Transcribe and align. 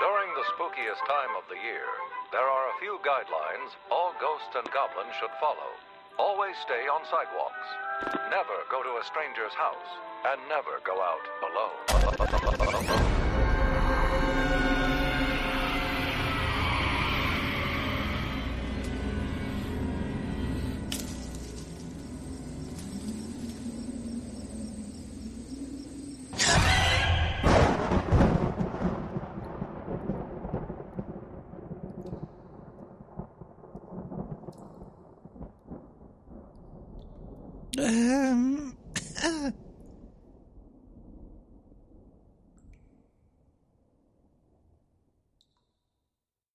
During 0.00 0.30
the 0.34 0.46
spookiest 0.54 1.02
time 1.06 1.32
of 1.38 1.44
the 1.48 1.56
year, 1.62 1.86
there 2.32 2.48
are 2.48 2.68
a 2.68 2.78
few 2.80 2.98
guidelines 3.04 3.74
all 3.90 4.14
ghosts 4.20 4.54
and 4.56 4.70
goblins 4.72 5.14
should 5.20 5.32
follow. 5.40 5.70
Always 6.18 6.56
stay 6.62 6.86
on 6.86 7.04
sidewalks. 7.06 7.68
Never 8.30 8.64
go 8.70 8.82
to 8.82 8.98
a 9.00 9.04
stranger's 9.04 9.54
house. 9.54 9.90
And 10.26 10.40
never 10.48 10.80
go 10.84 11.02
out 11.02 11.26
alone. 11.42 13.13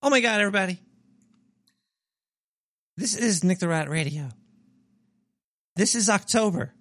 Oh 0.09 0.11
my 0.11 0.21
god, 0.21 0.41
everybody. 0.41 0.79
This 2.97 3.15
is 3.15 3.43
Nick 3.43 3.59
the 3.59 3.67
Rat 3.67 3.91
Radio. 3.91 4.29
This 5.75 5.93
is 5.93 6.09
October. 6.09 6.73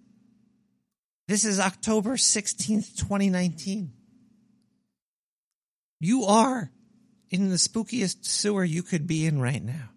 This 1.27 1.45
is 1.45 1.61
October 1.61 2.13
16th, 2.13 2.97
2019. 2.97 3.93
You 6.01 6.25
are 6.25 6.71
in 7.29 7.51
the 7.51 7.57
spookiest 7.57 8.25
sewer 8.25 8.65
you 8.65 8.83
could 8.83 9.07
be 9.07 9.27
in 9.27 9.43
right 9.43 9.63
now. 9.63 9.91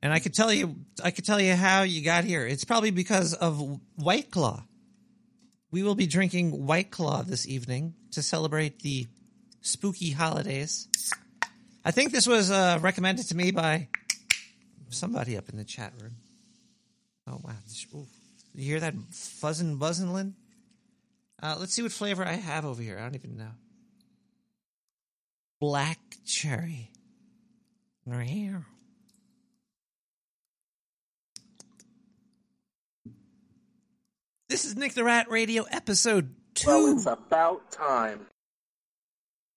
And 0.00 0.12
I 0.12 0.20
could 0.20 0.34
tell 0.34 0.52
you, 0.52 0.76
I 1.02 1.10
could 1.10 1.24
tell 1.24 1.40
you 1.40 1.56
how 1.56 1.82
you 1.82 2.04
got 2.04 2.22
here. 2.22 2.46
It's 2.46 2.64
probably 2.64 2.92
because 2.92 3.34
of 3.34 3.80
White 3.96 4.30
Claw. 4.30 4.62
We 5.72 5.82
will 5.82 5.96
be 5.96 6.06
drinking 6.06 6.64
White 6.64 6.92
Claw 6.92 7.22
this 7.22 7.48
evening 7.48 7.94
to 8.12 8.22
celebrate 8.22 8.82
the 8.82 9.08
spooky 9.62 10.12
holidays. 10.12 10.86
I 11.84 11.90
think 11.90 12.12
this 12.12 12.26
was 12.26 12.50
uh, 12.50 12.78
recommended 12.80 13.28
to 13.28 13.36
me 13.36 13.50
by 13.50 13.88
somebody 14.88 15.36
up 15.36 15.48
in 15.50 15.56
the 15.56 15.64
chat 15.64 15.92
room. 16.00 16.16
Oh 17.26 17.40
wow! 17.42 17.52
Ooh. 17.94 18.06
You 18.54 18.64
hear 18.64 18.80
that 18.80 18.94
fuzzing, 19.10 19.78
buzzing, 19.78 20.12
Lynn? 20.12 20.34
Uh, 21.42 21.56
let's 21.58 21.74
see 21.74 21.82
what 21.82 21.92
flavor 21.92 22.24
I 22.24 22.34
have 22.34 22.64
over 22.64 22.80
here. 22.80 22.96
I 22.98 23.02
don't 23.02 23.14
even 23.14 23.36
know. 23.36 23.50
Black 25.60 25.98
cherry. 26.24 26.90
Rare. 28.06 28.64
This 34.48 34.64
is 34.64 34.76
Nick 34.76 34.92
the 34.94 35.04
Rat 35.04 35.30
Radio 35.30 35.64
episode 35.64 36.34
two. 36.54 36.68
Well, 36.68 36.94
it's 36.94 37.06
about 37.06 37.72
time. 37.72 38.26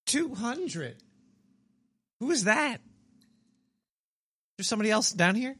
200. 0.07 1.03
Who 2.19 2.31
is 2.31 2.45
that? 2.45 2.77
There's 4.57 4.67
somebody 4.67 4.89
else 4.89 5.11
down 5.11 5.35
here? 5.35 5.55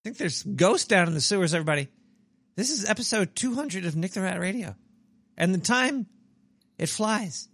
think 0.04 0.18
there's 0.18 0.42
ghosts 0.42 0.86
down 0.86 1.08
in 1.08 1.14
the 1.14 1.20
sewers, 1.20 1.54
everybody. 1.54 1.88
This 2.56 2.70
is 2.70 2.88
episode 2.88 3.34
200 3.34 3.86
of 3.86 3.96
Nick 3.96 4.12
the 4.12 4.20
Rat 4.20 4.38
Radio. 4.38 4.76
And 5.36 5.54
the 5.54 5.58
time, 5.58 6.06
it 6.78 6.90
flies. 6.90 7.48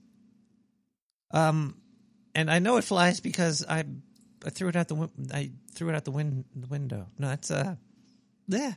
Um, 1.31 1.77
and 2.35 2.51
I 2.51 2.59
know 2.59 2.77
it 2.77 2.85
flies 2.85 3.21
because 3.21 3.65
I, 3.69 3.85
I 4.45 4.51
threw 4.51 4.69
it 4.69 4.77
out 4.77 4.89
the 4.89 5.09
I 5.33 5.53
threw 5.75 5.89
it 5.89 5.95
out 5.95 6.05
the, 6.05 6.11
win- 6.11 6.45
the 6.57 6.67
window. 6.67 7.07
No, 7.19 7.29
that's 7.29 7.53
uh, 7.53 7.77
yeah. 8.49 8.75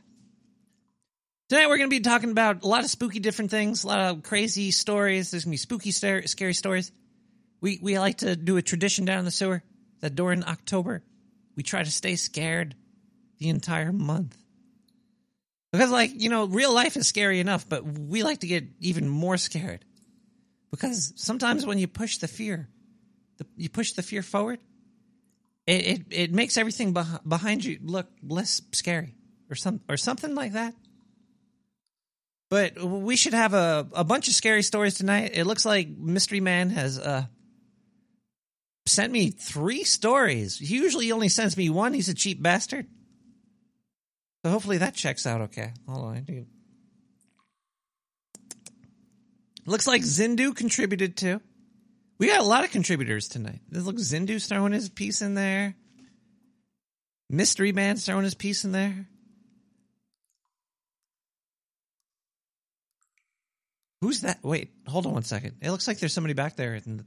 Tonight 1.50 1.68
we're 1.68 1.76
going 1.76 1.90
to 1.90 1.94
be 1.96 2.00
talking 2.00 2.30
about 2.30 2.64
a 2.64 2.66
lot 2.66 2.84
of 2.84 2.90
spooky 2.90 3.20
different 3.20 3.50
things, 3.50 3.84
a 3.84 3.86
lot 3.86 4.00
of 4.00 4.22
crazy 4.22 4.70
stories. 4.70 5.30
There's 5.30 5.44
going 5.44 5.50
to 5.50 5.54
be 5.54 5.56
spooky, 5.58 5.90
scary, 5.90 6.54
stories. 6.54 6.90
We 7.60 7.78
we 7.82 7.98
like 7.98 8.18
to 8.18 8.34
do 8.34 8.56
a 8.56 8.62
tradition 8.62 9.04
down 9.04 9.18
in 9.18 9.24
the 9.26 9.30
sewer 9.30 9.62
that 10.00 10.14
during 10.14 10.42
October 10.44 11.02
we 11.54 11.62
try 11.62 11.82
to 11.82 11.90
stay 11.90 12.16
scared 12.16 12.74
the 13.38 13.50
entire 13.50 13.92
month. 13.92 14.38
Because 15.70 15.90
like, 15.90 16.12
you 16.14 16.30
know, 16.30 16.46
real 16.46 16.72
life 16.72 16.96
is 16.96 17.06
scary 17.06 17.40
enough, 17.40 17.68
but 17.68 17.84
we 17.84 18.22
like 18.22 18.40
to 18.40 18.46
get 18.46 18.64
even 18.80 19.06
more 19.06 19.36
scared. 19.36 19.84
Because 20.70 21.12
sometimes 21.16 21.66
when 21.66 21.78
you 21.78 21.88
push 21.88 22.18
the 22.18 22.28
fear, 22.28 22.70
the, 23.36 23.46
you 23.56 23.68
push 23.68 23.92
the 23.92 24.02
fear 24.02 24.22
forward, 24.22 24.60
it 25.66 25.86
it, 25.86 26.02
it 26.10 26.32
makes 26.32 26.56
everything 26.56 26.94
beh- 26.94 27.28
behind 27.28 27.66
you 27.66 27.78
look 27.82 28.08
less 28.26 28.62
scary 28.72 29.14
or 29.50 29.56
some 29.56 29.80
or 29.90 29.98
something 29.98 30.34
like 30.34 30.52
that. 30.52 30.74
But 32.54 32.80
we 32.80 33.16
should 33.16 33.34
have 33.34 33.52
a, 33.52 33.84
a 33.94 34.04
bunch 34.04 34.28
of 34.28 34.34
scary 34.34 34.62
stories 34.62 34.94
tonight. 34.94 35.32
It 35.34 35.44
looks 35.44 35.66
like 35.66 35.88
Mystery 35.88 36.38
Man 36.38 36.70
has 36.70 37.00
uh, 37.00 37.26
sent 38.86 39.12
me 39.12 39.30
three 39.30 39.82
stories. 39.82 40.56
He 40.56 40.76
usually 40.76 41.10
only 41.10 41.28
sends 41.28 41.56
me 41.56 41.68
one. 41.68 41.94
He's 41.94 42.08
a 42.08 42.14
cheap 42.14 42.40
bastard. 42.40 42.86
So 44.44 44.52
hopefully 44.52 44.78
that 44.78 44.94
checks 44.94 45.26
out 45.26 45.40
okay. 45.40 45.72
Hold 45.88 46.04
on. 46.04 46.16
I 46.28 46.44
Looks 49.66 49.88
like 49.88 50.02
Zindu 50.02 50.54
contributed 50.54 51.16
too. 51.16 51.40
We 52.20 52.28
got 52.28 52.38
a 52.38 52.44
lot 52.44 52.62
of 52.62 52.70
contributors 52.70 53.26
tonight. 53.26 53.62
This 53.68 53.82
looks 53.82 54.02
Zindu's 54.02 54.46
throwing 54.46 54.72
his 54.72 54.88
piece 54.88 55.22
in 55.22 55.34
there. 55.34 55.74
Mystery 57.28 57.72
Man's 57.72 58.06
throwing 58.06 58.22
his 58.22 58.34
piece 58.34 58.64
in 58.64 58.70
there. 58.70 59.08
Who's 64.04 64.20
that? 64.20 64.44
Wait, 64.44 64.70
hold 64.86 65.06
on 65.06 65.14
one 65.14 65.22
second. 65.22 65.56
It 65.62 65.70
looks 65.70 65.88
like 65.88 65.98
there's 65.98 66.12
somebody 66.12 66.34
back 66.34 66.56
there. 66.56 66.78
The... 66.78 67.06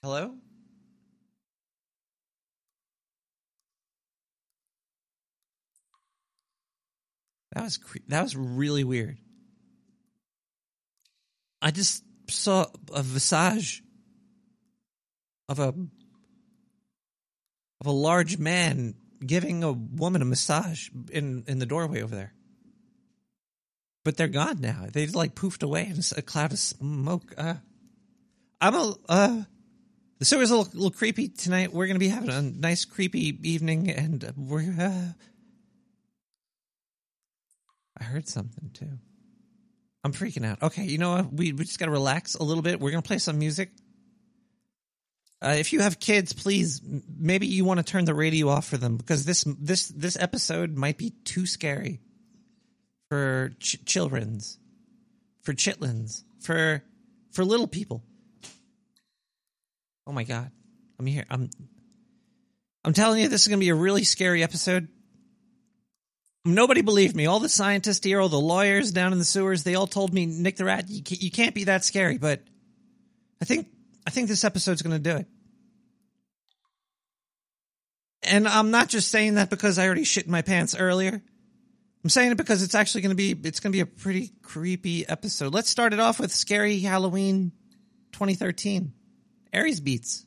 Hello? 0.00 0.36
That 7.52 7.64
was 7.64 7.78
cre- 7.78 7.98
that 8.06 8.22
was 8.22 8.36
really 8.36 8.84
weird. 8.84 9.18
I 11.60 11.72
just 11.72 12.04
saw 12.28 12.66
a 12.92 13.02
visage 13.02 13.82
of 15.48 15.58
a 15.58 15.74
of 17.80 17.86
a 17.86 17.90
large 17.90 18.38
man 18.38 18.94
giving 19.26 19.64
a 19.64 19.72
woman 19.72 20.22
a 20.22 20.26
massage 20.26 20.90
in 21.10 21.42
in 21.48 21.58
the 21.58 21.66
doorway 21.66 22.02
over 22.02 22.14
there. 22.14 22.33
But 24.04 24.18
they're 24.18 24.28
gone 24.28 24.60
now. 24.60 24.86
They 24.92 25.06
like 25.06 25.34
poofed 25.34 25.62
away 25.62 25.86
in 25.86 25.98
a 26.16 26.22
cloud 26.22 26.52
of 26.52 26.58
smoke. 26.58 27.34
Uh, 27.36 27.54
I'm 28.60 28.74
a 28.74 28.94
uh, 29.08 29.42
the 30.18 30.24
sewer's 30.24 30.50
a 30.50 30.56
little, 30.56 30.72
little 30.74 30.90
creepy 30.90 31.28
tonight. 31.28 31.72
We're 31.72 31.86
gonna 31.86 31.98
be 31.98 32.08
having 32.08 32.30
a 32.30 32.42
nice 32.42 32.84
creepy 32.84 33.38
evening, 33.42 33.90
and 33.90 34.32
we're. 34.36 34.74
Uh, 34.78 35.12
I 37.98 38.04
heard 38.04 38.28
something 38.28 38.70
too. 38.74 38.98
I'm 40.04 40.12
freaking 40.12 40.44
out. 40.44 40.62
Okay, 40.62 40.84
you 40.84 40.98
know 40.98 41.12
what? 41.12 41.32
We 41.32 41.52
we 41.52 41.64
just 41.64 41.78
gotta 41.78 41.90
relax 41.90 42.34
a 42.34 42.42
little 42.42 42.62
bit. 42.62 42.80
We're 42.80 42.90
gonna 42.90 43.02
play 43.02 43.18
some 43.18 43.38
music. 43.38 43.70
Uh, 45.42 45.56
if 45.58 45.72
you 45.72 45.80
have 45.80 45.98
kids, 45.98 46.32
please 46.32 46.80
maybe 47.18 47.46
you 47.46 47.64
want 47.64 47.78
to 47.78 47.84
turn 47.84 48.04
the 48.04 48.14
radio 48.14 48.48
off 48.48 48.66
for 48.66 48.76
them 48.76 48.96
because 48.96 49.24
this 49.24 49.44
this 49.58 49.88
this 49.88 50.16
episode 50.18 50.76
might 50.76 50.98
be 50.98 51.10
too 51.24 51.46
scary 51.46 52.00
for 53.14 53.52
ch- 53.60 53.84
children's, 53.86 54.58
for 55.42 55.52
chitlins, 55.52 56.24
for 56.40 56.82
for 57.30 57.44
little 57.44 57.68
people. 57.68 58.02
Oh 60.04 60.12
my 60.12 60.24
god, 60.24 60.50
I'm 60.98 61.06
here. 61.06 61.24
I'm 61.30 61.48
I'm 62.84 62.92
telling 62.92 63.20
you, 63.20 63.28
this 63.28 63.42
is 63.42 63.48
gonna 63.48 63.60
be 63.60 63.68
a 63.68 63.74
really 63.74 64.02
scary 64.02 64.42
episode. 64.42 64.88
Nobody 66.44 66.82
believed 66.82 67.14
me. 67.14 67.26
All 67.26 67.38
the 67.38 67.48
scientists 67.48 68.04
here, 68.04 68.20
all 68.20 68.28
the 68.28 68.36
lawyers 68.36 68.90
down 68.90 69.12
in 69.12 69.20
the 69.20 69.24
sewers, 69.24 69.62
they 69.62 69.76
all 69.76 69.86
told 69.86 70.12
me, 70.12 70.26
Nick 70.26 70.56
the 70.56 70.64
Rat, 70.64 70.90
you 70.90 71.02
can't, 71.02 71.22
you 71.22 71.30
can't 71.30 71.54
be 71.54 71.64
that 71.64 71.84
scary. 71.84 72.18
But 72.18 72.42
I 73.40 73.44
think 73.44 73.68
I 74.04 74.10
think 74.10 74.28
this 74.28 74.42
episode's 74.44 74.82
going 74.82 75.00
to 75.00 75.10
do 75.10 75.18
it. 75.18 75.26
And 78.24 78.48
I'm 78.48 78.72
not 78.72 78.88
just 78.88 79.10
saying 79.10 79.34
that 79.36 79.50
because 79.50 79.78
I 79.78 79.86
already 79.86 80.04
shit 80.04 80.26
in 80.26 80.32
my 80.32 80.42
pants 80.42 80.74
earlier. 80.74 81.22
I'm 82.04 82.10
saying 82.10 82.32
it 82.32 82.36
because 82.36 82.62
it's 82.62 82.74
actually 82.74 83.00
going 83.00 83.16
to 83.16 83.16
be 83.16 83.30
it's 83.48 83.60
going 83.60 83.72
to 83.72 83.76
be 83.76 83.80
a 83.80 83.86
pretty 83.86 84.30
creepy 84.42 85.08
episode. 85.08 85.54
Let's 85.54 85.70
start 85.70 85.94
it 85.94 86.00
off 86.00 86.20
with 86.20 86.32
Scary 86.32 86.80
Halloween 86.80 87.50
2013. 88.12 88.92
Aries 89.54 89.80
Beats. 89.80 90.26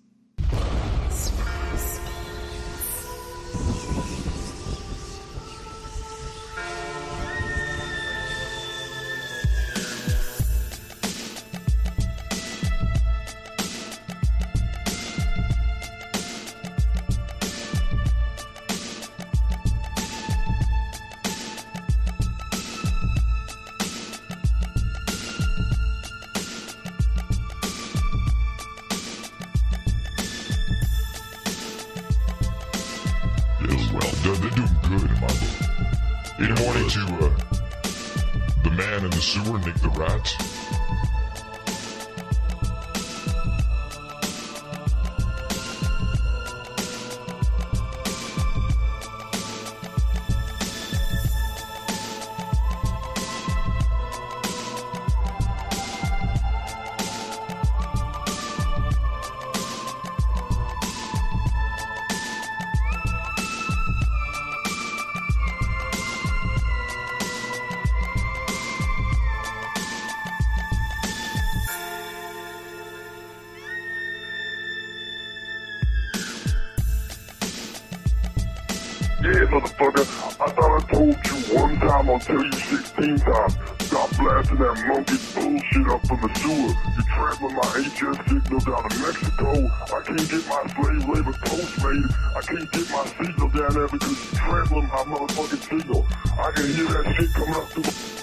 One 82.29 82.39
time, 82.39 82.51
you 82.51 82.59
16 82.77 83.19
times. 83.19 83.53
Stop 83.79 84.09
blasting 84.17 84.57
that 84.57 84.75
monkey 84.87 85.17
bullshit 85.33 85.87
up 85.87 86.07
from 86.07 86.19
the 86.21 86.29
sewer. 86.39 86.73
You're 86.95 87.09
trampling 87.15 87.55
my 87.55 87.67
HS 87.87 88.17
signal 88.27 88.59
down 88.59 88.89
to 88.89 88.99
Mexico. 88.99 89.49
I 89.67 90.01
can't 90.03 90.29
get 90.29 90.43
my 90.47 90.63
slave 90.75 91.07
labor 91.07 91.33
postmated. 91.45 92.11
I 92.35 92.41
can't 92.41 92.71
get 92.71 92.89
my 92.91 93.05
signal 93.05 93.49
down 93.49 93.73
there 93.73 93.87
because 93.87 94.17
you're 94.17 94.41
trampling 94.41 94.87
my 94.87 95.03
motherfucking 95.07 95.63
signal. 95.69 96.05
I 96.39 96.51
can 96.51 96.65
hear 96.73 96.85
that 96.85 97.15
shit 97.15 97.33
coming 97.33 97.55
up 97.55 97.69
through. 97.69 98.17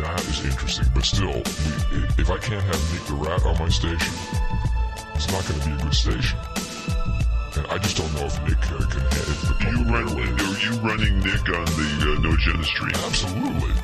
That 0.00 0.20
is 0.20 0.44
interesting, 0.44 0.86
but 0.94 1.04
still, 1.04 1.42
if 2.18 2.30
I 2.30 2.38
can't 2.38 2.62
have 2.62 2.92
Nick 2.92 3.04
the 3.06 3.14
Rat 3.14 3.44
on 3.44 3.58
my 3.58 3.68
station, 3.68 4.14
it's 5.14 5.30
not 5.30 5.46
going 5.46 5.60
to 5.60 5.68
be 5.68 5.74
a 5.74 5.78
good 5.84 5.94
station. 5.94 6.38
And 7.56 7.66
I 7.66 7.78
just 7.78 7.96
don't 7.96 8.12
know 8.14 8.26
if 8.26 8.42
Nick 8.48 8.59
can 8.90 9.02
handle 9.10 9.60
Are 9.60 9.70
you, 9.70 9.82
run, 9.86 10.06
are 10.18 10.58
you 10.58 10.72
running 10.80 11.18
Nick 11.20 11.48
on 11.48 11.64
the 11.78 11.88
uh, 12.02 12.20
No 12.20 12.34
Agenda 12.34 12.64
stream? 12.64 12.92
Absolutely. 13.06 13.74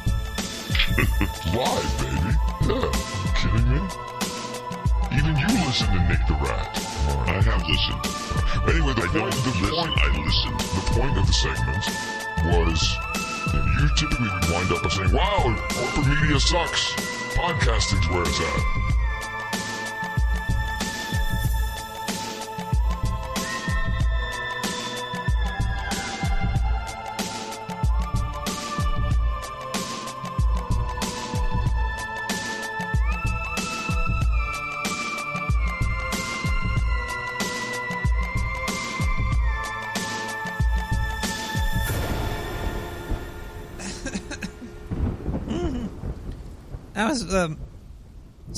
Live, 1.55 1.93
baby. 2.03 2.33
Yeah. 2.67 2.91
You 2.91 3.31
kidding 3.39 3.69
me? 3.71 3.81
Even 5.17 5.33
you 5.39 5.49
listen 5.65 5.87
to 5.95 6.01
Nick 6.09 6.21
the 6.27 6.35
Rat. 6.43 6.69
I 7.29 7.41
have 7.41 7.63
listened. 7.67 8.03
Anyway, 8.69 8.93
the 8.95 9.03
I 9.03 9.11
point, 9.15 9.33
don't 9.33 9.45
the 9.47 9.55
listen, 9.63 9.77
point, 9.77 9.95
I 9.97 10.09
listen. 10.19 10.53
the 10.75 10.85
point 10.99 11.17
of 11.19 11.27
the 11.27 11.33
segment 11.33 11.85
was 12.51 12.79
you 13.81 13.89
typically 13.97 14.29
would 14.29 14.51
wind 14.51 14.73
up 14.73 14.83
by 14.83 14.89
saying, 14.89 15.13
"Wow, 15.13 15.55
corporate 15.71 16.21
media 16.21 16.41
sucks. 16.41 16.93
Podcasting's 17.37 18.09
where 18.11 18.23
it's 18.23 18.41
at." 18.41 18.86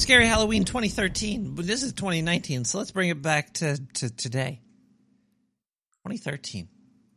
Scary 0.08 0.26
Halloween 0.26 0.64
2013. 0.64 1.54
But 1.54 1.66
this 1.66 1.82
is 1.82 1.92
2019, 1.92 2.64
so 2.64 2.78
let's 2.78 2.92
bring 2.92 3.10
it 3.10 3.20
back 3.20 3.52
to, 3.56 3.76
to 3.76 4.08
today. 4.08 4.62
2013. 6.06 6.66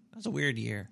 That 0.10 0.18
was 0.18 0.26
a 0.26 0.30
weird 0.30 0.58
year. 0.58 0.90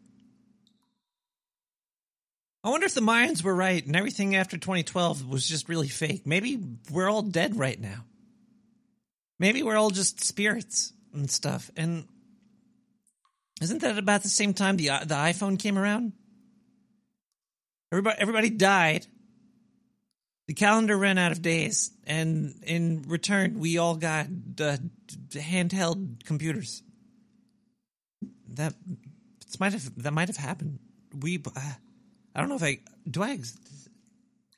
I 2.64 2.70
wonder 2.70 2.86
if 2.86 2.94
the 2.94 3.02
Mayans 3.02 3.44
were 3.44 3.54
right 3.54 3.86
and 3.86 3.98
everything 3.98 4.38
after 4.38 4.58
2012 4.58 5.28
was 5.28 5.46
just 5.46 5.68
really 5.68 5.90
fake. 5.90 6.26
Maybe 6.26 6.58
we're 6.90 7.10
all 7.10 7.22
dead 7.22 7.58
right 7.58 7.78
now. 7.78 8.06
Maybe 9.38 9.62
we're 9.62 9.76
all 9.76 9.90
just 9.90 10.24
spirits 10.24 10.94
and 11.14 11.30
stuff. 11.30 11.70
And 11.76 12.08
isn't 13.62 13.82
that 13.82 13.98
about 13.98 14.24
the 14.24 14.30
same 14.30 14.54
time 14.54 14.78
the 14.78 14.86
the 14.86 15.16
iPhone 15.16 15.60
came 15.60 15.78
around? 15.78 16.14
Everybody 17.92 18.16
everybody 18.22 18.50
died. 18.52 19.06
The 20.50 20.56
calendar 20.56 20.98
ran 20.98 21.20
out 21.20 21.32
of 21.32 21.44
days, 21.44 21.92
and 22.08 22.56
in 22.66 23.04
return, 23.04 23.60
we 23.60 23.78
all 23.78 23.96
got 23.96 24.26
uh, 24.60 24.78
handheld 25.30 26.26
computers. 26.26 26.82
That 28.56 28.74
might 29.60 29.74
have 29.74 30.02
that 30.02 30.12
might 30.12 30.28
have 30.28 30.38
happened. 30.38 30.80
We, 31.16 31.40
uh, 31.46 31.60
I 32.34 32.40
don't 32.40 32.50
know 32.50 32.56
if 32.56 32.64
I 32.64 32.80
do. 33.08 33.22
I, 33.22 33.34
ex- 33.34 33.60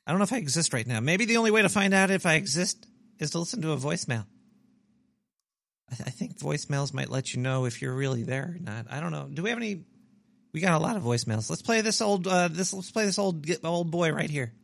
I 0.06 0.12
don't 0.12 0.18
know 0.18 0.24
if 0.24 0.32
I 0.32 0.38
exist 0.38 0.72
right 0.72 0.86
now. 0.86 1.00
Maybe 1.00 1.26
the 1.26 1.36
only 1.36 1.50
way 1.50 1.60
to 1.60 1.68
find 1.68 1.92
out 1.92 2.10
if 2.10 2.24
I 2.24 2.36
exist 2.36 2.86
is 3.18 3.32
to 3.32 3.40
listen 3.40 3.60
to 3.60 3.72
a 3.72 3.76
voicemail. 3.76 4.24
I, 5.90 5.96
th- 5.96 6.06
I 6.06 6.10
think 6.10 6.38
voicemails 6.38 6.94
might 6.94 7.10
let 7.10 7.34
you 7.34 7.40
know 7.42 7.66
if 7.66 7.82
you're 7.82 7.94
really 7.94 8.22
there 8.22 8.54
or 8.56 8.58
not. 8.58 8.86
I 8.90 9.00
don't 9.00 9.12
know. 9.12 9.28
Do 9.30 9.42
we 9.42 9.50
have 9.50 9.58
any? 9.58 9.84
We 10.54 10.62
got 10.62 10.72
a 10.72 10.82
lot 10.82 10.96
of 10.96 11.02
voicemails. 11.02 11.50
Let's 11.50 11.60
play 11.60 11.82
this 11.82 12.00
old. 12.00 12.26
Uh, 12.26 12.48
this 12.48 12.72
let's 12.72 12.90
play 12.90 13.04
this 13.04 13.18
old 13.18 13.46
old 13.62 13.90
boy 13.90 14.10
right 14.10 14.30
here. 14.30 14.54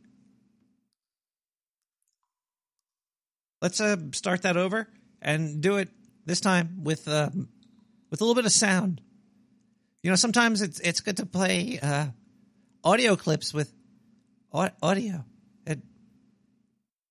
Let's 3.60 3.80
uh, 3.80 3.96
start 4.12 4.42
that 4.42 4.56
over 4.56 4.88
and 5.20 5.60
do 5.60 5.76
it 5.76 5.88
this 6.24 6.40
time 6.40 6.84
with 6.84 7.08
uh, 7.08 7.30
with 8.10 8.20
a 8.20 8.24
little 8.24 8.34
bit 8.34 8.46
of 8.46 8.52
sound. 8.52 9.00
You 10.02 10.10
know, 10.10 10.16
sometimes 10.16 10.62
it's 10.62 10.78
it's 10.80 11.00
good 11.00 11.16
to 11.16 11.26
play 11.26 11.78
uh, 11.82 12.06
audio 12.84 13.16
clips 13.16 13.52
with 13.52 13.72
au- 14.52 14.70
audio. 14.80 15.24
It, 15.66 15.80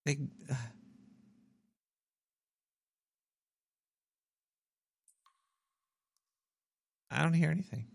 it, 0.05 0.19
uh, 0.49 0.55
I 7.11 7.23
don't 7.23 7.33
hear 7.33 7.51
anything. 7.51 7.87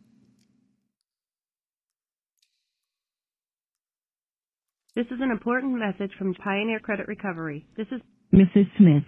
This 4.95 5.07
is 5.07 5.21
an 5.23 5.31
important 5.31 5.73
message 5.79 6.13
from 6.19 6.35
Pioneer 6.35 6.79
Credit 6.79 7.09
Recovery. 7.09 7.65
This 7.79 7.87
is 7.93 8.03
Mrs. 8.33 8.67
Smith. 8.79 9.05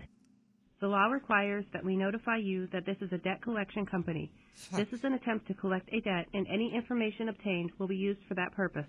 the 0.80 0.88
law 0.88 1.06
requires 1.06 1.64
that 1.72 1.84
we 1.84 1.96
notify 1.96 2.36
you 2.36 2.66
that 2.72 2.84
this 2.84 2.96
is 3.00 3.10
a 3.12 3.18
debt 3.18 3.40
collection 3.42 3.86
company. 3.86 4.30
This 4.72 4.86
is 4.92 5.02
an 5.02 5.14
attempt 5.14 5.46
to 5.48 5.54
collect 5.54 5.88
a 5.92 6.00
debt 6.00 6.26
and 6.34 6.46
any 6.52 6.72
information 6.74 7.28
obtained 7.28 7.70
will 7.78 7.88
be 7.88 7.96
used 7.96 8.20
for 8.28 8.34
that 8.34 8.52
purpose. 8.52 8.86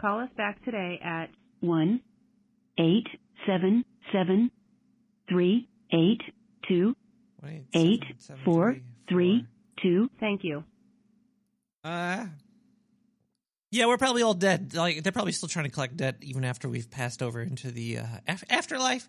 Call 0.00 0.20
us 0.20 0.30
back 0.36 0.64
today 0.64 1.00
at 1.04 1.26
One 1.60 2.00
eight 2.78 3.06
seven 3.46 3.84
seven 4.12 4.50
three 5.28 5.68
eight 5.92 6.20
two 6.68 6.94
Wait, 7.42 7.64
eight 7.74 8.00
seven, 8.02 8.18
seven, 8.20 8.42
four 8.44 8.76
three 9.08 9.46
two. 9.82 10.08
thank 10.20 10.44
you. 10.44 10.62
Uh, 11.84 12.26
yeah, 13.72 13.86
we're 13.86 13.98
probably 13.98 14.22
all 14.22 14.34
dead. 14.34 14.74
Like 14.74 15.02
they're 15.02 15.12
probably 15.12 15.32
still 15.32 15.48
trying 15.48 15.64
to 15.66 15.70
collect 15.70 15.96
debt 15.96 16.16
even 16.22 16.44
after 16.44 16.68
we've 16.68 16.90
passed 16.90 17.20
over 17.22 17.40
into 17.40 17.70
the 17.72 17.98
uh, 17.98 18.06
af- 18.28 18.44
afterlife. 18.48 19.08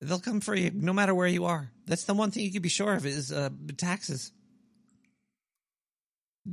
They'll 0.00 0.20
come 0.20 0.40
for 0.40 0.54
you 0.54 0.70
no 0.72 0.92
matter 0.92 1.14
where 1.14 1.26
you 1.26 1.46
are. 1.46 1.70
That's 1.86 2.04
the 2.04 2.14
one 2.14 2.30
thing 2.30 2.44
you 2.44 2.52
can 2.52 2.62
be 2.62 2.68
sure 2.68 2.94
of 2.94 3.04
is 3.04 3.32
uh, 3.32 3.50
taxes. 3.76 4.32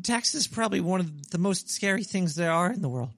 Taxes 0.02 0.48
probably 0.48 0.82
one 0.82 1.00
of 1.00 1.30
the 1.30 1.38
most 1.38 1.70
scary 1.70 2.04
things 2.04 2.36
there 2.36 2.52
are 2.52 2.72
in 2.72 2.82
the 2.82 2.90
world. 2.90 3.12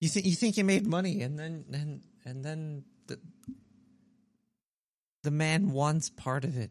You 0.00 0.08
think 0.08 0.26
you 0.26 0.34
think 0.34 0.56
you 0.56 0.64
made 0.64 0.86
money, 0.86 1.22
and 1.22 1.38
then 1.38 1.64
and 1.72 2.02
and 2.24 2.44
then 2.44 2.84
the 3.06 3.20
the 5.22 5.30
man 5.30 5.70
wants 5.70 6.10
part 6.10 6.44
of 6.44 6.56
it, 6.56 6.70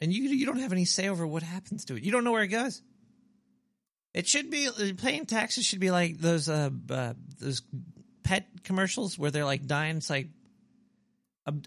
and 0.00 0.12
you 0.12 0.24
you 0.24 0.46
don't 0.46 0.60
have 0.60 0.72
any 0.72 0.84
say 0.84 1.08
over 1.08 1.26
what 1.26 1.42
happens 1.42 1.86
to 1.86 1.96
it. 1.96 2.04
You 2.04 2.12
don't 2.12 2.22
know 2.22 2.30
where 2.30 2.44
it 2.44 2.48
goes. 2.48 2.80
It 4.14 4.28
should 4.28 4.50
be 4.50 4.68
paying 4.96 5.26
taxes 5.26 5.64
should 5.64 5.80
be 5.80 5.90
like 5.90 6.18
those 6.18 6.48
uh, 6.48 6.70
uh 6.90 7.14
those 7.40 7.62
pet 8.22 8.46
commercials 8.62 9.18
where 9.18 9.30
they're 9.30 9.44
like 9.44 9.66
dying. 9.66 9.96
It's 9.96 10.10
like 10.10 10.28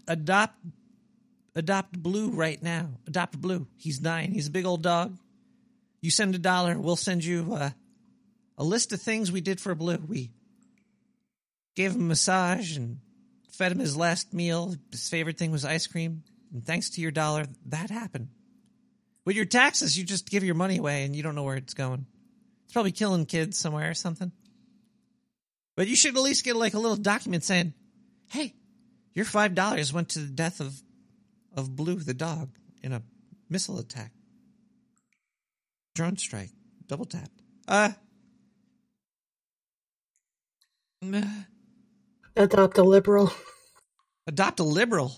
adopt 0.08 0.58
adopt 1.56 2.02
Blue 2.02 2.30
right 2.30 2.62
now. 2.62 2.90
Adopt 3.08 3.40
Blue. 3.40 3.68
He's 3.78 4.00
dying. 4.00 4.32
He's 4.32 4.48
a 4.48 4.52
big 4.52 4.66
old 4.66 4.82
dog. 4.82 5.18
You 6.02 6.10
send 6.10 6.34
a 6.34 6.40
dollar, 6.40 6.80
we'll 6.80 6.96
send 6.96 7.24
you 7.24 7.54
uh, 7.54 7.70
a 8.58 8.64
list 8.64 8.92
of 8.92 9.02
things 9.02 9.32
we 9.32 9.42
did 9.42 9.62
for 9.62 9.76
Blue. 9.76 9.98
We 9.98 10.32
gave 11.76 11.92
him 11.92 12.02
a 12.02 12.06
massage 12.06 12.76
and 12.76 13.00
fed 13.52 13.72
him 13.72 13.80
his 13.80 13.96
last 13.96 14.34
meal. 14.34 14.76
His 14.92 15.08
favorite 15.10 15.38
thing 15.38 15.52
was 15.52 15.64
ice 15.64 15.88
cream. 15.88 16.24
And 16.52 16.66
thanks 16.66 16.92
to 16.92 17.02
your 17.02 17.12
dollar, 17.12 17.46
that 17.68 17.90
happened. 17.90 18.30
With 19.26 19.36
your 19.36 19.46
taxes, 19.46 19.98
you 19.98 20.04
just 20.04 20.30
give 20.30 20.44
your 20.44 20.56
money 20.56 20.78
away 20.78 21.04
and 21.04 21.16
you 21.16 21.22
don't 21.22 21.36
know 21.36 21.44
where 21.44 21.56
it's 21.56 21.76
going. 21.76 22.08
It's 22.66 22.74
probably 22.74 22.92
killing 22.92 23.26
kids 23.26 23.60
somewhere 23.60 23.90
or 23.90 23.94
something. 23.94 24.32
But 25.78 25.88
you 25.88 25.96
should 25.96 26.16
at 26.16 26.22
least 26.22 26.44
get 26.44 26.56
like 26.56 26.74
a 26.74 26.80
little 26.80 26.98
document 26.98 27.44
saying, 27.44 27.74
"Hey, 28.28 28.56
your 29.14 29.26
five 29.26 29.56
dollars 29.56 29.94
went 29.94 30.10
to 30.10 30.20
the 30.20 30.34
death 30.34 30.60
of 30.60 30.82
of 31.56 31.76
Blue 31.76 31.96
the 31.96 32.14
dog 32.14 32.58
in 32.84 32.94
a 32.94 33.04
missile 33.50 33.80
attack, 33.80 34.14
drone 35.96 36.18
strike, 36.18 36.52
double 36.88 37.06
tapped." 37.06 37.42
Uh. 37.68 37.92
Adopt 42.36 42.78
a 42.78 42.84
liberal. 42.84 43.32
adopt 44.28 44.60
a 44.60 44.64
liberal. 44.64 45.14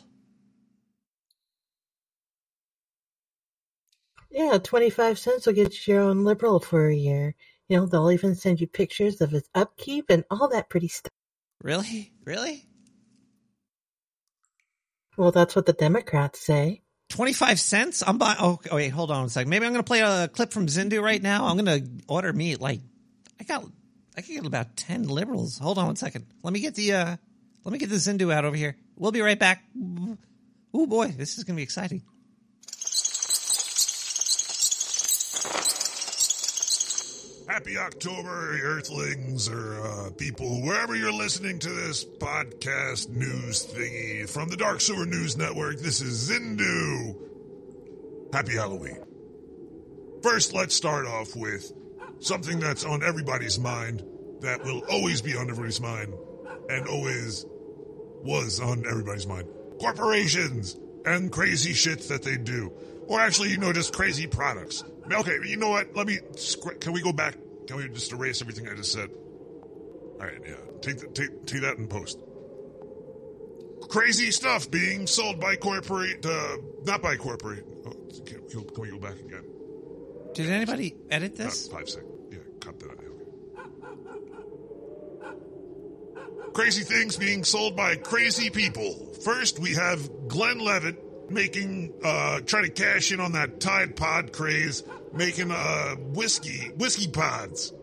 Yeah, 4.31 4.57
25 4.57 5.19
cents 5.19 5.45
will 5.45 5.53
get 5.53 5.87
you 5.87 5.93
your 5.95 6.03
own 6.03 6.23
liberal 6.23 6.59
for 6.59 6.87
a 6.87 6.95
year. 6.95 7.35
You 7.69 7.77
know, 7.77 7.85
they'll 7.85 8.11
even 8.11 8.35
send 8.35 8.61
you 8.61 8.67
pictures 8.67 9.21
of 9.21 9.33
its 9.33 9.49
upkeep 9.55 10.05
and 10.09 10.23
all 10.29 10.49
that 10.49 10.69
pretty 10.69 10.87
stuff. 10.87 11.11
Really, 11.61 12.11
really. 12.25 12.65
Well, 15.17 15.31
that's 15.31 15.55
what 15.55 15.65
the 15.65 15.73
Democrats 15.73 16.39
say. 16.39 16.81
25 17.09 17.59
cents? 17.59 18.03
I'm 18.05 18.17
buying. 18.17 18.37
Oh, 18.39 18.59
oh, 18.71 18.75
wait, 18.75 18.89
hold 18.89 19.11
on 19.11 19.25
a 19.25 19.29
second. 19.29 19.49
Maybe 19.49 19.65
I'm 19.65 19.71
going 19.71 19.83
to 19.83 19.87
play 19.87 19.99
a 19.99 20.27
clip 20.27 20.51
from 20.51 20.67
Zindu 20.67 21.01
right 21.01 21.21
now. 21.21 21.45
I'm 21.45 21.57
going 21.57 21.83
to 21.83 22.03
order 22.07 22.33
me 22.33 22.55
like, 22.55 22.81
I 23.39 23.43
got, 23.43 23.65
I 24.17 24.21
can 24.21 24.35
get 24.35 24.45
about 24.45 24.75
10 24.75 25.07
liberals. 25.07 25.59
Hold 25.59 25.77
on 25.77 25.87
one 25.87 25.95
second. 25.95 26.25
Let 26.41 26.53
me 26.53 26.59
get 26.59 26.75
the, 26.75 26.93
uh, 26.93 27.15
let 27.63 27.71
me 27.71 27.77
get 27.77 27.89
the 27.89 27.95
Zindu 27.95 28.33
out 28.33 28.45
over 28.45 28.55
here. 28.55 28.75
We'll 28.95 29.11
be 29.11 29.21
right 29.21 29.37
back. 29.37 29.63
Oh 30.73 30.87
boy, 30.87 31.09
this 31.09 31.37
is 31.37 31.43
going 31.43 31.55
to 31.55 31.59
be 31.59 31.63
exciting. 31.63 32.01
Happy 37.53 37.77
October, 37.77 38.57
Earthlings, 38.63 39.47
or 39.47 39.79
uh, 39.79 40.09
people, 40.17 40.63
wherever 40.63 40.95
you're 40.95 41.13
listening 41.13 41.59
to 41.59 41.69
this 41.69 42.03
podcast 42.03 43.09
news 43.09 43.67
thingy 43.67 44.27
from 44.27 44.49
the 44.49 44.57
Dark 44.57 44.81
Sewer 44.81 45.05
News 45.05 45.37
Network. 45.37 45.77
This 45.77 46.01
is 46.01 46.31
Zindu. 46.31 47.15
Happy 48.33 48.53
Halloween. 48.53 48.97
First, 50.23 50.55
let's 50.55 50.73
start 50.73 51.05
off 51.05 51.35
with 51.35 51.71
something 52.21 52.59
that's 52.59 52.85
on 52.85 53.03
everybody's 53.03 53.59
mind, 53.59 54.03
that 54.39 54.63
will 54.63 54.81
always 54.89 55.21
be 55.21 55.37
on 55.37 55.47
everybody's 55.47 55.79
mind, 55.79 56.11
and 56.71 56.87
always 56.87 57.45
was 58.23 58.59
on 58.59 58.83
everybody's 58.89 59.27
mind. 59.27 59.47
Corporations 59.79 60.75
and 61.05 61.31
crazy 61.31 61.73
shit 61.73 61.99
that 62.09 62.23
they 62.23 62.35
do. 62.35 62.73
Or 63.05 63.19
actually, 63.19 63.49
you 63.49 63.57
know, 63.57 63.71
just 63.73 63.93
crazy 63.93 64.25
products. 64.25 64.83
Okay, 65.11 65.37
you 65.45 65.57
know 65.57 65.69
what? 65.69 65.95
Let 65.95 66.07
me. 66.07 66.17
Can 66.79 66.93
we 66.93 67.01
go 67.03 67.13
back? 67.13 67.35
Can 67.67 67.77
we 67.77 67.87
just 67.89 68.11
erase 68.11 68.41
everything 68.41 68.67
I 68.67 68.75
just 68.75 68.91
said? 68.91 69.09
All 69.11 70.17
right, 70.19 70.39
yeah. 70.45 70.55
Take, 70.81 70.97
the, 70.97 71.07
take, 71.07 71.45
take 71.45 71.61
that 71.61 71.77
in 71.77 71.87
post. 71.87 72.19
Crazy 73.89 74.31
stuff 74.31 74.69
being 74.71 75.07
sold 75.07 75.39
by 75.39 75.55
corporate. 75.55 76.25
Uh, 76.25 76.57
not 76.85 77.01
by 77.01 77.15
corporate. 77.15 77.65
Oh, 77.85 77.91
can, 78.25 78.41
we 78.47 78.53
go- 78.53 78.63
can 78.63 78.81
we 78.81 78.89
go 78.89 78.99
back 78.99 79.19
again? 79.19 79.43
Did 80.33 80.49
anybody 80.49 80.95
edit 81.11 81.37
Not 81.37 81.45
this? 81.45 81.67
five 81.67 81.87
seconds. 81.89 82.11
Yeah, 82.31 82.37
cut 82.59 82.79
that 82.79 82.89
out. 82.89 82.99
Okay. 86.41 86.51
Crazy 86.53 86.83
things 86.83 87.17
being 87.17 87.43
sold 87.43 87.75
by 87.75 87.95
crazy 87.95 88.49
people. 88.49 89.13
First, 89.23 89.59
we 89.59 89.73
have 89.73 90.27
Glenlivet 90.27 91.31
making, 91.31 91.93
uh, 92.03 92.39
trying 92.41 92.63
to 92.65 92.71
cash 92.71 93.11
in 93.11 93.19
on 93.19 93.31
that 93.33 93.59
Tide 93.59 93.95
Pod 93.95 94.33
craze, 94.33 94.83
making 95.13 95.51
uh, 95.51 95.95
whiskey, 95.95 96.71
whiskey 96.75 97.09
pods. 97.09 97.73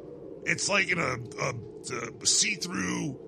It's 0.45 0.69
like 0.69 0.91
in 0.91 0.99
a, 0.99 1.17
a, 1.41 1.55
a 2.23 2.27
see-through 2.27 3.19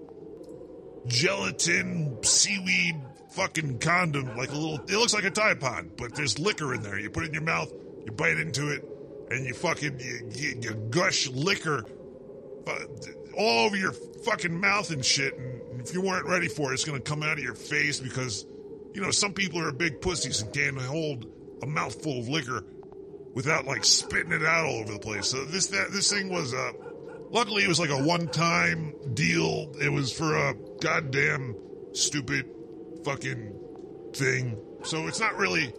gelatin 1.07 2.23
seaweed 2.23 2.97
fucking 3.31 3.79
condom, 3.79 4.37
like 4.37 4.51
a 4.51 4.57
little. 4.57 4.77
It 4.85 4.97
looks 4.97 5.15
like 5.15 5.25
a 5.25 5.31
Tide 5.31 5.61
Pod, 5.61 5.97
but 5.97 6.15
there's 6.15 6.39
liquor 6.39 6.75
in 6.75 6.83
there. 6.83 6.99
You 6.99 7.11
put 7.11 7.25
it 7.25 7.29
in 7.29 7.35
your 7.35 7.43
mouth, 7.43 7.73
you 8.05 8.13
bite 8.13 8.39
into 8.39 8.71
it, 8.71 8.85
and 9.31 9.47
you 9.47 9.55
fucking 9.55 10.01
you, 10.01 10.31
you, 10.33 10.61
you 10.61 10.75
gush 10.91 11.29
liquor 11.29 11.85
uh, 12.67 12.79
all 13.37 13.67
over 13.67 13.77
your 13.77 13.93
fucking 13.93 14.59
mouth 14.59 14.91
and 14.91 15.05
shit. 15.05 15.37
And 15.37 15.81
if 15.81 15.95
you 15.95 16.03
weren't 16.03 16.27
ready 16.27 16.49
for 16.49 16.71
it, 16.71 16.75
it's 16.75 16.85
gonna 16.85 17.01
come 17.01 17.23
out 17.23 17.39
of 17.39 17.45
your 17.45 17.55
face 17.55 18.01
because 18.01 18.47
you 18.95 19.01
know 19.01 19.11
some 19.11 19.33
people 19.33 19.61
are 19.61 19.73
big 19.73 20.01
pussies 20.01 20.43
and 20.43 20.53
can't 20.53 20.81
hold 20.81 21.27
a 21.63 21.67
mouthful 21.67 22.19
of 22.19 22.29
liquor 22.29 22.65
without 23.35 23.67
like 23.67 23.85
spitting 23.85 24.33
it 24.33 24.45
out 24.45 24.67
all 24.67 24.81
over 24.81 24.93
the 24.93 24.99
place. 24.99 25.27
So 25.27 25.45
this 25.45 25.69
that 25.69 25.93
this 25.93 26.11
thing 26.11 26.29
was 26.29 26.53
uh 26.55 26.73
luckily 27.31 27.65
it 27.65 27.69
was 27.69 27.81
like 27.81 27.91
a 27.91 28.03
one 28.03 28.29
time 28.29 28.95
deal. 29.15 29.73
It 29.81 29.91
was 29.91 30.13
for 30.13 30.35
a 30.35 30.55
goddamn 30.81 31.57
stupid 31.93 32.49
fucking 33.05 33.55
thing. 34.13 34.59
So 34.85 35.07
it's 35.07 35.21
not 35.21 35.37
really 35.37 35.73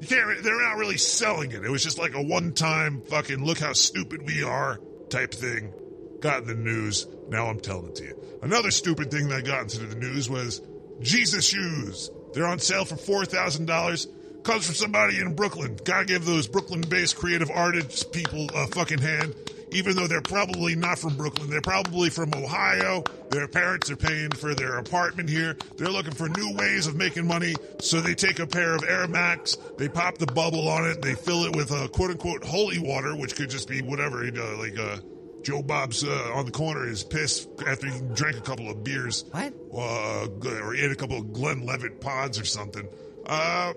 you 0.00 0.06
can't 0.06 0.42
they're 0.42 0.62
not 0.62 0.76
really 0.76 0.98
selling 0.98 1.52
it. 1.52 1.64
It 1.64 1.70
was 1.70 1.82
just 1.82 1.98
like 1.98 2.14
a 2.14 2.22
one 2.22 2.52
time 2.52 3.02
fucking 3.02 3.44
look 3.44 3.58
how 3.58 3.72
stupid 3.72 4.26
we 4.26 4.42
are 4.42 4.78
type 5.10 5.34
thing. 5.34 5.72
Got 6.20 6.42
in 6.42 6.48
the 6.48 6.54
news. 6.54 7.06
Now 7.28 7.46
I'm 7.46 7.60
telling 7.60 7.88
it 7.88 7.94
to 7.96 8.04
you. 8.04 8.38
Another 8.42 8.70
stupid 8.70 9.10
thing 9.10 9.28
that 9.28 9.44
got 9.44 9.62
into 9.62 9.78
the 9.86 9.94
news 9.94 10.28
was 10.28 10.62
Jesus 11.00 11.46
shoes. 11.46 12.10
They're 12.32 12.46
on 12.46 12.58
sale 12.58 12.84
for 12.84 12.96
four 12.96 13.24
thousand 13.24 13.66
dollars. 13.66 14.06
Comes 14.42 14.66
from 14.66 14.74
somebody 14.74 15.18
in 15.20 15.34
Brooklyn. 15.34 15.76
Gotta 15.84 16.06
give 16.06 16.24
those 16.24 16.46
Brooklyn-based 16.46 17.16
creative 17.16 17.50
artists 17.50 18.02
people 18.02 18.48
a 18.54 18.66
fucking 18.68 18.98
hand. 18.98 19.34
Even 19.70 19.96
though 19.96 20.06
they're 20.06 20.22
probably 20.22 20.74
not 20.74 20.98
from 20.98 21.14
Brooklyn, 21.16 21.50
they're 21.50 21.60
probably 21.60 22.08
from 22.08 22.32
Ohio. 22.34 23.02
Their 23.30 23.46
parents 23.46 23.90
are 23.90 23.96
paying 23.96 24.30
for 24.30 24.54
their 24.54 24.78
apartment 24.78 25.28
here. 25.28 25.58
They're 25.76 25.90
looking 25.90 26.14
for 26.14 26.28
new 26.30 26.54
ways 26.56 26.86
of 26.86 26.96
making 26.96 27.26
money, 27.26 27.54
so 27.78 28.00
they 28.00 28.14
take 28.14 28.38
a 28.38 28.46
pair 28.46 28.74
of 28.74 28.82
Air 28.84 29.06
Max, 29.06 29.58
they 29.76 29.88
pop 29.88 30.16
the 30.16 30.26
bubble 30.26 30.68
on 30.68 30.88
it, 30.88 31.02
they 31.02 31.14
fill 31.14 31.44
it 31.44 31.54
with 31.54 31.70
a 31.70 31.88
quote 31.88 32.10
unquote 32.10 32.44
holy 32.44 32.78
water, 32.78 33.14
which 33.14 33.36
could 33.36 33.50
just 33.50 33.68
be 33.68 33.82
whatever, 33.82 34.24
you 34.24 34.30
know, 34.30 34.56
like 34.58 34.78
uh, 34.78 34.96
Joe 35.42 35.62
Bob's 35.62 36.02
uh, 36.02 36.32
on 36.34 36.46
the 36.46 36.50
corner 36.50 36.88
is 36.88 37.04
pissed 37.04 37.48
after 37.66 37.88
he 37.88 38.00
drank 38.14 38.36
a 38.36 38.40
couple 38.40 38.70
of 38.70 38.82
beers. 38.82 39.24
What? 39.30 39.52
Uh, 39.70 40.28
or 40.62 40.74
ate 40.74 40.90
a 40.90 40.96
couple 40.96 41.18
of 41.18 41.32
Glenlivet 41.32 42.00
pods 42.00 42.40
or 42.40 42.44
something. 42.44 42.88
Uh, 43.26 43.74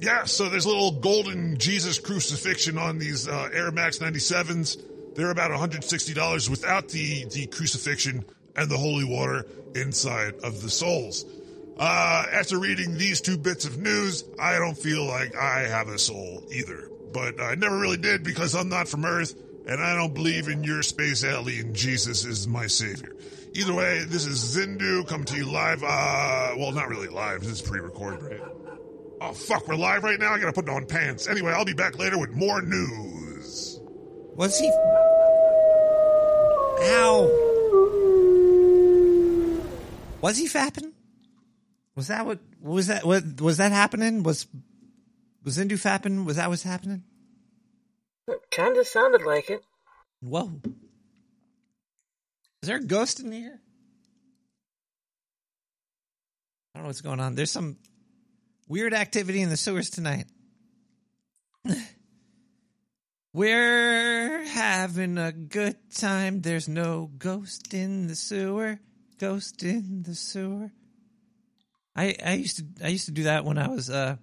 yeah, 0.00 0.24
so 0.24 0.48
there's 0.48 0.64
a 0.64 0.68
little 0.68 0.92
golden 0.92 1.58
Jesus 1.58 1.98
crucifixion 1.98 2.78
on 2.78 2.98
these 2.98 3.28
uh, 3.28 3.50
Air 3.52 3.70
Max 3.70 3.98
97s. 3.98 5.14
They're 5.14 5.30
about 5.30 5.50
$160 5.50 6.48
without 6.48 6.88
the, 6.88 7.24
the 7.26 7.46
crucifixion 7.46 8.24
and 8.56 8.70
the 8.70 8.78
holy 8.78 9.04
water 9.04 9.46
inside 9.74 10.34
of 10.42 10.62
the 10.62 10.70
soles. 10.70 11.24
Uh, 11.78 12.24
after 12.32 12.58
reading 12.58 12.96
these 12.96 13.20
two 13.20 13.36
bits 13.36 13.64
of 13.64 13.78
news, 13.78 14.24
I 14.38 14.58
don't 14.58 14.76
feel 14.76 15.04
like 15.04 15.34
I 15.36 15.60
have 15.60 15.88
a 15.88 15.98
soul 15.98 16.44
either. 16.52 16.88
But 17.12 17.40
I 17.40 17.54
never 17.54 17.78
really 17.78 17.96
did 17.96 18.22
because 18.22 18.54
I'm 18.54 18.68
not 18.68 18.88
from 18.88 19.04
Earth 19.04 19.34
and 19.66 19.82
I 19.82 19.94
don't 19.94 20.14
believe 20.14 20.48
in 20.48 20.64
your 20.64 20.82
space 20.82 21.24
alien 21.24 21.74
Jesus 21.74 22.24
is 22.24 22.48
my 22.48 22.66
savior. 22.66 23.14
Either 23.52 23.74
way, 23.74 24.04
this 24.04 24.26
is 24.26 24.38
Zindu 24.56 25.06
coming 25.08 25.26
to 25.26 25.36
you 25.36 25.50
live. 25.50 25.82
Uh, 25.82 26.54
well, 26.56 26.72
not 26.72 26.88
really 26.88 27.08
live. 27.08 27.40
This 27.40 27.52
is 27.52 27.62
pre-recorded, 27.62 28.22
right? 28.22 28.59
Oh 29.20 29.32
fuck, 29.32 29.68
we're 29.68 29.76
live 29.76 30.02
right 30.02 30.18
now. 30.18 30.32
I 30.32 30.38
gotta 30.38 30.52
put 30.52 30.68
on 30.68 30.86
pants. 30.86 31.28
Anyway, 31.28 31.52
I'll 31.52 31.64
be 31.64 31.74
back 31.74 31.98
later 31.98 32.18
with 32.18 32.30
more 32.30 32.62
news. 32.62 33.78
Was 34.34 34.58
he? 34.58 34.68
Ow! 36.82 37.28
Was 40.22 40.38
he 40.38 40.48
fapping? 40.48 40.92
Was 41.94 42.08
that 42.08 42.24
what? 42.24 42.38
Was 42.62 42.86
that 42.86 43.04
what? 43.04 43.40
Was 43.40 43.58
that 43.58 43.72
happening? 43.72 44.22
Was 44.22 44.46
was 45.44 45.58
Zindu 45.58 45.72
fapping? 45.72 46.24
Was 46.24 46.36
that 46.36 46.48
what's 46.48 46.62
happening? 46.62 47.02
It 48.26 48.40
Kind 48.50 48.78
of 48.78 48.86
sounded 48.86 49.22
like 49.22 49.50
it. 49.50 49.62
Whoa! 50.20 50.60
Is 52.62 52.68
there 52.68 52.76
a 52.76 52.82
ghost 52.84 53.20
in 53.20 53.32
here? 53.32 53.60
I 56.74 56.78
don't 56.78 56.84
know 56.84 56.88
what's 56.88 57.00
going 57.00 57.20
on. 57.20 57.34
There's 57.34 57.50
some 57.50 57.76
weird 58.70 58.94
activity 58.94 59.42
in 59.42 59.50
the 59.50 59.56
sewers 59.56 59.90
tonight. 59.90 60.26
We're 63.32 64.44
having 64.44 65.18
a 65.18 65.32
good 65.32 65.76
time. 65.94 66.40
There's 66.40 66.68
no 66.68 67.10
ghost 67.18 67.74
in 67.74 68.06
the 68.06 68.14
sewer. 68.14 68.78
Ghost 69.18 69.62
in 69.64 70.04
the 70.04 70.14
sewer. 70.14 70.70
I 71.94 72.16
I 72.24 72.34
used 72.34 72.58
to 72.58 72.64
I 72.84 72.88
used 72.88 73.06
to 73.06 73.12
do 73.12 73.24
that 73.24 73.44
when 73.44 73.58
I 73.58 73.68
was 73.68 73.90
uh, 73.90 74.16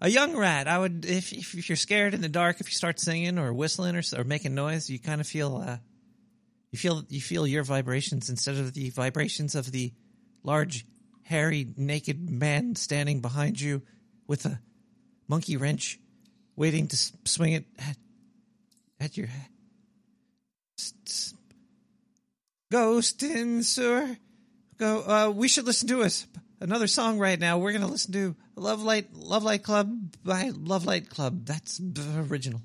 a 0.00 0.08
young 0.08 0.36
rat. 0.36 0.66
I 0.66 0.78
would 0.78 1.04
if 1.04 1.32
if, 1.32 1.68
you're 1.68 1.76
scared 1.76 2.14
in 2.14 2.22
the 2.22 2.28
dark, 2.28 2.60
if 2.60 2.68
you 2.68 2.74
start 2.74 2.98
singing 2.98 3.38
or 3.38 3.52
whistling 3.52 3.96
or 3.96 4.02
or 4.16 4.24
making 4.24 4.54
noise, 4.54 4.90
you 4.90 4.98
kind 4.98 5.20
of 5.20 5.26
feel 5.26 5.56
uh, 5.56 5.76
you 6.72 6.78
feel 6.78 7.04
you 7.08 7.20
feel 7.20 7.46
your 7.46 7.62
vibrations 7.62 8.30
instead 8.30 8.56
of 8.56 8.72
the 8.72 8.90
vibrations 8.90 9.54
of 9.54 9.70
the 9.70 9.92
large, 10.42 10.84
hairy, 11.24 11.66
naked 11.76 12.30
man 12.30 12.76
standing 12.76 13.20
behind 13.20 13.60
you 13.60 13.82
with 14.26 14.46
a 14.46 14.60
monkey 15.28 15.56
wrench, 15.56 15.98
waiting 16.56 16.86
to 16.88 16.96
swing 17.24 17.54
it 17.54 17.64
at, 17.78 17.96
at 19.00 19.16
your 19.16 19.26
head. 19.26 19.48
Ghost 22.70 23.22
in 23.22 23.62
sewer. 23.62 24.16
Go. 24.78 25.02
Uh, 25.06 25.30
we 25.30 25.46
should 25.48 25.66
listen 25.66 25.88
to 25.88 26.02
us 26.02 26.26
another 26.60 26.86
song 26.86 27.18
right 27.18 27.38
now. 27.38 27.58
We're 27.58 27.72
gonna 27.72 27.86
listen 27.86 28.12
to 28.14 28.34
Love 28.56 28.82
Light, 28.82 29.14
Love 29.14 29.44
Light 29.44 29.62
Club 29.62 30.16
by 30.24 30.50
Love 30.52 30.84
Light 30.84 31.08
Club. 31.08 31.44
That's 31.46 31.80
original. 32.16 32.60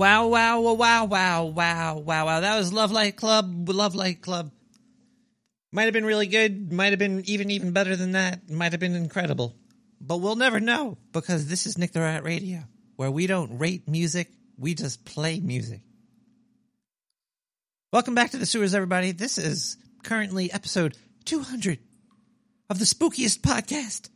Wow, 0.00 0.28
wow, 0.28 0.60
wow, 0.60 0.72
wow, 0.72 1.04
wow, 1.04 1.44
wow, 1.44 1.98
wow, 1.98 2.24
wow. 2.24 2.40
That 2.40 2.56
was 2.56 2.72
Love 2.72 2.90
Light 2.90 3.16
Club. 3.16 3.68
Love 3.68 3.94
Light 3.94 4.22
Club. 4.22 4.50
Might 5.72 5.82
have 5.82 5.92
been 5.92 6.06
really 6.06 6.26
good. 6.26 6.72
Might 6.72 6.92
have 6.92 6.98
been 6.98 7.22
even, 7.26 7.50
even 7.50 7.72
better 7.72 7.94
than 7.94 8.12
that. 8.12 8.48
Might 8.48 8.72
have 8.72 8.80
been 8.80 8.94
incredible. 8.94 9.54
But 10.00 10.22
we'll 10.22 10.36
never 10.36 10.58
know 10.58 10.96
because 11.12 11.48
this 11.48 11.66
is 11.66 11.76
Nick 11.76 11.92
the 11.92 12.00
Rat 12.00 12.24
Radio, 12.24 12.60
where 12.96 13.10
we 13.10 13.26
don't 13.26 13.58
rate 13.58 13.86
music, 13.90 14.30
we 14.56 14.74
just 14.74 15.04
play 15.04 15.38
music. 15.38 15.82
Welcome 17.92 18.14
back 18.14 18.30
to 18.30 18.38
the 18.38 18.46
sewers, 18.46 18.74
everybody. 18.74 19.12
This 19.12 19.36
is 19.36 19.76
currently 20.02 20.50
episode 20.50 20.96
200 21.26 21.78
of 22.70 22.78
the 22.78 22.86
spookiest 22.86 23.40
podcast 23.40 24.08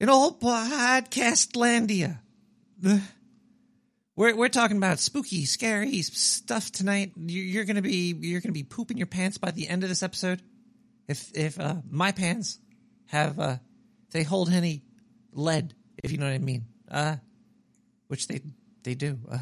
in 0.00 0.08
all 0.08 0.32
podcast 0.32 1.52
landia. 1.52 2.18
We're 4.14 4.36
we're 4.36 4.48
talking 4.48 4.76
about 4.76 4.98
spooky, 4.98 5.44
scary 5.46 6.02
stuff 6.02 6.70
tonight. 6.70 7.12
You- 7.16 7.42
You're 7.42 7.64
gonna 7.64 7.82
be 7.82 8.14
you're 8.20 8.40
gonna 8.40 8.52
be 8.52 8.62
pooping 8.64 8.98
your 8.98 9.06
pants 9.06 9.38
by 9.38 9.50
the 9.50 9.68
end 9.68 9.82
of 9.82 9.88
this 9.88 10.02
episode. 10.02 10.42
If 11.08 11.30
if 11.34 11.58
uh, 11.58 11.76
my 11.90 12.12
pants 12.12 12.58
have 13.06 13.38
uh, 13.38 13.56
they 14.10 14.22
hold 14.22 14.50
any 14.50 14.82
lead, 15.32 15.74
if 16.02 16.12
you 16.12 16.18
know 16.18 16.26
what 16.26 16.34
I 16.34 16.38
mean, 16.38 16.66
uh, 16.90 17.16
which 18.08 18.28
they 18.28 18.40
they 18.82 18.94
do. 18.94 19.18
Uh, 19.30 19.38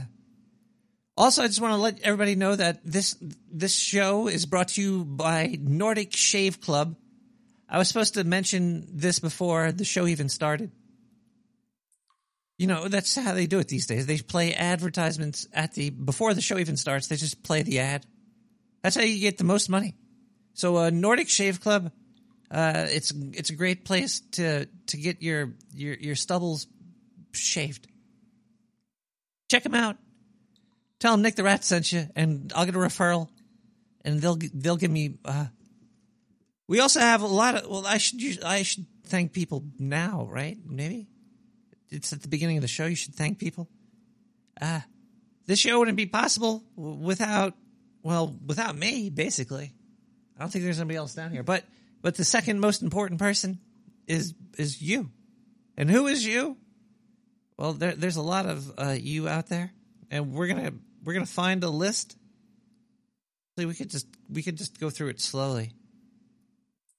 also, 1.17 1.43
I 1.43 1.49
just 1.49 1.61
want 1.61 1.73
to 1.73 1.77
let 1.77 2.01
everybody 2.01 2.35
know 2.37 2.55
that 2.57 2.81
this 2.85 3.17
this 3.53 3.75
show 3.77 4.29
is 4.29 4.47
brought 4.47 4.69
to 4.69 4.83
you 4.83 5.05
by 5.05 5.59
Nordic 5.61 6.15
Shave 6.15 6.61
Club. 6.61 6.97
I 7.69 7.79
was 7.79 7.89
supposed 7.89 8.15
to 8.15 8.25
mention 8.25 8.87
this 8.91 9.19
before 9.19 9.73
the 9.73 9.85
show 9.85 10.07
even 10.07 10.29
started. 10.29 10.71
You 12.61 12.67
know, 12.67 12.89
that's 12.89 13.17
how 13.17 13.33
they 13.33 13.47
do 13.47 13.59
it 13.59 13.69
these 13.69 13.87
days. 13.87 14.05
They 14.05 14.19
play 14.19 14.53
advertisements 14.53 15.49
at 15.51 15.73
the 15.73 15.89
before 15.89 16.35
the 16.35 16.43
show 16.43 16.59
even 16.59 16.77
starts. 16.77 17.07
They 17.07 17.17
just 17.17 17.43
play 17.43 17.63
the 17.63 17.79
ad. 17.79 18.05
That's 18.83 18.97
how 18.97 19.01
you 19.01 19.19
get 19.19 19.39
the 19.39 19.45
most 19.45 19.71
money. 19.71 19.95
So, 20.53 20.77
uh, 20.77 20.91
Nordic 20.91 21.31
Shave 21.31 21.63
Club, 21.63 21.91
uh, 22.51 22.87
it's 22.91 23.15
it's 23.33 23.49
a 23.49 23.55
great 23.55 23.87
place 23.87 24.21
to 24.33 24.67
to 24.89 24.97
get 24.99 25.23
your 25.23 25.55
your 25.73 25.95
your 25.95 26.15
stubbles 26.15 26.67
shaved. 27.33 27.89
Check 29.51 29.63
them 29.63 29.75
out. 29.75 29.97
Tell 30.99 31.13
them 31.13 31.23
Nick 31.23 31.37
the 31.37 31.45
Rat 31.45 31.65
sent 31.65 31.91
you, 31.93 32.09
and 32.15 32.53
I'll 32.55 32.67
get 32.67 32.75
a 32.75 32.79
referral, 32.79 33.31
and 34.05 34.21
they'll 34.21 34.37
they'll 34.53 34.77
give 34.77 34.91
me. 34.91 35.19
Uh, 35.25 35.47
we 36.69 36.81
also 36.81 37.01
have 37.01 37.23
a 37.23 37.27
lot 37.27 37.55
of. 37.55 37.71
Well, 37.71 37.87
I 37.87 37.97
should 37.97 38.45
I 38.45 38.65
should 38.65 38.85
thank 39.07 39.33
people 39.33 39.65
now, 39.79 40.29
right? 40.31 40.59
Maybe 40.63 41.07
it's 41.91 42.13
at 42.13 42.23
the 42.23 42.29
beginning 42.29 42.57
of 42.57 42.63
the 42.63 42.69
show. 42.69 42.87
You 42.87 42.97
should 42.97 43.15
thank 43.15 43.39
people. 43.39 43.69
Uh, 44.61 44.81
this 45.47 45.59
show 45.59 45.79
wouldn't 45.79 45.97
be 45.97 46.07
possible 46.07 46.63
without 46.77 47.55
well 48.03 48.37
without 48.47 48.77
me. 48.77 49.11
Basically, 49.11 49.73
I 50.37 50.41
don't 50.41 50.51
think 50.51 50.65
there's 50.65 50.79
anybody 50.79 50.97
else 50.97 51.15
down 51.15 51.31
here. 51.31 51.43
But 51.43 51.65
but 52.03 52.15
the 52.15 52.25
second 52.25 52.61
most 52.61 52.83
important 52.83 53.19
person 53.19 53.59
is 54.07 54.35
is 54.59 54.81
you, 54.81 55.11
and 55.77 55.91
who 55.91 56.07
is 56.07 56.25
you? 56.25 56.57
Well, 57.59 57.75
there, 57.75 57.95
there's 57.95 58.17
a 58.17 58.23
lot 58.23 58.47
of 58.47 58.73
uh, 58.79 58.97
you 58.99 59.29
out 59.29 59.49
there, 59.49 59.73
and 60.11 60.33
we're 60.33 60.47
gonna 60.47 60.73
we're 61.05 61.15
gonna 61.15 61.27
find 61.27 61.63
a 61.65 61.71
list. 61.71 62.17
We 63.57 63.75
could 63.75 63.91
just 63.91 64.07
we 64.31 64.43
could 64.43 64.57
just 64.57 64.81
go 64.81 64.89
through 64.89 65.09
it 65.09 65.21
slowly. 65.21 65.73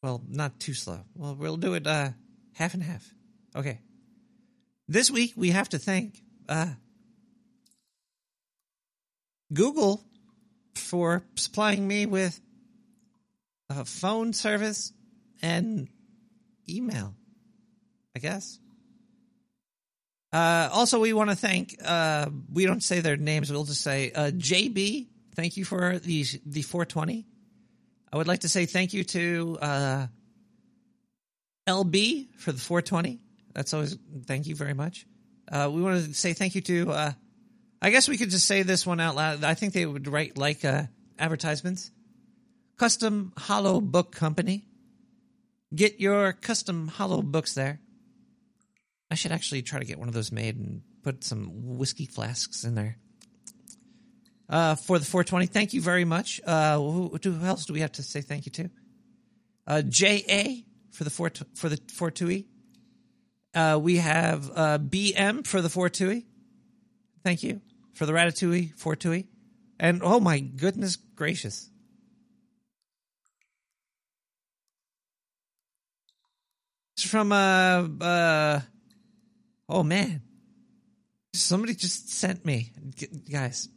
Well, 0.04 0.22
not 0.28 0.60
too 0.60 0.74
slow. 0.74 1.00
Well, 1.16 1.36
we'll 1.36 1.58
do 1.58 1.76
it 1.76 1.88
uh, 1.88 2.10
half 2.54 2.74
and 2.74 2.84
half. 2.84 3.14
Okay. 3.56 3.80
This 4.92 5.10
week 5.10 5.32
we 5.38 5.52
have 5.52 5.70
to 5.70 5.80
thank 5.80 6.22
uh, 6.50 6.68
Google 9.54 10.04
for 10.76 11.24
supplying 11.36 11.88
me 11.88 12.06
with 12.06 12.38
a 13.70 13.86
phone 13.86 14.34
service 14.34 14.92
and 15.42 15.88
email. 16.68 17.16
I 18.18 18.20
guess. 18.20 18.60
Uh, 20.34 20.68
also, 20.74 21.00
we 21.00 21.14
want 21.14 21.30
to 21.30 21.38
thank. 21.38 21.78
Uh, 21.82 22.30
we 22.52 22.66
don't 22.66 22.84
say 22.84 23.00
their 23.00 23.16
names. 23.16 23.50
We'll 23.50 23.64
just 23.64 23.84
say 23.84 24.12
uh, 24.12 24.32
JB. 24.32 25.08
Thank 25.38 25.56
you 25.56 25.64
for 25.64 26.00
the 26.00 26.26
the 26.46 26.64
420. 26.64 27.26
I 28.12 28.18
would 28.18 28.28
like 28.28 28.42
to 28.42 28.50
say 28.50 28.66
thank 28.66 28.92
you 28.92 29.06
to 29.06 29.58
uh, 29.62 30.08
LB 31.66 32.36
for 32.36 32.52
the 32.52 32.60
420. 32.60 33.22
That's 33.54 33.74
always 33.74 33.98
thank 34.26 34.48
you 34.48 34.56
very 34.56 34.74
much. 34.74 35.06
Uh, 35.52 35.70
we 35.72 35.82
want 35.82 36.06
to 36.06 36.14
say 36.14 36.34
thank 36.34 36.56
you 36.56 36.62
to. 36.62 36.92
Uh, 36.92 37.12
I 37.82 37.90
guess 37.90 38.08
we 38.08 38.18
could 38.18 38.30
just 38.30 38.48
say 38.48 38.64
this 38.64 38.86
one 38.86 39.00
out 39.00 39.16
loud. 39.16 39.44
I 39.44 39.54
think 39.54 39.74
they 39.74 39.86
would 39.86 40.08
write 40.08 40.38
like 40.38 40.64
uh, 40.64 40.84
advertisements. 41.18 41.92
Custom 42.78 43.34
Hollow 43.38 43.82
Book 43.82 44.16
Company. 44.16 44.66
Get 45.74 46.00
your 46.00 46.34
custom 46.34 46.88
hollow 46.90 47.22
books 47.22 47.54
there. 47.54 47.80
I 49.10 49.16
should 49.16 49.32
actually 49.32 49.62
try 49.62 49.80
to 49.80 49.86
get 49.86 50.00
one 50.00 50.08
of 50.08 50.14
those 50.14 50.32
made 50.32 50.58
and 50.58 50.82
put 51.04 51.24
some 51.24 51.78
whiskey 51.78 52.06
flasks 52.06 52.64
in 52.64 52.76
there. 52.76 52.98
Uh, 54.50 54.76
for 54.76 55.00
the 55.00 55.06
420, 55.06 55.46
thank 55.46 55.74
you 55.74 55.82
very 55.82 56.04
much. 56.04 56.42
Uh, 56.46 56.78
who, 56.78 57.18
who 57.24 57.46
else 57.46 57.66
do 57.66 57.74
we 57.74 57.80
have 57.80 57.94
to 57.94 58.04
say 58.04 58.22
thank 58.22 58.46
you 58.46 58.52
to? 58.52 58.70
Uh, 59.66 59.82
JA 59.82 60.64
for 60.92 61.06
the 61.06 61.10
4 61.10 61.32
for 61.56 61.70
the 61.70 61.78
42E. 61.78 62.46
Uh, 63.54 63.78
we 63.82 63.98
have 63.98 64.50
uh, 64.56 64.78
BM 64.78 65.46
for 65.46 65.62
the 65.62 65.68
42E. 65.68 66.24
Thank 67.24 67.44
you 67.44 67.62
for 67.94 68.06
the 68.06 68.14
Ratatouille 68.14 68.76
42E. 68.76 69.26
And 69.80 70.02
oh 70.04 70.20
my 70.20 70.40
goodness 70.40 70.96
gracious. 70.96 71.70
It's 76.96 77.10
from 77.10 77.32
uh 77.32 77.88
uh 78.00 78.62
oh 79.68 79.82
man. 79.82 80.22
Somebody 81.34 81.74
just 81.74 82.12
sent 82.12 82.46
me 82.46 82.72
guys. 83.32 83.70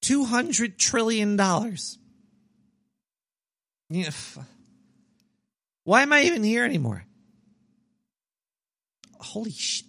Two 0.00 0.24
hundred 0.24 0.78
trillion 0.78 1.36
Why 5.84 6.02
am 6.02 6.12
I 6.12 6.24
even 6.24 6.44
here 6.44 6.64
anymore? 6.64 7.04
Holy 9.18 9.50
shit. 9.50 9.86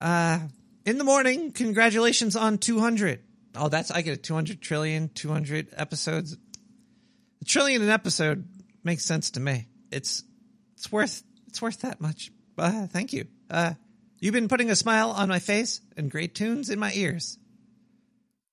Uh, 0.00 0.40
in 0.84 0.98
the 0.98 1.04
morning, 1.04 1.52
congratulations 1.52 2.36
on 2.36 2.58
200. 2.58 3.20
Oh, 3.54 3.68
that's, 3.68 3.90
I 3.90 4.02
get 4.02 4.14
a 4.14 4.20
200 4.20 4.60
trillion, 4.60 5.08
200 5.14 5.68
episodes. 5.76 6.36
A 7.40 7.44
trillion 7.44 7.82
an 7.82 7.90
episode 7.90 8.46
makes 8.82 9.04
sense 9.04 9.32
to 9.32 9.40
me. 9.40 9.68
It's, 9.90 10.22
it's 10.74 10.90
worth, 10.90 11.22
it's 11.46 11.62
worth 11.62 11.80
that 11.82 12.00
much. 12.00 12.30
Uh, 12.58 12.86
thank 12.86 13.12
you. 13.12 13.26
Uh, 13.50 13.74
you've 14.20 14.34
been 14.34 14.48
putting 14.48 14.70
a 14.70 14.76
smile 14.76 15.10
on 15.10 15.28
my 15.28 15.38
face 15.38 15.80
and 15.96 16.10
great 16.10 16.34
tunes 16.34 16.68
in 16.68 16.78
my 16.78 16.92
ears. 16.94 17.38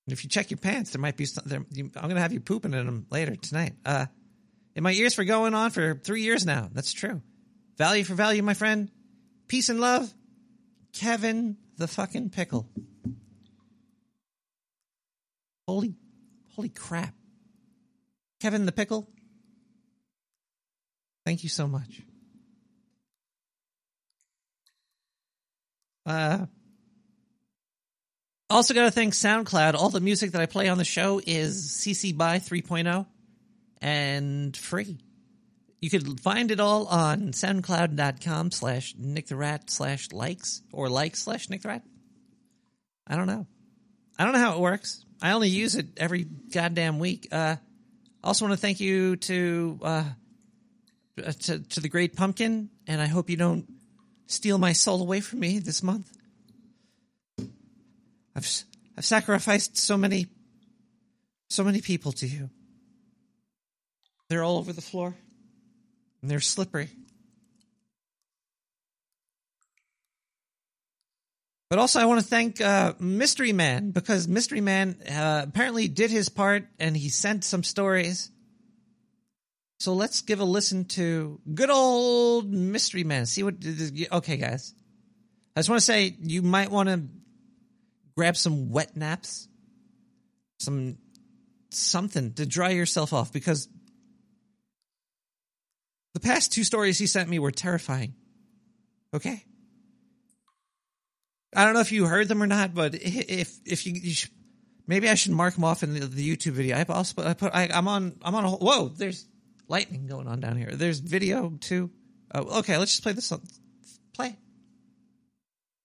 And 0.06 0.12
if 0.12 0.24
you 0.24 0.30
check 0.30 0.50
your 0.50 0.58
pants, 0.58 0.90
there 0.90 1.00
might 1.00 1.16
be 1.16 1.26
some, 1.26 1.44
there, 1.46 1.64
you, 1.70 1.90
I'm 1.96 2.08
to 2.10 2.20
have 2.20 2.32
you 2.32 2.40
pooping 2.40 2.74
in 2.74 2.86
them 2.86 3.06
later 3.10 3.36
tonight. 3.36 3.74
Uh, 3.84 4.06
in 4.74 4.82
my 4.82 4.92
ears 4.92 5.14
for 5.14 5.24
going 5.24 5.54
on 5.54 5.70
for 5.70 5.94
three 5.94 6.22
years 6.22 6.46
now. 6.46 6.68
That's 6.72 6.92
true. 6.92 7.22
Value 7.76 8.04
for 8.04 8.14
value, 8.14 8.42
my 8.42 8.54
friend. 8.54 8.90
Peace 9.48 9.68
and 9.68 9.80
love. 9.80 10.12
Kevin 10.92 11.56
the 11.76 11.88
fucking 11.88 12.30
pickle. 12.30 12.68
Holy, 15.66 15.94
holy 16.56 16.68
crap. 16.68 17.14
Kevin 18.40 18.66
the 18.66 18.72
pickle. 18.72 19.08
Thank 21.24 21.42
you 21.42 21.48
so 21.48 21.68
much. 21.68 22.02
Uh, 26.06 26.46
also 28.50 28.74
got 28.74 28.84
to 28.84 28.90
thank 28.90 29.14
SoundCloud. 29.14 29.74
All 29.74 29.88
the 29.88 30.00
music 30.00 30.32
that 30.32 30.40
I 30.40 30.46
play 30.46 30.68
on 30.68 30.78
the 30.78 30.84
show 30.84 31.20
is 31.24 31.68
CC 31.80 32.16
by 32.16 32.38
3.0 32.38 33.06
and 33.80 34.56
free. 34.56 34.98
You 35.80 35.88
could 35.88 36.20
find 36.20 36.50
it 36.50 36.60
all 36.60 36.86
on 36.86 37.32
soundcloud.com 37.32 38.50
slash 38.50 38.94
Nick 38.98 39.28
the 39.28 39.36
Rat 39.36 39.70
slash 39.70 40.12
likes 40.12 40.62
or 40.72 40.88
likes 40.88 41.22
slash 41.22 41.48
Nick 41.48 41.62
the 41.62 41.68
Rat. 41.68 41.82
I 43.06 43.16
don't 43.16 43.26
know. 43.26 43.46
I 44.18 44.24
don't 44.24 44.34
know 44.34 44.40
how 44.40 44.54
it 44.54 44.60
works. 44.60 45.04
I 45.22 45.32
only 45.32 45.48
use 45.48 45.76
it 45.76 45.86
every 45.96 46.24
goddamn 46.24 46.98
week. 46.98 47.28
Uh, 47.32 47.56
also 48.22 48.44
want 48.44 48.52
to 48.52 48.60
thank 48.60 48.80
you 48.80 49.16
to, 49.16 49.78
uh, 49.82 50.04
to, 51.16 51.60
to 51.60 51.80
the 51.80 51.88
great 51.88 52.16
pumpkin, 52.16 52.68
and 52.86 53.00
I 53.00 53.06
hope 53.06 53.30
you 53.30 53.36
don't 53.36 53.66
steal 54.26 54.58
my 54.58 54.72
soul 54.72 55.00
away 55.00 55.20
from 55.20 55.40
me 55.40 55.58
this 55.58 55.82
month. 55.82 56.10
I've, 58.40 58.64
I've 58.96 59.04
sacrificed 59.04 59.76
so 59.76 59.98
many, 59.98 60.26
so 61.50 61.62
many 61.62 61.82
people 61.82 62.12
to 62.12 62.26
you. 62.26 62.48
They're 64.30 64.42
all 64.42 64.56
over 64.56 64.72
the 64.72 64.80
floor, 64.80 65.14
and 66.22 66.30
they're 66.30 66.40
slippery. 66.40 66.88
But 71.68 71.78
also, 71.78 72.00
I 72.00 72.06
want 72.06 72.20
to 72.22 72.26
thank 72.26 72.62
uh, 72.62 72.94
Mystery 72.98 73.52
Man 73.52 73.90
because 73.90 74.26
Mystery 74.26 74.62
Man 74.62 74.96
uh, 75.06 75.44
apparently 75.46 75.86
did 75.86 76.10
his 76.10 76.30
part 76.30 76.64
and 76.78 76.96
he 76.96 77.10
sent 77.10 77.44
some 77.44 77.62
stories. 77.62 78.30
So 79.80 79.92
let's 79.92 80.22
give 80.22 80.40
a 80.40 80.44
listen 80.44 80.86
to 80.86 81.40
good 81.52 81.70
old 81.70 82.50
Mystery 82.50 83.04
Man. 83.04 83.26
See 83.26 83.42
what. 83.42 83.56
Okay, 84.12 84.38
guys. 84.38 84.74
I 85.54 85.60
just 85.60 85.68
want 85.68 85.80
to 85.80 85.84
say 85.84 86.16
you 86.22 86.40
might 86.40 86.70
want 86.70 86.88
to 86.88 87.19
grab 88.16 88.36
some 88.36 88.70
wet 88.70 88.96
naps, 88.96 89.48
some 90.58 90.98
something 91.70 92.32
to 92.34 92.46
dry 92.46 92.70
yourself 92.70 93.12
off 93.12 93.32
because 93.32 93.68
the 96.14 96.20
past 96.20 96.52
two 96.52 96.64
stories 96.64 96.98
he 96.98 97.06
sent 97.06 97.28
me 97.28 97.38
were 97.38 97.52
terrifying. 97.52 98.14
Okay. 99.14 99.44
I 101.54 101.64
don't 101.64 101.74
know 101.74 101.80
if 101.80 101.92
you 101.92 102.06
heard 102.06 102.28
them 102.28 102.42
or 102.42 102.46
not, 102.46 102.74
but 102.74 102.94
if 102.94 103.58
if 103.64 103.86
you, 103.86 103.94
you 103.94 104.12
should, 104.12 104.30
maybe 104.86 105.08
I 105.08 105.14
should 105.14 105.32
mark 105.32 105.54
them 105.54 105.64
off 105.64 105.82
in 105.82 105.94
the, 105.94 106.06
the 106.06 106.36
YouTube 106.36 106.52
video. 106.52 106.76
I 106.76 106.84
also 106.84 107.22
I 107.24 107.34
put 107.34 107.52
I, 107.54 107.68
I'm 107.72 107.88
on 107.88 108.16
I'm 108.22 108.34
on 108.34 108.44
a 108.44 108.50
whoa. 108.50 108.88
There's 108.88 109.26
lightning 109.66 110.06
going 110.06 110.28
on 110.28 110.40
down 110.40 110.56
here. 110.56 110.70
There's 110.72 111.00
video 111.00 111.50
too. 111.60 111.90
Oh, 112.32 112.60
okay, 112.60 112.76
let's 112.76 112.92
just 112.92 113.02
play 113.02 113.12
this. 113.12 113.26
Song. 113.26 113.42
Play. 114.14 114.36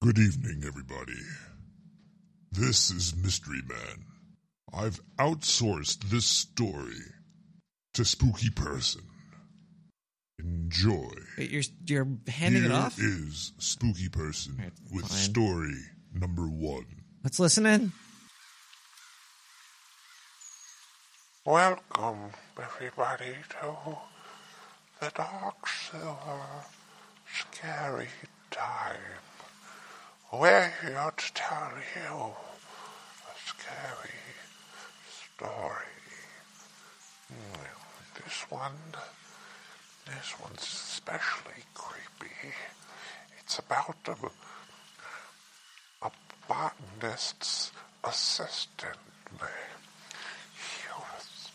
Good 0.02 0.20
evening, 0.20 0.64
everybody. 0.68 1.14
This 2.58 2.90
is 2.92 3.16
Mystery 3.16 3.62
Man. 3.68 4.06
I've 4.74 5.00
outsourced 5.18 6.10
this 6.10 6.26
story 6.26 6.96
to 7.94 8.06
Spooky 8.06 8.50
Person. 8.50 9.02
Enjoy. 10.40 11.10
Wait, 11.38 11.50
you're 11.52 11.64
you're 11.86 12.08
handing 12.28 12.64
Here 12.64 12.72
it 12.72 12.76
off. 12.76 12.98
is 13.00 13.52
Spooky 13.58 14.10
Person 14.10 14.72
with 14.92 15.08
fine. 15.08 15.18
story 15.18 15.76
number 16.14 16.44
one. 16.44 16.86
Let's 17.24 17.40
listen 17.40 17.66
in. 17.66 17.92
Welcome, 21.46 22.32
everybody, 22.62 23.36
to 23.62 23.98
the 25.02 25.12
Dark 25.14 25.68
Silver 25.68 26.66
Scary 27.28 28.08
Time. 28.52 28.96
We're 30.40 30.74
here 30.82 31.14
to 31.16 31.34
tell 31.34 31.72
you 31.96 32.12
a 32.12 32.34
scary 33.46 34.20
story. 35.08 35.96
This 38.16 38.46
one, 38.50 38.74
this 40.06 40.36
one's 40.42 40.62
especially 40.62 41.64
creepy. 41.74 42.54
It's 43.40 43.60
about 43.60 43.96
a, 44.08 44.16
a 46.06 46.12
botanist's 46.50 47.72
assistant. 48.04 48.98
He 49.40 50.88
was, 51.00 51.52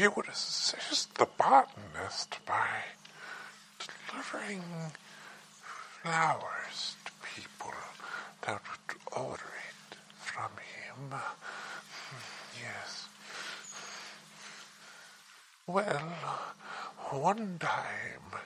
he 0.00 0.06
would 0.06 0.28
assist 0.28 1.16
the 1.16 1.26
botanist 1.36 2.38
by 2.46 2.68
delivering 4.08 4.62
flowers 6.02 6.94
people 7.60 7.74
that 8.42 8.60
would 8.62 8.96
order 9.20 9.52
it 9.68 9.96
from 10.18 10.50
him. 10.52 11.20
Yes. 12.60 13.08
Well, 15.66 16.12
one 17.10 17.58
time 17.58 18.40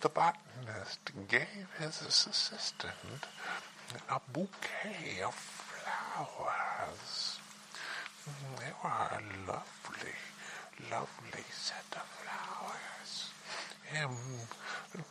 the 0.00 0.08
botanist 0.08 1.00
gave 1.28 1.68
his 1.78 2.02
assistant 2.02 3.26
a 4.08 4.20
bouquet 4.32 5.20
of 5.24 5.34
flowers. 5.34 7.38
They 8.58 8.72
were 8.82 8.90
a 8.90 9.20
lovely, 9.48 10.16
lovely 10.90 11.44
set 11.50 11.84
of 11.92 12.06
flowers. 12.22 13.30
Um, 14.02 14.16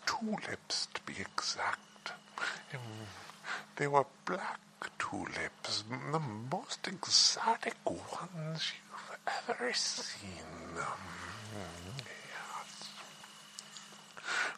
tulips, 0.06 0.88
to 0.94 1.02
be 1.02 1.14
exact. 1.20 2.12
Um, 2.74 2.80
they 3.76 3.88
were 3.88 4.06
black 4.26 4.60
tulips, 4.98 5.84
the 6.12 6.20
most 6.20 6.88
exotic 6.88 7.76
ones 7.86 8.74
you've 8.74 9.18
ever 9.50 9.74
seen. 9.74 10.78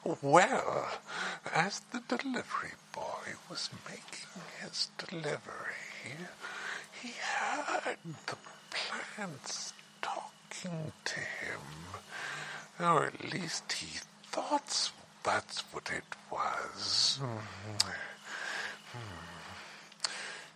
Yes. 0.04 0.18
Well, 0.22 0.88
as 1.54 1.82
the 1.92 2.02
delivery 2.08 2.74
boy 2.94 3.36
was 3.50 3.70
making 3.88 4.42
his 4.62 4.90
delivery, 4.98 6.18
he 7.02 7.14
heard 7.22 7.98
the 8.28 8.38
plants 8.70 9.74
talking 10.02 10.92
to 11.06 11.20
him. 11.20 11.62
Or 12.80 13.06
at 13.06 13.32
least 13.32 13.72
he 13.74 14.00
thought 14.32 14.92
that's 15.24 15.60
what 15.72 15.92
it 15.92 16.16
was. 16.32 17.20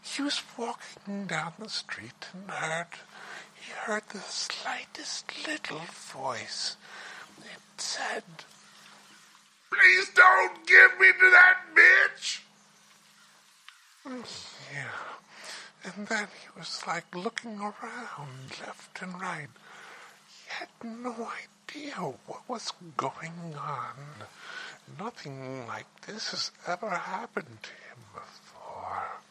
He 0.05 0.21
was 0.21 0.41
walking 0.57 1.25
down 1.25 1.53
the 1.59 1.69
street 1.69 2.27
and 2.31 2.49
heard 2.49 2.87
he 3.59 3.71
heard 3.71 4.03
the 4.09 4.19
slightest 4.19 5.25
little 5.47 5.81
voice. 6.13 6.77
It 7.39 7.81
said, 7.81 8.23
Please 9.71 10.09
don't 10.15 10.65
give 10.67 10.99
me 10.99 11.07
to 11.11 11.31
that 11.31 11.57
bitch! 11.75 12.41
Yeah. 14.71 14.91
And 15.83 16.07
then 16.07 16.27
he 16.39 16.59
was 16.59 16.83
like 16.85 17.15
looking 17.15 17.59
around 17.59 18.51
left 18.61 19.01
and 19.01 19.19
right. 19.19 19.49
He 20.27 20.49
had 20.49 20.69
no 20.83 21.29
idea 21.43 21.95
what 22.27 22.47
was 22.47 22.71
going 22.95 23.55
on. 23.57 23.95
Nothing 24.99 25.65
like 25.67 25.87
this 26.05 26.29
has 26.29 26.51
ever 26.67 26.89
happened 26.89 27.57
to 27.63 27.69
him 27.69 27.99
before. 28.13 29.24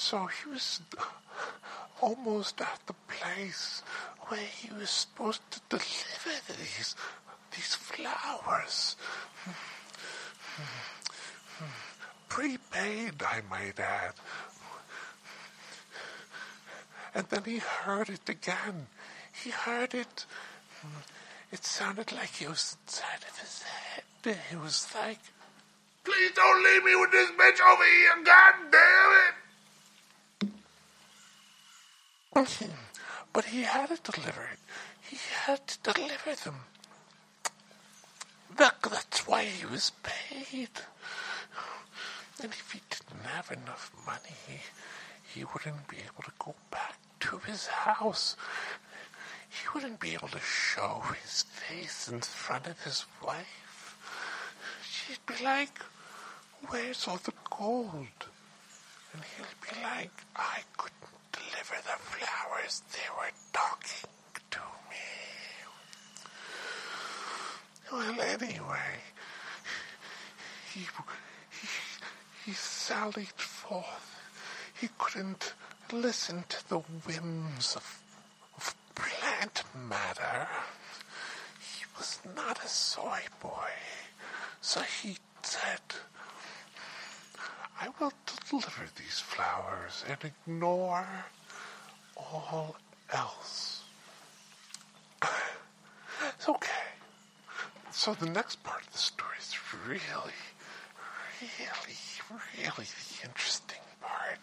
So 0.00 0.26
he 0.26 0.48
was 0.50 0.80
almost 2.00 2.58
at 2.62 2.80
the 2.86 2.94
place 3.06 3.82
where 4.28 4.40
he 4.40 4.72
was 4.72 4.88
supposed 4.88 5.42
to 5.50 5.60
deliver 5.68 6.40
these 6.48 6.96
these 7.54 7.74
flowers. 7.74 8.96
Prepaid, 12.30 13.22
I 13.22 13.42
might 13.50 13.78
add. 13.78 14.14
And 17.14 17.26
then 17.28 17.44
he 17.44 17.58
heard 17.58 18.08
it 18.08 18.26
again. 18.26 18.86
He 19.44 19.50
heard 19.50 19.92
it. 19.94 20.24
It 21.52 21.62
sounded 21.62 22.10
like 22.10 22.40
it 22.40 22.48
was 22.48 22.78
inside 22.86 23.22
of 23.28 23.38
his 23.38 23.62
head. 23.64 24.38
It 24.50 24.60
was 24.60 24.86
like, 24.94 25.18
Please 26.04 26.32
don't 26.34 26.64
leave 26.64 26.84
me 26.84 26.96
with 26.96 27.12
this 27.12 27.30
bitch 27.32 27.60
over 27.60 27.84
here, 27.84 28.24
god 28.24 28.54
damn 28.72 29.12
it! 29.28 29.34
But 32.32 33.44
he 33.46 33.62
had 33.62 33.88
to 33.88 34.12
deliver 34.12 34.42
it. 34.42 34.58
He 35.02 35.18
had 35.44 35.66
to 35.66 35.92
deliver 35.92 36.34
them. 36.44 36.56
That, 38.56 38.76
that's 38.82 39.26
why 39.26 39.44
he 39.44 39.66
was 39.66 39.92
paid. 40.02 40.68
And 42.42 42.52
if 42.52 42.72
he 42.72 42.80
didn't 42.88 43.26
have 43.26 43.50
enough 43.50 43.92
money, 44.06 44.60
he 45.34 45.44
wouldn't 45.44 45.88
be 45.88 45.98
able 45.98 46.22
to 46.24 46.32
go 46.38 46.54
back 46.70 46.96
to 47.20 47.38
his 47.38 47.66
house. 47.66 48.36
He 49.48 49.66
wouldn't 49.74 50.00
be 50.00 50.14
able 50.14 50.28
to 50.28 50.40
show 50.40 51.02
his 51.22 51.42
face 51.42 52.08
in 52.08 52.20
front 52.20 52.66
of 52.66 52.82
his 52.82 53.04
wife. 53.24 53.96
She'd 54.82 55.18
be 55.26 55.44
like, 55.44 55.80
Where's 56.68 57.08
all 57.08 57.16
the 57.16 57.32
gold? 57.48 58.26
And 59.12 59.22
he'll 59.36 59.46
be 59.62 59.82
like, 59.82 60.12
I 60.36 60.60
the 60.78 60.99
They 62.68 63.08
were 63.16 63.30
talking 63.52 64.10
to 64.50 64.58
me. 64.90 64.96
Well, 67.90 68.20
anyway, 68.20 69.00
he, 70.72 70.80
he, 70.80 71.68
he 72.44 72.52
sallied 72.52 73.28
forth. 73.40 74.16
He 74.78 74.88
couldn't 74.98 75.54
listen 75.90 76.44
to 76.48 76.68
the 76.68 76.78
whims 76.78 77.76
of, 77.76 78.02
of 78.56 78.74
plant 78.94 79.64
matter. 79.88 80.46
He 81.60 81.84
was 81.98 82.20
not 82.36 82.62
a 82.62 82.68
soy 82.68 83.22
boy. 83.40 83.70
So 84.60 84.82
he 84.82 85.16
said, 85.42 85.80
I 87.80 87.88
will 87.98 88.12
deliver 88.48 88.84
these 88.96 89.18
flowers 89.18 90.04
and 90.08 90.18
ignore 90.24 91.24
all 92.32 92.76
else. 93.12 93.82
It's 96.34 96.48
okay. 96.48 96.70
So 97.90 98.14
the 98.14 98.28
next 98.28 98.62
part 98.62 98.82
of 98.86 98.92
the 98.92 98.98
story 98.98 99.36
is 99.38 99.54
really, 99.86 100.00
really, 101.40 101.96
really 102.58 102.86
the 102.86 103.26
interesting 103.28 103.80
part. 104.00 104.38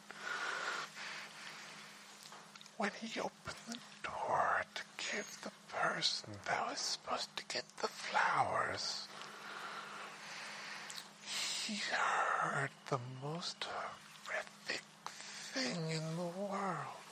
When 2.77 2.91
he 3.01 3.19
opened 3.19 3.55
the 3.67 3.77
door 4.03 4.63
to 4.75 4.81
give 4.97 5.37
the 5.43 5.51
person 5.73 6.29
that 6.45 6.67
was 6.69 6.79
supposed 6.79 7.35
to 7.37 7.43
get 7.45 7.63
the 7.81 7.87
flowers, 7.87 9.07
he 11.65 11.75
heard 11.91 12.69
the 12.89 12.99
most 13.23 13.65
horrific 13.65 14.83
thing 15.53 15.89
in 15.89 16.15
the 16.15 16.39
world. 16.39 17.06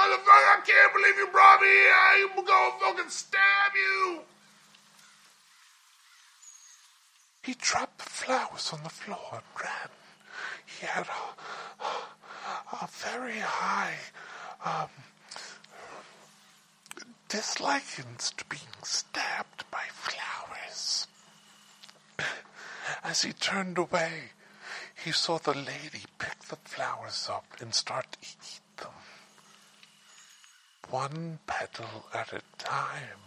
Motherfucker, 0.00 0.30
I 0.30 0.60
can't 0.64 0.94
believe 0.94 1.16
you 1.18 1.26
brought 1.26 1.60
me 1.60 1.66
here. 1.66 1.92
I'm 2.38 2.44
gonna 2.46 2.78
fucking 2.80 3.10
stab 3.10 3.72
you. 3.74 4.20
He 7.42 7.54
dropped 7.58 7.98
the 7.98 8.04
flowers 8.04 8.70
on 8.72 8.82
the 8.82 8.88
floor 8.88 9.28
and 9.32 9.42
ran. 9.62 9.90
He 10.64 10.86
had 10.86 11.06
a, 11.06 11.84
a 12.82 12.88
very 12.88 13.40
high 13.40 13.96
um, 14.64 14.88
dislikings 17.28 18.34
to 18.36 18.44
being 18.46 18.82
stabbed 18.82 19.64
by 19.70 19.82
flowers. 19.92 21.08
As 23.04 23.20
he 23.20 23.34
turned 23.34 23.76
away, 23.76 24.32
he 25.04 25.12
saw 25.12 25.36
the 25.36 25.52
lady 25.52 26.04
pick 26.18 26.38
the 26.48 26.56
flowers 26.56 27.28
up 27.30 27.44
and 27.60 27.74
start 27.74 28.12
to 28.12 28.18
eat 28.22 28.60
them. 28.60 28.69
One 30.90 31.38
petal 31.46 32.06
at 32.12 32.32
a 32.32 32.42
time. 32.58 33.20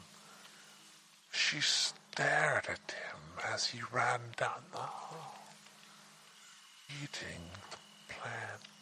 She 1.31 1.61
stared 1.61 2.65
at 2.67 2.91
him 2.91 3.21
as 3.53 3.67
he 3.67 3.79
ran 3.89 4.19
down 4.35 4.63
the 4.73 4.79
hall, 4.79 5.39
eating 7.01 7.49
the 7.71 7.77
plant. 8.13 8.72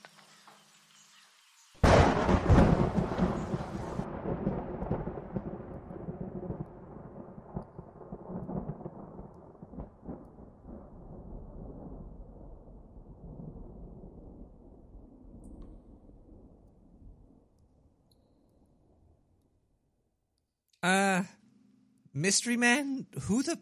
Uh, 20.84 21.24
Mystery 22.14 22.58
Man? 22.58 23.06
Who 23.24 23.44
the 23.44 23.58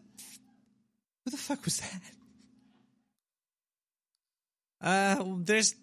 who 1.24 1.30
the 1.30 1.36
fuck 1.36 1.64
was 1.64 1.80
that? 1.80 2.02
Uh, 4.80 5.24
there's 5.38 5.74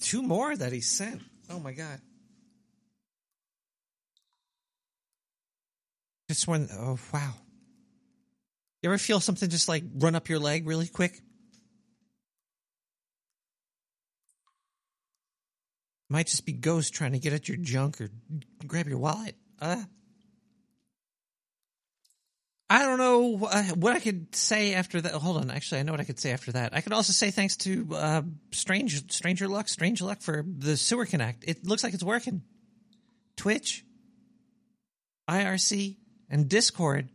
two 0.00 0.22
more 0.22 0.56
that 0.56 0.72
he 0.72 0.80
sent. 0.80 1.22
Oh 1.48 1.60
my 1.60 1.72
god. 1.72 2.00
Just 6.28 6.48
one 6.48 6.68
oh 6.72 6.98
wow. 7.12 7.34
You 8.82 8.88
ever 8.90 8.98
feel 8.98 9.20
something 9.20 9.48
just 9.48 9.68
like 9.68 9.84
run 9.96 10.14
up 10.14 10.28
your 10.28 10.38
leg 10.38 10.66
really 10.66 10.88
quick? 10.88 11.20
Might 16.08 16.26
just 16.26 16.44
be 16.44 16.52
ghost 16.52 16.92
trying 16.92 17.12
to 17.12 17.20
get 17.20 17.32
at 17.32 17.48
your 17.48 17.56
junk 17.56 18.00
or 18.00 18.10
grab 18.66 18.88
your 18.88 18.98
wallet. 18.98 19.36
Uh 19.60 19.84
I 22.72 22.84
don't 22.84 22.98
know 22.98 23.36
what 23.74 23.96
I 23.96 23.98
could 23.98 24.32
say 24.32 24.74
after 24.74 25.00
that. 25.00 25.12
Hold 25.12 25.38
on, 25.38 25.50
actually, 25.50 25.80
I 25.80 25.82
know 25.82 25.90
what 25.92 26.00
I 26.00 26.04
could 26.04 26.20
say 26.20 26.30
after 26.30 26.52
that. 26.52 26.72
I 26.72 26.80
could 26.80 26.92
also 26.92 27.12
say 27.12 27.32
thanks 27.32 27.56
to 27.58 27.88
uh, 27.96 28.22
Strange 28.52 29.12
Stranger 29.12 29.48
Luck, 29.48 29.68
Strange 29.68 30.00
Luck 30.00 30.22
for 30.22 30.44
the 30.46 30.76
sewer 30.76 31.04
connect. 31.04 31.42
It 31.48 31.66
looks 31.66 31.82
like 31.82 31.94
it's 31.94 32.04
working. 32.04 32.42
Twitch, 33.36 33.84
IRC, 35.28 35.96
and 36.28 36.48
Discord 36.48 37.08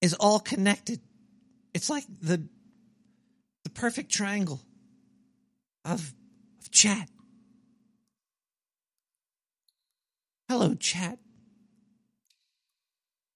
is 0.00 0.14
all 0.14 0.38
connected. 0.38 1.00
It's 1.74 1.90
like 1.90 2.04
the 2.22 2.46
the 3.64 3.70
perfect 3.70 4.12
triangle 4.12 4.60
of 5.84 6.14
of 6.60 6.70
chat. 6.70 7.08
Hello, 10.48 10.74
chat. 10.74 11.18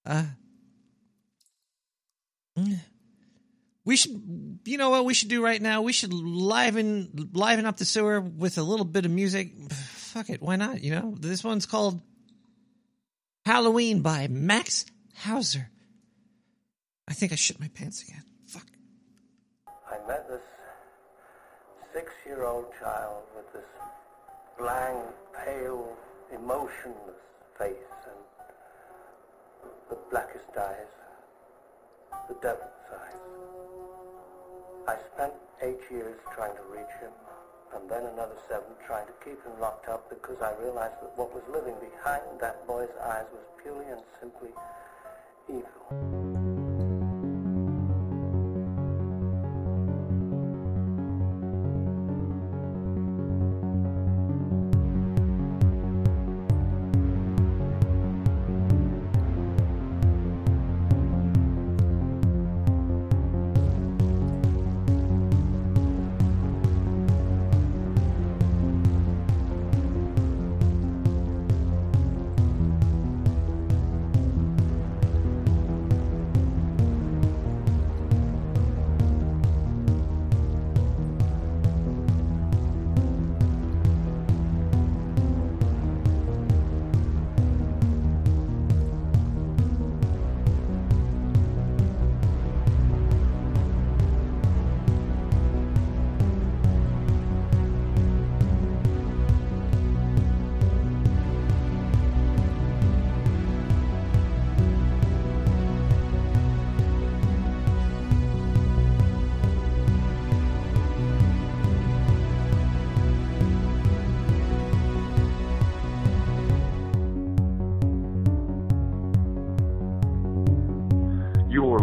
Uh, 0.07 0.25
mm. 2.59 2.79
we 3.85 3.97
should, 3.97 4.61
you 4.65 4.77
know 4.77 4.91
what 4.91 5.05
we 5.05 5.15
should 5.15 5.29
do 5.29 5.43
right 5.43 5.61
now? 5.61 5.83
We 5.83 5.93
should 5.93 6.13
liven 6.13 7.31
liven 7.33 7.65
up 7.67 7.79
the 7.79 7.85
sewer 7.85 8.21
with 8.21 8.59
a 8.59 8.63
little 8.63 8.85
bit 8.85 9.05
of 9.05 9.11
music. 9.11 9.53
Fuck 9.73 10.31
it, 10.31 10.43
why 10.43 10.57
not? 10.57 10.83
You 10.83 10.93
know, 10.93 11.15
this 11.19 11.43
one's 11.43 11.67
called 11.67 12.01
Halloween 13.45 14.03
by 14.03 14.29
Max 14.29 14.87
Hauser. 15.17 15.71
I 17.09 17.15
think 17.15 17.33
I 17.33 17.35
shit 17.35 17.61
my 17.61 17.69
pants 17.69 18.03
again. 18.03 18.23
Fuck. 18.47 18.67
I 19.87 20.07
met 20.07 20.29
this 20.29 20.41
six-year-old 21.93 22.67
child 22.81 23.23
with 23.37 23.53
this 23.53 23.71
blank, 24.59 25.05
pale, 25.45 25.97
emotionless 26.33 27.21
face 27.59 27.75
the 29.95 30.01
blackest 30.11 30.51
eyes, 30.59 30.91
the 32.27 32.35
devil's 32.43 32.83
eyes. 32.91 33.23
I 34.89 34.97
spent 35.15 35.33
eight 35.63 35.79
years 35.89 36.19
trying 36.35 36.57
to 36.57 36.63
reach 36.73 36.95
him, 37.01 37.13
and 37.77 37.89
then 37.89 38.03
another 38.03 38.35
seven 38.49 38.75
trying 38.87 39.07
to 39.07 39.13
keep 39.25 39.39
him 39.45 39.53
locked 39.61 39.89
up 39.89 40.11
because 40.11 40.43
I 40.43 40.53
realized 40.61 40.99
that 41.01 41.17
what 41.17 41.33
was 41.33 41.45
living 41.53 41.77
behind 41.79 42.41
that 42.41 42.67
boy's 42.67 42.91
eyes 43.07 43.27
was 43.33 43.47
purely 43.63 43.87
and 43.87 44.03
simply 44.21 44.51
evil. 45.49 46.34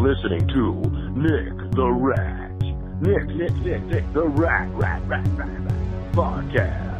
Listening 0.01 0.47
to 0.47 0.73
Nick 1.15 1.71
the 1.71 1.91
Rat. 1.91 2.51
Nick, 3.01 3.27
Nick, 3.27 3.55
Nick, 3.57 3.83
Nick 3.83 4.13
the 4.13 4.27
Rat, 4.27 4.67
Rat, 4.73 5.01
Rat, 5.07 5.27
Rat, 5.35 5.47
Rat 5.61 5.71
podcast. 6.11 6.90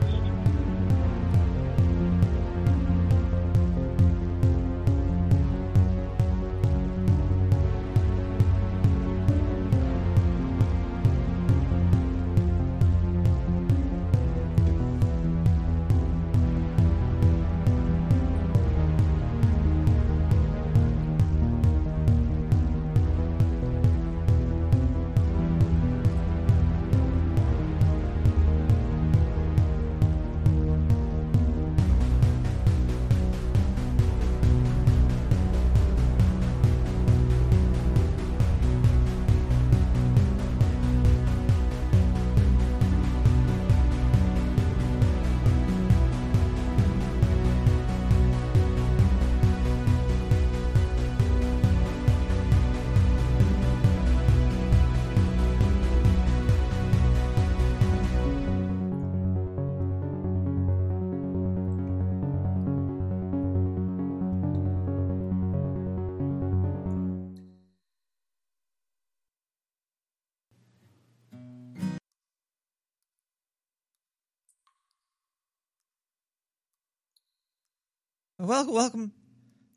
Welcome, 78.52 78.74
welcome, 78.74 79.12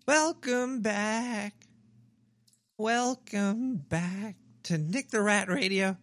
welcome 0.05 0.81
back. 0.81 1.55
Welcome 2.77 3.77
back 3.77 4.35
to 4.65 4.77
Nick 4.79 5.11
the 5.11 5.23
Rat 5.23 5.49
Radio, 5.49 5.97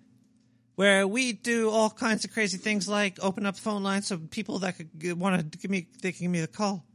where 0.75 1.05
we 1.05 1.33
do 1.33 1.69
all 1.69 1.89
kinds 1.89 2.23
of 2.23 2.31
crazy 2.31 2.57
things 2.57 2.87
like 2.87 3.17
open 3.21 3.45
up 3.45 3.57
phone 3.57 3.83
lines 3.83 4.07
so 4.07 4.17
people 4.17 4.59
that 4.59 4.77
could 4.77 5.19
want 5.19 5.51
to 5.51 5.57
give 5.57 5.69
me 5.69 5.87
they 6.01 6.13
can 6.13 6.21
give 6.21 6.31
me 6.31 6.39
a 6.39 6.47
call. 6.47 6.85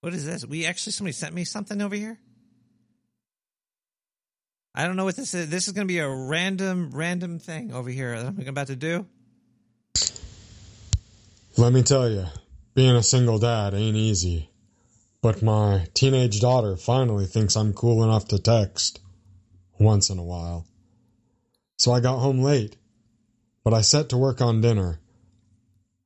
What 0.00 0.12
is 0.12 0.26
this? 0.26 0.44
We 0.44 0.66
actually 0.66 0.90
somebody 0.90 1.12
sent 1.12 1.34
me 1.34 1.44
something 1.44 1.80
over 1.80 1.94
here. 1.94 2.18
I 4.74 4.86
don't 4.88 4.96
know 4.96 5.04
what 5.04 5.14
this 5.14 5.34
is. 5.34 5.48
This 5.48 5.68
is 5.68 5.72
going 5.72 5.86
to 5.86 5.92
be 5.94 6.00
a 6.00 6.08
random, 6.08 6.90
random 6.92 7.38
thing 7.38 7.72
over 7.72 7.90
here 7.90 8.20
that 8.20 8.26
I'm 8.26 8.48
about 8.48 8.66
to 8.66 8.74
do. 8.74 9.06
Let 11.56 11.72
me 11.72 11.84
tell 11.84 12.10
you, 12.10 12.26
being 12.74 12.96
a 12.96 13.02
single 13.02 13.38
dad 13.38 13.74
ain't 13.74 13.96
easy. 13.96 14.50
But 15.20 15.42
my 15.42 15.86
teenage 15.94 16.40
daughter 16.40 16.76
finally 16.76 17.26
thinks 17.26 17.56
I'm 17.56 17.72
cool 17.72 18.04
enough 18.04 18.28
to 18.28 18.38
text 18.38 19.00
once 19.78 20.10
in 20.10 20.18
a 20.18 20.24
while. 20.24 20.66
So 21.76 21.92
I 21.92 22.00
got 22.00 22.18
home 22.18 22.40
late, 22.40 22.76
but 23.64 23.74
I 23.74 23.80
set 23.80 24.10
to 24.10 24.16
work 24.16 24.40
on 24.40 24.60
dinner. 24.60 25.00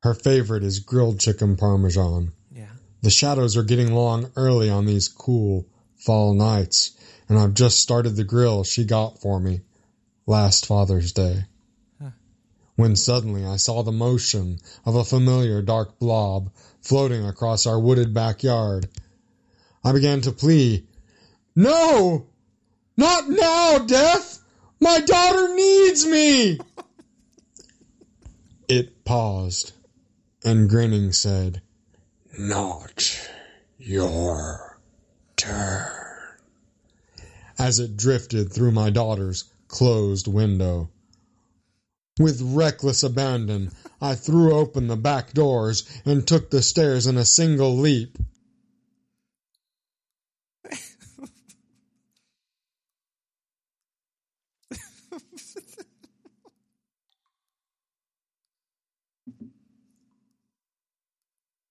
Her 0.02 0.14
favorite 0.14 0.64
is 0.64 0.80
grilled 0.80 1.20
chicken 1.20 1.56
parmesan. 1.56 2.32
Yeah. 2.50 2.72
The 3.02 3.10
shadows 3.10 3.56
are 3.56 3.62
getting 3.62 3.94
long 3.94 4.30
early 4.36 4.68
on 4.68 4.86
these 4.86 5.08
cool 5.08 5.66
fall 5.96 6.34
nights, 6.34 6.92
and 7.28 7.38
I've 7.38 7.54
just 7.54 7.78
started 7.78 8.16
the 8.16 8.24
grill 8.24 8.64
she 8.64 8.84
got 8.84 9.20
for 9.20 9.38
me 9.38 9.60
last 10.26 10.66
Father's 10.66 11.12
Day. 11.12 11.44
When 12.74 12.96
suddenly 12.96 13.44
I 13.44 13.56
saw 13.56 13.82
the 13.82 13.92
motion 13.92 14.58
of 14.86 14.94
a 14.94 15.04
familiar 15.04 15.60
dark 15.60 15.98
blob 15.98 16.50
floating 16.80 17.24
across 17.26 17.66
our 17.66 17.78
wooded 17.78 18.14
backyard. 18.14 18.88
I 19.84 19.92
began 19.92 20.22
to 20.22 20.32
plea, 20.32 20.86
No! 21.54 22.26
Not 22.96 23.28
now, 23.28 23.78
Death! 23.78 24.40
My 24.80 25.00
daughter 25.00 25.54
needs 25.54 26.06
me! 26.06 26.60
it 28.68 29.04
paused, 29.04 29.72
and 30.42 30.68
grinning 30.68 31.12
said, 31.12 31.60
Not 32.38 33.28
your 33.78 34.80
turn. 35.36 36.38
As 37.58 37.78
it 37.78 37.98
drifted 37.98 38.50
through 38.50 38.72
my 38.72 38.88
daughter's 38.88 39.44
closed 39.68 40.26
window. 40.26 40.88
With 42.18 42.42
reckless 42.42 43.02
abandon, 43.02 43.70
I 44.00 44.16
threw 44.16 44.52
open 44.54 44.86
the 44.86 44.96
back 44.96 45.32
doors 45.32 45.88
and 46.04 46.26
took 46.26 46.50
the 46.50 46.60
stairs 46.60 47.06
in 47.06 47.16
a 47.16 47.24
single 47.24 47.74
leap. 47.76 48.18
I 50.70 50.74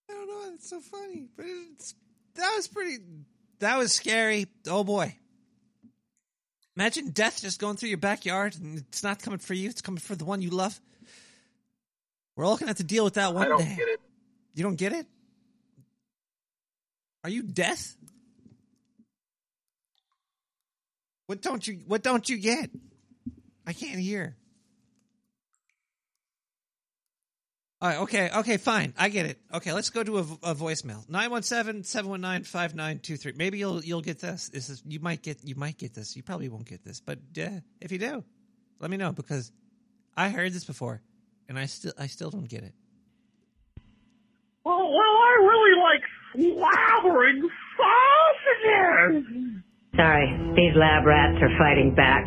don't 0.08 0.26
know. 0.26 0.50
It's 0.54 0.68
so 0.68 0.80
funny, 0.80 1.28
but 1.36 1.46
it's 1.46 1.94
that 2.34 2.52
was 2.56 2.66
pretty. 2.66 2.98
That 3.60 3.78
was 3.78 3.92
scary. 3.92 4.48
Oh 4.66 4.82
boy! 4.82 5.16
Imagine 6.76 7.10
death 7.10 7.42
just 7.42 7.60
going 7.60 7.76
through 7.76 7.90
your 7.90 7.98
backyard, 7.98 8.56
and 8.56 8.78
it's 8.78 9.02
not 9.02 9.22
coming 9.22 9.38
for 9.38 9.54
you; 9.54 9.68
it's 9.68 9.82
coming 9.82 10.00
for 10.00 10.14
the 10.14 10.24
one 10.24 10.40
you 10.40 10.50
love. 10.50 10.80
We're 12.36 12.46
all 12.46 12.56
gonna 12.56 12.70
have 12.70 12.78
to 12.78 12.84
deal 12.84 13.04
with 13.04 13.14
that 13.14 13.34
one 13.34 13.44
I 13.44 13.48
don't 13.48 13.58
day. 13.58 13.74
get 13.76 13.88
it. 13.88 14.00
You 14.54 14.62
don't 14.62 14.76
get 14.76 14.92
it? 14.92 15.06
Are 17.24 17.30
you 17.30 17.42
death? 17.42 17.96
What 21.26 21.42
don't 21.42 21.66
you? 21.66 21.80
What 21.86 22.02
don't 22.02 22.28
you 22.28 22.38
get? 22.38 22.70
I 23.66 23.72
can't 23.72 23.98
hear. 24.00 24.36
All 27.82 27.88
right, 27.88 27.98
okay, 28.02 28.30
okay, 28.32 28.58
fine. 28.58 28.94
I 28.96 29.08
get 29.08 29.26
it. 29.26 29.40
Okay, 29.52 29.72
let's 29.72 29.90
go 29.90 30.04
to 30.04 30.18
a, 30.18 30.20
a 30.20 30.54
voicemail. 30.54 31.04
917-719-5923. 31.08 33.34
Maybe 33.34 33.58
you'll 33.58 33.84
you'll 33.84 34.02
get 34.02 34.20
this. 34.20 34.50
This 34.50 34.70
is 34.70 34.84
you 34.86 35.00
might 35.00 35.20
get 35.20 35.38
you 35.42 35.56
might 35.56 35.78
get 35.78 35.92
this. 35.92 36.16
You 36.16 36.22
probably 36.22 36.48
won't 36.48 36.68
get 36.68 36.84
this, 36.84 37.00
but 37.00 37.18
uh, 37.36 37.58
if 37.80 37.90
you 37.90 37.98
do, 37.98 38.22
let 38.78 38.88
me 38.88 38.98
know 38.98 39.10
because 39.10 39.50
I 40.16 40.28
heard 40.28 40.52
this 40.52 40.62
before 40.62 41.02
and 41.48 41.58
I 41.58 41.66
still 41.66 41.92
I 41.98 42.06
still 42.06 42.30
don't 42.30 42.48
get 42.48 42.62
it. 42.62 42.72
Well, 44.62 44.78
well, 44.78 44.94
I 44.94 45.38
really 45.42 45.74
like 45.82 46.02
slathering 46.36 47.42
sausages. 49.10 49.24
Sorry, 49.96 50.52
these 50.54 50.76
lab 50.76 51.04
rats 51.04 51.42
are 51.42 51.58
fighting 51.58 51.96
back. 51.96 52.26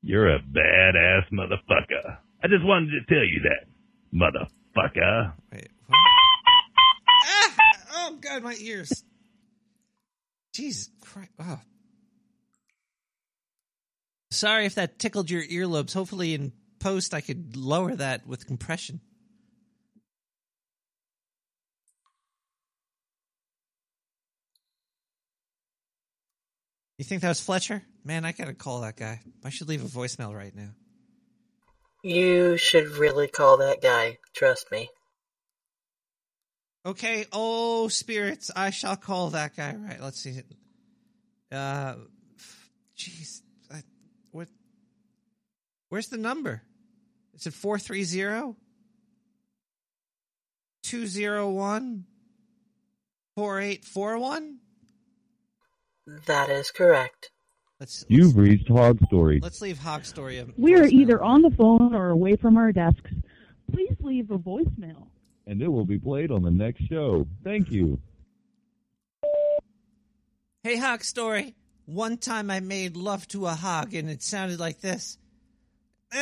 You're 0.00 0.34
a 0.34 0.38
badass 0.38 1.30
motherfucker. 1.30 2.16
I 2.42 2.48
just 2.48 2.64
wanted 2.64 2.92
to 2.92 3.04
tell 3.14 3.22
you 3.22 3.40
that, 3.42 3.66
motherfucker. 4.14 5.32
Wait. 5.52 5.68
ah! 5.92 7.54
Oh 7.96 8.18
god, 8.20 8.42
my 8.42 8.54
ears. 8.60 9.02
Jesus 10.52 10.90
Christ. 11.00 11.30
Oh. 11.40 11.60
Sorry 14.30 14.66
if 14.66 14.76
that 14.76 14.98
tickled 14.98 15.30
your 15.30 15.42
earlobes. 15.42 15.94
Hopefully 15.94 16.34
in 16.34 16.52
post 16.78 17.14
I 17.14 17.20
could 17.20 17.56
lower 17.56 17.94
that 17.94 18.26
with 18.26 18.46
compression. 18.46 19.00
You 26.98 27.04
think 27.04 27.22
that 27.22 27.28
was 27.28 27.40
Fletcher? 27.40 27.82
Man, 28.04 28.24
I 28.24 28.32
gotta 28.32 28.54
call 28.54 28.82
that 28.82 28.96
guy. 28.96 29.20
I 29.44 29.50
should 29.50 29.68
leave 29.68 29.82
a 29.82 29.88
voicemail 29.88 30.34
right 30.34 30.54
now. 30.54 30.70
You 32.04 32.58
should 32.58 32.98
really 32.98 33.28
call 33.28 33.56
that 33.56 33.80
guy. 33.80 34.18
Trust 34.34 34.70
me. 34.70 34.90
Okay, 36.84 37.24
oh 37.32 37.88
spirits, 37.88 38.50
I 38.54 38.68
shall 38.68 38.94
call 38.94 39.30
that 39.30 39.56
guy. 39.56 39.74
Right, 39.74 40.02
let's 40.02 40.20
see. 40.20 40.42
Uh, 41.50 41.94
jeez, 42.98 43.40
what? 44.32 44.48
Where's 45.88 46.08
the 46.08 46.18
number? 46.18 46.60
Is 47.32 47.46
it 47.46 47.54
four 47.54 47.78
three 47.78 48.04
zero? 48.04 48.54
Two 50.82 51.06
zero 51.06 51.48
one? 51.48 52.04
Four 53.34 53.62
eight 53.62 53.82
four 53.86 54.18
one? 54.18 54.58
That 56.26 56.50
is 56.50 56.70
correct. 56.70 57.30
Let's 57.84 58.06
You've 58.08 58.34
reached 58.38 58.66
Hog 58.68 58.98
Story. 59.08 59.40
let's 59.42 59.60
leave 59.60 59.76
Hog 59.76 60.06
Story. 60.06 60.38
a- 60.38 60.46
We 60.56 60.74
are 60.74 60.86
either 60.86 61.22
on 61.22 61.42
the 61.42 61.50
phone 61.50 61.94
or 61.94 62.08
away 62.08 62.34
from 62.34 62.56
our 62.56 62.72
desks. 62.72 63.10
Please 63.70 63.94
leave 64.00 64.30
a 64.30 64.38
voicemail. 64.38 65.08
and 65.46 65.60
it 65.60 65.68
will 65.68 65.84
be 65.84 65.98
played 65.98 66.30
on 66.30 66.42
the 66.42 66.50
next 66.50 66.86
show. 66.88 67.26
Thank 67.44 67.70
you. 67.70 68.00
Hey, 70.62 70.76
Hog 70.78 71.04
Story. 71.04 71.54
One 71.84 72.16
time 72.16 72.50
I 72.50 72.60
made 72.60 72.96
love 72.96 73.28
to 73.28 73.44
a 73.48 73.52
hog 73.52 73.92
and 73.92 74.08
it 74.08 74.22
sounded 74.22 74.58
like 74.58 74.80
this. 74.80 75.18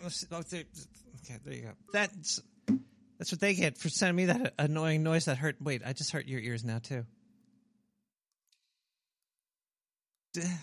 Oh, 0.00 0.38
Okay, 0.40 1.38
there 1.44 1.54
you 1.54 1.62
go. 1.62 1.72
That's 1.92 2.40
that's 3.18 3.30
what 3.32 3.40
they 3.40 3.52
get 3.54 3.76
for 3.76 3.90
sending 3.90 4.16
me 4.16 4.24
that 4.26 4.54
annoying 4.58 5.02
noise 5.02 5.26
that 5.26 5.36
hurt. 5.36 5.56
Wait, 5.60 5.82
I 5.84 5.92
just 5.92 6.12
hurt 6.12 6.26
your 6.26 6.40
ears 6.40 6.64
now 6.64 6.78
too. 6.78 7.04
That 10.34 10.58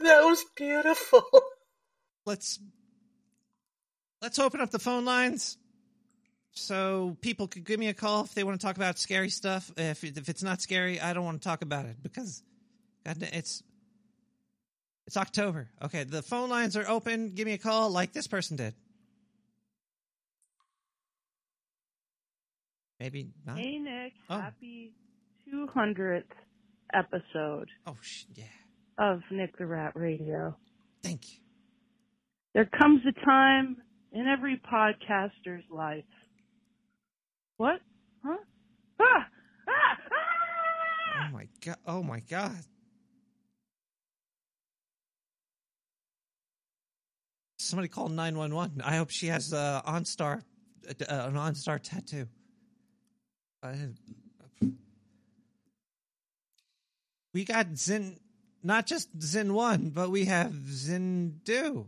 was 0.00 0.44
beautiful. 0.56 1.22
Let's 2.26 2.58
let's 4.22 4.38
open 4.38 4.62
up 4.62 4.70
the 4.70 4.78
phone 4.78 5.04
lines 5.04 5.58
so 6.52 7.18
people 7.20 7.46
could 7.48 7.64
give 7.64 7.78
me 7.78 7.88
a 7.88 7.94
call 7.94 8.24
if 8.24 8.32
they 8.32 8.44
want 8.44 8.58
to 8.58 8.66
talk 8.66 8.76
about 8.76 8.98
scary 8.98 9.28
stuff. 9.28 9.70
If 9.76 10.02
if 10.04 10.30
it's 10.30 10.42
not 10.42 10.62
scary, 10.62 10.98
I 10.98 11.12
don't 11.12 11.24
want 11.26 11.42
to 11.42 11.46
talk 11.46 11.60
about 11.60 11.84
it 11.84 11.96
because 12.02 12.42
God, 13.04 13.18
it's 13.20 13.62
it's 15.06 15.18
October. 15.18 15.68
Okay, 15.82 16.04
the 16.04 16.22
phone 16.22 16.48
lines 16.48 16.78
are 16.78 16.88
open. 16.88 17.34
Give 17.34 17.46
me 17.46 17.52
a 17.52 17.58
call 17.58 17.90
like 17.90 18.14
this 18.14 18.26
person 18.26 18.56
did. 18.56 18.74
Maybe 22.98 23.28
not. 23.44 23.58
Hey 23.58 23.78
Nick, 23.78 24.14
Oh. 24.30 24.40
happy 24.40 24.92
200th 25.52 26.24
episode. 26.94 27.68
Oh 27.86 27.96
yeah. 28.34 28.44
Of 28.98 29.22
Nick 29.30 29.58
the 29.58 29.66
Rat 29.66 29.92
Radio. 29.94 30.56
Thank 31.02 31.32
you. 31.32 31.38
There 32.54 32.68
comes 32.80 33.00
a 33.06 33.24
time 33.24 33.76
in 34.12 34.26
every 34.28 34.60
podcaster's 34.72 35.64
life. 35.70 36.04
What? 37.56 37.80
Huh? 38.24 38.36
Ah! 39.00 39.26
Ah! 39.68 39.98
ah! 40.12 41.28
Oh 41.28 41.32
my 41.32 41.48
god. 41.64 41.76
Oh 41.86 42.02
my 42.02 42.20
god. 42.20 42.58
Somebody 47.58 47.88
call 47.88 48.08
911. 48.08 48.82
I 48.82 48.96
hope 48.96 49.10
she 49.10 49.28
has 49.28 49.52
uh, 49.52 49.80
OnStar 49.86 50.42
uh, 50.88 50.92
an 51.08 51.34
OnStar 51.34 51.80
tattoo. 51.82 52.26
I, 53.62 53.76
we 57.34 57.44
got 57.44 57.76
Zin, 57.76 58.18
not 58.62 58.86
just 58.86 59.08
Zin 59.20 59.52
one, 59.52 59.90
but 59.90 60.10
we 60.10 60.24
have 60.24 60.52
Zindu. 60.52 61.86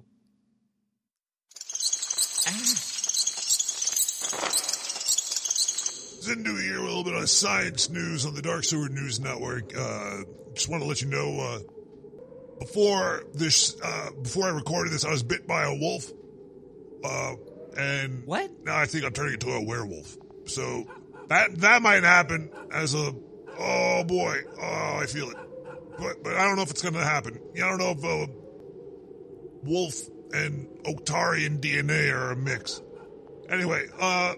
Zindu 6.20 6.61
here, 6.61 6.78
a 6.78 6.82
little 6.82 7.05
bit 7.05 7.14
of 7.14 7.30
science 7.30 7.88
news 7.88 8.26
on 8.26 8.34
the 8.34 8.42
Dark 8.42 8.64
Sewer 8.64 8.88
News 8.88 9.20
Network. 9.20 9.72
Uh, 9.76 10.22
just 10.55 10.68
want 10.68 10.82
to 10.82 10.88
let 10.88 11.01
you 11.01 11.09
know, 11.09 11.40
uh, 11.40 11.59
before 12.59 13.22
this, 13.32 13.80
uh, 13.80 14.11
before 14.20 14.44
I 14.44 14.51
recorded 14.51 14.92
this, 14.92 15.05
I 15.05 15.11
was 15.11 15.22
bit 15.22 15.47
by 15.47 15.64
a 15.64 15.74
wolf. 15.74 16.11
Uh, 17.05 17.34
and 17.78 18.26
what? 18.26 18.51
Now 18.64 18.76
I 18.76 18.86
think 18.86 19.05
I'm 19.05 19.12
turning 19.12 19.34
into 19.34 19.51
a 19.51 19.64
werewolf. 19.64 20.16
So 20.47 20.86
that 21.28 21.57
that 21.59 21.82
might 21.82 22.03
happen 22.03 22.51
as 22.72 22.94
a. 22.94 23.14
Oh 23.59 24.04
boy, 24.04 24.42
oh 24.61 24.98
I 25.02 25.07
feel 25.07 25.30
it, 25.30 25.36
but 25.98 26.22
but 26.22 26.34
I 26.34 26.44
don't 26.44 26.57
know 26.57 26.62
if 26.62 26.70
it's 26.70 26.82
to 26.82 26.92
happen. 26.92 27.40
Yeah, 27.54 27.66
I 27.66 27.68
don't 27.70 27.78
know 27.78 27.90
if 27.90 28.04
uh, 28.04 28.32
wolf 29.64 29.94
and 30.32 30.68
Octarian 30.84 31.61
DNA 31.61 32.12
are 32.12 32.32
a 32.32 32.36
mix. 32.36 32.82
Anyway, 33.48 33.86
uh, 33.98 34.34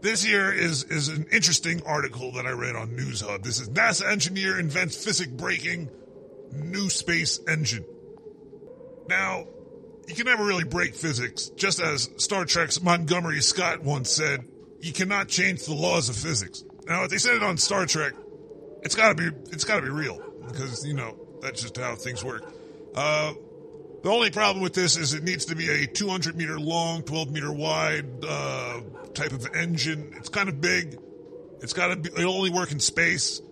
this 0.00 0.22
here 0.22 0.52
is 0.52 0.84
is 0.84 1.08
an 1.08 1.26
interesting 1.30 1.82
article 1.84 2.32
that 2.32 2.46
I 2.46 2.50
read 2.50 2.76
on 2.76 2.94
News 2.94 3.20
Hub. 3.20 3.42
This 3.42 3.60
is 3.60 3.68
NASA 3.70 4.10
engineer 4.10 4.58
invents 4.58 5.02
physics 5.02 5.30
breaking 5.30 5.90
new 6.52 6.88
space 6.88 7.40
engine. 7.48 7.84
Now, 9.08 9.46
you 10.06 10.14
can 10.14 10.26
never 10.26 10.44
really 10.44 10.64
break 10.64 10.94
physics, 10.94 11.48
just 11.50 11.80
as 11.80 12.10
Star 12.16 12.44
Trek's 12.44 12.80
Montgomery 12.80 13.40
Scott 13.40 13.82
once 13.82 14.10
said, 14.10 14.44
you 14.80 14.92
cannot 14.92 15.28
change 15.28 15.64
the 15.64 15.74
laws 15.74 16.08
of 16.08 16.16
physics. 16.16 16.64
Now, 16.86 17.06
they 17.06 17.18
said 17.18 17.34
it 17.36 17.42
on 17.42 17.58
Star 17.58 17.86
Trek, 17.86 18.14
it's 18.82 18.94
gotta 18.94 19.14
be 19.14 19.30
it's 19.50 19.64
gotta 19.64 19.82
be 19.82 19.90
real 19.90 20.20
because 20.46 20.86
you 20.86 20.94
know 20.94 21.16
that's 21.40 21.62
just 21.62 21.76
how 21.76 21.94
things 21.94 22.24
work. 22.24 22.42
Uh, 22.94 23.34
the 24.02 24.10
only 24.10 24.30
problem 24.30 24.62
with 24.62 24.74
this 24.74 24.96
is 24.96 25.12
it 25.12 25.24
needs 25.24 25.46
to 25.46 25.56
be 25.56 25.68
a 25.68 25.86
200 25.86 26.36
meter 26.36 26.58
long, 26.58 27.02
12 27.02 27.30
meter 27.30 27.52
wide 27.52 28.06
uh, 28.26 28.80
type 29.14 29.32
of 29.32 29.46
engine. 29.54 30.12
It's 30.16 30.28
kind 30.28 30.48
of 30.48 30.60
big. 30.60 30.98
It's 31.60 31.72
got 31.72 31.88
to 31.88 31.96
be. 31.96 32.10
It'll 32.10 32.34
only 32.34 32.50
work 32.50 32.70
in 32.70 32.78
space, 32.78 33.42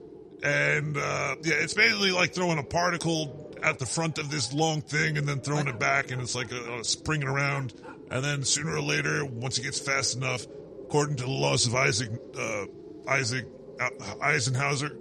and 0.42 0.96
uh, 0.96 1.36
yeah, 1.42 1.54
it's 1.54 1.74
basically 1.74 2.12
like 2.12 2.32
throwing 2.32 2.58
a 2.58 2.62
particle 2.62 3.52
at 3.62 3.78
the 3.80 3.86
front 3.86 4.18
of 4.18 4.30
this 4.30 4.52
long 4.52 4.80
thing 4.80 5.18
and 5.18 5.26
then 5.26 5.40
throwing 5.40 5.66
it 5.66 5.78
back, 5.80 6.12
and 6.12 6.22
it's 6.22 6.36
like 6.36 6.52
a, 6.52 6.78
a 6.78 6.84
springing 6.84 7.28
around. 7.28 7.74
And 8.08 8.24
then 8.24 8.44
sooner 8.44 8.76
or 8.76 8.82
later, 8.82 9.24
once 9.24 9.58
it 9.58 9.62
gets 9.62 9.80
fast 9.80 10.16
enough, 10.16 10.46
according 10.84 11.16
to 11.16 11.24
the 11.24 11.30
laws 11.30 11.66
of 11.66 11.74
Isaac 11.74 12.10
uh, 12.38 12.66
Isaac 13.08 13.46
uh, 13.80 13.90
Eisenhower, 14.20 14.92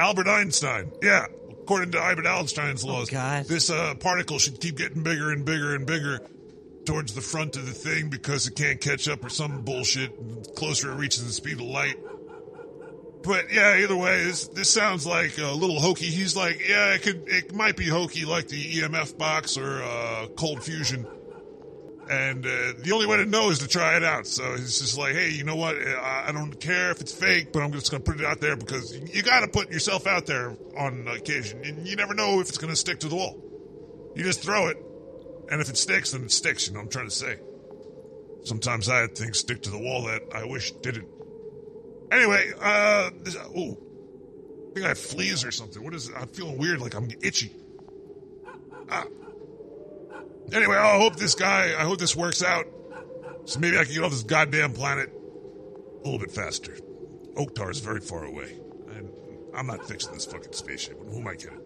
Albert 0.00 0.28
Einstein, 0.28 0.90
yeah, 1.02 1.26
according 1.50 1.92
to 1.92 1.98
Albert 1.98 2.26
Einstein's 2.26 2.84
laws, 2.84 3.10
this 3.46 3.70
uh, 3.70 3.94
particle 4.00 4.38
should 4.38 4.60
keep 4.60 4.76
getting 4.76 5.02
bigger 5.02 5.30
and 5.30 5.44
bigger 5.44 5.74
and 5.74 5.86
bigger 5.86 6.20
towards 6.86 7.14
the 7.14 7.20
front 7.20 7.56
of 7.56 7.66
the 7.66 7.72
thing 7.72 8.08
because 8.08 8.46
it 8.46 8.56
can't 8.56 8.80
catch 8.80 9.08
up 9.08 9.24
or 9.24 9.28
some 9.28 9.62
bullshit. 9.62 10.44
The 10.44 10.50
closer 10.52 10.90
it 10.90 10.96
reaches 10.96 11.26
the 11.26 11.32
speed 11.32 11.54
of 11.54 11.66
light. 11.66 11.96
But 13.22 13.52
yeah, 13.52 13.76
either 13.76 13.96
way, 13.96 14.24
this 14.24 14.48
this 14.48 14.70
sounds 14.70 15.06
like 15.06 15.36
a 15.38 15.52
little 15.52 15.78
hokey. 15.78 16.06
He's 16.06 16.34
like, 16.34 16.66
yeah, 16.66 16.94
it 16.94 17.02
could, 17.02 17.28
it 17.28 17.54
might 17.54 17.76
be 17.76 17.86
hokey 17.86 18.24
like 18.24 18.48
the 18.48 18.80
EMF 18.80 19.18
box 19.18 19.58
or 19.58 19.82
uh, 19.82 20.26
cold 20.36 20.64
fusion. 20.64 21.06
And 22.10 22.44
uh, 22.44 22.72
the 22.78 22.90
only 22.92 23.06
way 23.06 23.18
to 23.18 23.24
know 23.24 23.50
is 23.50 23.60
to 23.60 23.68
try 23.68 23.96
it 23.96 24.02
out. 24.02 24.26
So 24.26 24.56
he's 24.56 24.80
just 24.80 24.98
like, 24.98 25.14
hey, 25.14 25.30
you 25.30 25.44
know 25.44 25.54
what? 25.54 25.76
I, 25.76 26.32
don't 26.32 26.58
care 26.58 26.90
if 26.90 27.00
it's 27.00 27.12
fake, 27.12 27.52
but 27.52 27.62
I'm 27.62 27.70
just 27.70 27.88
going 27.92 28.02
to 28.02 28.10
put 28.10 28.20
it 28.20 28.26
out 28.26 28.40
there 28.40 28.56
because 28.56 28.92
you, 29.14 29.22
got 29.22 29.40
to 29.40 29.48
put 29.48 29.70
yourself 29.70 30.08
out 30.08 30.26
there 30.26 30.56
on 30.76 31.06
occasion. 31.06 31.64
And 31.64 31.86
you 31.86 31.94
never 31.94 32.12
know 32.12 32.40
if 32.40 32.48
it's 32.48 32.58
going 32.58 32.72
to 32.72 32.76
stick 32.76 32.98
to 33.00 33.08
the 33.08 33.14
wall. 33.14 33.40
You 34.16 34.24
just 34.24 34.42
throw 34.42 34.66
it, 34.66 34.76
and 35.52 35.60
if 35.60 35.70
it 35.70 35.76
sticks, 35.76 36.10
then 36.10 36.24
it 36.24 36.32
sticks. 36.32 36.66
You 36.66 36.74
know 36.74 36.80
what 36.80 36.86
I'm 36.86 36.90
trying 36.90 37.08
to 37.10 37.14
say? 37.14 37.38
Sometimes 38.42 38.88
I 38.88 39.02
had 39.02 39.16
things 39.16 39.38
stick 39.38 39.62
to 39.62 39.70
the 39.70 39.78
wall 39.78 40.06
that 40.06 40.22
I 40.34 40.44
wish 40.46 40.72
didn't. 40.72 41.06
Anyway, 42.10 42.50
uh, 42.60 43.10
this, 43.22 43.36
oh, 43.36 43.78
I 44.68 44.74
think 44.74 44.84
I 44.84 44.88
have 44.88 44.98
fleas 44.98 45.44
or 45.44 45.52
something. 45.52 45.84
What 45.84 45.94
is 45.94 46.08
it? 46.08 46.16
I'm 46.18 46.26
feeling 46.26 46.58
weird, 46.58 46.80
like 46.80 46.94
I'm 46.94 47.08
itchy. 47.22 47.54
Ah. 48.90 49.04
Anyway, 50.52 50.76
I 50.76 50.98
hope 50.98 51.16
this 51.16 51.34
guy, 51.34 51.74
I 51.78 51.84
hope 51.84 51.98
this 51.98 52.16
works 52.16 52.42
out. 52.42 52.66
So 53.44 53.58
maybe 53.58 53.78
I 53.78 53.84
can 53.84 53.94
get 53.94 54.02
off 54.02 54.10
this 54.10 54.22
goddamn 54.22 54.72
planet 54.72 55.12
a 55.12 56.04
little 56.04 56.18
bit 56.18 56.30
faster. 56.30 56.76
Oktar 57.36 57.70
is 57.70 57.80
very 57.80 58.00
far 58.00 58.24
away. 58.24 58.60
I'm 59.54 59.66
not 59.66 59.86
fixing 59.86 60.12
this 60.12 60.26
fucking 60.26 60.52
spaceship. 60.52 60.98
Who 60.98 61.20
am 61.20 61.26
I 61.26 61.34
kidding? 61.34 61.60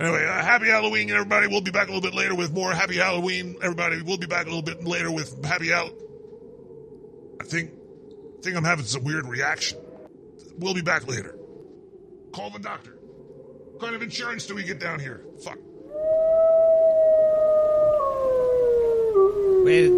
Anyway, 0.00 0.24
uh, 0.24 0.42
happy 0.42 0.66
Halloween, 0.66 1.10
everybody. 1.10 1.46
We'll 1.46 1.60
be 1.60 1.70
back 1.70 1.88
a 1.88 1.92
little 1.92 2.00
bit 2.00 2.14
later 2.14 2.34
with 2.34 2.52
more 2.52 2.72
Happy 2.72 2.96
Halloween, 2.96 3.56
everybody. 3.62 4.02
We'll 4.02 4.18
be 4.18 4.26
back 4.26 4.46
a 4.46 4.48
little 4.48 4.62
bit 4.62 4.84
later 4.84 5.10
with 5.10 5.44
Happy 5.44 5.70
Hall. 5.70 5.90
I 7.40 7.44
think, 7.44 7.70
I 8.38 8.42
think 8.42 8.56
I'm 8.56 8.64
having 8.64 8.84
some 8.84 9.04
weird 9.04 9.26
reaction. 9.26 9.78
We'll 10.58 10.74
be 10.74 10.82
back 10.82 11.06
later. 11.06 11.36
Call 12.32 12.50
the 12.50 12.58
doctor. 12.58 12.92
What 12.92 13.80
kind 13.80 13.94
of 13.94 14.02
insurance 14.02 14.46
do 14.46 14.54
we 14.54 14.64
get 14.64 14.80
down 14.80 14.98
here? 14.98 15.24
Fuck. 15.44 15.58
Wait, 19.64 19.90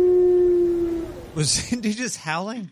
was 1.35 1.49
Zindu 1.49 1.97
just 1.97 2.19
howling? 2.19 2.71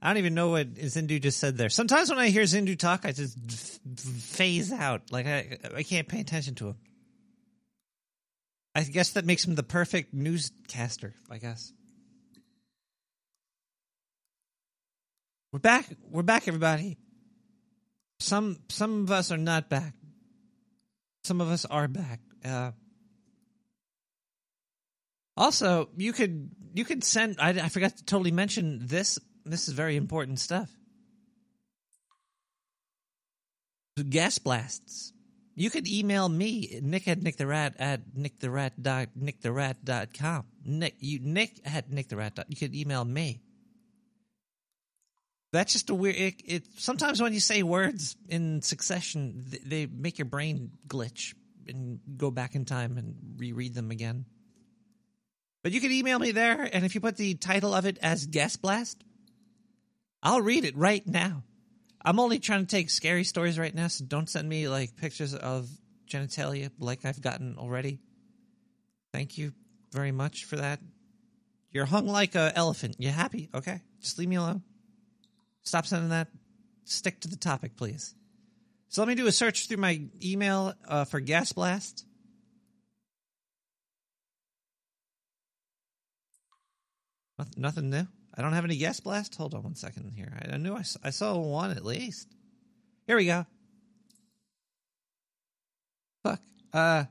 I 0.00 0.08
don't 0.08 0.18
even 0.18 0.34
know 0.34 0.50
what 0.50 0.74
Zindu 0.74 1.20
just 1.20 1.38
said 1.38 1.56
there. 1.56 1.70
Sometimes 1.70 2.10
when 2.10 2.18
I 2.18 2.28
hear 2.28 2.42
Zindu 2.42 2.78
talk, 2.78 3.04
I 3.04 3.12
just 3.12 3.36
phase 3.96 4.70
out. 4.70 5.10
Like 5.10 5.26
I, 5.26 5.58
I 5.74 5.82
can't 5.82 6.06
pay 6.06 6.20
attention 6.20 6.54
to 6.56 6.68
him. 6.68 6.76
I 8.74 8.82
guess 8.82 9.10
that 9.10 9.24
makes 9.24 9.44
him 9.44 9.54
the 9.54 9.62
perfect 9.62 10.14
newscaster. 10.14 11.14
I 11.30 11.38
guess. 11.38 11.72
We're 15.50 15.60
back. 15.60 15.86
We're 16.10 16.22
back, 16.22 16.46
everybody. 16.46 16.98
Some 18.20 18.58
some 18.68 19.02
of 19.02 19.10
us 19.10 19.32
are 19.32 19.38
not 19.38 19.70
back. 19.70 19.94
Some 21.24 21.40
of 21.40 21.48
us 21.48 21.64
are 21.64 21.88
back. 21.88 22.20
Uh, 22.44 22.72
also, 25.38 25.88
you 25.96 26.12
could 26.12 26.50
you 26.74 26.84
could 26.84 27.02
send. 27.04 27.36
I, 27.38 27.50
I 27.50 27.68
forgot 27.68 27.96
to 27.96 28.04
totally 28.04 28.32
mention 28.32 28.80
this. 28.86 29.18
This 29.44 29.68
is 29.68 29.74
very 29.74 29.96
important 29.96 30.38
stuff. 30.38 30.70
Gas 34.08 34.38
blasts. 34.38 35.12
You 35.54 35.70
could 35.70 35.88
email 35.88 36.28
me, 36.28 36.78
Nick 36.82 37.08
at 37.08 37.20
Nick 37.20 37.36
the 37.36 37.46
Rat 37.46 37.74
at 37.80 38.02
Nick 38.14 38.38
the 38.38 38.48
Rat 38.48 38.80
dot 38.80 39.08
Nick 39.16 39.40
the 39.40 39.50
Rat 39.50 39.84
dot 39.84 40.14
com. 40.14 40.44
Nick 40.64 40.94
you 41.00 41.18
Nick 41.20 41.60
at 41.64 41.90
Nick 41.90 42.08
the 42.08 42.16
Rat 42.16 42.36
dot 42.36 42.46
you 42.48 42.56
could 42.56 42.76
email 42.76 43.04
me. 43.04 43.40
That's 45.52 45.72
just 45.72 45.90
a 45.90 45.94
weird 45.94 46.14
it, 46.14 46.34
it 46.44 46.62
sometimes 46.76 47.20
when 47.20 47.32
you 47.32 47.40
say 47.40 47.64
words 47.64 48.16
in 48.28 48.62
succession, 48.62 49.46
th- 49.50 49.62
they 49.64 49.86
make 49.86 50.18
your 50.18 50.26
brain 50.26 50.70
glitch 50.86 51.34
and 51.66 51.98
go 52.16 52.30
back 52.30 52.54
in 52.54 52.64
time 52.64 52.98
and 52.98 53.16
reread 53.36 53.74
them 53.74 53.90
again. 53.90 54.26
But 55.62 55.72
you 55.72 55.80
can 55.80 55.90
email 55.90 56.18
me 56.18 56.30
there, 56.30 56.68
and 56.72 56.84
if 56.84 56.94
you 56.94 57.00
put 57.00 57.16
the 57.16 57.34
title 57.34 57.74
of 57.74 57.84
it 57.84 57.98
as 58.00 58.26
Guest 58.26 58.62
Blast, 58.62 59.02
I'll 60.22 60.40
read 60.40 60.64
it 60.64 60.76
right 60.76 61.06
now. 61.06 61.42
I'm 62.04 62.20
only 62.20 62.38
trying 62.38 62.60
to 62.60 62.66
take 62.66 62.90
scary 62.90 63.24
stories 63.24 63.58
right 63.58 63.74
now, 63.74 63.88
so 63.88 64.04
don't 64.04 64.30
send 64.30 64.48
me 64.48 64.68
like 64.68 64.96
pictures 64.96 65.34
of 65.34 65.68
genitalia 66.08 66.70
like 66.78 67.04
I've 67.04 67.20
gotten 67.20 67.56
already. 67.58 68.00
Thank 69.12 69.36
you 69.36 69.52
very 69.92 70.12
much 70.12 70.44
for 70.44 70.56
that. 70.56 70.80
You're 71.70 71.86
hung 71.86 72.06
like 72.06 72.34
a 72.34 72.52
elephant. 72.54 72.96
You 72.98 73.10
happy? 73.10 73.48
Okay, 73.54 73.80
just 74.00 74.18
leave 74.18 74.28
me 74.28 74.36
alone. 74.36 74.62
Stop 75.62 75.86
sending 75.86 76.10
that. 76.10 76.28
Stick 76.84 77.20
to 77.20 77.28
the 77.28 77.36
topic, 77.36 77.76
please. 77.76 78.14
So 78.88 79.02
let 79.02 79.08
me 79.08 79.14
do 79.14 79.26
a 79.26 79.32
search 79.32 79.68
through 79.68 79.76
my 79.76 80.00
email 80.24 80.72
uh, 80.86 81.04
for 81.04 81.20
Gas 81.20 81.52
Blast. 81.52 82.06
Noth- 87.38 87.56
Nothing 87.56 87.90
new. 87.90 88.06
I 88.34 88.42
don't 88.42 88.52
have 88.52 88.64
any 88.64 88.76
guest 88.76 89.04
blast. 89.04 89.34
Hold 89.36 89.54
on 89.54 89.62
one 89.62 89.74
second 89.74 90.12
here. 90.14 90.32
I, 90.40 90.54
I 90.54 90.56
knew 90.58 90.74
I, 90.74 90.84
I 91.02 91.10
saw 91.10 91.36
one 91.36 91.70
at 91.70 91.84
least. 91.84 92.28
Here 93.06 93.16
we 93.16 93.26
go. 93.26 93.46
Fuck. 96.22 96.40
Uh, 96.72 97.04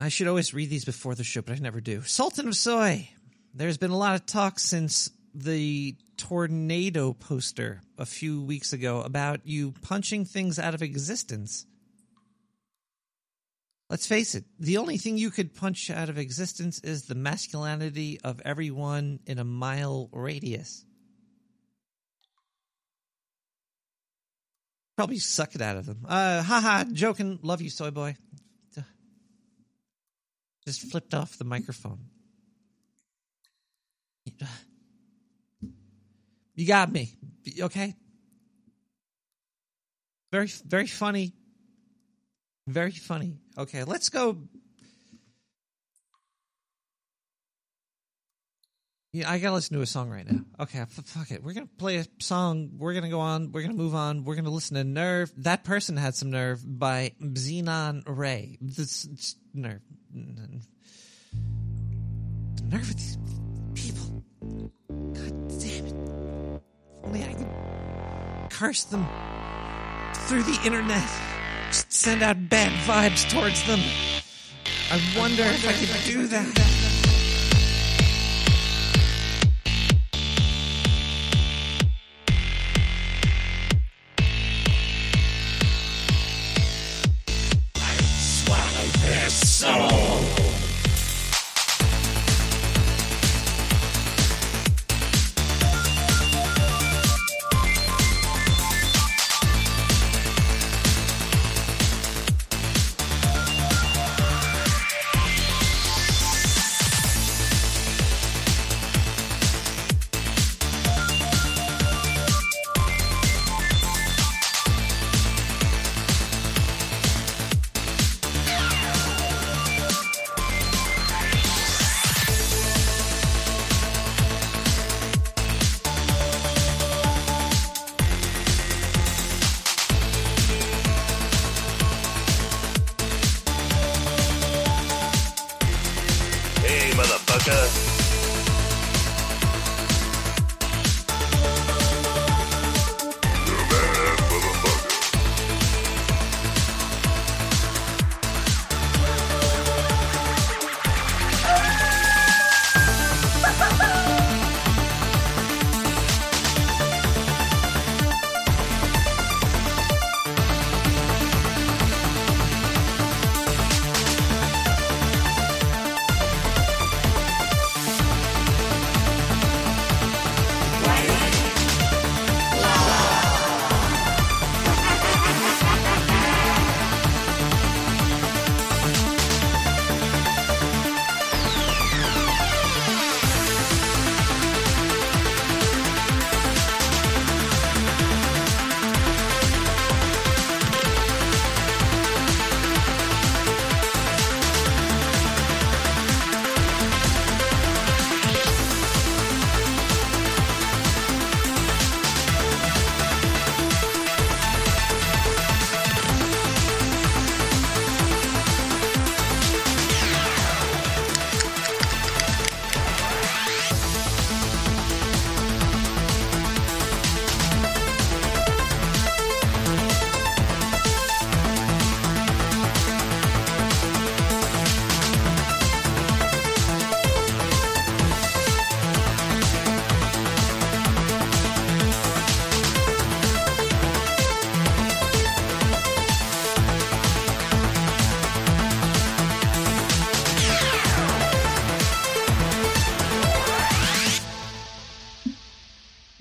I 0.00 0.08
should 0.08 0.28
always 0.28 0.54
read 0.54 0.70
these 0.70 0.84
before 0.84 1.14
the 1.14 1.24
show, 1.24 1.42
but 1.42 1.56
I 1.56 1.58
never 1.60 1.80
do. 1.80 2.02
Sultan 2.02 2.48
of 2.48 2.56
Soy. 2.56 3.08
There's 3.54 3.78
been 3.78 3.90
a 3.90 3.96
lot 3.96 4.14
of 4.14 4.26
talk 4.26 4.58
since 4.58 5.10
the 5.34 5.96
tornado 6.16 7.12
poster 7.12 7.80
a 7.98 8.06
few 8.06 8.42
weeks 8.42 8.72
ago 8.72 9.00
about 9.00 9.40
you 9.44 9.72
punching 9.82 10.24
things 10.24 10.58
out 10.58 10.74
of 10.74 10.82
existence. 10.82 11.66
Let's 13.90 14.06
face 14.06 14.36
it, 14.36 14.44
the 14.60 14.76
only 14.76 14.98
thing 14.98 15.18
you 15.18 15.30
could 15.30 15.52
punch 15.52 15.90
out 15.90 16.08
of 16.08 16.16
existence 16.16 16.78
is 16.78 17.06
the 17.06 17.16
masculinity 17.16 18.20
of 18.22 18.40
everyone 18.44 19.18
in 19.26 19.40
a 19.40 19.44
mile 19.44 20.08
radius. 20.12 20.84
Probably 24.96 25.18
suck 25.18 25.56
it 25.56 25.60
out 25.60 25.76
of 25.76 25.86
them. 25.86 26.06
Uh, 26.08 26.40
haha, 26.40 26.84
joking. 26.84 27.40
Love 27.42 27.62
you, 27.62 27.70
soy 27.70 27.90
boy. 27.90 28.14
Just 30.66 30.82
flipped 30.82 31.14
off 31.14 31.36
the 31.36 31.44
microphone. 31.44 31.98
You 36.54 36.66
got 36.66 36.92
me. 36.92 37.16
Okay? 37.60 37.96
Very, 40.30 40.46
very 40.64 40.86
funny. 40.86 41.32
Very 42.68 42.92
funny. 42.92 43.38
Okay, 43.60 43.84
let's 43.84 44.08
go. 44.08 44.38
Yeah, 49.12 49.30
I 49.30 49.38
gotta 49.38 49.54
listen 49.54 49.76
to 49.76 49.82
a 49.82 49.86
song 49.86 50.08
right 50.08 50.24
now. 50.24 50.40
Okay, 50.60 50.82
fuck 50.88 51.30
it. 51.30 51.42
We're 51.42 51.52
gonna 51.52 51.68
play 51.76 51.98
a 51.98 52.06
song. 52.20 52.70
We're 52.78 52.94
gonna 52.94 53.10
go 53.10 53.20
on. 53.20 53.52
We're 53.52 53.60
gonna 53.60 53.74
move 53.74 53.94
on. 53.94 54.24
We're 54.24 54.36
gonna 54.36 54.48
listen 54.48 54.76
to 54.76 54.84
"Nerve." 54.84 55.30
That 55.36 55.64
person 55.64 55.98
had 55.98 56.14
some 56.14 56.30
nerve 56.30 56.62
by 56.64 57.12
Xenon 57.20 58.02
Ray. 58.06 58.56
This 58.62 59.04
it's 59.04 59.36
nerve. 59.52 59.82
The 60.14 60.62
nerve 62.62 62.88
of 62.88 62.96
these 62.96 63.18
people. 63.74 64.24
God 64.88 65.48
damn 65.60 65.86
it! 65.86 65.94
If 65.94 67.04
Only 67.04 67.24
I 67.24 67.34
could 67.34 68.50
curse 68.50 68.84
them 68.84 69.06
through 70.28 70.44
the 70.44 70.58
internet. 70.64 71.29
Send 71.72 72.22
out 72.22 72.48
bad 72.48 72.72
vibes 72.86 73.28
towards 73.30 73.64
them. 73.66 73.80
I 74.90 75.00
wonder 75.18 75.42
if 75.42 75.66
I 75.68 75.72
could 75.72 76.04
do 76.04 76.26
that. 76.26 76.79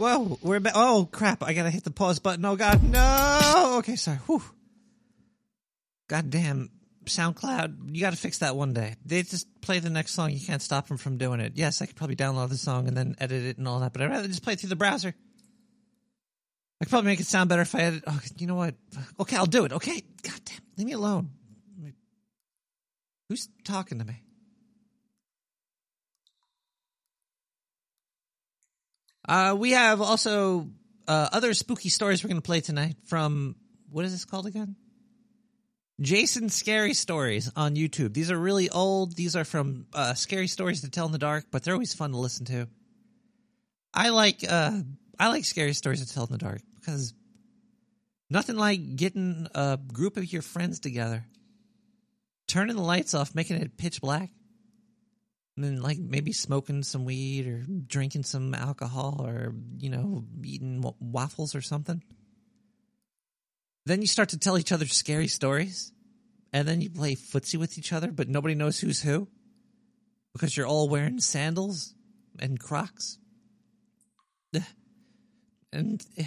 Whoa, 0.10 0.40
we're 0.42 0.60
back. 0.60 0.74
Oh 0.76 1.08
crap! 1.12 1.44
I 1.44 1.54
gotta 1.54 1.70
hit 1.70 1.84
the 1.84 1.92
pause 1.92 2.18
button. 2.18 2.44
Oh 2.44 2.56
god, 2.56 2.82
no. 2.82 3.76
Okay, 3.78 3.96
sorry. 3.96 4.18
Whew. 4.26 4.42
God 6.08 6.32
damn, 6.32 6.72
SoundCloud, 7.06 7.96
you 7.96 8.02
gotta 8.02 8.18
fix 8.18 8.40
that 8.40 8.56
one 8.56 8.74
day. 8.74 8.96
They 9.06 9.22
just 9.22 9.62
play 9.62 9.78
the 9.78 9.92
next 9.92 10.14
song. 10.14 10.32
You 10.32 10.40
can't 10.44 10.64
stop 10.64 10.88
them 10.88 10.98
from 10.98 11.18
doing 11.18 11.40
it. 11.40 11.54
Yes, 11.54 11.84
I 11.84 11.86
could 11.86 11.96
probably 11.96 12.16
download 12.16 12.50
the 12.50 12.58
song 12.58 12.88
and 12.88 12.98
then 12.98 13.16
edit 13.20 13.44
it 13.44 13.60
and 13.60 13.68
all 13.68 13.82
that, 13.82 13.94
but 13.94 14.02
I'd 14.02 14.10
rather 14.10 14.28
just 14.28 14.42
play 14.42 14.54
it 14.54 14.60
through 14.60 14.70
the 14.70 14.76
browser. 14.76 15.14
I 16.82 16.86
could 16.86 16.90
probably 16.90 17.12
make 17.12 17.20
it 17.20 17.28
sound 17.28 17.50
better 17.50 17.62
if 17.62 17.76
I 17.76 17.82
edit. 17.82 18.04
Oh, 18.08 18.20
you 18.38 18.48
know 18.48 18.56
what? 18.56 18.74
Okay, 19.20 19.36
I'll 19.36 19.46
do 19.46 19.66
it. 19.66 19.74
Okay, 19.74 20.02
god 20.24 20.42
damn, 20.44 20.62
leave 20.76 20.88
me 20.88 20.94
alone. 20.94 21.30
Who's 23.28 23.48
talking 23.64 24.00
to 24.00 24.06
me? 24.06 24.24
Uh, 29.30 29.54
we 29.56 29.72
have 29.72 30.02
also 30.02 30.68
uh, 31.08 31.30
other 31.32 31.54
spooky 31.54 31.90
stories 31.90 32.24
we're 32.24 32.30
going 32.30 32.42
to 32.42 32.46
play 32.46 32.62
tonight 32.62 32.96
from 33.06 33.56
what 33.92 34.04
is 34.04 34.12
this 34.12 34.26
called 34.26 34.48
again? 34.48 34.76
Jason 36.02 36.50
Scary 36.50 36.96
Stories 36.96 37.52
on 37.56 37.76
YouTube. 37.76 38.16
These 38.16 38.32
are 38.32 38.38
really 38.40 38.72
old. 38.72 39.16
These 39.16 39.36
are 39.36 39.44
from 39.46 39.86
uh, 39.94 40.16
Scary 40.16 40.48
Stories 40.48 40.82
to 40.82 40.90
Tell 40.90 41.06
in 41.06 41.12
the 41.12 41.20
Dark, 41.20 41.46
but 41.52 41.62
they're 41.62 41.76
always 41.76 41.94
fun 41.94 42.10
to 42.12 42.18
listen 42.18 42.48
to. 42.48 42.68
I 43.94 44.10
like 44.10 44.44
uh, 44.50 44.80
I 45.20 45.28
like 45.28 45.46
Scary 45.46 45.74
Stories 45.74 46.04
to 46.04 46.12
Tell 46.12 46.24
in 46.24 46.32
the 46.32 46.40
Dark 46.40 46.62
because 46.80 47.14
nothing 48.32 48.56
like 48.56 48.96
getting 48.96 49.46
a 49.54 49.78
group 49.94 50.18
of 50.18 50.34
your 50.34 50.42
friends 50.42 50.80
together, 50.80 51.24
turning 52.48 52.78
the 52.78 52.82
lights 52.82 53.14
off, 53.14 53.36
making 53.36 53.58
it 53.58 53.78
pitch 53.78 54.02
black, 54.02 54.32
and 55.60 55.78
then 55.78 55.82
like 55.82 56.00
maybe 56.00 56.32
smoking 56.32 56.84
some 56.84 57.04
weed 57.04 57.48
or 57.48 57.66
drinking 57.88 58.24
some 58.24 58.56
alcohol 58.56 59.26
or 59.26 59.54
you 59.78 59.90
know 59.90 60.24
eating 60.44 60.82
wa- 60.82 60.94
waffles 61.00 61.54
or 61.54 61.62
something 61.62 62.02
then 63.86 64.02
you 64.02 64.08
start 64.08 64.30
to 64.30 64.38
tell 64.38 64.58
each 64.58 64.72
other 64.72 64.86
scary 64.86 65.28
stories 65.28 65.92
and 66.54 66.68
then 66.68 66.82
you 66.82 66.90
play 66.90 67.16
footsie 67.16 67.58
with 67.58 67.78
each 67.78 67.94
other, 67.94 68.12
but 68.12 68.30
nobody 68.30 68.56
knows 68.56 68.80
who's 68.80 69.02
who 69.02 69.28
because 70.34 70.56
you're 70.56 70.68
all 70.68 70.90
wearing 70.90 71.20
sandals 71.20 71.94
and 72.40 72.60
Crocs. 72.60 73.18
And 75.72 76.04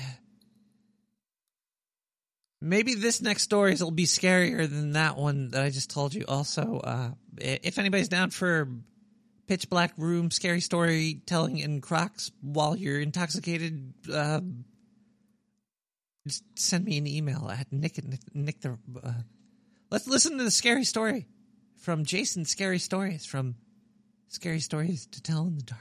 maybe 2.61 2.95
this 2.95 3.21
next 3.21 3.43
story 3.43 3.73
is 3.73 3.83
will 3.83 3.91
be 3.91 4.07
scarier 4.07 4.71
than 4.71 4.93
that 4.93 5.17
one 5.17 5.49
that 5.49 5.65
I 5.65 5.71
just 5.71 5.91
told 5.91 6.15
you. 6.15 6.25
Also, 6.29 6.79
uh, 6.79 7.11
if 7.39 7.77
anybody's 7.77 8.09
down 8.09 8.31
for 8.31 8.69
pitch 9.47 9.69
black 9.69 9.93
room 9.97 10.31
scary 10.31 10.61
storytelling 10.61 11.59
in 11.59 11.81
Crocs 11.81 12.31
while 12.41 12.77
you're 12.77 13.01
intoxicated, 13.01 13.95
uh, 14.13 14.41
just 16.27 16.45
send 16.59 16.85
me 16.85 16.99
an 16.99 17.07
email 17.07 17.51
at 17.51 17.73
nick 17.73 18.03
nick, 18.05 18.21
nick 18.35 18.61
the. 18.61 18.79
Uh, 19.03 19.13
let's 19.91 20.07
listen 20.07 20.39
to 20.39 20.45
the 20.45 20.51
scary 20.51 20.85
story 20.85 21.27
from 21.79 22.05
Jason. 22.05 22.45
Scary 22.45 22.79
stories 22.79 23.25
from 23.25 23.57
scary 24.29 24.61
stories 24.61 25.07
to 25.07 25.21
tell 25.21 25.47
in 25.47 25.57
the 25.57 25.63
dark. 25.63 25.81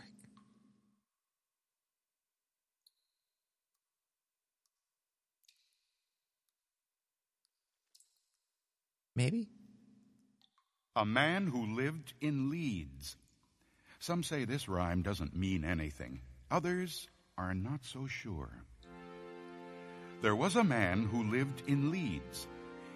Maybe. 9.16 9.50
A 10.96 11.06
man 11.06 11.48
who 11.48 11.76
lived 11.76 12.14
in 12.22 12.50
Leeds. 12.50 13.18
Some 14.02 14.24
say 14.24 14.46
this 14.46 14.68
rhyme 14.68 15.04
doesn't 15.04 15.36
mean 15.36 15.64
anything. 15.64 16.22
Others 16.50 17.08
are 17.38 17.54
not 17.54 17.86
so 17.86 18.08
sure. 18.08 18.50
There 20.24 20.36
was 20.36 20.56
a 20.56 20.64
man 20.64 21.04
who 21.06 21.30
lived 21.30 21.62
in 21.68 21.92
Leeds. 21.92 22.48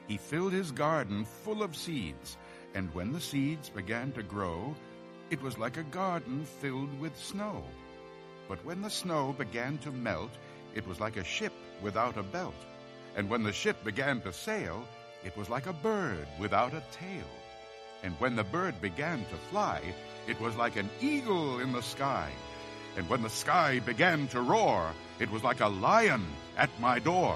He 0.08 0.18
filled 0.18 0.52
his 0.52 0.72
garden 0.72 1.24
full 1.24 1.62
of 1.62 1.76
seeds, 1.76 2.38
and 2.74 2.92
when 2.96 3.12
the 3.12 3.22
seeds 3.22 3.70
began 3.70 4.14
to 4.14 4.24
grow, 4.24 4.76
it 5.30 5.40
was 5.44 5.60
like 5.60 5.78
a 5.78 5.84
garden 5.84 6.44
filled 6.44 7.00
with 7.00 7.16
snow. 7.16 7.64
But 8.50 8.66
when 8.66 8.82
the 8.82 8.90
snow 8.90 9.32
began 9.38 9.78
to 9.80 9.92
melt, 9.92 10.32
it 10.74 10.88
was 10.88 11.00
like 11.00 11.18
a 11.18 11.24
ship 11.24 11.54
without 11.84 12.18
a 12.18 12.24
belt. 12.24 12.66
And 13.16 13.30
when 13.30 13.44
the 13.44 13.54
ship 13.54 13.78
began 13.84 14.22
to 14.22 14.34
sail, 14.34 14.84
it 15.24 15.38
was 15.38 15.52
like 15.52 15.68
a 15.68 15.74
bird 15.74 16.26
without 16.40 16.74
a 16.74 16.82
tail. 16.92 17.30
And 18.06 18.14
when 18.20 18.36
the 18.36 18.44
bird 18.44 18.80
began 18.82 19.26
to 19.32 19.36
fly, 19.50 19.82
it 20.28 20.40
was 20.40 20.56
like 20.56 20.76
an 20.76 20.92
eagle 21.02 21.60
in 21.60 21.74
the 21.74 21.82
sky. 21.82 22.30
And 22.96 23.10
when 23.10 23.24
the 23.24 23.32
sky 23.32 23.80
began 23.80 24.28
to 24.28 24.42
roar, 24.42 24.92
it 25.20 25.32
was 25.32 25.44
like 25.44 25.60
a 25.60 25.68
lion 25.68 26.24
at 26.56 26.70
my 26.80 27.00
door. 27.00 27.36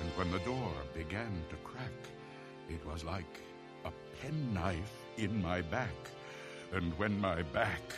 And 0.00 0.10
when 0.16 0.32
the 0.32 0.40
door 0.40 0.72
began 0.94 1.32
to 1.50 1.56
crack, 1.62 1.92
it 2.68 2.84
was 2.84 3.04
like 3.04 3.38
a 3.84 3.92
penknife 4.20 4.96
in 5.16 5.40
my 5.40 5.62
back. 5.62 5.94
And 6.72 6.98
when 6.98 7.20
my 7.20 7.42
back 7.42 7.94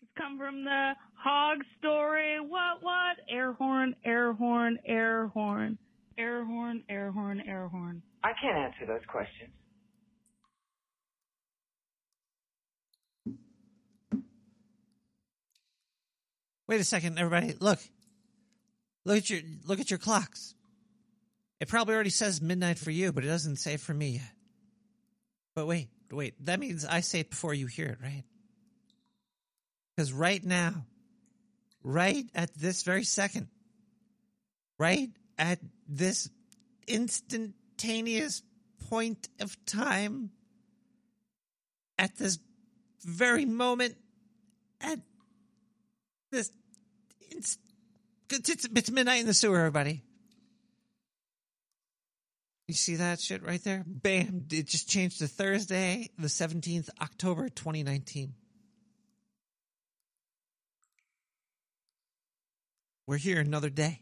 It's 0.00 0.10
come 0.16 0.38
from 0.38 0.64
the 0.64 0.92
hog 1.14 1.58
story. 1.78 2.40
What, 2.40 2.82
what? 2.82 3.16
Air 3.28 3.52
horn, 3.52 3.94
air 4.04 4.32
horn, 4.32 4.78
air 4.86 5.28
horn. 5.28 5.78
Air 6.18 6.44
horn, 6.44 6.82
air 6.88 7.12
horn, 7.12 7.42
air 7.46 7.68
horn. 7.68 8.02
I 8.24 8.32
can't 8.40 8.56
answer 8.56 8.86
those 8.86 9.04
questions. 9.06 9.50
Wait 16.68 16.80
a 16.80 16.84
second, 16.84 17.18
everybody. 17.18 17.54
Look. 17.60 17.78
Look 19.04 19.18
at 19.18 19.30
your 19.30 19.40
look 19.66 19.78
at 19.78 19.88
your 19.88 20.00
clocks. 20.00 20.54
It 21.60 21.68
probably 21.68 21.94
already 21.94 22.10
says 22.10 22.42
midnight 22.42 22.76
for 22.78 22.90
you, 22.90 23.12
but 23.12 23.22
it 23.24 23.28
doesn't 23.28 23.56
say 23.56 23.76
for 23.76 23.94
me 23.94 24.08
yet. 24.08 24.32
But 25.54 25.66
wait, 25.66 25.88
wait. 26.10 26.34
That 26.44 26.60
means 26.60 26.84
I 26.84 27.00
say 27.00 27.20
it 27.20 27.30
before 27.30 27.54
you 27.54 27.66
hear 27.66 27.86
it, 27.86 27.98
right? 28.02 28.24
Because 29.94 30.12
right 30.12 30.44
now, 30.44 30.84
right 31.82 32.26
at 32.34 32.54
this 32.54 32.82
very 32.82 33.04
second, 33.04 33.48
right 34.78 35.08
at 35.38 35.58
this 35.88 36.28
instantaneous 36.86 38.42
point 38.88 39.28
of 39.40 39.56
time, 39.64 40.30
at 41.98 42.16
this 42.16 42.38
very 43.04 43.44
moment, 43.44 43.96
at 44.80 45.00
this 46.30 46.50
it's, 47.30 47.58
it's 48.30 48.90
midnight 48.90 49.20
in 49.20 49.26
the 49.26 49.34
sewer, 49.34 49.58
everybody. 49.58 50.02
You 52.68 52.74
see 52.74 52.96
that 52.96 53.20
shit 53.20 53.44
right 53.44 53.62
there? 53.62 53.84
Bam! 53.86 54.46
It 54.50 54.66
just 54.66 54.88
changed 54.88 55.20
to 55.20 55.28
Thursday, 55.28 56.10
the 56.18 56.28
seventeenth, 56.28 56.90
October, 57.00 57.48
twenty 57.48 57.84
nineteen. 57.84 58.34
We're 63.06 63.18
here 63.18 63.40
another 63.40 63.70
day. 63.70 64.00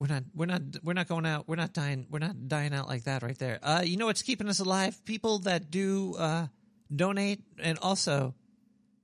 We're 0.00 0.08
not. 0.08 0.24
We're 0.34 0.46
not. 0.46 0.62
We're 0.82 0.92
not 0.92 1.06
going 1.06 1.24
out. 1.24 1.46
We're 1.46 1.54
not 1.54 1.72
dying. 1.72 2.06
We're 2.10 2.18
not 2.18 2.48
dying 2.48 2.74
out 2.74 2.88
like 2.88 3.04
that 3.04 3.22
right 3.22 3.38
there. 3.38 3.60
Uh, 3.62 3.82
you 3.84 3.96
know 3.96 4.06
what's 4.06 4.22
keeping 4.22 4.48
us 4.48 4.58
alive? 4.58 5.04
People 5.04 5.38
that 5.40 5.70
do 5.70 6.16
uh, 6.18 6.48
donate, 6.94 7.44
and 7.62 7.78
also, 7.78 8.34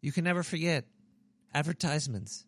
you 0.02 0.11
can 0.11 0.24
never 0.24 0.42
forget 0.42 0.84
advertisements. 1.54 2.44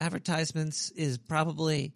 Advertisements 0.00 0.90
is 0.92 1.18
probably 1.18 1.92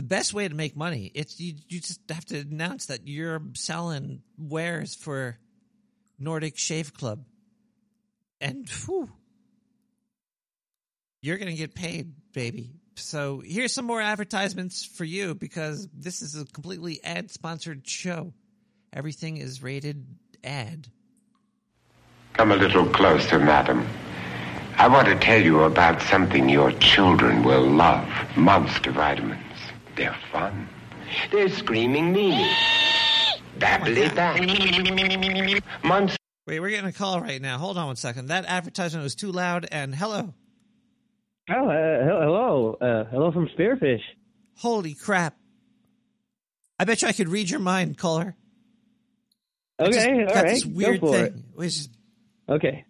the 0.00 0.06
best 0.06 0.32
way 0.32 0.48
to 0.48 0.54
make 0.54 0.74
money. 0.74 1.12
It's 1.14 1.38
you. 1.38 1.56
You 1.68 1.78
just 1.78 2.00
have 2.08 2.24
to 2.26 2.38
announce 2.38 2.86
that 2.86 3.06
you're 3.06 3.42
selling 3.52 4.22
wares 4.38 4.94
for 4.94 5.38
Nordic 6.18 6.56
Shave 6.56 6.94
Club, 6.94 7.22
and 8.40 8.66
whew, 8.86 9.10
you're 11.20 11.36
to 11.36 11.52
get 11.52 11.74
paid, 11.74 12.14
baby. 12.32 12.70
So 12.96 13.42
here's 13.44 13.74
some 13.74 13.84
more 13.84 14.00
advertisements 14.00 14.86
for 14.86 15.04
you 15.04 15.34
because 15.34 15.86
this 15.92 16.22
is 16.22 16.34
a 16.34 16.46
completely 16.46 17.04
ad 17.04 17.30
sponsored 17.30 17.86
show. 17.86 18.32
Everything 18.94 19.36
is 19.36 19.62
rated 19.62 20.06
ad. 20.42 20.88
Come 22.32 22.52
a 22.52 22.56
little 22.56 22.86
closer, 22.86 23.38
madam. 23.38 23.86
I 24.78 24.88
want 24.88 25.08
to 25.08 25.18
tell 25.18 25.42
you 25.42 25.64
about 25.64 26.00
something 26.00 26.48
your 26.48 26.72
children 26.72 27.44
will 27.44 27.68
love. 27.68 28.08
Monster 28.34 28.92
vitamins. 28.92 29.49
They're 30.00 30.16
fun. 30.32 30.66
They're 31.30 31.50
screaming 31.50 32.14
meanie. 32.14 32.50
Babbly 33.58 34.14
back. 34.16 34.40
Monster. 35.84 36.16
Wait, 36.46 36.58
we're 36.58 36.70
getting 36.70 36.86
a 36.88 36.92
call 36.92 37.20
right 37.20 37.42
now. 37.42 37.58
Hold 37.58 37.76
on 37.76 37.86
one 37.88 37.96
second. 37.96 38.28
That 38.28 38.46
advertisement 38.46 39.02
was 39.02 39.14
too 39.14 39.30
loud. 39.30 39.68
And 39.70 39.94
hello. 39.94 40.32
Oh, 41.50 41.68
uh, 41.68 42.04
hello. 42.06 42.78
Uh, 42.80 43.04
hello 43.10 43.30
from 43.30 43.48
Spearfish. 43.48 44.00
Holy 44.56 44.94
crap! 44.94 45.36
I 46.78 46.86
bet 46.86 47.02
you 47.02 47.08
I 47.08 47.12
could 47.12 47.28
read 47.28 47.50
your 47.50 47.60
mind, 47.60 47.98
caller. 47.98 48.34
I 49.78 49.82
Okay, 49.82 49.92
just 49.92 50.08
all 50.08 50.24
got 50.26 50.34
right. 50.34 50.46
this 50.48 50.64
go 50.64 50.96
for 50.98 51.12
thing. 51.12 51.24
it. 51.26 51.34
Which 51.52 51.76
Okay. 52.48 52.84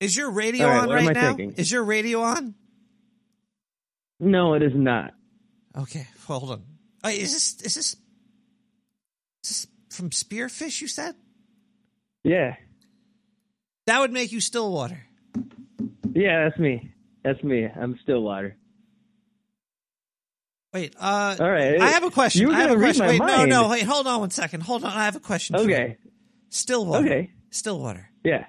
is 0.00 0.16
your 0.16 0.30
radio 0.30 0.66
All 0.66 0.72
right, 0.72 0.82
on 0.82 0.88
right 0.88 1.14
now? 1.14 1.28
thinking? 1.34 1.52
Is 1.58 1.70
your 1.70 1.84
radio 1.84 2.22
on? 2.22 2.54
No, 4.24 4.54
it 4.54 4.62
is 4.62 4.70
not. 4.72 5.14
Okay, 5.76 6.06
hold 6.26 6.50
on. 6.50 6.62
Uh, 7.04 7.08
is 7.08 7.32
this 7.32 7.54
is 7.54 7.74
this 7.74 7.76
is 7.76 7.96
this 9.42 9.66
from 9.90 10.10
Spearfish? 10.10 10.80
You 10.80 10.86
said 10.86 11.16
Yeah. 12.22 12.54
that 13.86 13.98
would 13.98 14.12
make 14.12 14.30
you 14.30 14.40
Stillwater. 14.40 15.06
Yeah, 16.14 16.44
that's 16.44 16.58
me. 16.60 16.92
That's 17.24 17.42
me. 17.42 17.64
I'm 17.66 17.98
Stillwater. 18.04 18.56
Wait, 20.72 20.94
uh, 21.00 21.36
All 21.40 21.50
right. 21.50 21.80
I 21.80 21.88
have 21.90 22.04
a 22.04 22.10
question. 22.10 22.42
You 22.42 22.48
were 22.48 22.54
I 22.54 22.60
have 22.60 22.70
a 22.70 22.76
read 22.76 22.96
question. 22.96 23.06
my 23.06 23.12
Wait, 23.12 23.18
mind. 23.36 23.50
no, 23.50 23.62
no, 23.62 23.68
wait, 23.70 23.82
hold 23.82 24.06
on 24.06 24.20
one 24.20 24.30
second. 24.30 24.62
Hold 24.62 24.84
on, 24.84 24.92
I 24.92 25.04
have 25.04 25.16
a 25.16 25.20
question. 25.20 25.56
Okay. 25.56 25.98
Stillwater. 26.48 27.04
Okay. 27.04 27.30
Stillwater. 27.50 28.08
Yeah. 28.24 28.46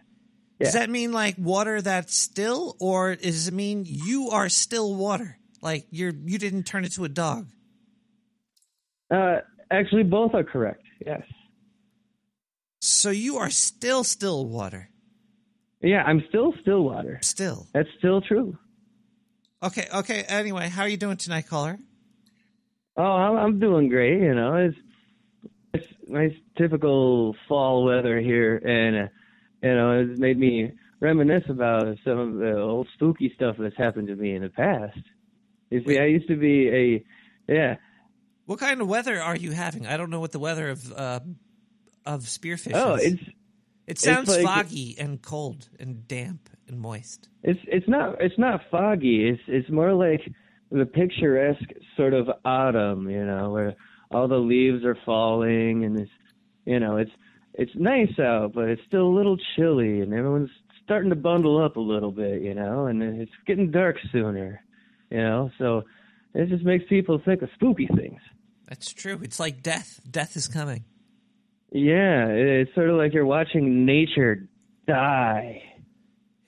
Does 0.60 0.74
that 0.74 0.90
mean 0.90 1.12
like 1.12 1.36
water 1.38 1.82
that's 1.82 2.16
still, 2.16 2.78
or 2.80 3.16
does 3.16 3.48
it 3.50 3.54
mean 3.54 3.84
you 3.86 4.30
are 4.30 4.48
still 4.50 4.94
water? 4.96 5.38
Like 5.64 5.88
you're 5.92 6.12
you 6.26 6.38
didn't 6.38 6.64
turn 6.64 6.84
into 6.84 7.06
a 7.06 7.10
dog? 7.10 7.48
Uh, 9.10 9.38
actually, 9.72 10.04
both 10.04 10.34
are 10.34 10.44
correct. 10.44 10.84
Yes. 11.06 11.24
So 12.82 13.12
you 13.12 13.38
are 13.38 13.50
still 13.50 14.04
still 14.04 14.46
water. 14.46 14.90
Yeah, 15.82 16.04
I'm 16.04 16.22
still 16.28 16.54
still 16.62 16.84
water. 16.84 17.20
Still. 17.22 17.68
That's 17.74 17.88
still 17.98 18.20
true. 18.20 18.58
Okay, 19.64 19.88
okay. 19.94 20.24
Anyway, 20.28 20.68
how 20.68 20.82
are 20.82 20.90
you 20.90 20.98
doing 20.98 21.16
tonight, 21.16 21.48
caller? 21.48 21.80
Oh, 22.98 23.02
I'm, 23.04 23.38
I'm 23.38 23.60
doing 23.60 23.88
great. 23.88 24.20
You 24.22 24.36
know, 24.36 24.56
it's 24.56 24.78
it's 25.74 25.88
nice 26.08 26.34
typical 26.58 27.38
fall 27.48 27.86
weather 27.86 28.20
here, 28.20 28.58
and 28.58 29.08
uh, 29.08 29.08
you 29.62 29.76
know, 29.76 30.02
it's 30.02 30.20
made 30.20 30.38
me 30.38 30.74
reminisce 31.00 31.46
about 31.48 31.98
some 32.04 32.20
of 32.20 32.34
the 32.36 32.60
old 32.60 32.90
spooky 32.96 33.32
stuff 33.34 33.56
that's 33.58 33.78
happened 33.78 34.08
to 34.08 34.16
me 34.18 34.36
in 34.36 34.42
the 34.42 34.50
past. 34.50 35.00
You 35.74 35.84
see, 35.88 36.00
I 36.00 36.06
used 36.06 36.28
to 36.28 36.36
be 36.36 36.70
a 36.70 37.04
yeah. 37.52 37.76
What 38.46 38.60
kind 38.60 38.82
of 38.82 38.88
weather 38.88 39.22
are 39.22 39.36
you 39.36 39.52
having? 39.52 39.88
I 39.88 39.98
don't 39.98 40.10
know 40.10 40.20
what 40.20 40.32
the 40.32 40.40
weather 40.40 40.70
of 40.70 40.92
uh, 40.94 41.20
of 42.06 42.22
spearfish 42.24 42.72
Oh, 42.76 42.96
is. 42.96 43.14
it's 43.14 43.22
it 43.24 43.34
it's 43.88 44.02
sounds 44.04 44.30
like- 44.30 44.46
foggy 44.46 44.96
and 45.00 45.22
cold 45.22 45.70
and 45.80 46.08
damp 46.08 46.50
and 46.68 46.80
moist. 46.80 47.30
It's 47.44 47.60
it's 47.68 47.88
not 47.88 48.22
it's 48.22 48.38
not 48.38 48.62
foggy. 48.70 49.28
It's 49.30 49.42
it's 49.48 49.70
more 49.70 49.94
like 49.94 50.22
the 50.72 50.86
picturesque 50.86 51.72
sort 51.98 52.14
of 52.14 52.30
autumn, 52.46 53.10
you 53.10 53.26
know, 53.26 53.52
where 53.52 53.76
all 54.12 54.28
the 54.28 54.38
leaves 54.38 54.84
are 54.86 54.98
falling 55.06 55.86
and 55.86 56.00
it's 56.00 56.12
you 56.66 56.80
know, 56.80 56.98
it's 56.98 57.12
it's 57.56 57.72
nice 57.76 58.18
out, 58.20 58.54
but 58.54 58.66
it's 58.70 58.82
still 58.88 59.08
a 59.08 59.16
little 59.16 59.38
chilly 59.56 60.02
and 60.02 60.14
everyone's 60.14 60.50
starting 60.84 61.10
to 61.12 61.16
bundle 61.16 61.64
up 61.64 61.78
a 61.78 61.80
little 61.80 62.12
bit, 62.12 62.42
you 62.42 62.54
know, 62.54 62.88
and 62.88 63.02
it's 63.04 63.32
getting 63.48 63.72
dark 63.72 63.96
sooner, 64.12 64.62
you 65.14 65.20
know. 65.22 65.52
So 65.58 65.84
it 66.34 66.50
just 66.50 66.64
makes 66.66 66.84
people 66.90 67.22
think 67.24 67.42
of 67.44 67.50
spooky 67.56 67.88
things. 67.96 68.20
That's 68.68 68.92
true. 68.92 69.20
It's 69.24 69.40
like 69.40 69.62
death. 69.62 70.00
Death 70.10 70.36
is 70.36 70.48
coming. 70.48 70.84
Yeah, 71.72 72.28
it's 72.28 72.74
sort 72.76 72.90
of 72.90 72.98
like 72.98 73.14
you're 73.14 73.26
watching 73.26 73.86
nature 73.86 74.48
die. 74.88 75.62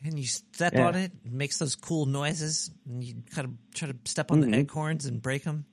And 0.03 0.19
you 0.19 0.25
step 0.25 0.73
Yeah. 0.73 0.87
on 0.87 0.95
it, 0.95 1.11
it 1.25 1.31
makes 1.31 1.57
those 1.57 1.75
cool 1.75 2.05
noises, 2.05 2.69
and 2.87 3.03
you 3.03 3.15
kind 3.33 3.47
of 3.47 3.53
try 3.73 3.87
to 3.87 3.97
step 4.05 4.31
on 4.31 4.41
Mhm. 4.43 4.51
the 4.51 4.57
acorns 4.59 5.05
and 5.07 5.21
break 5.21 5.43
them. 5.43 5.65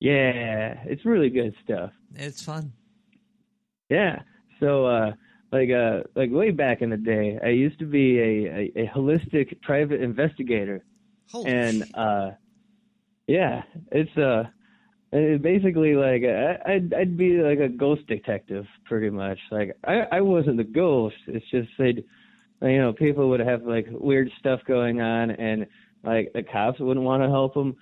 Yeah, 0.00 0.82
it's 0.86 1.04
really 1.04 1.30
good 1.30 1.54
stuff. 1.62 1.92
It's 2.14 2.42
fun. 2.42 2.72
Yeah. 3.88 4.22
So 4.58 4.86
uh 4.86 5.12
like 5.52 5.70
uh 5.70 6.02
like 6.16 6.30
way 6.32 6.50
back 6.50 6.82
in 6.82 6.90
the 6.90 6.96
day, 6.96 7.38
I 7.42 7.48
used 7.50 7.78
to 7.78 7.86
be 7.86 8.18
a 8.18 8.46
a, 8.46 8.72
a 8.84 8.86
holistic 8.88 9.60
private 9.62 10.00
investigator. 10.00 10.84
Holy 11.30 11.50
and 11.50 11.84
uh 11.94 12.30
yeah, 13.26 13.62
it's 13.90 14.16
uh 14.16 14.44
it 15.12 15.42
basically 15.42 15.94
like 15.94 16.22
I, 16.24 16.72
I'd 16.72 16.94
I'd 16.94 17.16
be 17.16 17.38
like 17.42 17.58
a 17.58 17.68
ghost 17.68 18.06
detective 18.06 18.66
pretty 18.84 19.10
much. 19.10 19.38
Like 19.50 19.76
I 19.84 20.02
I 20.10 20.20
wasn't 20.20 20.56
the 20.56 20.64
ghost. 20.64 21.16
It's 21.26 21.48
just 21.50 21.68
they'd 21.78 22.04
you 22.62 22.78
know 22.78 22.92
people 22.92 23.28
would 23.30 23.40
have 23.40 23.62
like 23.64 23.86
weird 23.90 24.30
stuff 24.38 24.60
going 24.66 25.00
on 25.00 25.30
and 25.30 25.66
like 26.02 26.32
the 26.34 26.42
cops 26.42 26.80
wouldn't 26.80 27.04
want 27.04 27.22
to 27.22 27.28
help 27.28 27.54
them. 27.54 27.76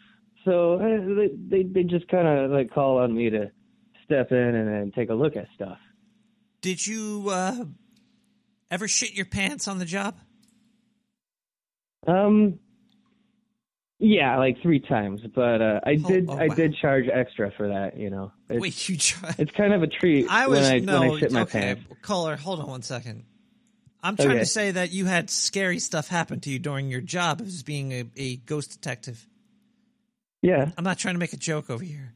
So 0.45 0.75
uh, 0.75 1.15
they 1.15 1.29
they 1.49 1.63
they 1.69 1.83
just 1.83 2.09
kind 2.09 2.27
of 2.27 2.51
like 2.51 2.71
call 2.73 2.99
on 2.99 3.15
me 3.15 3.31
to 3.31 3.51
step 4.05 4.33
in 4.33 4.39
and, 4.39 4.69
and 4.69 4.95
take 4.95 5.11
a 5.11 5.15
look 5.15 5.37
at 5.37 5.47
stuff. 5.55 5.79
Did 6.61 6.85
you 6.87 7.29
uh, 7.31 7.65
ever 8.71 8.89
shit 8.89 9.15
your 9.15 9.27
pants 9.27 9.69
on 9.69 9.79
the 9.79 9.85
job? 9.85 10.19
Um, 12.07 12.59
yeah, 14.01 14.37
like 14.39 14.61
three 14.63 14.81
times, 14.81 15.21
but 15.35 15.61
uh, 15.61 15.81
I 15.85 15.95
did 15.95 16.27
oh, 16.29 16.37
I 16.37 16.49
did 16.49 16.75
charge 16.75 17.05
extra 17.13 17.53
for 17.57 17.69
that. 17.69 17.99
You 17.99 18.11
know, 18.11 18.33
it's, 18.49 18.61
Wait, 18.61 18.89
you 18.89 18.97
tried? 18.97 19.37
it's 19.39 19.53
kind 19.53 19.73
of 19.73 19.83
a 19.83 19.87
treat 19.87 20.27
I 20.29 20.47
was 20.49 20.61
when 20.61 20.73
I 20.73 20.79
no. 20.79 21.01
when 21.01 21.11
I 21.11 21.19
shit 21.19 21.33
my 21.33 21.43
okay, 21.43 21.61
pants. 21.61 21.83
caller, 22.03 22.37
hold 22.37 22.61
on 22.61 22.67
one 22.67 22.83
second. 22.83 23.25
I'm 24.03 24.17
trying 24.17 24.31
Okay. 24.31 24.39
to 24.39 24.47
say 24.47 24.71
that 24.71 24.93
you 24.93 25.05
had 25.05 25.29
scary 25.29 25.79
stuff 25.79 26.09
happen 26.09 26.41
to 26.41 26.51
you 26.51 26.59
during 26.59 26.89
your 26.89 27.03
job 27.03 27.43
as 27.43 27.63
being 27.63 27.93
a, 27.93 28.05
a 28.17 28.37
ghost 28.37 28.73
detective. 28.73 29.27
Yeah. 30.41 30.71
I'm 30.79 30.85
not 30.85 30.99
trying 30.99 31.17
to 31.17 31.19
make 31.19 31.35
a 31.35 31.37
joke 31.37 31.69
over 31.69 31.85
here. 31.85 32.15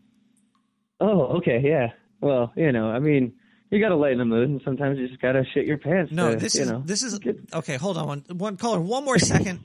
Oh, 0.98 1.36
okay, 1.36 1.60
yeah. 1.62 1.88
Well, 2.22 2.52
you 2.56 2.72
know, 2.72 2.86
I 2.86 3.00
mean, 3.00 3.34
you 3.70 3.80
got 3.80 3.90
to 3.90 3.96
lighten 3.96 4.16
the 4.18 4.24
mood, 4.24 4.48
and 4.48 4.62
sometimes 4.64 4.98
you 4.98 5.08
just 5.08 5.20
got 5.20 5.32
to 5.32 5.44
shit 5.52 5.66
your 5.66 5.76
pants. 5.76 6.10
No, 6.10 6.30
to, 6.30 6.36
this 6.36 6.54
you 6.54 6.62
is 6.62 6.70
know. 6.70 6.82
this 6.86 7.02
is 7.02 7.20
okay. 7.52 7.76
Hold 7.76 7.98
on, 7.98 8.06
one 8.06 8.24
one 8.30 8.56
caller, 8.56 8.80
one 8.80 9.04
more 9.04 9.18
second. 9.18 9.62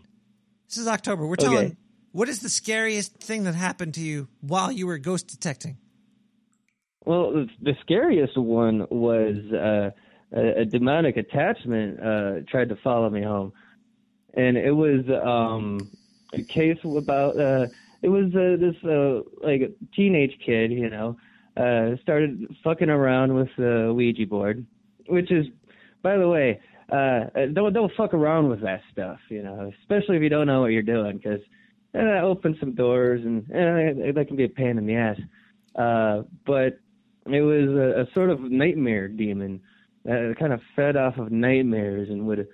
this 0.67 0.77
is 0.77 0.87
October. 0.87 1.25
We're 1.25 1.37
telling. 1.37 1.57
Okay. 1.67 1.77
What 2.11 2.27
is 2.27 2.39
the 2.39 2.49
scariest 2.49 3.17
thing 3.17 3.43
that 3.43 3.55
happened 3.55 3.93
to 3.95 4.01
you 4.01 4.27
while 4.41 4.71
you 4.71 4.87
were 4.87 4.97
ghost 4.97 5.27
detecting? 5.27 5.77
Well, 7.05 7.45
the, 7.61 7.75
scariest 7.81 8.37
one 8.37 8.85
was 8.89 9.35
uh, 9.53 9.91
a, 10.35 10.61
a 10.61 10.65
demonic 10.65 11.17
attachment 11.17 11.99
uh, 11.99 12.41
tried 12.49 12.69
to 12.69 12.75
follow 12.83 13.09
me 13.09 13.21
home, 13.23 13.53
and 14.33 14.57
it 14.57 14.71
was 14.71 15.05
um, 15.23 15.89
a 16.33 16.43
case 16.43 16.77
about 16.83 17.39
uh, 17.39 17.67
it 18.01 18.09
was 18.09 18.33
uh, 18.35 18.57
this 18.59 18.75
uh, 18.83 19.21
like 19.45 19.71
teenage 19.95 20.37
kid, 20.45 20.71
you 20.71 20.89
know, 20.89 21.17
uh, 21.57 21.95
started 22.01 22.55
fucking 22.63 22.89
around 22.89 23.33
with 23.33 23.49
the 23.57 23.93
Ouija 23.95 24.25
board, 24.27 24.65
which 25.07 25.31
is, 25.31 25.45
by 26.03 26.17
the 26.17 26.27
way, 26.27 26.59
don't 26.91 27.73
don't 27.73 27.91
fuck 27.95 28.13
around 28.13 28.49
with 28.49 28.61
that 28.61 28.81
stuff, 28.91 29.19
you 29.29 29.41
know, 29.41 29.71
especially 29.81 30.17
if 30.17 30.23
you 30.23 30.29
don't 30.29 30.47
know 30.47 30.61
what 30.61 30.71
you're 30.71 30.81
doing, 30.81 31.17
because 31.17 31.41
uh, 31.95 32.03
that 32.03 32.23
opens 32.23 32.59
some 32.59 32.75
doors 32.75 33.21
and 33.23 33.43
uh, 33.49 34.11
that 34.13 34.25
can 34.27 34.37
be 34.37 34.45
a 34.45 34.49
pain 34.49 34.77
in 34.77 34.85
the 34.85 34.95
ass. 34.95 35.17
Uh, 35.75 36.23
but 36.45 36.79
it 37.25 37.41
was 37.41 37.69
a, 37.69 38.01
a 38.01 38.13
sort 38.13 38.29
of 38.29 38.39
nightmare 38.41 39.07
demon 39.07 39.61
that 40.05 40.35
kind 40.39 40.53
of 40.53 40.61
fed 40.75 40.95
off 40.95 41.17
of 41.17 41.31
nightmares 41.31 42.09
and 42.09 42.25
would 42.27 42.47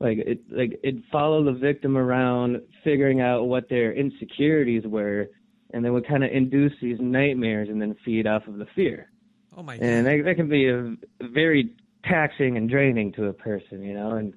like 0.00 0.18
it 0.18 0.40
like 0.50 0.78
it 0.82 0.96
follow 1.10 1.44
the 1.44 1.52
victim 1.52 1.96
around 1.96 2.60
figuring 2.82 3.20
out 3.20 3.44
what 3.44 3.68
their 3.68 3.92
insecurities 3.92 4.84
were 4.84 5.28
and 5.72 5.84
then 5.84 5.92
would 5.92 6.06
kind 6.06 6.24
of 6.24 6.30
induce 6.30 6.72
these 6.80 6.98
nightmares 7.00 7.68
and 7.68 7.80
then 7.80 7.96
feed 8.04 8.26
off 8.26 8.46
of 8.46 8.58
the 8.58 8.66
fear. 8.74 9.10
Oh 9.56 9.62
my 9.62 9.76
god. 9.76 9.84
and 9.84 10.06
that, 10.06 10.22
that 10.24 10.34
can 10.36 10.48
be 10.48 10.68
a, 10.68 10.94
very 11.32 11.74
taxing 12.04 12.56
and 12.56 12.68
draining 12.68 13.12
to 13.12 13.26
a 13.26 13.32
person 13.32 13.82
you 13.82 13.94
know 13.94 14.12
and 14.12 14.34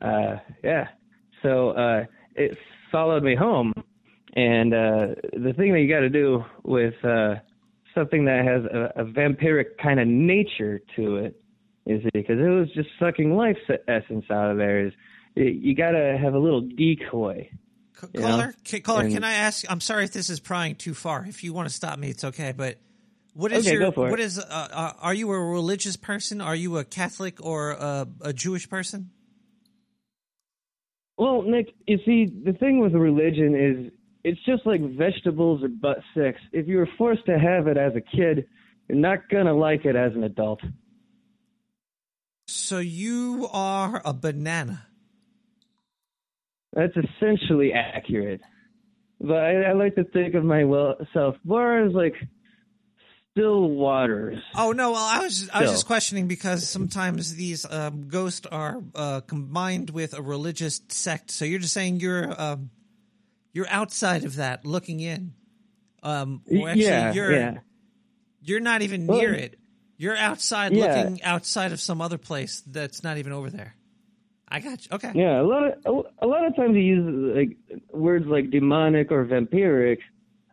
uh 0.00 0.36
yeah. 0.62 0.88
So 1.42 1.70
uh 1.70 2.04
it 2.34 2.56
followed 2.90 3.22
me 3.22 3.34
home 3.34 3.72
and 4.38 4.72
uh 4.72 5.06
the 5.32 5.52
thing 5.56 5.72
that 5.72 5.80
you 5.80 5.88
got 5.88 6.00
to 6.00 6.08
do 6.08 6.44
with 6.62 6.94
uh 7.04 7.34
something 7.94 8.24
that 8.26 8.44
has 8.44 8.62
a, 8.64 9.02
a 9.02 9.04
vampiric 9.04 9.76
kind 9.82 9.98
of 9.98 10.06
nature 10.06 10.80
to 10.94 11.16
it 11.16 11.40
is 11.86 12.02
because 12.14 12.38
it 12.38 12.48
was 12.48 12.68
just 12.74 12.88
sucking 13.00 13.34
life 13.34 13.56
essence 13.88 14.24
out 14.30 14.50
of 14.52 14.56
there 14.58 14.86
is 14.86 14.92
you 15.34 15.74
got 15.74 15.92
to 15.92 16.18
have 16.20 16.34
a 16.34 16.38
little 16.38 16.60
decoy? 16.62 17.48
Caller, 18.16 18.54
ca- 18.68 18.80
caller, 18.80 19.02
And- 19.02 19.14
can 19.14 19.24
I 19.24 19.32
ask? 19.34 19.64
I'm 19.70 19.80
sorry 19.80 20.04
if 20.04 20.12
this 20.12 20.30
is 20.30 20.40
prying 20.40 20.74
too 20.74 20.94
far. 20.94 21.24
If 21.28 21.42
you 21.44 21.52
want 21.52 21.68
to 21.68 21.74
stop 21.74 21.98
me, 21.98 22.10
it's 22.10 22.24
okay. 22.24 22.52
But 22.56 22.78
what 23.34 23.52
is 23.52 23.64
Okay, 23.66 23.74
your? 23.76 23.82
go 23.86 23.92
for 23.92 24.08
it. 24.08 24.10
What 24.10 24.20
is? 24.20 24.38
Uh, 24.38 24.42
uh, 24.72 24.92
are 25.00 25.14
you 25.14 25.30
a 25.32 25.38
religious 25.40 25.96
person? 25.96 26.40
Are 26.40 26.56
you 26.56 26.78
a 26.78 26.84
Catholic 26.84 27.44
or 27.44 27.70
a, 27.70 28.08
a 28.22 28.32
Jewish 28.32 28.68
person? 28.68 29.10
Well, 31.16 31.42
Nick, 31.42 31.72
you 31.86 31.98
see, 32.04 32.26
the 32.44 32.52
thing 32.52 32.80
with 32.80 32.94
religion 32.94 33.54
is 33.56 33.92
it's 34.24 34.40
just 34.44 34.66
like 34.66 34.80
vegetables 34.96 35.62
or 35.62 35.68
butt 35.68 35.98
sex. 36.14 36.38
If 36.52 36.66
you 36.68 36.78
were 36.78 36.88
forced 36.98 37.24
to 37.26 37.38
have 37.38 37.66
it 37.66 37.76
as 37.76 37.92
a 37.94 38.00
kid, 38.00 38.46
you're 38.88 38.98
not 38.98 39.28
gonna 39.30 39.54
like 39.54 39.84
it 39.84 39.96
as 39.96 40.12
an 40.14 40.24
adult. 40.24 40.60
So 42.46 42.78
you 42.78 43.48
are 43.52 44.00
a 44.04 44.12
banana. 44.14 44.86
that's 46.72 46.94
essentially 46.96 47.72
accurate. 47.72 48.40
But 49.20 49.36
I, 49.38 49.62
I 49.62 49.72
like 49.72 49.94
to 49.96 50.04
think 50.04 50.34
of 50.34 50.44
myself 50.44 51.34
more 51.44 51.78
as 51.84 51.92
like 51.92 52.14
still 53.32 53.68
waters. 53.68 54.38
Oh 54.56 54.72
no! 54.72 54.92
Well, 54.92 55.04
I 55.04 55.20
was 55.22 55.50
I 55.50 55.60
was 55.60 55.68
Still. 55.68 55.74
just 55.74 55.86
questioning 55.86 56.28
because 56.28 56.68
sometimes 56.68 57.34
these 57.34 57.64
um, 57.70 58.08
ghosts 58.08 58.46
are 58.46 58.80
uh, 58.94 59.20
combined 59.22 59.90
with 59.90 60.14
a 60.14 60.22
religious 60.22 60.80
sect. 60.88 61.30
So 61.30 61.44
you're 61.44 61.58
just 61.58 61.74
saying 61.74 62.00
you're 62.00 62.40
um, 62.40 62.70
you're 63.58 63.68
outside 63.70 64.22
of 64.24 64.36
that, 64.36 64.64
looking 64.64 65.00
in. 65.00 65.32
Um, 66.04 66.42
or 66.48 66.68
actually, 66.68 66.84
yeah, 66.84 67.12
you're 67.12 67.32
yeah. 67.32 67.58
you're 68.40 68.60
not 68.60 68.82
even 68.82 69.08
Well, 69.08 69.18
near 69.18 69.34
it. 69.34 69.58
You're 69.96 70.16
outside, 70.16 70.72
yeah. 70.72 70.84
looking 70.84 71.24
outside 71.24 71.72
of 71.72 71.80
some 71.80 72.00
other 72.00 72.18
place 72.18 72.62
that's 72.64 73.02
not 73.02 73.18
even 73.18 73.32
over 73.32 73.50
there. 73.50 73.74
I 74.48 74.60
got 74.60 74.84
you. 74.84 74.90
Okay. 74.92 75.10
Yeah, 75.12 75.40
a 75.40 75.42
lot 75.42 75.64
of 75.84 76.06
a, 76.22 76.26
lot 76.28 76.46
of 76.46 76.54
times 76.54 76.76
you 76.76 76.82
use 76.82 77.36
like 77.36 77.80
words 77.92 78.26
like 78.28 78.50
demonic 78.50 79.10
or 79.10 79.24
vampiric, 79.24 79.98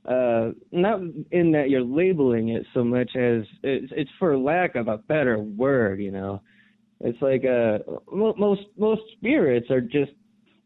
uh, 0.04 0.54
not 0.72 1.00
in 1.30 1.52
that 1.52 1.70
you're 1.70 1.84
labeling 1.84 2.50
it 2.50 2.66
so 2.74 2.84
much 2.84 3.16
as 3.16 3.44
it's, 3.62 3.94
it's 3.96 4.12
for 4.18 4.36
lack 4.36 4.74
of 4.74 4.88
a 4.88 4.98
better 4.98 5.38
word. 5.38 6.02
You 6.02 6.10
know, 6.10 6.42
it's 7.02 7.22
like 7.22 7.46
uh, 7.46 7.78
mo- 8.12 8.34
most 8.36 8.64
most 8.80 9.04
spirits 9.16 9.70
are 9.70 9.80
just 9.80 10.14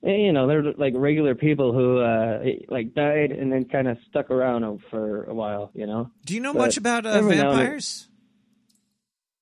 you 0.03 0.31
know 0.31 0.47
they're 0.47 0.73
like 0.77 0.93
regular 0.95 1.35
people 1.35 1.73
who 1.73 1.99
uh, 1.99 2.43
like 2.69 2.93
died 2.93 3.31
and 3.31 3.51
then 3.51 3.65
kind 3.65 3.87
of 3.87 3.97
stuck 4.09 4.31
around 4.31 4.79
for 4.89 5.23
a 5.25 5.33
while. 5.33 5.71
You 5.73 5.87
know. 5.87 6.09
Do 6.25 6.33
you 6.33 6.39
know 6.39 6.53
But 6.53 6.59
much 6.59 6.77
about 6.77 7.05
uh, 7.05 7.09
every 7.09 7.35
now 7.35 7.49
and 7.49 7.59
then- 7.59 7.65
vampires? 7.65 8.07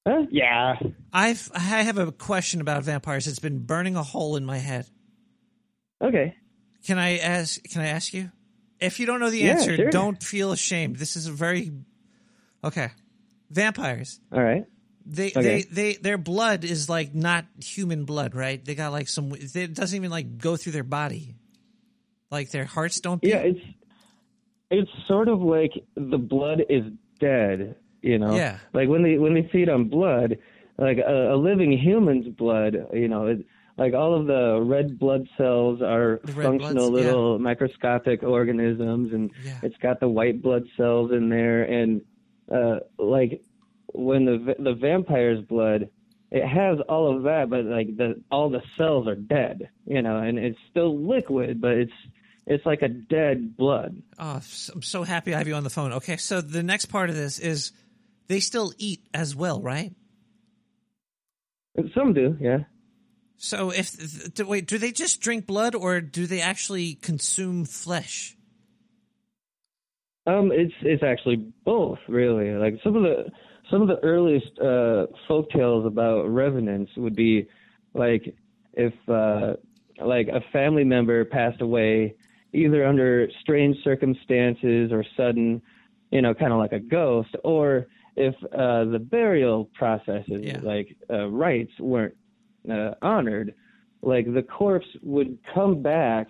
Huh? 0.08 0.26
Yeah. 0.32 0.76
I've 1.12 1.52
I 1.54 1.60
have 1.60 1.98
a 1.98 2.12
question 2.14 2.62
about 2.62 2.84
vampires. 2.84 3.28
It's 3.28 3.40
been 3.40 3.60
burning 3.60 3.96
a 3.98 4.04
hole 4.04 4.38
in 4.38 4.46
my 4.46 4.58
head. 4.58 4.88
Okay. 6.02 6.34
Can 6.86 6.98
I 6.98 7.18
ask? 7.18 7.62
Can 7.66 7.82
I 7.82 7.88
ask 7.88 8.14
you? 8.14 8.32
If 8.80 9.00
you 9.00 9.06
don't 9.06 9.20
know 9.20 9.30
the 9.30 9.40
Yeah, 9.40 9.54
answer, 9.54 9.76
sure. 9.76 9.90
don't 9.90 10.22
feel 10.24 10.52
ashamed. 10.54 10.96
This 10.98 11.16
is 11.18 11.28
a 11.28 11.32
very 11.32 11.72
okay. 12.64 12.90
Vampires. 13.50 14.20
All 14.32 14.42
right. 14.42 14.66
They 15.10 15.28
Okay. 15.30 15.42
they 15.42 15.62
they 15.64 15.94
their 15.94 16.18
blood 16.18 16.66
is 16.66 16.90
like 16.90 17.16
not 17.16 17.46
human 17.64 18.04
blood, 18.04 18.36
right? 18.36 18.64
They 18.64 18.76
got 18.76 18.92
like 18.92 19.08
some. 19.08 19.32
It 19.34 19.74
doesn't 19.74 19.96
even 19.96 20.12
like 20.12 20.38
go 20.38 20.58
through 20.58 20.74
their 20.74 20.84
body. 20.84 21.36
Like 22.30 22.52
their 22.52 22.66
hearts 22.66 23.00
don't. 23.00 23.22
Beat. 23.22 23.30
Yeah, 23.30 23.38
it's 23.38 23.60
it's 24.70 24.92
sort 25.08 25.30
of 25.30 25.40
like 25.42 25.72
the 25.96 26.18
blood 26.18 26.64
is 26.70 26.84
dead, 27.20 27.76
you 28.02 28.20
know. 28.20 28.36
Yeah. 28.36 28.60
Like 28.74 28.90
when 28.90 29.02
they 29.04 29.18
when 29.18 29.34
they 29.34 29.48
feed 29.52 29.70
on 29.70 29.86
blood, 29.88 30.38
like 30.78 30.98
a, 30.98 31.34
a 31.34 31.38
living 31.38 31.72
human's 31.78 32.28
blood, 32.28 32.76
you 32.92 33.08
know, 33.08 33.28
it, 33.28 33.46
like 33.78 33.94
all 33.94 34.14
of 34.20 34.28
the 34.28 34.60
red 34.62 35.00
blood 35.00 35.30
cells 35.38 35.82
are 35.82 36.20
functional 36.26 36.90
bloods, 36.92 37.06
yeah. 37.06 37.12
little 37.12 37.40
microscopic 37.40 38.24
organisms, 38.24 39.14
and 39.14 39.32
Yeah. 39.46 39.60
it's 39.64 39.78
got 39.78 40.02
the 40.02 40.10
white 40.10 40.42
blood 40.42 40.64
cells 40.76 41.12
in 41.14 41.30
there, 41.30 41.64
and 41.64 42.02
uh, 42.52 42.80
like 42.98 43.42
when 43.94 44.26
the 44.26 44.56
the 44.60 44.74
vampire's 44.74 45.44
blood. 45.44 45.90
It 46.30 46.46
has 46.46 46.80
all 46.90 47.16
of 47.16 47.24
that, 47.24 47.50
but 47.50 47.64
like 47.64 47.96
the 47.96 48.22
all 48.30 48.50
the 48.50 48.62
cells 48.78 49.08
are 49.08 49.16
dead, 49.16 49.70
you 49.86 50.02
know, 50.02 50.18
and 50.18 50.38
it's 50.38 50.60
still 50.70 51.08
liquid, 51.08 51.62
but 51.62 51.72
it's 51.72 51.94
it's 52.46 52.66
like 52.66 52.82
a 52.82 52.90
dead 52.90 53.56
blood. 53.56 54.02
Oh, 54.20 54.42
I'm 54.74 54.82
so 54.82 55.04
happy 55.04 55.34
I 55.34 55.38
have 55.38 55.48
you 55.48 55.56
on 55.56 55.64
the 55.64 55.70
phone. 55.70 55.94
Okay, 55.94 56.18
so 56.18 56.42
the 56.42 56.64
next 56.64 56.88
part 56.88 57.10
of 57.10 57.16
this 57.16 57.40
is 57.40 57.72
they 58.28 58.42
still 58.42 58.74
eat 58.78 59.02
as 59.14 59.36
well, 59.36 59.62
right? 59.62 59.94
Some 61.94 62.14
do, 62.14 62.36
yeah. 62.40 62.60
So 63.38 63.70
if 63.70 64.34
th- 64.36 64.48
wait, 64.48 64.66
do 64.66 64.78
they 64.78 64.92
just 64.92 65.22
drink 65.22 65.46
blood 65.46 65.76
or 65.76 66.02
do 66.02 66.26
they 66.26 66.42
actually 66.42 66.96
consume 66.96 67.66
flesh? 67.66 68.36
Um, 70.26 70.52
it's 70.52 70.74
it's 70.82 71.04
actually 71.04 71.38
both, 71.64 72.00
really. 72.08 72.52
Like 72.52 72.80
some 72.84 72.96
of 72.96 73.04
the 73.04 73.26
some 73.70 73.82
of 73.82 73.88
the 73.88 74.00
earliest 74.04 74.58
uh, 74.60 75.08
folk 75.28 75.50
tales 75.52 75.86
about 75.86 76.30
revenants 76.30 76.92
would 76.98 77.16
be 77.16 77.48
like 77.94 78.36
if 78.74 78.94
uh, 79.10 79.54
like 80.04 80.28
a 80.28 80.42
family 80.52 80.84
member 80.84 81.26
passed 81.26 81.62
away, 81.62 82.16
either 82.54 82.86
under 82.86 83.28
strange 83.42 83.76
circumstances 83.84 84.92
or 84.92 85.04
sudden, 85.16 85.62
you 86.12 86.22
know, 86.22 86.34
kind 86.34 86.54
of 86.54 86.60
like 86.60 86.72
a 86.72 86.80
ghost, 86.80 87.36
or 87.44 87.88
if 88.16 88.36
uh, 88.54 88.86
the 88.86 89.00
burial 89.00 89.70
processes, 89.74 90.46
like 90.64 90.96
uh, 91.10 91.28
rites, 91.28 91.72
weren't 91.80 92.16
uh, 92.72 92.92
honored, 93.02 93.54
like 94.02 94.32
the 94.34 94.44
corpse 94.44 94.88
would 95.02 95.38
come 95.54 95.82
back 95.82 96.28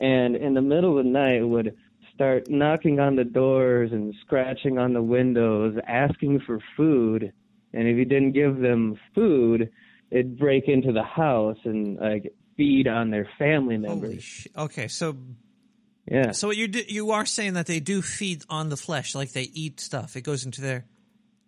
and 0.00 0.36
in 0.36 0.54
the 0.54 0.62
middle 0.62 0.98
of 0.98 1.04
the 1.04 1.10
night 1.10 1.40
would 1.40 1.76
start 2.14 2.48
knocking 2.48 3.00
on 3.00 3.16
the 3.16 3.24
doors 3.24 3.90
and 3.92 4.14
scratching 4.22 4.78
on 4.78 4.92
the 4.92 5.02
windows, 5.02 5.76
asking 5.86 6.40
for 6.46 6.58
food. 6.76 7.32
And 7.72 7.88
if 7.88 7.96
you 7.96 8.04
didn't 8.04 8.32
give 8.32 8.58
them 8.58 8.96
food, 9.14 9.70
it'd 10.10 10.38
break 10.38 10.68
into 10.68 10.92
the 10.92 11.02
house 11.02 11.58
and 11.64 11.98
like 11.98 12.32
feed 12.56 12.86
on 12.86 13.10
their 13.10 13.28
family 13.38 13.76
members. 13.76 14.46
Okay, 14.56 14.88
so 14.88 15.16
yeah. 16.06 16.30
so 16.30 16.48
what 16.48 16.56
you 16.56 16.68
do, 16.68 16.82
you 16.86 17.10
are 17.10 17.26
saying 17.26 17.54
that 17.54 17.66
they 17.66 17.80
do 17.80 18.00
feed 18.00 18.42
on 18.48 18.68
the 18.68 18.76
flesh, 18.76 19.14
like 19.14 19.32
they 19.32 19.42
eat 19.52 19.80
stuff. 19.80 20.16
It 20.16 20.22
goes 20.22 20.44
into 20.44 20.60
their 20.60 20.84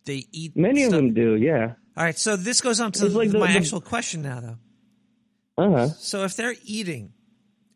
they 0.04 0.26
eat. 0.32 0.56
Many 0.56 0.84
of 0.84 0.92
them 0.92 1.14
do, 1.14 1.36
yeah. 1.36 1.74
All 1.96 2.04
right, 2.04 2.18
so 2.18 2.36
this 2.36 2.60
goes 2.60 2.80
on 2.80 2.92
to 2.92 3.08
like 3.08 3.30
the- 3.30 3.38
my 3.38 3.52
the- 3.52 3.58
actual 3.58 3.80
question 3.80 4.22
now, 4.22 4.40
though. 4.40 4.58
Uh 5.58 5.70
huh. 5.70 5.88
So 5.88 6.24
if 6.24 6.36
they're 6.36 6.54
eating 6.64 7.12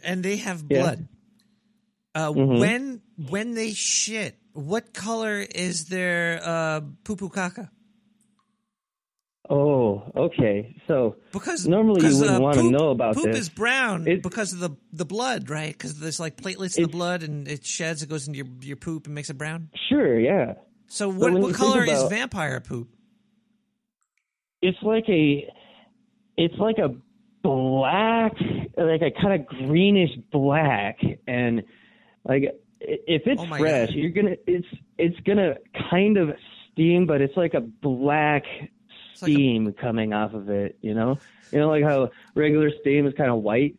and 0.02 0.22
they 0.22 0.36
have 0.36 0.64
Yeah. 0.68 0.96
Uh, 2.14 2.32
Mhm. 2.32 2.58
when 2.60 3.02
when 3.28 3.54
they 3.54 3.72
shit, 3.72 4.36
what 4.52 4.92
color 4.94 5.38
is 5.40 5.86
their 5.86 6.40
uh, 6.42 6.80
poo 7.04 7.16
poo 7.16 7.28
caca? 7.28 7.70
Oh, 9.48 10.04
okay. 10.14 10.76
So 10.86 11.16
Because 11.32 11.66
normally 11.66 12.06
you 12.06 12.16
wouldn't 12.18 12.38
uh, 12.38 12.40
want 12.40 12.58
to 12.58 12.70
know 12.70 12.90
about 12.90 13.16
poop 13.16 13.24
this. 13.26 13.40
is 13.40 13.48
brown 13.48 14.06
It- 14.06 14.22
because 14.22 14.52
of 14.52 14.60
the 14.60 14.70
the 14.92 15.04
blood, 15.04 15.50
right? 15.50 15.72
Because 15.72 15.98
there's 15.98 16.20
like 16.20 16.36
platelets 16.36 16.76
in 16.76 16.82
the 16.84 16.88
blood, 16.88 17.22
and 17.22 17.48
it 17.48 17.64
sheds. 17.66 18.02
It 18.02 18.08
goes 18.08 18.28
into 18.28 18.38
your 18.38 18.46
your 18.62 18.76
poop 18.76 19.06
and 19.06 19.14
makes 19.14 19.28
it 19.30 19.38
brown. 19.38 19.70
Sure, 19.88 20.18
yeah. 20.18 20.54
So 20.86 21.08
what 21.10 21.32
what 21.32 21.54
color 21.54 21.84
is 21.84 22.02
vampire 22.08 22.60
poop? 22.60 22.88
it's 24.62 24.76
like 24.82 25.04
a 25.08 25.48
it's 26.36 26.54
like 26.58 26.76
a 26.78 26.90
black 27.42 28.32
like 28.76 29.00
a 29.02 29.10
kind 29.20 29.40
of 29.40 29.46
greenish 29.46 30.10
black 30.30 30.98
and 31.26 31.62
like 32.24 32.44
if 32.80 33.22
it's 33.26 33.40
Oh 33.40 33.46
fresh 33.46 33.88
God. 33.88 33.94
you're 33.94 34.10
gonna 34.10 34.36
it's 34.46 34.66
it's 34.98 35.18
gonna 35.20 35.54
kind 35.90 36.16
of 36.16 36.30
steam 36.72 37.06
but 37.06 37.20
it's 37.20 37.36
like 37.36 37.54
a 37.54 37.60
black 37.60 38.44
steam 39.14 39.72
coming 39.80 40.12
off 40.12 40.32
of 40.34 40.48
it 40.48 40.78
you 40.80 40.94
know 40.94 41.18
you 41.52 41.58
know 41.58 41.68
like 41.68 41.84
how 41.84 42.10
regular 42.34 42.70
steam 42.80 43.06
is 43.06 43.14
kind 43.14 43.30
of 43.30 43.42
white 43.42 43.76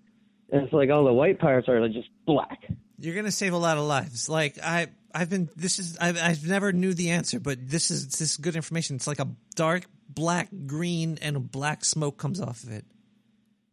and 0.51 0.63
it's 0.63 0.73
like 0.73 0.89
all 0.89 1.03
the 1.05 1.13
white 1.13 1.39
parts 1.39 1.67
are 1.69 1.79
like 1.81 1.93
just 1.93 2.09
black 2.25 2.59
You're 2.99 3.15
gonna 3.15 3.31
save 3.31 3.53
a 3.53 3.57
lot 3.57 3.77
of 3.77 3.85
lives. 3.85 4.29
Like 4.29 4.59
I, 4.61 4.87
I've 5.13 5.29
been. 5.29 5.49
This 5.55 5.79
is. 5.79 5.97
I've, 5.99 6.17
I've 6.17 6.47
never 6.47 6.71
knew 6.71 6.93
the 6.93 7.09
answer, 7.11 7.39
but 7.39 7.57
this 7.67 7.89
is 7.89 8.07
this 8.09 8.21
is 8.21 8.37
good 8.37 8.55
information. 8.55 8.95
It's 8.97 9.07
like 9.07 9.19
a 9.19 9.27
dark 9.55 9.85
black 10.07 10.49
green, 10.67 11.17
and 11.21 11.35
a 11.35 11.39
black 11.39 11.83
smoke 11.83 12.17
comes 12.17 12.39
off 12.39 12.63
of 12.63 12.71
it. 12.71 12.85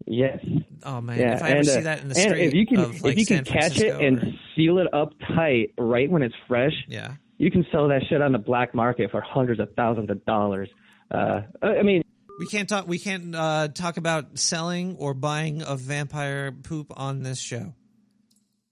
yes 0.07 0.39
Oh 0.83 1.01
man! 1.03 1.19
yeah 1.19 1.35
if 1.37 1.43
I 1.43 1.49
ever 1.51 1.57
and, 1.59 1.67
see 1.67 1.79
uh, 1.79 1.81
that 1.83 2.01
in 2.01 2.09
the 2.09 2.15
street 2.15 2.47
if 2.47 2.55
you 2.55 2.67
can 2.67 2.79
of 2.79 3.03
like 3.03 3.13
if 3.13 3.19
you 3.19 3.25
San 3.27 3.45
can 3.45 3.61
catch 3.61 3.79
it 3.81 4.01
and 4.01 4.19
or- 4.19 4.33
seal 4.59 4.79
it 4.79 4.93
up 4.93 5.13
tight 5.37 5.73
right 5.79 6.11
when 6.11 6.23
it's 6.23 6.35
fresh 6.49 6.73
yeah, 6.89 7.15
you 7.39 7.51
can 7.51 7.65
sell 7.71 7.89
that 7.89 8.03
shit 8.09 8.21
on 8.21 8.33
the 8.33 8.39
black 8.39 8.75
market 8.75 9.11
for 9.11 9.21
hundreds 9.21 9.61
of 9.61 9.73
thousands 9.75 10.11
of 10.11 10.25
dollars. 10.25 10.69
Uh, 11.11 11.43
I 11.63 11.83
mean, 11.83 12.03
we 12.39 12.47
can't 12.47 12.69
talk. 12.69 12.87
We 12.87 12.99
can't 12.99 13.35
uh, 13.35 13.69
talk 13.69 13.97
about 13.97 14.39
selling 14.39 14.97
or 14.99 15.15
buying 15.15 15.63
of 15.63 15.81
vampire 15.81 16.53
poop 16.53 16.93
on 16.97 17.23
this 17.23 17.39
show. 17.39 17.75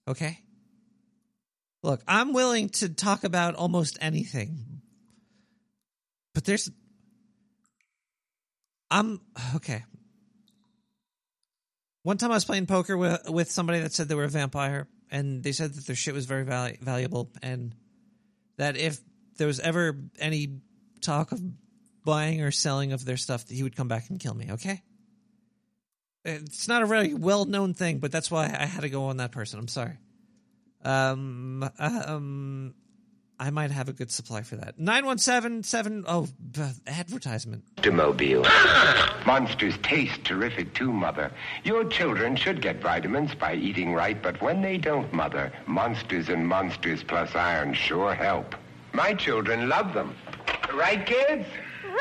Okay. 0.07 0.39
Look, 1.81 2.01
I'm 2.07 2.33
willing 2.33 2.69
to 2.69 2.89
talk 2.89 3.23
about 3.23 3.55
almost 3.55 3.97
anything, 4.01 4.81
but 6.35 6.43
there's. 6.43 6.69
I'm 8.91 9.21
okay. 9.55 9.83
One 12.03 12.17
time 12.17 12.31
I 12.31 12.35
was 12.35 12.45
playing 12.45 12.65
poker 12.65 12.97
with 12.97 13.29
with 13.29 13.49
somebody 13.49 13.79
that 13.79 13.93
said 13.93 14.09
they 14.09 14.15
were 14.15 14.25
a 14.25 14.29
vampire, 14.29 14.87
and 15.11 15.43
they 15.43 15.51
said 15.51 15.73
that 15.73 15.85
their 15.85 15.95
shit 15.95 16.13
was 16.13 16.25
very 16.25 16.43
val- 16.43 16.71
valuable, 16.81 17.31
and 17.41 17.73
that 18.57 18.77
if 18.77 18.99
there 19.37 19.47
was 19.47 19.59
ever 19.59 19.97
any 20.19 20.59
talk 21.01 21.31
of 21.31 21.41
buying 22.03 22.41
or 22.41 22.51
selling 22.51 22.93
of 22.93 23.05
their 23.05 23.17
stuff, 23.17 23.45
that 23.45 23.53
he 23.53 23.63
would 23.63 23.75
come 23.75 23.87
back 23.87 24.09
and 24.09 24.19
kill 24.19 24.33
me. 24.33 24.47
Okay, 24.51 24.81
it's 26.25 26.67
not 26.67 26.83
a 26.83 26.85
very 26.85 27.13
well 27.13 27.45
known 27.45 27.73
thing, 27.73 27.99
but 27.99 28.11
that's 28.11 28.29
why 28.29 28.45
I 28.45 28.65
had 28.65 28.81
to 28.81 28.89
go 28.89 29.05
on 29.05 29.17
that 29.17 29.31
person. 29.31 29.59
I'm 29.59 29.67
sorry. 29.67 29.97
Um, 30.83 31.69
um, 31.79 32.73
I 33.39 33.51
might 33.51 33.69
have 33.71 33.87
a 33.87 33.93
good 33.93 34.09
supply 34.11 34.41
for 34.41 34.55
that. 34.55 34.79
9177 34.79 36.05
oh 36.07 36.27
b- 36.51 36.61
advertisement. 36.87 37.63
Mobile. 37.91 38.43
Monsters 39.25 39.75
taste 39.83 40.23
terrific 40.23 40.73
too, 40.73 40.91
Mother. 40.91 41.31
Your 41.63 41.85
children 41.85 42.35
should 42.35 42.61
get 42.61 42.81
vitamins 42.81 43.35
by 43.35 43.53
eating 43.55 43.93
right, 43.93 44.21
but 44.21 44.41
when 44.41 44.61
they 44.61 44.77
don't, 44.77 45.11
Mother, 45.13 45.53
Monsters 45.67 46.29
and 46.29 46.47
Monsters 46.47 47.03
Plus 47.03 47.33
Iron 47.35 47.73
sure 47.73 48.13
help. 48.13 48.55
My 48.93 49.13
children 49.13 49.69
love 49.69 49.93
them. 49.93 50.15
Right, 50.73 51.05
kids? 51.05 51.45
You 51.83 51.97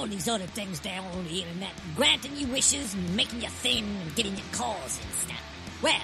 all 0.00 0.06
these 0.06 0.28
other 0.28 0.46
things 0.46 0.80
down 0.80 1.04
on 1.14 1.24
the 1.24 1.42
internet, 1.42 1.72
granting 1.94 2.34
you 2.34 2.46
wishes 2.46 2.94
and 2.94 3.14
making 3.14 3.42
you 3.42 3.48
thin 3.48 3.84
and 3.84 4.14
getting 4.16 4.34
your 4.34 4.46
calls 4.50 4.98
and 5.04 5.12
stuff. 5.12 5.42
Well, 5.82 6.00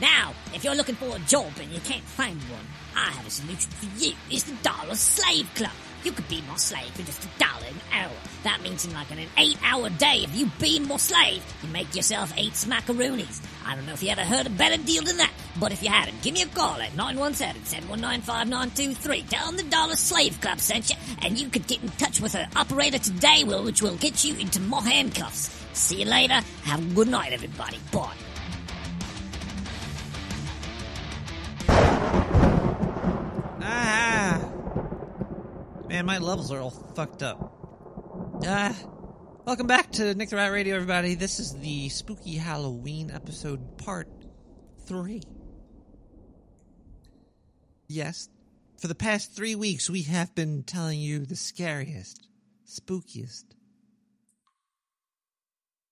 now, 0.00 0.34
if 0.54 0.62
you're 0.62 0.76
looking 0.76 0.94
for 0.94 1.16
a 1.16 1.18
job 1.20 1.50
and 1.60 1.68
you 1.72 1.80
can't 1.80 2.04
find 2.04 2.40
one, 2.42 2.64
I 2.94 3.10
have 3.10 3.26
a 3.26 3.30
solution 3.30 3.70
for 3.72 4.00
you. 4.00 4.12
It's 4.30 4.44
the 4.44 4.54
Dollar 4.62 4.94
Slave 4.94 5.52
Club. 5.56 5.72
You 6.04 6.12
could 6.12 6.28
be 6.28 6.42
my 6.48 6.54
slave 6.56 6.90
for 6.92 7.02
just 7.02 7.24
a 7.24 7.28
dollar 7.38 7.66
an 7.66 7.80
hour. 7.92 8.12
That 8.44 8.62
means 8.62 8.86
in 8.86 8.94
like 8.94 9.10
an 9.10 9.18
eight-hour 9.36 9.90
day 9.90 10.22
if 10.22 10.34
you 10.34 10.48
be 10.60 10.78
my 10.78 10.96
slave, 10.96 11.42
you 11.62 11.68
make 11.70 11.94
yourself 11.94 12.32
eight 12.36 12.52
smackaroonies. 12.52 13.44
I 13.66 13.74
don't 13.74 13.84
know 13.84 13.92
if 13.94 14.02
you 14.02 14.10
ever 14.10 14.22
heard 14.22 14.46
a 14.46 14.50
better 14.50 14.80
deal 14.80 15.02
than 15.02 15.16
that, 15.16 15.32
but 15.58 15.72
if 15.72 15.82
you 15.82 15.88
hadn't, 15.90 16.22
give 16.22 16.34
me 16.34 16.42
a 16.42 16.46
call 16.46 16.80
at 16.80 16.90
917-719-5923. 16.92 19.28
Tell 19.28 19.46
them 19.46 19.56
the 19.56 19.62
Dollar 19.64 19.96
Slave 19.96 20.40
Club 20.40 20.60
sent 20.60 20.90
you, 20.90 20.96
and 21.22 21.38
you 21.38 21.48
could 21.48 21.66
get 21.66 21.82
in 21.82 21.88
touch 21.90 22.20
with 22.20 22.34
an 22.34 22.48
operator 22.54 22.98
today, 22.98 23.42
which 23.44 23.82
will 23.82 23.96
get 23.96 24.24
you 24.24 24.36
into 24.36 24.60
more 24.60 24.82
handcuffs. 24.82 25.56
See 25.72 26.00
you 26.00 26.06
later. 26.06 26.40
Have 26.64 26.80
a 26.80 26.94
good 26.94 27.08
night, 27.08 27.32
everybody. 27.32 27.78
Bye. 27.92 28.12
Ah. 33.62 34.50
Man, 35.88 36.06
my 36.06 36.18
levels 36.18 36.52
are 36.52 36.60
all 36.60 36.70
fucked 36.70 37.22
up. 37.22 37.56
Ah. 38.46 38.76
Welcome 39.46 39.66
back 39.66 39.90
to 39.92 40.14
Nick 40.14 40.28
the 40.28 40.36
Rat 40.36 40.52
Radio, 40.52 40.76
everybody. 40.76 41.14
This 41.16 41.40
is 41.40 41.54
the 41.54 41.88
spooky 41.88 42.36
Halloween 42.36 43.10
episode, 43.10 43.78
part 43.78 44.08
three. 44.86 45.22
Yes, 47.92 48.28
for 48.78 48.86
the 48.86 48.94
past 48.94 49.34
three 49.34 49.56
weeks, 49.56 49.90
we 49.90 50.02
have 50.02 50.32
been 50.36 50.62
telling 50.62 51.00
you 51.00 51.26
the 51.26 51.34
scariest, 51.34 52.28
spookiest, 52.64 53.46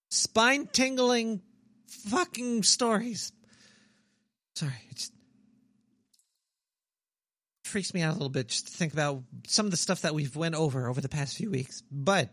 spine 0.09 0.67
tingling 0.67 1.41
fucking 1.87 2.63
stories. 2.63 3.33
Sorry, 4.55 4.71
it's 4.91 5.11
freaks 7.65 7.93
me 7.93 8.01
out 8.01 8.11
a 8.11 8.13
little 8.13 8.29
bit 8.29 8.47
just 8.47 8.67
to 8.67 8.73
think 8.73 8.93
about 8.93 9.21
some 9.47 9.65
of 9.65 9.71
the 9.71 9.77
stuff 9.77 10.03
that 10.03 10.15
we've 10.15 10.37
went 10.37 10.55
over 10.55 10.87
over 10.87 11.01
the 11.01 11.09
past 11.09 11.35
few 11.35 11.51
weeks. 11.51 11.83
But 11.91 12.29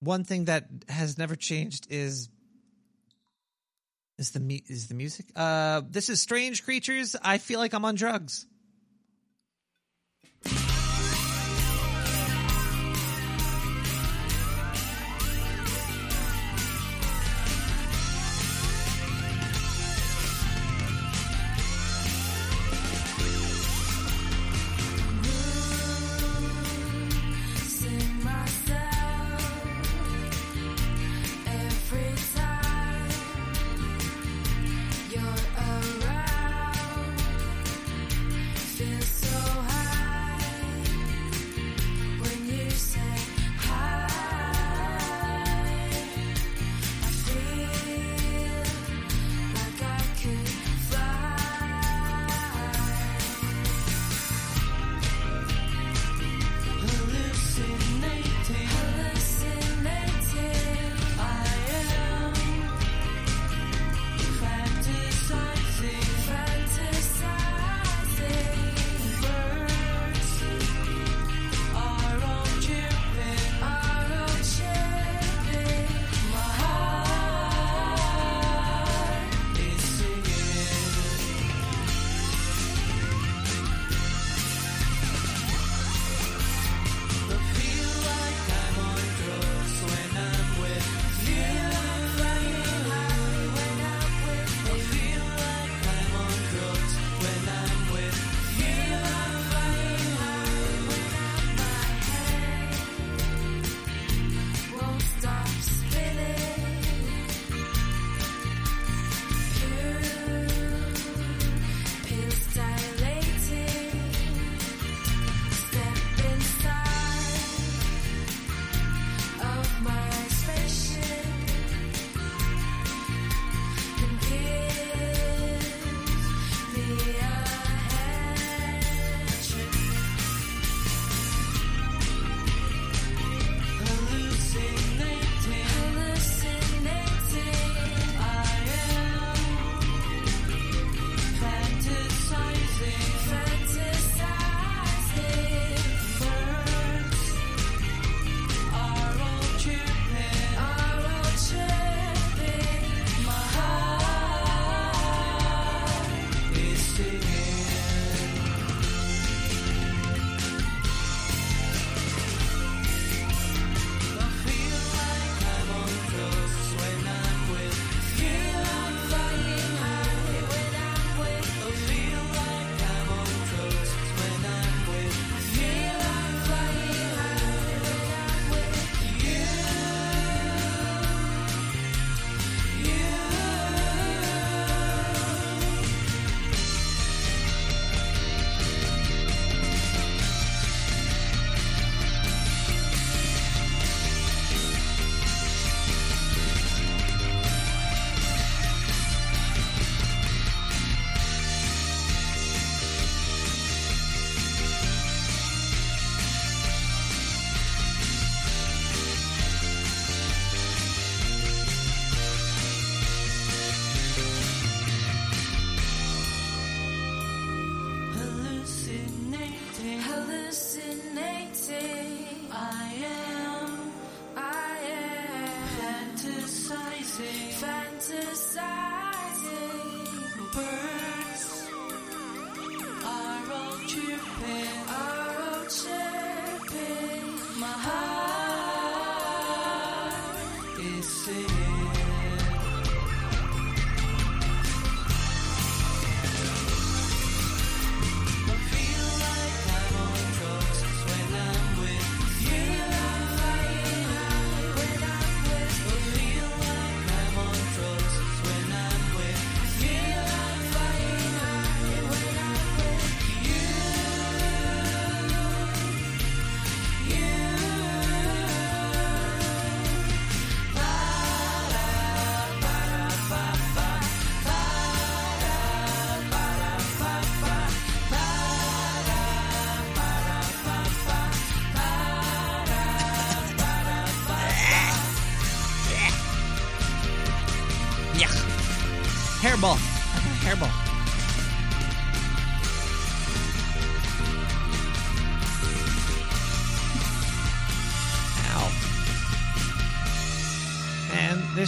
one 0.00 0.24
thing 0.24 0.46
that 0.46 0.66
has 0.88 1.18
never 1.18 1.36
changed 1.36 1.86
is 1.90 2.30
is 4.18 4.30
the 4.32 4.62
is 4.66 4.88
the 4.88 4.94
music. 4.94 5.26
Uh, 5.34 5.82
this 5.88 6.08
is 6.08 6.20
Strange 6.20 6.64
Creatures. 6.64 7.16
I 7.22 7.38
feel 7.38 7.58
like 7.60 7.72
I'm 7.72 7.84
on 7.84 7.94
drugs. 7.94 8.46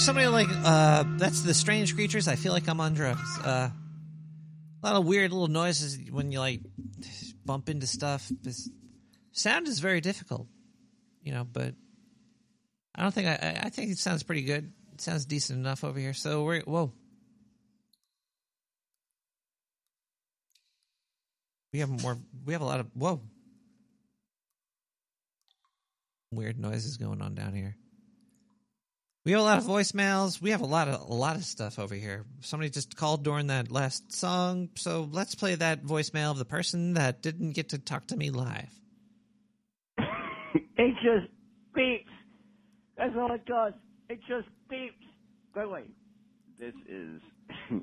There's 0.01 0.07
somebody 0.07 0.29
like 0.29 0.49
uh 0.65 1.05
that's 1.19 1.43
the 1.43 1.53
strange 1.53 1.95
creatures. 1.95 2.27
I 2.27 2.35
feel 2.37 2.55
like 2.55 2.67
I'm 2.69 2.81
on 2.81 2.95
drugs. 2.95 3.39
Uh 3.45 3.69
a 4.83 4.87
lot 4.87 4.97
of 4.97 5.05
weird 5.05 5.31
little 5.31 5.49
noises 5.49 5.99
when 6.11 6.33
you 6.33 6.39
like 6.39 6.63
bump 7.45 7.69
into 7.69 7.87
stuff. 7.87 8.33
Sound 9.33 9.69
is 9.69 9.79
very 9.79 10.01
difficult, 10.01 10.47
you 11.23 11.33
know, 11.33 11.45
but 11.45 11.75
I 12.95 13.03
don't 13.03 13.13
think 13.13 13.29
I 13.29 13.33
I- 13.33 13.67
I 13.67 13.69
think 13.69 13.91
it 13.91 13.99
sounds 13.99 14.23
pretty 14.23 14.41
good. 14.41 14.73
It 14.95 15.03
sounds 15.03 15.27
decent 15.27 15.59
enough 15.59 15.85
over 15.85 15.99
here. 15.99 16.15
So 16.15 16.45
we're 16.45 16.63
whoa. 16.63 16.95
We 21.75 21.81
have 21.81 21.91
more. 21.91 22.17
We 22.47 22.55
have 22.55 22.63
a 22.63 22.65
lot 22.65 22.81
of 22.81 22.87
whoa. 22.95 23.21
Weird 26.33 26.59
noises 26.59 26.97
going 26.97 27.21
on 27.21 27.35
down 27.35 27.53
here. 27.53 27.77
We 29.25 29.33
have 29.33 29.41
a 29.43 29.45
lot 29.45 29.59
of 29.59 29.65
voicemails. 29.65 30.41
We 30.41 30.51
have 30.51 30.63
a 30.63 30.67
lot 30.67 30.89
of 30.89 31.09
a 31.09 31.13
lot 31.13 31.37
of 31.37 31.45
stuff 31.45 31.79
over 31.79 31.95
here. 31.95 32.25
Somebody 32.41 32.71
just 32.71 32.97
called 32.97 33.23
during 33.23 33.49
that 33.49 33.71
last 33.71 34.13
song, 34.13 34.71
so 34.77 35.09
let's 35.13 35.35
play 35.35 35.55
that 35.57 35.85
voicemail 35.85 36.31
of 36.31 36.39
the 36.39 36.47
person 36.47 36.95
that 36.95 37.21
didn't 37.21 37.53
get 37.53 37.71
to 37.71 37.79
talk 37.79 38.07
to 38.09 38.17
me 38.17 38.31
live. 38.31 38.71
It 40.55 40.95
just 41.03 41.31
beeps. 41.77 42.07
That's 42.97 43.15
all 43.15 43.31
it 43.33 43.45
does. 43.45 43.75
It 44.09 44.21
just 44.27 44.49
beeps. 44.73 44.93
By 45.55 45.63
the 45.63 45.69
way, 45.69 45.83
this 46.59 46.75
is 46.89 47.21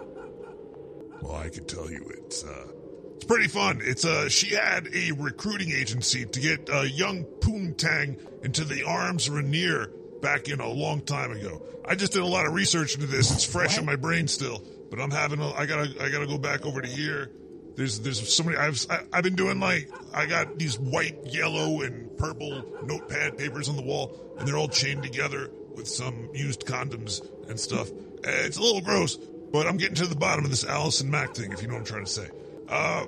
Well, 1.20 1.34
I 1.34 1.48
can 1.48 1.64
tell 1.64 1.90
you 1.90 2.08
it's 2.14 2.44
uh, 2.44 2.68
it's 3.16 3.24
pretty 3.24 3.48
fun. 3.48 3.80
It's 3.82 4.04
uh, 4.04 4.28
she 4.28 4.54
had 4.54 4.88
a 4.94 5.12
recruiting 5.12 5.72
agency 5.72 6.24
to 6.24 6.40
get 6.40 6.70
uh, 6.70 6.82
young 6.82 7.24
Poontang 7.40 8.18
into 8.44 8.64
the 8.64 8.84
arms 8.84 9.28
of 9.28 9.34
Raniere 9.34 9.90
back 10.22 10.48
in 10.48 10.60
a 10.60 10.68
long 10.68 11.00
time 11.02 11.32
ago. 11.32 11.62
I 11.84 11.94
just 11.94 12.12
did 12.12 12.22
a 12.22 12.26
lot 12.26 12.46
of 12.46 12.52
research 12.54 12.94
into 12.94 13.06
this. 13.06 13.30
It's 13.30 13.44
fresh 13.44 13.78
in 13.78 13.84
my 13.84 13.96
brain 13.96 14.28
still, 14.28 14.62
but 14.90 15.00
I'm 15.00 15.10
having 15.10 15.40
a, 15.40 15.50
I 15.52 15.66
gotta 15.66 15.94
I 16.00 16.10
gotta 16.10 16.26
go 16.26 16.38
back 16.38 16.66
over 16.66 16.80
to 16.80 16.88
here. 16.88 17.30
There's 17.76 18.00
there's 18.00 18.32
so 18.32 18.42
many. 18.44 18.56
I've 18.56 18.84
I, 18.90 19.00
I've 19.12 19.24
been 19.24 19.36
doing 19.36 19.60
like 19.60 19.90
I 20.14 20.26
got 20.26 20.58
these 20.58 20.78
white, 20.78 21.18
yellow, 21.26 21.82
and 21.82 22.16
purple 22.16 22.64
notepad 22.84 23.38
papers 23.38 23.68
on 23.68 23.76
the 23.76 23.82
wall, 23.82 24.18
and 24.38 24.48
they're 24.48 24.56
all 24.56 24.68
chained 24.68 25.02
together 25.02 25.50
with 25.74 25.86
some 25.86 26.30
used 26.32 26.64
condoms 26.66 27.20
and 27.48 27.60
stuff. 27.60 27.90
Uh, 27.90 28.30
It's 28.44 28.56
a 28.56 28.62
little 28.62 28.80
gross, 28.80 29.16
but 29.16 29.66
I'm 29.66 29.76
getting 29.76 29.94
to 29.96 30.06
the 30.06 30.16
bottom 30.16 30.44
of 30.44 30.50
this 30.50 30.64
Allison 30.64 31.10
Mack 31.10 31.34
thing, 31.34 31.52
if 31.52 31.60
you 31.62 31.68
know 31.68 31.74
what 31.74 31.80
I'm 31.80 31.86
trying 31.86 32.04
to 32.06 32.10
say. 32.10 32.28
Uh, 32.68 33.06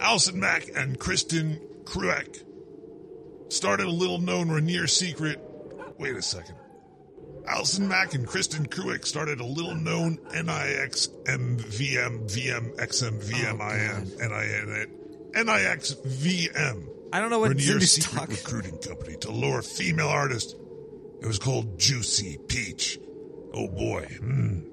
Allison 0.00 0.38
Mack 0.40 0.68
and 0.74 0.98
Kristin 0.98 1.60
Kreuk 1.84 2.42
started 3.48 3.86
a 3.86 3.90
little 3.90 4.18
known 4.18 4.48
Raniere 4.48 4.88
secret. 4.88 5.40
Wait 5.98 6.16
a 6.16 6.22
second. 6.22 6.56
Allison 7.46 7.86
Mack 7.88 8.14
and 8.14 8.26
Kristin 8.26 8.66
Kreuk 8.68 9.04
started 9.06 9.38
a 9.40 9.44
little 9.44 9.74
known 9.74 10.18
NIX 10.32 11.08
MVM 11.26 12.26
VM 12.30 12.74
XM 12.76 13.22
VMIN 13.22 14.18
NIN 14.18 15.46
NIX 15.46 15.94
VM. 15.94 16.88
I 17.12 17.20
don't 17.20 17.30
know 17.30 17.38
what 17.38 17.52
Zindu's 17.56 17.92
secret 17.92 18.14
talking- 18.18 18.34
recruiting 18.36 18.78
company 18.78 19.16
to 19.18 19.30
lure 19.30 19.62
female 19.62 20.08
artists. 20.08 20.54
It 21.20 21.26
was 21.26 21.38
called 21.38 21.78
Juicy 21.78 22.38
Peach. 22.48 22.98
Oh 23.52 23.68
boy. 23.68 24.06
Mm. 24.20 24.64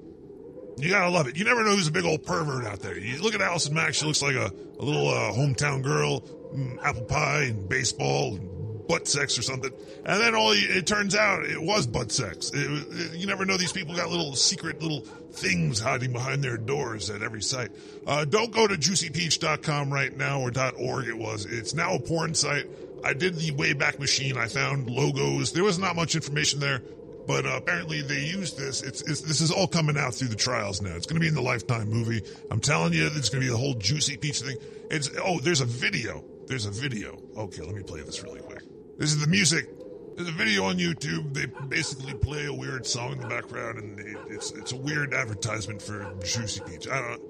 You 0.76 0.90
gotta 0.90 1.10
love 1.10 1.28
it. 1.28 1.36
You 1.36 1.44
never 1.44 1.62
know 1.64 1.74
who's 1.76 1.88
a 1.88 1.92
big 1.92 2.04
old 2.04 2.24
pervert 2.24 2.64
out 2.64 2.80
there. 2.80 2.98
You 2.98 3.20
look 3.22 3.34
at 3.34 3.40
Allison 3.40 3.74
Mack, 3.74 3.94
she 3.94 4.06
looks 4.06 4.22
like 4.22 4.34
a, 4.34 4.50
a 4.78 4.82
little 4.84 5.08
uh, 5.08 5.32
hometown 5.32 5.82
girl, 5.82 6.20
mm, 6.54 6.82
apple 6.82 7.02
pie 7.04 7.42
and 7.50 7.68
baseball 7.68 8.36
and 8.36 8.86
butt 8.88 9.06
sex 9.06 9.38
or 9.38 9.42
something. 9.42 9.70
And 10.04 10.20
then 10.20 10.34
all 10.34 10.52
it 10.52 10.86
turns 10.86 11.14
out 11.14 11.44
it 11.44 11.62
was 11.62 11.86
butt 11.86 12.10
sex. 12.10 12.50
It, 12.52 12.58
it- 12.58 13.16
you 13.16 13.26
never 13.26 13.44
know 13.44 13.56
these 13.56 13.72
people 13.72 13.94
got 13.94 14.10
little 14.10 14.34
secret 14.34 14.82
little 14.82 15.00
things 15.32 15.78
hiding 15.78 16.12
behind 16.12 16.42
their 16.42 16.56
doors 16.56 17.08
at 17.10 17.22
every 17.22 17.42
site. 17.42 17.70
Uh, 18.06 18.24
don't 18.24 18.50
go 18.52 18.66
to 18.66 18.74
juicypeach.com 18.74 19.92
right 19.92 20.16
now 20.16 20.40
or 20.40 20.50
.org 20.78 21.06
it 21.06 21.16
was. 21.16 21.46
It's 21.46 21.74
now 21.74 21.94
a 21.94 22.00
porn 22.00 22.34
site. 22.34 22.66
I 23.04 23.12
did 23.14 23.36
the 23.36 23.50
Wayback 23.52 23.98
Machine. 23.98 24.36
I 24.36 24.46
found 24.48 24.88
logos. 24.90 25.52
There 25.52 25.64
was 25.64 25.78
not 25.78 25.96
much 25.96 26.14
information 26.14 26.60
there, 26.60 26.82
but 27.26 27.46
uh, 27.46 27.56
apparently 27.56 28.02
they 28.02 28.20
used 28.20 28.58
this. 28.58 28.82
It's, 28.82 29.02
it's 29.02 29.20
this 29.20 29.40
is 29.40 29.50
all 29.50 29.66
coming 29.66 29.96
out 29.96 30.14
through 30.14 30.28
the 30.28 30.36
trials 30.36 30.82
now. 30.82 30.94
It's 30.94 31.06
going 31.06 31.16
to 31.16 31.20
be 31.20 31.28
in 31.28 31.34
the 31.34 31.42
Lifetime 31.42 31.88
movie. 31.88 32.22
I'm 32.50 32.60
telling 32.60 32.92
you, 32.92 33.06
it's 33.06 33.28
going 33.28 33.42
to 33.42 33.46
be 33.46 33.52
the 33.52 33.58
whole 33.58 33.74
Juicy 33.74 34.16
Peach 34.16 34.40
thing. 34.40 34.56
It's 34.90 35.10
oh, 35.22 35.40
there's 35.40 35.60
a 35.60 35.66
video. 35.66 36.24
There's 36.46 36.66
a 36.66 36.70
video. 36.70 37.18
Okay, 37.36 37.62
let 37.62 37.74
me 37.74 37.82
play 37.82 38.02
this 38.02 38.22
really 38.22 38.40
quick. 38.40 38.62
This 38.98 39.12
is 39.12 39.20
the 39.20 39.26
music. 39.26 39.68
There's 40.16 40.28
a 40.28 40.32
video 40.32 40.64
on 40.64 40.76
YouTube. 40.76 41.32
They 41.32 41.46
basically 41.68 42.14
play 42.14 42.46
a 42.46 42.52
weird 42.52 42.86
song 42.86 43.12
in 43.12 43.20
the 43.20 43.28
background, 43.28 43.78
and 43.78 44.00
it, 44.00 44.16
it's 44.28 44.50
it's 44.52 44.72
a 44.72 44.76
weird 44.76 45.14
advertisement 45.14 45.80
for 45.80 46.14
Juicy 46.24 46.60
Peach. 46.66 46.88
I 46.88 47.00
don't. 47.00 47.22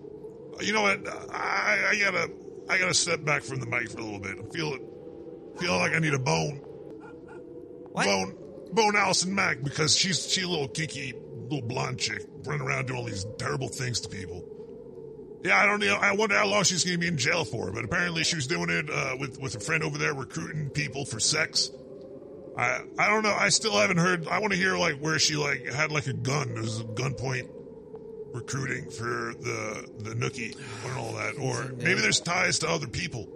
You 0.63 0.73
know 0.73 0.83
what? 0.83 1.07
I, 1.31 1.91
I 1.91 1.99
gotta 2.01 2.31
I 2.69 2.79
gotta 2.79 2.95
step 2.95 3.25
back 3.25 3.43
from 3.43 3.61
the 3.61 3.67
mic 3.67 3.91
for 3.91 3.99
a 3.99 4.05
little 4.05 4.19
bit. 4.21 4.39
I'm 4.39 4.51
feeling 4.51 4.87
feeling 5.59 5.79
like 5.79 5.93
I 5.93 5.99
need 5.99 6.15
a 6.15 6.19
bone. 6.19 6.61
Bone 7.95 8.42
bone 8.73 8.97
Allison 8.97 9.35
Mack 9.35 9.63
because 9.63 9.97
she's 9.97 10.31
she 10.31 10.43
a 10.43 10.49
little 10.49 10.69
kinky 10.69 11.15
little 11.51 11.67
blonde 11.67 11.99
chick 11.99 12.23
running 12.45 12.67
around 12.67 12.87
doing 12.87 12.99
all 12.99 13.05
these 13.05 13.27
terrible 13.39 13.69
things 13.69 14.01
to 14.01 14.09
people. 14.09 14.45
Yeah, 15.45 15.61
I 15.61 15.67
don't 15.67 15.81
know. 15.81 15.97
I 15.97 16.15
wonder 16.15 16.37
how 16.37 16.47
long 16.47 16.63
she's 16.63 16.85
going 16.85 16.95
to 16.95 17.01
be 17.01 17.09
in 17.09 17.19
jail 17.19 17.45
for, 17.45 17.73
but 17.73 17.85
apparently 17.85 18.23
she 18.23 18.37
was 18.37 18.47
doing 18.47 18.71
it 18.71 18.89
uh, 18.89 19.17
with 19.19 19.41
with 19.41 19.57
a 19.57 19.61
friend 19.61 19.83
over 19.83 19.99
there 19.99 20.15
recruiting 20.15 20.71
people 20.71 21.05
for 21.05 21.19
sex. 21.19 21.71
I 22.57 22.81
I 22.99 23.09
don't 23.09 23.23
know. 23.23 23.35
I 23.35 23.49
still 23.49 23.73
haven't 23.73 23.99
heard. 23.99 24.29
I 24.29 24.39
want 24.39 24.53
to 24.53 24.59
hear 24.59 24.77
like 24.77 24.99
where 24.99 25.19
she 25.19 25.37
like 25.37 25.67
had 25.67 25.91
like 25.91 26.07
a 26.07 26.13
gun. 26.13 26.55
There 26.55 26.63
was 26.63 26.81
a 26.81 26.85
gunpoint 26.85 27.49
recruiting 28.33 28.91
for 28.91 29.35
the 29.41 29.89
the 29.99 30.15
nookie 30.15 30.57
and 30.87 30.99
all 30.99 31.13
that, 31.15 31.35
or 31.39 31.73
maybe 31.77 32.01
there's 32.01 32.21
ties 32.21 32.61
to 32.61 32.69
other 32.69 32.87
people. 32.87 33.27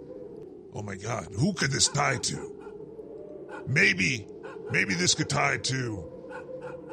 Oh 0.73 0.81
my 0.81 0.95
God, 0.95 1.27
who 1.37 1.53
could 1.53 1.71
this 1.71 1.87
tie 1.87 2.17
to? 2.17 2.53
Maybe, 3.67 4.27
maybe 4.71 4.93
this 4.93 5.13
could 5.13 5.29
tie 5.29 5.57
to 5.57 6.03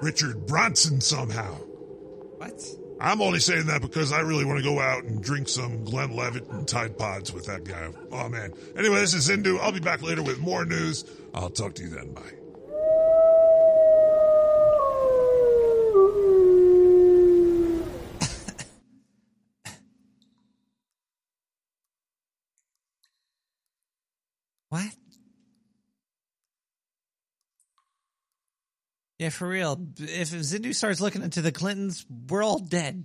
Richard 0.00 0.46
Branson 0.46 1.00
somehow. 1.00 1.54
What? 1.54 2.62
I'm 3.00 3.20
only 3.20 3.40
saying 3.40 3.66
that 3.66 3.82
because 3.82 4.12
I 4.12 4.20
really 4.20 4.44
want 4.44 4.58
to 4.58 4.64
go 4.64 4.80
out 4.80 5.04
and 5.04 5.22
drink 5.22 5.48
some 5.48 5.84
Glenlivet 5.84 6.48
and 6.50 6.66
Tide 6.66 6.96
Pods 6.96 7.32
with 7.32 7.46
that 7.46 7.64
guy. 7.64 7.90
Oh 8.12 8.28
man. 8.28 8.52
Anyway, 8.76 8.96
this 9.00 9.14
is 9.14 9.28
Zindu. 9.28 9.58
I'll 9.60 9.72
be 9.72 9.80
back 9.80 10.02
later 10.02 10.22
with 10.22 10.38
more 10.38 10.64
news. 10.64 11.04
I'll 11.34 11.50
talk 11.50 11.74
to 11.74 11.82
you 11.82 11.90
then. 11.90 12.12
Bye. 12.12 12.22
What? 24.70 24.82
Yeah, 29.18 29.28
for 29.30 29.48
real. 29.48 29.80
If 29.98 30.30
Zindu 30.30 30.74
starts 30.74 31.00
looking 31.00 31.22
into 31.22 31.40
the 31.40 31.52
Clintons, 31.52 32.04
we're 32.28 32.42
all 32.42 32.58
dead. 32.58 33.04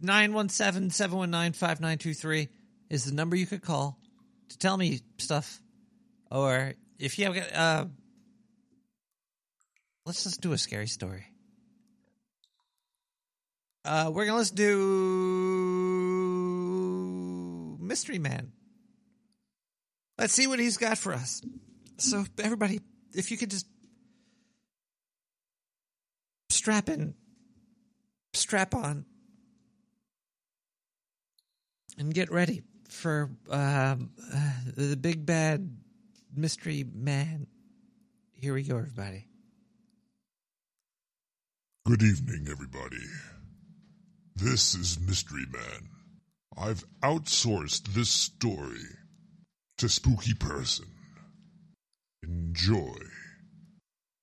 917 0.00 0.90
719 0.90 1.52
5923 1.52 2.48
is 2.90 3.04
the 3.04 3.14
number 3.14 3.34
you 3.34 3.46
could 3.46 3.62
call 3.62 3.98
to 4.50 4.58
tell 4.58 4.76
me 4.76 5.00
stuff. 5.18 5.60
Or 6.30 6.74
if 6.98 7.18
you 7.18 7.32
have, 7.32 7.52
uh, 7.52 7.86
let's 10.06 10.22
just 10.24 10.40
do 10.40 10.52
a 10.52 10.58
scary 10.58 10.86
story. 10.86 11.26
Uh, 13.84 14.10
we're 14.14 14.26
gonna 14.26 14.38
let's 14.38 14.50
do 14.50 14.76
Mystery 17.80 18.18
Man. 18.18 18.52
Let's 20.18 20.32
see 20.32 20.46
what 20.46 20.58
he's 20.58 20.76
got 20.76 20.96
for 20.96 21.12
us. 21.12 21.42
So, 21.98 22.24
everybody, 22.38 22.80
if 23.12 23.30
you 23.30 23.36
could 23.36 23.50
just 23.50 23.66
strap 26.64 26.88
in, 26.88 27.12
strap 28.32 28.74
on, 28.74 29.04
and 31.98 32.14
get 32.14 32.32
ready 32.32 32.62
for 32.88 33.28
um, 33.50 34.08
uh, 34.34 34.50
the 34.74 34.96
big 34.96 35.26
bad 35.26 35.76
mystery 36.34 36.82
man. 36.90 37.46
Here 38.32 38.54
we 38.54 38.62
go, 38.62 38.78
everybody. 38.78 39.26
Good 41.84 42.02
evening, 42.02 42.46
everybody. 42.50 43.04
This 44.34 44.74
is 44.74 44.98
Mystery 44.98 45.44
Man. 45.52 45.90
I've 46.56 46.82
outsourced 47.02 47.88
this 47.88 48.08
story 48.08 48.88
to 49.76 49.90
Spooky 49.90 50.32
Person. 50.32 50.86
Enjoy. 52.22 52.96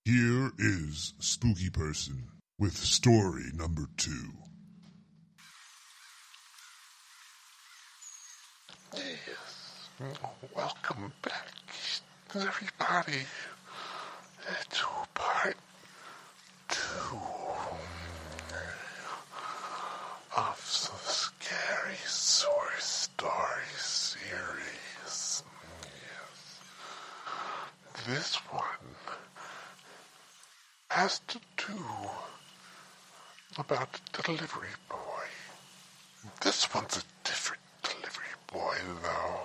Here 0.05 0.49
is 0.57 1.13
Spooky 1.19 1.69
Person 1.69 2.30
with 2.61 2.77
story 2.77 3.45
number 3.55 3.87
two. 3.97 4.29
Yes. 8.95 9.89
Welcome 10.55 11.11
back, 11.23 11.47
everybody, 12.35 13.25
to 14.69 14.85
part 15.15 15.55
two 16.69 17.17
of 20.37 20.55
the 20.55 21.11
Scary 21.11 21.97
Source 22.05 23.09
Story 23.09 23.71
series. 23.75 25.43
Yes. 25.83 26.59
This 28.07 28.35
one 28.51 28.95
has 30.91 31.19
to 31.27 31.39
do 31.57 31.73
about 33.57 33.99
a 34.17 34.21
delivery 34.21 34.69
boy. 34.89 34.97
This 36.41 36.73
one's 36.73 36.97
a 36.97 37.27
different 37.27 37.61
delivery 37.83 38.25
boy, 38.47 38.75
though. 39.03 39.39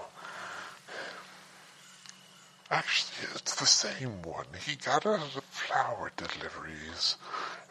Actually, 2.70 3.28
it's 3.35 3.55
the 3.57 3.66
same 3.66 4.23
one. 4.23 4.47
He 4.65 4.77
got 4.77 5.07
out 5.07 5.20
of 5.20 5.35
the 5.35 5.41
flower 5.41 6.11
deliveries 6.16 7.16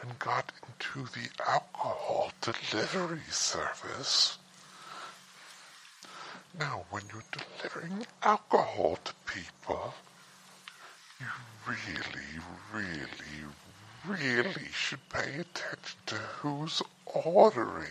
and 0.02 0.18
got 0.20 0.52
into 0.68 1.10
the 1.12 1.30
alcohol 1.48 2.32
delivery 2.42 3.20
service. 3.30 4.38
Now, 6.58 6.86
when 6.90 7.04
you're 7.12 7.24
delivering 7.32 8.06
alcohol 8.24 8.98
to 9.04 9.14
people, 9.26 9.94
you 11.20 11.26
really, 11.68 12.40
really, 12.74 13.46
really 14.08 14.68
should 14.72 15.10
pay 15.10 15.40
attention 15.40 16.00
to 16.06 16.16
who's 16.16 16.82
ordering 17.06 17.88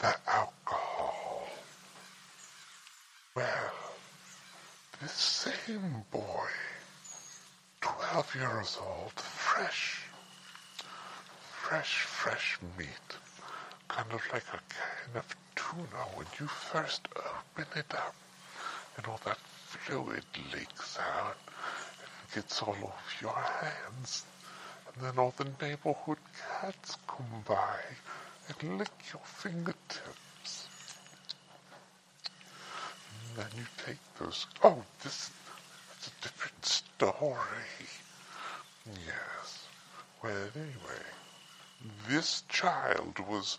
the 0.00 0.14
alcohol. 0.28 1.48
Well, 3.34 3.72
this 5.00 5.12
same 5.12 6.04
boy, 6.10 6.48
12 7.80 8.34
years 8.36 8.78
old, 8.80 9.12
fresh, 9.12 10.02
fresh, 11.40 12.02
fresh 12.02 12.58
meat, 12.78 12.88
kind 13.88 14.12
of 14.12 14.22
like 14.32 14.44
a 14.52 14.60
can 14.68 15.16
of 15.16 15.36
tuna 15.56 16.04
when 16.14 16.26
you 16.38 16.46
first 16.46 17.08
open 17.16 17.66
it 17.76 17.94
up 17.94 18.14
and 18.96 19.06
all 19.06 19.20
that 19.24 19.38
fluid 19.38 20.24
leaks 20.52 20.98
out 20.98 21.36
and 21.48 22.34
gets 22.34 22.62
all 22.62 22.70
over 22.70 22.92
your 23.20 23.32
hands. 23.32 24.24
Then 25.00 25.16
all 25.16 25.32
the 25.36 25.46
neighborhood 25.64 26.18
cats 26.60 26.96
come 27.06 27.44
by 27.46 27.78
and 28.48 28.78
lick 28.78 28.90
your 29.12 29.22
fingertips. 29.24 30.66
And 33.28 33.36
then 33.36 33.46
you 33.56 33.64
take 33.86 33.98
those. 34.18 34.46
Oh, 34.64 34.82
this 35.04 35.30
is 36.00 36.08
a 36.08 36.22
different 36.22 36.64
story. 36.64 37.86
Yes. 38.86 39.66
Well, 40.22 40.48
anyway, 40.56 41.04
this 42.08 42.42
child 42.48 43.20
was 43.28 43.56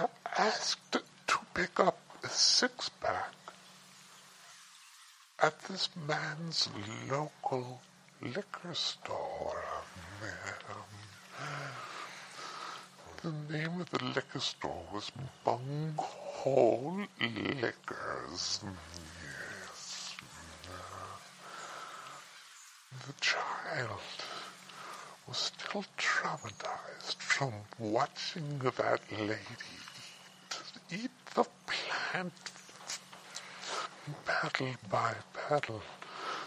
mm, 0.00 0.08
asked 0.38 0.92
to 0.92 1.38
pick 1.52 1.78
up 1.78 1.98
a 2.24 2.28
six 2.28 2.88
pack 2.88 3.34
at 5.40 5.60
this 5.64 5.90
man's 6.08 6.70
local 7.10 7.82
liquor 8.22 8.74
store. 8.74 9.64
The 13.22 13.32
name 13.52 13.80
of 13.80 13.90
the 13.90 14.04
liquor 14.04 14.40
store 14.40 14.84
was 14.92 15.10
Bunghole 15.44 17.06
Liquors. 17.20 18.60
Yes. 19.24 20.16
The 23.06 23.12
child 23.20 23.88
was 25.28 25.36
still 25.36 25.84
traumatized 25.98 27.16
from 27.16 27.52
watching 27.78 28.58
that 28.58 29.00
lady 29.12 29.36
eat 30.90 31.10
the 31.34 31.44
plant 31.66 32.32
petal 34.26 34.74
by 34.90 35.14
petal, 35.32 35.80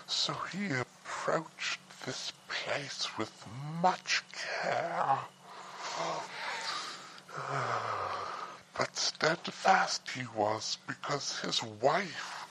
so 0.08 0.34
he 0.52 0.68
approached 1.28 1.80
this 2.06 2.32
place 2.48 3.08
with 3.18 3.32
much 3.82 4.22
care. 4.62 5.18
But 8.78 8.96
steadfast 8.96 10.08
he 10.12 10.26
was 10.36 10.78
because 10.88 11.40
his 11.40 11.64
wife 11.64 12.46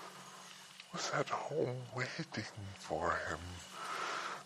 was 0.93 1.09
at 1.15 1.29
home 1.29 1.77
waiting 1.95 2.51
for 2.81 3.11
him. 3.29 3.39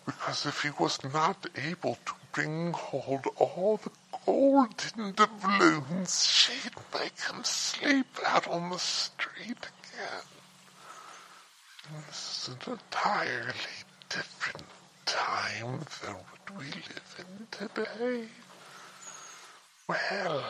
Because 0.05 0.45
if 0.45 0.61
he 0.61 0.69
was 0.79 1.03
not 1.03 1.47
able 1.55 1.97
to 2.05 2.13
bring 2.31 2.73
hold 2.73 3.25
all 3.37 3.79
the 3.83 3.91
gold 4.25 4.49
golden 4.89 5.13
doubloons, 5.13 6.25
she'd 6.27 6.75
make 6.93 7.19
him 7.21 7.43
sleep 7.43 8.05
out 8.27 8.47
on 8.47 8.69
the 8.69 8.77
street 8.77 9.57
again. 9.57 10.27
This 12.07 12.49
is 12.49 12.67
entirely 12.67 13.78
different 14.09 14.63
time 15.05 15.79
than 16.01 16.15
what 16.15 16.57
we 16.57 16.65
live 16.65 17.15
in 17.19 17.47
today. 17.51 18.27
Well, 19.87 20.43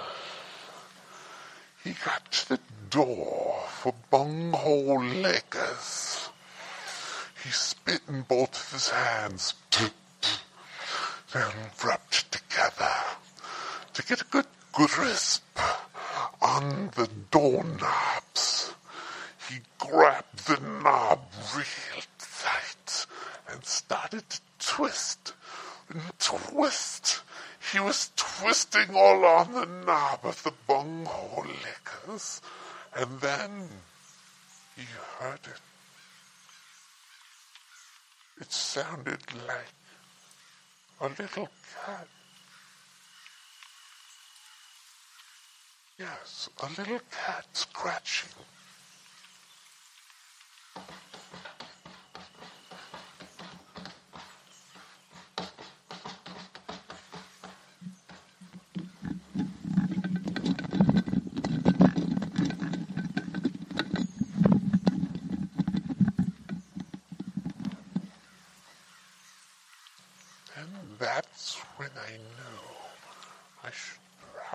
he 1.84 1.94
got 2.06 2.31
to 2.31 2.49
the 2.49 2.60
door 2.90 3.64
for 3.69 3.94
bunghole 4.10 5.03
liquors. 5.03 6.30
He 7.44 7.49
spit 7.52 8.02
in 8.07 8.22
both 8.23 8.56
of 8.56 8.72
his 8.73 8.90
hands, 8.90 9.53
then 11.31 11.52
rubbed 11.84 12.31
together 12.31 12.94
to 13.94 14.03
get 14.03 14.22
a 14.22 14.26
good 14.26 14.48
grasp 14.73 15.44
on 16.41 16.91
the 16.95 17.07
doorknobs. 17.31 18.73
He 19.49 19.60
grabbed 19.77 20.48
the 20.48 20.60
knob 20.60 21.19
real 21.56 22.03
and 23.52 23.66
started 23.66 24.30
to 24.30 24.40
twist 24.60 25.34
and 25.90 26.02
twist. 26.20 27.22
He 27.72 27.80
was 27.80 28.12
twisting 28.16 28.96
all 28.96 29.26
on 29.26 29.52
the 29.54 29.66
knob 29.66 30.20
of 30.24 30.42
the 30.44 30.54
bunghole 30.68 31.46
liquors, 31.46 32.42
and 32.96 33.20
then 33.20 33.70
he 34.76 34.84
heard 35.20 35.40
it. 35.44 35.62
It 38.42 38.52
sounded 38.52 39.20
like 39.48 39.74
a 41.02 41.08
little 41.22 41.50
cat. 41.86 42.08
Yes, 45.98 46.50
a 46.64 46.68
little 46.80 47.02
cat 47.12 47.46
scratching. 47.52 48.30
And 70.58 71.00
that's 71.00 71.56
when 71.78 71.90
I 71.96 72.12
knew 72.12 72.60
I 73.64 73.72
should 73.72 74.00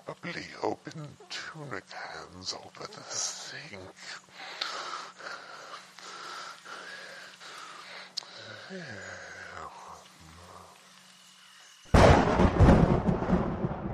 probably 0.05 0.45
open 0.63 1.17
tuna 1.31 1.81
cans 1.81 2.53
over 2.53 2.87
the 2.87 3.03
sink. 3.09 3.81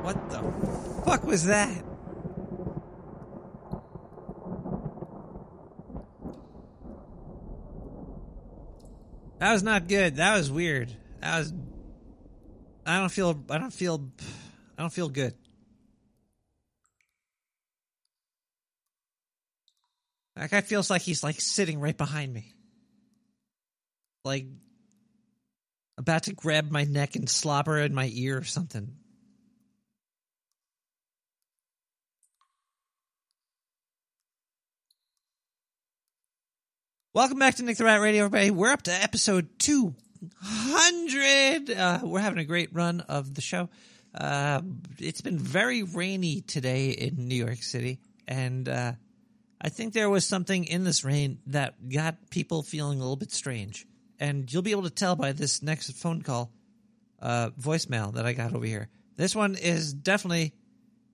What 0.03 0.19
the 0.31 0.43
fuck 1.05 1.19
was 1.31 1.45
that? 1.45 1.85
That 9.39 9.53
was 9.53 9.63
not 9.63 9.89
good. 9.89 10.17
That 10.17 10.37
was 10.37 10.51
weird. 10.51 10.91
That 11.21 11.39
was. 11.39 11.53
I 12.85 12.99
don't 12.99 13.09
feel. 13.09 13.43
I 13.49 13.59
don't 13.59 13.73
feel. 13.73 14.11
I 14.77 14.83
don't 14.83 14.93
feel 14.93 15.09
good. 15.09 15.35
That 20.37 20.51
guy 20.51 20.61
feels 20.63 20.91
like 20.91 21.03
he's 21.03 21.23
like 21.23 21.41
sitting 21.41 21.81
right 21.81 21.97
behind 21.97 22.33
me, 22.33 22.55
like 24.25 24.47
about 25.97 26.25
to 26.25 26.35
grab 26.35 26.71
my 26.71 26.85
neck 26.85 27.15
and 27.15 27.29
slobber 27.29 27.79
in 27.79 27.95
my 27.95 28.11
ear 28.13 28.39
or 28.39 28.45
something. 28.45 28.97
Welcome 37.13 37.41
back 37.41 37.57
to 37.57 37.65
Nick 37.65 37.77
the 37.77 37.83
Rat 37.83 38.01
Radio, 38.01 38.27
everybody. 38.27 38.53
We're 38.53 38.71
up 38.71 38.83
to 38.83 38.93
episode 38.93 39.49
200. 39.59 41.71
Uh, 41.71 41.99
we're 42.05 42.21
having 42.21 42.39
a 42.39 42.45
great 42.45 42.73
run 42.73 43.01
of 43.01 43.35
the 43.35 43.41
show. 43.41 43.69
Uh, 44.15 44.63
it's 44.97 45.21
been 45.21 45.37
very 45.37 45.83
rainy 45.83 46.43
today 46.43 46.91
in 46.91 47.27
New 47.27 47.35
York 47.35 47.65
City, 47.65 47.99
and 48.29 48.69
uh, 48.69 48.93
I 49.61 49.69
think 49.71 49.93
there 49.93 50.09
was 50.09 50.25
something 50.25 50.67
in 50.67 50.85
this 50.85 51.03
rain 51.03 51.41
that 51.49 51.89
got 51.89 52.31
people 52.31 52.63
feeling 52.63 52.99
a 52.99 53.03
little 53.03 53.17
bit 53.17 53.33
strange. 53.33 53.89
And 54.21 54.49
you'll 54.53 54.63
be 54.63 54.71
able 54.71 54.85
to 54.85 54.91
tell 54.91 55.17
by 55.17 55.33
this 55.33 55.65
next 55.65 55.91
phone 55.97 56.23
call, 56.23 56.53
uh, 57.21 57.51
voicemail 57.61 58.15
that 58.15 58.25
I 58.25 58.35
got 58.35 58.55
over 58.55 58.67
here. 58.67 58.89
This 59.17 59.35
one 59.35 59.57
is 59.57 59.93
definitely 59.93 60.55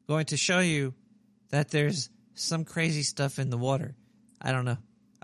going 0.06 0.26
to 0.26 0.36
show 0.36 0.58
you 0.58 0.92
that 1.52 1.70
there's 1.70 2.10
some 2.34 2.66
crazy 2.66 3.02
stuff 3.02 3.38
in 3.38 3.48
the 3.48 3.56
water. 3.56 3.94
I 4.42 4.52
don't 4.52 4.66
know. 4.66 4.76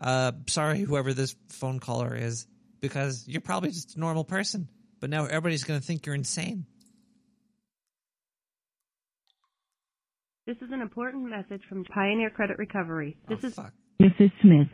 Uh, 0.02 0.32
sorry, 0.48 0.80
whoever 0.80 1.14
this 1.14 1.36
phone 1.48 1.78
caller 1.78 2.14
is, 2.16 2.46
because 2.80 3.24
you're 3.28 3.40
probably 3.40 3.70
just 3.70 3.96
a 3.96 4.00
normal 4.00 4.24
person. 4.24 4.68
But 5.00 5.10
now 5.10 5.24
everybody's 5.26 5.64
going 5.64 5.78
to 5.80 5.86
think 5.86 6.06
you're 6.06 6.14
insane. 6.14 6.66
This 10.46 10.56
is 10.60 10.70
an 10.72 10.80
important 10.80 11.28
message 11.30 11.62
from 11.68 11.84
Pioneer 11.84 12.30
Credit 12.30 12.58
Recovery. 12.58 13.16
This 13.28 13.44
is 13.44 13.56
Mrs. 14.00 14.32
Smith. 14.42 14.68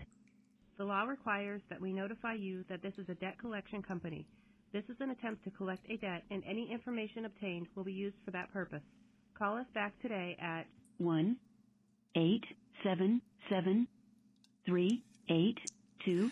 the 0.78 0.84
law 0.84 1.02
requires 1.02 1.60
that 1.68 1.80
we 1.80 1.92
notify 1.92 2.32
you 2.34 2.64
that 2.70 2.82
this 2.82 2.94
is 2.98 3.08
a 3.10 3.14
debt 3.14 3.38
collection 3.38 3.82
company. 3.82 4.26
This 4.72 4.84
is 4.88 4.96
an 5.00 5.10
attempt 5.10 5.44
to 5.44 5.50
collect 5.50 5.84
a 5.90 5.96
debt, 5.98 6.24
and 6.30 6.42
any 6.48 6.70
information 6.72 7.24
obtained 7.26 7.66
will 7.74 7.84
be 7.84 7.92
used 7.92 8.16
for 8.24 8.30
that 8.30 8.52
purpose. 8.52 8.82
Call 9.36 9.56
us 9.56 9.66
back 9.74 9.92
today 10.00 10.36
at 10.40 10.66
One 10.98 11.36
eight 12.16 12.44
seven 12.82 13.20
seven 13.50 13.86
three 14.66 15.04
eight 15.28 15.58
two 16.04 16.30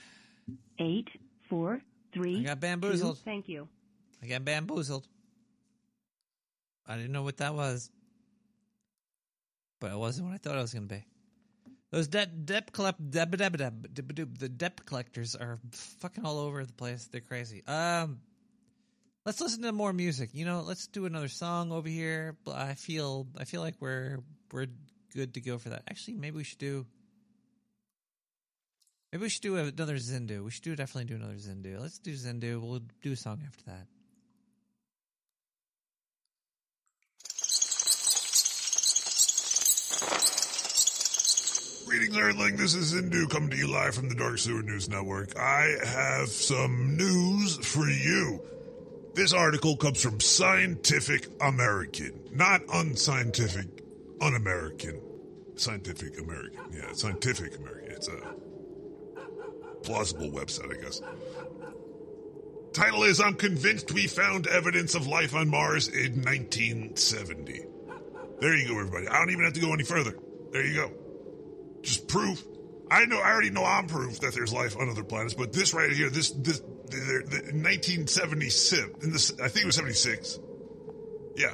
eight 0.78 1.08
four 1.48 1.80
three. 2.12 2.40
I 2.40 2.42
got 2.42 2.60
bamboozled. 2.60 3.18
Thank 3.24 3.48
you. 3.48 3.68
I 4.22 4.26
got 4.26 4.44
bamboozled. 4.44 5.06
I 6.86 6.96
didn't 6.96 7.12
know 7.12 7.22
what 7.22 7.38
that 7.38 7.54
was, 7.54 7.90
but 9.80 9.92
it 9.92 9.98
wasn't 9.98 10.28
what 10.28 10.34
I 10.34 10.38
thought 10.38 10.56
it 10.56 10.62
was 10.62 10.72
going 10.72 10.88
to 10.88 10.94
be. 10.94 11.04
Those 11.90 12.08
debt 12.08 12.46
debt 12.46 12.72
collect 12.72 13.10
deb, 13.10 13.36
deb, 13.36 13.56
deb, 13.56 14.38
the 14.38 14.48
debt 14.48 14.84
collectors 14.86 15.36
are 15.36 15.58
fucking 15.72 16.24
all 16.24 16.38
over 16.38 16.64
the 16.64 16.72
place. 16.72 17.08
They're 17.10 17.20
crazy. 17.20 17.64
Um, 17.66 18.20
let's 19.24 19.40
listen 19.40 19.62
to 19.62 19.72
more 19.72 19.92
music. 19.92 20.30
You 20.32 20.44
know, 20.44 20.62
let's 20.62 20.86
do 20.88 21.06
another 21.06 21.28
song 21.28 21.72
over 21.72 21.88
here. 21.88 22.36
I 22.52 22.74
feel 22.74 23.26
I 23.38 23.44
feel 23.44 23.60
like 23.60 23.74
we're 23.80 24.18
we're 24.52 24.66
good 25.14 25.34
to 25.34 25.40
go 25.40 25.58
for 25.58 25.70
that. 25.70 25.82
Actually, 25.88 26.16
maybe 26.16 26.36
we 26.36 26.44
should 26.44 26.58
do. 26.58 26.86
Maybe 29.16 29.22
we 29.22 29.28
should 29.30 29.40
do 29.40 29.56
another 29.56 29.96
Zindu. 29.96 30.44
We 30.44 30.50
should 30.50 30.62
do 30.62 30.76
definitely 30.76 31.06
do 31.06 31.14
another 31.14 31.36
Zindu. 31.36 31.80
Let's 31.80 31.98
do 31.98 32.12
Zindu. 32.12 32.60
We'll 32.60 32.82
do 33.00 33.12
a 33.12 33.16
song 33.16 33.40
after 33.46 33.64
that. 33.64 33.86
Greetings, 41.86 42.18
Earthling. 42.18 42.56
This 42.58 42.74
is 42.74 42.92
Zindu 42.92 43.30
coming 43.30 43.48
to 43.48 43.56
you 43.56 43.68
live 43.68 43.94
from 43.94 44.10
the 44.10 44.14
Dark 44.14 44.36
Sewer 44.36 44.62
News 44.62 44.90
Network. 44.90 45.34
I 45.38 45.76
have 45.82 46.28
some 46.28 46.98
news 46.98 47.56
for 47.66 47.88
you. 47.88 48.42
This 49.14 49.32
article 49.32 49.78
comes 49.78 50.02
from 50.02 50.20
Scientific 50.20 51.28
American, 51.40 52.20
not 52.32 52.60
unscientific, 52.70 53.82
un-American. 54.20 55.00
Scientific 55.54 56.20
American. 56.20 56.60
Yeah, 56.70 56.92
Scientific 56.92 57.56
American. 57.56 57.92
It's 57.92 58.08
a 58.08 58.20
plausible 59.86 60.30
website, 60.30 60.76
I 60.76 60.82
guess. 60.82 61.00
Title 62.72 63.04
is 63.04 63.20
I'm 63.20 63.34
convinced 63.34 63.92
we 63.92 64.06
found 64.06 64.46
evidence 64.46 64.94
of 64.94 65.06
life 65.06 65.34
on 65.34 65.48
Mars 65.48 65.88
in 65.88 66.22
1970. 66.22 67.64
There 68.40 68.54
you 68.54 68.68
go, 68.68 68.78
everybody. 68.78 69.08
I 69.08 69.18
don't 69.18 69.30
even 69.30 69.44
have 69.44 69.54
to 69.54 69.60
go 69.60 69.72
any 69.72 69.84
further. 69.84 70.14
There 70.52 70.64
you 70.64 70.74
go. 70.74 70.92
Just 71.80 72.06
proof 72.08 72.44
I 72.90 73.04
know. 73.06 73.18
I 73.18 73.32
already 73.32 73.50
know 73.50 73.64
I'm 73.64 73.86
proof 73.86 74.20
that 74.20 74.34
there's 74.34 74.52
life 74.52 74.76
on 74.76 74.88
other 74.88 75.02
planets, 75.02 75.34
but 75.34 75.52
this 75.52 75.74
right 75.74 75.90
here, 75.90 76.08
this 76.08 76.30
this 76.30 76.60
the, 76.60 77.24
the, 77.26 77.36
in 77.50 77.62
1976, 77.62 79.04
in 79.04 79.12
this 79.12 79.32
I 79.40 79.48
think 79.48 79.64
it 79.64 79.66
was 79.66 79.74
76. 79.76 80.38
Yeah, 81.36 81.52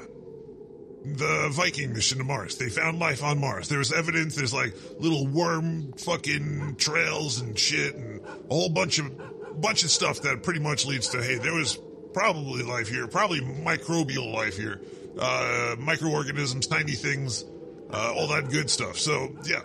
the 1.05 1.49
Viking 1.53 1.93
mission 1.93 2.19
to 2.19 2.25
Mars. 2.25 2.57
They 2.57 2.69
found 2.69 2.99
life 2.99 3.23
on 3.23 3.41
Mars. 3.41 3.69
There's 3.69 3.93
evidence. 3.93 4.37
There's 4.37 4.55
like 4.55 4.75
little 4.99 5.27
worm 5.27 5.93
fucking 5.95 6.77
trails 6.77 7.41
and 7.41 7.59
shit, 7.59 7.95
and 7.95 8.21
a 8.25 8.55
whole 8.55 8.69
bunch 8.69 8.99
of 8.99 9.61
bunch 9.61 9.85
of 9.85 9.91
stuff 9.91 10.23
that 10.23 10.43
pretty 10.43 10.61
much 10.61 10.87
leads 10.87 11.09
to 11.09 11.23
hey, 11.23 11.39
there 11.39 11.55
was 11.55 11.79
probably 12.15 12.63
life 12.63 12.89
here, 12.89 13.07
probably 13.09 13.41
microbial 13.41 14.33
life 14.33 14.57
here, 14.57 14.81
uh, 15.19 15.77
microorganisms, 15.79 16.67
tiny 16.67 16.93
things, 16.93 17.45
uh, 17.91 18.15
all 18.17 18.29
that 18.29 18.49
good 18.51 18.71
stuff. 18.71 18.99
So 18.99 19.35
yeah, 19.45 19.63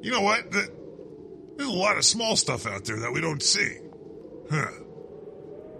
you 0.00 0.10
know 0.10 0.22
what? 0.22 0.50
There's 0.50 1.68
a 1.68 1.72
lot 1.72 1.96
of 1.98 2.04
small 2.04 2.36
stuff 2.36 2.66
out 2.66 2.84
there 2.84 3.00
that 3.00 3.12
we 3.12 3.20
don't 3.20 3.42
see. 3.42 3.78
Huh. 4.50 4.70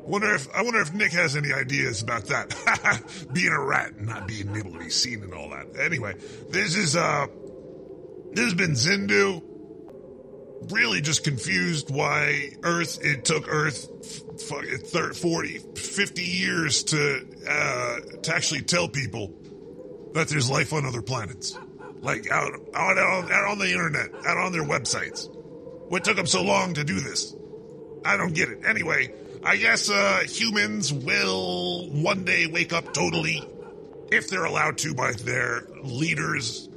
Wonder 0.04 0.34
if 0.34 0.52
I 0.54 0.62
wonder 0.62 0.80
if 0.80 0.92
Nick 0.92 1.12
has 1.12 1.36
any 1.36 1.52
ideas 1.52 2.02
about 2.02 2.24
that. 2.26 3.02
being 3.32 3.52
a 3.52 3.60
rat 3.60 3.92
and 3.92 4.06
not 4.06 4.26
being 4.26 4.54
able 4.56 4.72
to 4.72 4.78
be 4.78 4.90
seen 4.90 5.22
and 5.22 5.32
all 5.32 5.50
that. 5.50 5.78
Anyway, 5.78 6.14
this 6.50 6.76
is 6.76 6.96
uh 6.96 7.26
this 8.32 8.44
has 8.44 8.54
been 8.54 8.72
Zindu. 8.72 9.42
Really 10.70 11.00
just 11.00 11.24
confused 11.24 11.90
why 11.90 12.50
Earth 12.62 13.04
it 13.04 13.24
took 13.24 13.48
Earth 13.48 13.88
fuck, 14.42 14.64
30, 14.64 15.14
40, 15.14 15.58
50 15.76 16.22
years 16.22 16.84
to 16.84 17.26
uh 17.48 18.00
to 18.22 18.34
actually 18.34 18.62
tell 18.62 18.88
people 18.88 19.32
that 20.14 20.28
there's 20.28 20.50
life 20.50 20.72
on 20.72 20.84
other 20.84 21.02
planets. 21.02 21.56
Like 22.00 22.30
out 22.30 22.52
out, 22.74 22.98
out, 22.98 23.30
out 23.30 23.50
on 23.50 23.58
the 23.58 23.70
internet, 23.70 24.10
out 24.26 24.38
on 24.38 24.52
their 24.52 24.64
websites. 24.64 25.28
What 25.88 26.04
took 26.04 26.16
them 26.16 26.26
so 26.26 26.42
long 26.42 26.74
to 26.74 26.84
do 26.84 26.98
this? 26.98 27.34
I 28.04 28.16
don't 28.16 28.34
get 28.34 28.48
it. 28.48 28.64
Anyway, 28.66 29.12
I 29.44 29.56
guess 29.56 29.90
uh, 29.90 30.20
humans 30.26 30.92
will 30.92 31.88
one 31.90 32.24
day 32.24 32.46
wake 32.46 32.72
up 32.72 32.94
totally, 32.94 33.42
if 34.10 34.28
they're 34.28 34.44
allowed 34.44 34.78
to 34.78 34.94
by 34.94 35.12
their 35.12 35.66
leaders, 35.82 36.68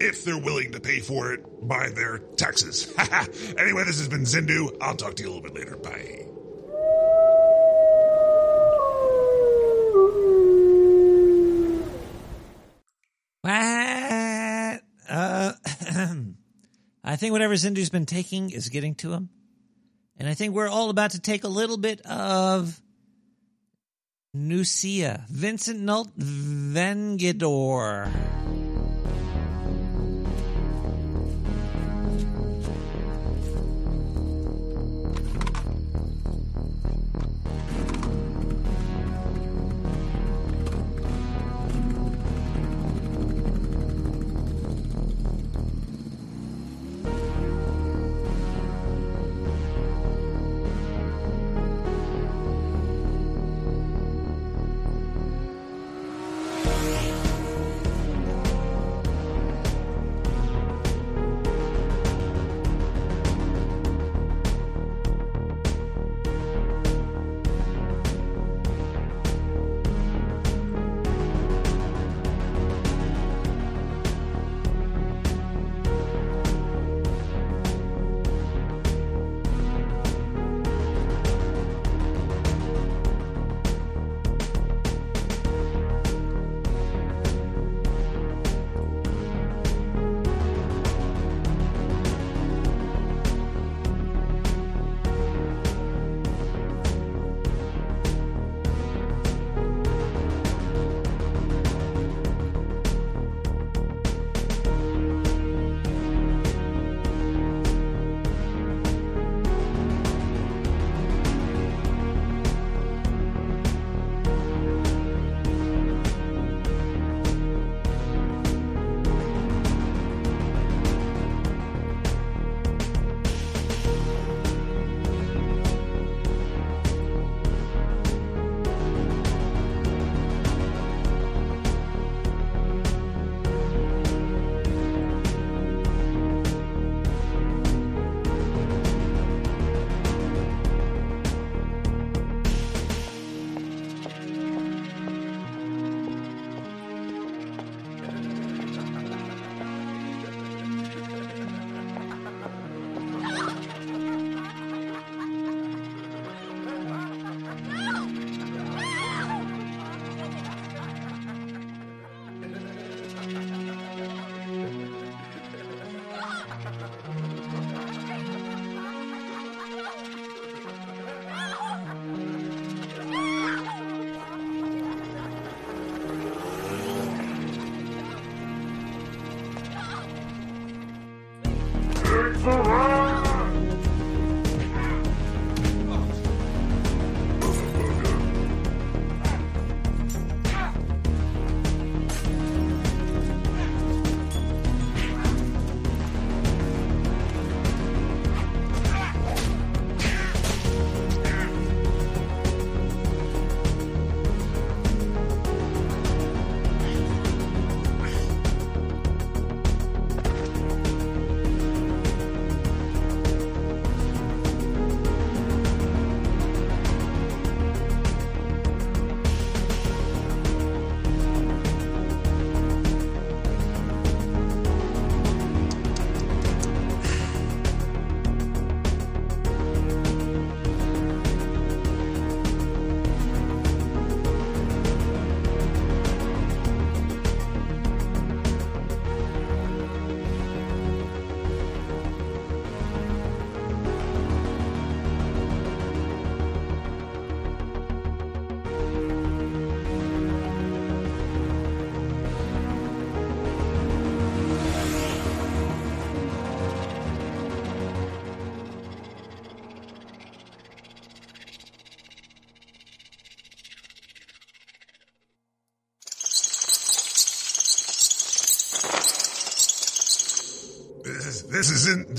if 0.00 0.24
they're 0.24 0.38
willing 0.38 0.72
to 0.72 0.80
pay 0.80 0.98
for 0.98 1.32
it 1.32 1.68
by 1.68 1.90
their 1.90 2.18
taxes. 2.36 2.92
anyway, 3.56 3.84
this 3.84 3.98
has 3.98 4.08
been 4.08 4.22
Zindu. 4.22 4.76
I'll 4.80 4.96
talk 4.96 5.14
to 5.16 5.22
you 5.22 5.28
a 5.28 5.32
little 5.32 5.42
bit 5.42 5.54
later. 5.54 5.76
Bye. 5.76 6.26
What? 13.42 14.82
Uh, 15.08 15.52
I 17.04 17.16
think 17.16 17.32
whatever 17.32 17.54
Zindu's 17.54 17.90
been 17.90 18.06
taking 18.06 18.50
is 18.50 18.68
getting 18.70 18.96
to 18.96 19.12
him. 19.12 19.30
And 20.20 20.28
I 20.28 20.34
think 20.34 20.54
we're 20.54 20.68
all 20.68 20.90
about 20.90 21.12
to 21.12 21.18
take 21.18 21.44
a 21.44 21.48
little 21.48 21.78
bit 21.78 22.02
of 22.02 22.78
Nucia, 24.36 25.26
Vincent 25.30 25.80
Nult 25.80 26.10
Vengidor. 26.18 28.06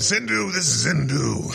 Zindu. 0.02 0.52
This 0.52 0.66
is 0.66 0.86
Zindu. 0.86 1.48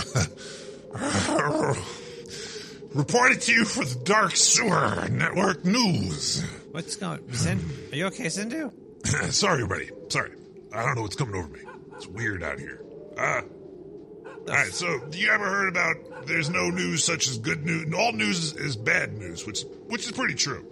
Reporting 2.96 3.40
to 3.40 3.52
you 3.52 3.66
for 3.66 3.84
the 3.84 4.00
Dark 4.06 4.38
Sewer 4.38 5.10
Network 5.10 5.66
News. 5.66 6.46
What's 6.72 6.96
going? 6.96 7.20
Zen, 7.34 7.60
are 7.92 7.96
you 7.98 8.06
okay, 8.06 8.28
Zindu? 8.28 8.72
Sorry, 9.34 9.64
everybody. 9.64 9.90
Sorry. 10.08 10.32
I 10.74 10.84
don't 10.84 10.96
know 10.96 11.02
what's 11.02 11.18
coming 11.18 11.36
over 11.36 11.50
me. 11.50 11.60
It's 11.98 12.08
weird 12.08 12.42
out 12.42 12.58
here. 12.58 12.82
Uh, 13.18 13.42
all 13.42 14.46
right. 14.48 14.72
So, 14.72 15.02
you 15.12 15.30
ever 15.30 15.46
heard 15.46 15.68
about? 15.68 16.28
There's 16.28 16.50
no 16.50 16.70
news 16.70 17.04
such 17.04 17.28
as 17.28 17.38
good 17.40 17.66
news. 17.66 17.94
All 17.94 18.14
news 18.14 18.40
is, 18.40 18.54
is 18.54 18.78
bad 18.78 19.12
news, 19.18 19.46
which 19.46 19.66
which 19.88 20.06
is 20.06 20.14
pretty 20.14 20.36
true. 20.36 20.66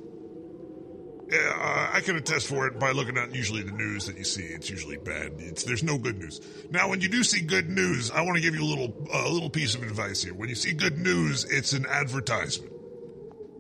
Yeah, 1.28 1.54
uh, 1.60 1.90
I 1.92 2.02
can 2.02 2.18
attest 2.18 2.48
for 2.48 2.68
it 2.68 2.80
by 2.80 2.92
looking 2.92 3.18
at 3.18 3.34
usually 3.34 3.64
the 3.64 3.72
news 3.72 4.06
that 4.06 4.18
you 4.18 4.24
see. 4.24 4.44
It's 4.44 4.70
usually 4.70 4.98
bad. 4.98 5.34
It's 5.40 5.64
there's 5.64 5.84
no 5.84 5.98
good 5.98 6.20
news. 6.20 6.40
Now, 6.70 6.90
when 6.90 7.02
you 7.02 7.10
do 7.10 7.24
see 7.24 7.42
good 7.42 7.68
news, 7.68 8.12
I 8.12 8.22
want 8.22 8.36
to 8.36 8.42
give 8.42 8.54
you 8.54 8.64
a 8.64 8.70
little 8.70 8.94
a 9.12 9.28
little 9.28 9.50
piece 9.50 9.74
of 9.74 9.82
advice 9.82 10.22
here. 10.24 10.36
When 10.36 10.50
you 10.50 10.56
see 10.56 10.74
good 10.74 11.00
news, 11.00 11.44
it's 11.46 11.74
an 11.74 11.88
advertisement. 11.88 12.72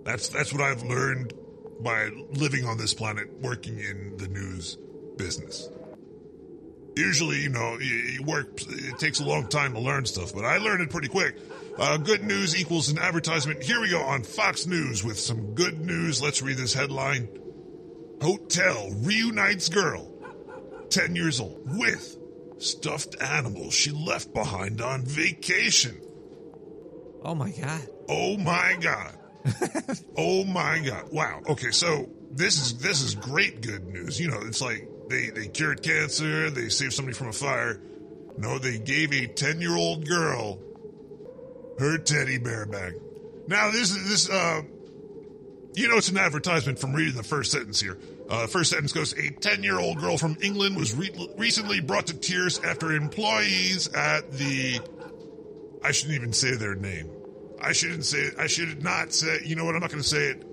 That's 0.03 0.29
that's 0.29 0.53
what 0.53 0.61
I've 0.61 0.83
learned 0.83 1.33
by 1.79 2.09
living 2.31 2.65
on 2.65 2.77
this 2.77 2.93
planet, 2.93 3.29
working 3.41 3.79
in 3.79 4.17
the 4.17 4.27
news 4.27 4.77
business. 5.17 5.67
Usually, 6.95 7.41
you 7.41 7.49
know, 7.49 7.77
you, 7.79 7.95
you 7.95 8.23
work. 8.23 8.61
It 8.61 8.99
takes 8.99 9.19
a 9.19 9.25
long 9.25 9.47
time 9.47 9.73
to 9.73 9.79
learn 9.79 10.05
stuff, 10.05 10.33
but 10.33 10.45
I 10.45 10.57
learned 10.57 10.81
it 10.81 10.91
pretty 10.91 11.09
quick. 11.09 11.35
Uh, 11.77 11.97
good 11.97 12.23
news 12.23 12.55
equals 12.55 12.89
an 12.89 12.99
advertisement. 12.99 13.63
Here 13.63 13.81
we 13.81 13.89
go 13.89 14.01
on 14.01 14.23
Fox 14.23 14.67
News 14.67 15.03
with 15.03 15.19
some 15.19 15.55
good 15.55 15.81
news. 15.81 16.21
Let's 16.21 16.41
read 16.41 16.57
this 16.57 16.73
headline. 16.73 17.27
Hotel 18.21 18.89
reunites 18.97 19.69
girl, 19.69 20.11
10 20.89 21.15
years 21.15 21.39
old, 21.39 21.61
with 21.77 22.17
stuffed 22.57 23.21
animals 23.21 23.73
she 23.73 23.91
left 23.91 24.33
behind 24.33 24.81
on 24.81 25.03
vacation. 25.03 26.01
Oh 27.23 27.35
my 27.35 27.51
god. 27.51 27.87
Oh 28.07 28.37
my 28.37 28.77
god. 28.79 29.17
oh 30.17 30.43
my 30.45 30.79
god. 30.79 31.11
Wow. 31.11 31.41
Okay, 31.49 31.71
so 31.71 32.09
this 32.31 32.57
is 32.61 32.77
this 32.77 33.01
is 33.01 33.15
great 33.15 33.61
good 33.61 33.85
news. 33.87 34.19
You 34.19 34.29
know, 34.29 34.41
it's 34.43 34.61
like 34.61 34.87
they 35.09 35.29
they 35.29 35.47
cured 35.47 35.83
cancer, 35.83 36.49
they 36.49 36.69
saved 36.69 36.93
somebody 36.93 37.15
from 37.15 37.27
a 37.27 37.33
fire. 37.33 37.81
No, 38.37 38.59
they 38.59 38.77
gave 38.77 39.11
a 39.11 39.27
10-year-old 39.27 40.07
girl 40.07 40.59
her 41.79 41.97
teddy 41.97 42.37
bear 42.37 42.65
back. 42.65 42.93
Now 43.47 43.71
this 43.71 43.91
is 43.91 44.09
this 44.09 44.29
uh 44.29 44.61
you 45.75 45.87
know 45.87 45.97
it's 45.97 46.09
an 46.09 46.17
advertisement 46.17 46.79
from 46.79 46.93
reading 46.93 47.15
the 47.15 47.23
first 47.23 47.51
sentence 47.51 47.79
here. 47.79 47.97
Uh, 48.29 48.47
first 48.47 48.71
sentence 48.71 48.91
goes: 48.91 49.13
A 49.13 49.29
ten-year-old 49.31 49.99
girl 49.99 50.17
from 50.17 50.37
England 50.41 50.75
was 50.75 50.93
re- 50.95 51.29
recently 51.37 51.79
brought 51.79 52.07
to 52.07 52.17
tears 52.17 52.59
after 52.59 52.91
employees 52.91 53.87
at 53.93 54.31
the. 54.31 54.79
I 55.83 55.91
shouldn't 55.91 56.15
even 56.15 56.33
say 56.33 56.55
their 56.55 56.75
name. 56.75 57.09
I 57.61 57.71
shouldn't 57.73 58.05
say 58.05 58.19
it. 58.19 58.35
I 58.39 58.47
should 58.47 58.83
not 58.83 59.13
say. 59.13 59.39
You 59.43 59.55
know 59.55 59.65
what? 59.65 59.75
I'm 59.75 59.81
not 59.81 59.91
going 59.91 60.01
to 60.01 60.07
say 60.07 60.29
it. 60.29 60.43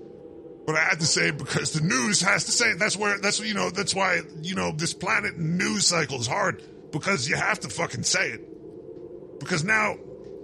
But 0.65 0.75
I 0.75 0.79
had 0.79 0.99
to 0.99 1.05
say 1.05 1.29
it 1.29 1.37
because 1.37 1.73
the 1.73 1.81
news 1.81 2.21
has 2.21 2.45
to 2.45 2.51
say 2.51 2.71
it. 2.71 2.79
That's 2.79 2.95
where. 2.95 3.17
That's 3.19 3.39
you 3.39 3.53
know. 3.53 3.69
That's 3.69 3.93
why 3.93 4.21
you 4.41 4.55
know 4.55 4.71
this 4.71 4.93
planet 4.93 5.37
news 5.37 5.87
cycle 5.87 6.19
is 6.19 6.27
hard 6.27 6.61
because 6.91 7.27
you 7.27 7.35
have 7.35 7.59
to 7.61 7.69
fucking 7.69 8.03
say 8.03 8.29
it. 8.29 9.39
Because 9.39 9.63
now, 9.63 9.97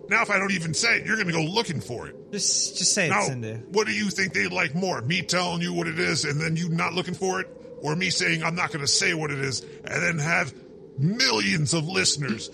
now 0.10 0.22
if 0.22 0.30
I 0.30 0.38
don't 0.40 0.52
even 0.52 0.73
say 0.73 0.98
it, 0.98 1.06
you're 1.06 1.15
going 1.15 1.27
to 1.27 1.34
go 1.34 1.44
looking 1.44 1.80
for 1.81 2.07
it. 2.07 2.31
Just 2.31 2.77
just 2.77 2.94
say 2.94 3.07
it, 3.07 3.10
Now, 3.10 3.22
Zindu. 3.27 3.68
what 3.69 3.88
do 3.88 3.94
you 3.94 4.10
think 4.10 4.34
they'd 4.34 4.52
like 4.52 4.76
more? 4.76 5.02
Me 5.02 5.22
telling 5.22 5.61
you 5.61 5.73
what 5.73 5.88
it 5.88 5.99
is 5.99 6.26
and 6.26 6.40
then 6.41 6.56
you 6.56 6.69
not 6.69 6.94
looking 6.94 7.14
for 7.14 7.40
it? 7.41 7.48
Or 7.81 7.95
me 7.95 8.10
saying 8.10 8.44
I'm 8.44 8.56
not 8.56 8.69
going 8.72 8.81
to 8.81 8.88
say 8.88 9.14
what 9.14 9.31
it 9.31 9.40
is 9.40 9.61
and 9.61 10.03
then 10.03 10.18
have 10.19 10.53
millions 10.98 11.73
of 11.73 11.88
listeners 11.88 12.49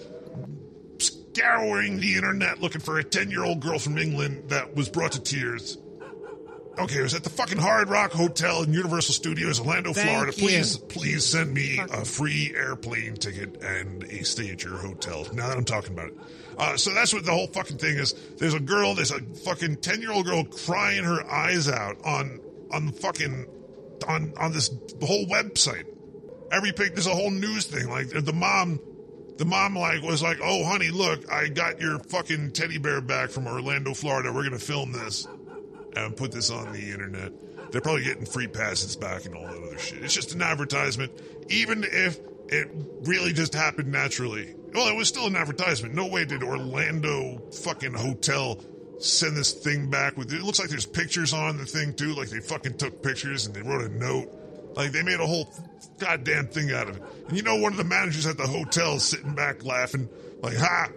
scouring 0.99 1.99
the 1.99 2.15
internet 2.15 2.61
looking 2.61 2.81
for 2.81 2.99
a 2.99 3.03
10 3.03 3.29
year 3.31 3.43
old 3.43 3.59
girl 3.59 3.79
from 3.79 3.97
England 3.97 4.49
that 4.49 4.75
was 4.75 4.89
brought 4.89 5.13
to 5.13 5.21
tears? 5.21 5.77
Okay, 6.77 6.99
it 6.99 7.03
was 7.03 7.13
at 7.13 7.23
the 7.23 7.29
fucking 7.29 7.57
Hard 7.57 7.87
Rock 7.89 8.11
Hotel 8.11 8.61
in 8.63 8.73
Universal 8.73 9.13
Studios, 9.13 9.61
Orlando, 9.61 9.93
Thank 9.93 10.09
Florida. 10.09 10.33
you. 10.35 10.45
Please, 10.47 10.75
please 10.77 11.25
send 11.25 11.53
me 11.53 11.79
a 11.79 12.03
free 12.03 12.53
airplane 12.53 13.15
ticket 13.15 13.63
and 13.63 14.03
a 14.03 14.25
stay 14.25 14.49
at 14.51 14.61
your 14.61 14.77
hotel. 14.77 15.25
Now 15.33 15.47
that 15.47 15.57
I'm 15.57 15.63
talking 15.63 15.93
about 15.93 16.09
it. 16.09 16.17
Uh, 16.57 16.77
so 16.77 16.93
that's 16.93 17.13
what 17.13 17.25
the 17.25 17.31
whole 17.31 17.47
fucking 17.47 17.77
thing 17.77 17.97
is. 17.97 18.13
There's 18.37 18.53
a 18.53 18.59
girl, 18.59 18.95
there's 18.95 19.11
a 19.11 19.19
fucking 19.19 19.77
10 19.77 20.01
year 20.01 20.11
old 20.11 20.25
girl 20.25 20.43
crying 20.43 21.03
her 21.03 21.25
eyes 21.29 21.67
out 21.67 21.97
on, 22.05 22.39
on 22.71 22.91
fucking, 22.91 23.45
on, 24.07 24.33
on 24.37 24.53
this 24.53 24.69
whole 25.01 25.25
website. 25.27 25.85
Every 26.51 26.71
pic, 26.71 26.93
there's 26.93 27.07
a 27.07 27.15
whole 27.15 27.31
news 27.31 27.65
thing. 27.65 27.89
Like 27.89 28.09
the 28.09 28.33
mom, 28.33 28.79
the 29.37 29.45
mom 29.45 29.75
like 29.75 30.01
was 30.03 30.21
like, 30.21 30.37
"Oh, 30.41 30.63
honey, 30.63 30.89
look, 30.89 31.29
I 31.31 31.47
got 31.49 31.81
your 31.81 31.99
fucking 31.99 32.51
teddy 32.51 32.77
bear 32.77 33.01
back 33.01 33.29
from 33.29 33.47
Orlando, 33.47 33.93
Florida. 33.93 34.31
We're 34.31 34.43
gonna 34.43 34.59
film 34.59 34.91
this 34.91 35.27
and 35.95 36.15
put 36.15 36.31
this 36.31 36.49
on 36.51 36.71
the 36.71 36.91
internet." 36.91 37.33
They're 37.71 37.81
probably 37.81 38.03
getting 38.03 38.25
free 38.25 38.47
passes 38.47 38.95
back 38.95 39.25
and 39.25 39.35
all 39.35 39.47
that 39.47 39.61
other 39.61 39.77
shit. 39.77 40.03
It's 40.03 40.13
just 40.13 40.33
an 40.33 40.41
advertisement, 40.41 41.11
even 41.49 41.83
if 41.83 42.19
it 42.47 42.69
really 43.03 43.33
just 43.33 43.53
happened 43.53 43.91
naturally. 43.91 44.55
Well, 44.75 44.89
it 44.89 44.95
was 44.95 45.07
still 45.07 45.27
an 45.27 45.37
advertisement. 45.37 45.95
No 45.95 46.07
way 46.07 46.25
did 46.25 46.43
Orlando 46.43 47.41
fucking 47.63 47.93
hotel 47.93 48.59
send 48.99 49.37
this 49.37 49.53
thing 49.53 49.89
back 49.89 50.17
with 50.17 50.33
it. 50.33 50.41
looks 50.41 50.59
like 50.59 50.67
there's 50.67 50.85
pictures 50.85 51.33
on 51.33 51.57
the 51.57 51.65
thing 51.65 51.93
too. 51.93 52.13
Like 52.13 52.29
they 52.29 52.41
fucking 52.41 52.77
took 52.77 53.01
pictures 53.01 53.45
and 53.45 53.55
they 53.55 53.61
wrote 53.61 53.85
a 53.85 53.89
note. 53.89 54.29
Like 54.75 54.91
they 54.91 55.01
made 55.01 55.21
a 55.21 55.25
whole 55.25 55.49
goddamn 55.97 56.47
thing 56.47 56.73
out 56.73 56.89
of 56.89 56.97
it. 56.97 57.03
And 57.29 57.37
you 57.37 57.43
know, 57.43 57.55
one 57.55 57.71
of 57.71 57.77
the 57.77 57.85
managers 57.85 58.25
at 58.25 58.35
the 58.35 58.47
hotel 58.47 58.99
sitting 58.99 59.33
back 59.33 59.63
laughing, 59.63 60.09
like, 60.41 60.57
"Ha! 60.57 60.89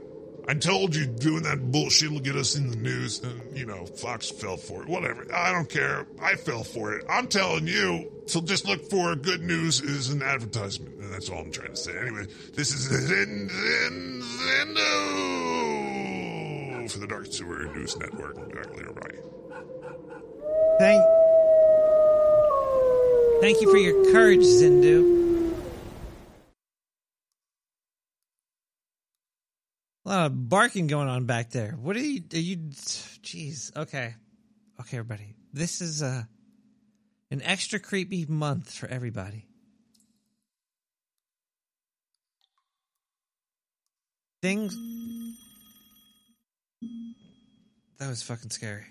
I 0.48 0.54
told 0.54 0.96
you 0.96 1.06
doing 1.06 1.44
that 1.44 1.70
bullshit 1.70 2.10
will 2.10 2.18
get 2.18 2.34
us 2.34 2.56
in 2.56 2.70
the 2.70 2.76
news." 2.76 3.20
And 3.20 3.56
you 3.56 3.64
know, 3.64 3.86
Fox 3.86 4.28
fell 4.28 4.56
for 4.56 4.82
it. 4.82 4.88
Whatever. 4.88 5.24
I 5.32 5.52
don't 5.52 5.68
care. 5.68 6.04
I 6.20 6.34
fell 6.34 6.64
for 6.64 6.94
it. 6.94 7.04
I'm 7.08 7.28
telling 7.28 7.68
you. 7.68 8.10
So 8.26 8.40
just 8.40 8.66
look 8.66 8.90
for 8.90 9.14
good 9.14 9.42
news 9.42 9.80
is 9.80 10.10
an 10.10 10.22
advertisement, 10.22 10.97
that's 11.10 11.28
all 11.30 11.40
I'm 11.40 11.50
trying 11.52 11.74
to 11.74 11.76
say. 11.76 11.98
Anyway, 11.98 12.26
this 12.54 12.72
is 12.72 12.88
Zin 12.88 13.48
Zin 13.48 14.22
for 16.88 16.98
the 17.00 17.06
Dark 17.06 17.26
Sewer 17.26 17.66
News 17.74 17.96
Network. 17.98 18.38
Exactly 18.48 18.84
right. 18.84 19.18
Thank, 20.78 21.02
thank 23.40 23.60
you 23.60 23.70
for 23.70 23.76
your 23.76 24.12
courage, 24.12 24.40
Zindu. 24.40 25.16
A 30.06 30.08
lot 30.08 30.26
of 30.26 30.48
barking 30.48 30.86
going 30.86 31.08
on 31.08 31.26
back 31.26 31.50
there. 31.50 31.72
What 31.72 31.96
are 31.96 32.00
you? 32.00 32.22
Are 32.32 32.38
you? 32.38 32.56
Jeez. 32.56 33.76
Okay. 33.76 34.14
Okay, 34.80 34.96
everybody. 34.96 35.34
This 35.52 35.82
is 35.82 36.02
uh, 36.02 36.22
an 37.30 37.42
extra 37.42 37.78
creepy 37.78 38.24
month 38.26 38.72
for 38.72 38.88
everybody. 38.88 39.47
Things. 44.42 44.76
That 47.98 48.08
was 48.08 48.22
fucking 48.22 48.50
scary. 48.50 48.84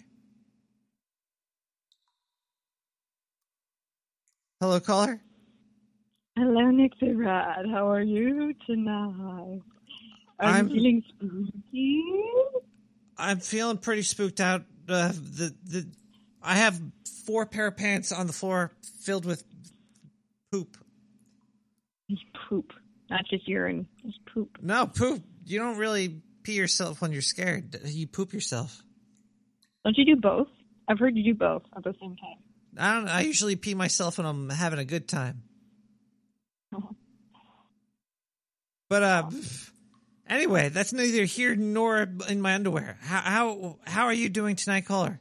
Hello, 4.60 4.80
caller. 4.80 5.22
Hello, 6.38 6.70
Nick 6.72 6.92
the 7.00 7.14
Rat. 7.14 7.66
How 7.72 7.90
are 7.90 8.02
you 8.02 8.54
tonight? 8.66 9.62
Are 10.40 10.46
I'm- 10.46 10.68
you 10.70 10.76
feeling 10.76 11.04
spooky? 11.10 12.04
I'm 13.18 13.40
feeling 13.40 13.78
pretty 13.78 14.04
spooked 14.04 14.40
out. 14.42 14.66
Uh, 14.88 15.12
the 15.14 15.56
the 15.64 15.88
I 16.42 16.56
have 16.56 16.80
four 17.26 17.46
pair 17.46 17.68
of 17.68 17.78
pants 17.78 18.12
on 18.12 18.28
the 18.28 18.34
floor 18.34 18.72
filled 19.02 19.26
with 19.26 19.44
poop. 20.52 20.78
It's 22.10 22.22
poop, 22.48 22.74
not 23.10 23.26
just 23.30 23.48
urine. 23.48 23.88
It's 24.04 24.18
poop. 24.34 24.58
No 24.62 24.86
poop. 24.86 25.24
You 25.48 25.60
don't 25.60 25.78
really 25.78 26.22
pee 26.44 26.54
yourself 26.54 27.02
when 27.02 27.14
you're 27.14 27.22
scared. 27.22 27.80
You 27.86 28.06
poop 28.06 28.34
yourself. 28.34 28.84
Don't 29.86 29.98
you 29.98 30.04
do 30.04 30.20
both? 30.20 30.50
I've 30.90 31.00
heard 31.00 31.16
you 31.16 31.24
do 31.24 31.34
both 31.34 31.64
at 31.76 31.84
the 31.86 31.94
same 32.02 32.18
time. 32.18 32.38
I 32.78 32.94
don't. 32.94 33.08
I 33.08 33.22
usually 33.22 33.56
pee 33.56 33.74
myself 33.74 34.18
when 34.18 34.28
I'm 34.28 34.50
having 34.50 34.80
a 34.80 34.86
good 34.86 35.08
time. 35.08 35.44
But 38.90 39.04
uh, 39.04 39.30
anyway, 40.30 40.70
that's 40.70 40.94
neither 40.94 41.26
here 41.26 41.58
nor 41.58 42.08
in 42.30 42.40
my 42.40 42.54
underwear. 42.56 42.98
How 43.02 43.20
how 43.20 43.80
how 43.86 44.06
are 44.06 44.14
you 44.14 44.30
doing 44.30 44.56
tonight, 44.56 44.86
caller? 44.86 45.20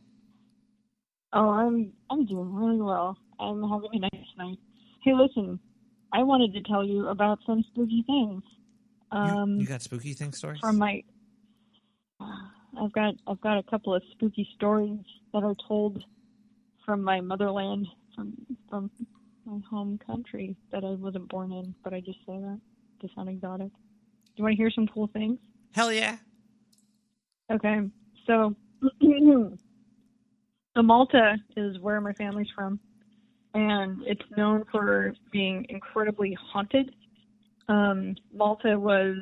Oh, 1.33 1.49
I'm 1.49 1.93
I'm 2.09 2.27
doing 2.27 2.55
really 2.55 2.81
well. 2.81 3.19
I'm 3.41 3.69
having 3.69 3.91
a 3.93 3.99
nice 3.99 4.31
night. 4.39 4.59
Hey, 5.03 5.15
listen, 5.15 5.59
I 6.13 6.23
wanted 6.23 6.55
to 6.55 6.63
tell 6.63 6.85
you 6.85 7.09
about 7.09 7.41
some 7.45 7.65
spooky 7.73 8.05
things. 8.07 8.45
Um, 9.13 9.59
You 9.61 9.67
got 9.67 9.83
spooky 9.83 10.13
thing 10.15 10.33
stories? 10.33 10.61
from 10.61 10.79
my 10.79 11.03
I've 12.79 12.93
got 12.93 13.15
I've 13.27 13.41
got 13.41 13.59
a 13.59 13.63
couple 13.63 13.95
of 13.95 14.03
spooky 14.13 14.49
stories 14.55 14.99
that 15.33 15.43
are 15.43 15.55
told 15.67 16.03
from 16.85 17.03
my 17.03 17.21
motherland 17.21 17.87
from 18.15 18.35
from 18.69 18.91
my 19.45 19.59
home 19.71 19.99
country 20.07 20.57
that 20.73 20.85
I 20.85 20.91
wasn't 20.91 21.29
born 21.29 21.53
in, 21.53 21.75
but 21.85 21.95
I 21.95 22.01
just 22.01 22.19
say 22.27 22.39
that 22.39 22.61
to 23.01 23.09
sound 23.15 23.29
exotic. 23.29 23.69
Do 23.69 24.33
you 24.37 24.45
want 24.45 24.53
to 24.53 24.57
hear 24.57 24.71
some 24.71 24.87
cool 24.89 25.09
things? 25.13 25.39
Hell 25.73 25.93
yeah. 25.93 26.17
Okay, 27.51 27.81
so 28.27 28.55
so 29.01 30.83
Malta 30.83 31.37
is 31.57 31.79
where 31.79 32.01
my 32.01 32.13
family's 32.15 32.49
from, 32.55 32.81
and 33.55 34.03
it's 34.05 34.25
known 34.37 34.65
for 34.71 35.15
being 35.31 35.65
incredibly 35.69 36.37
haunted. 36.53 36.95
Um, 37.69 38.15
Malta 38.33 38.79
was 38.79 39.17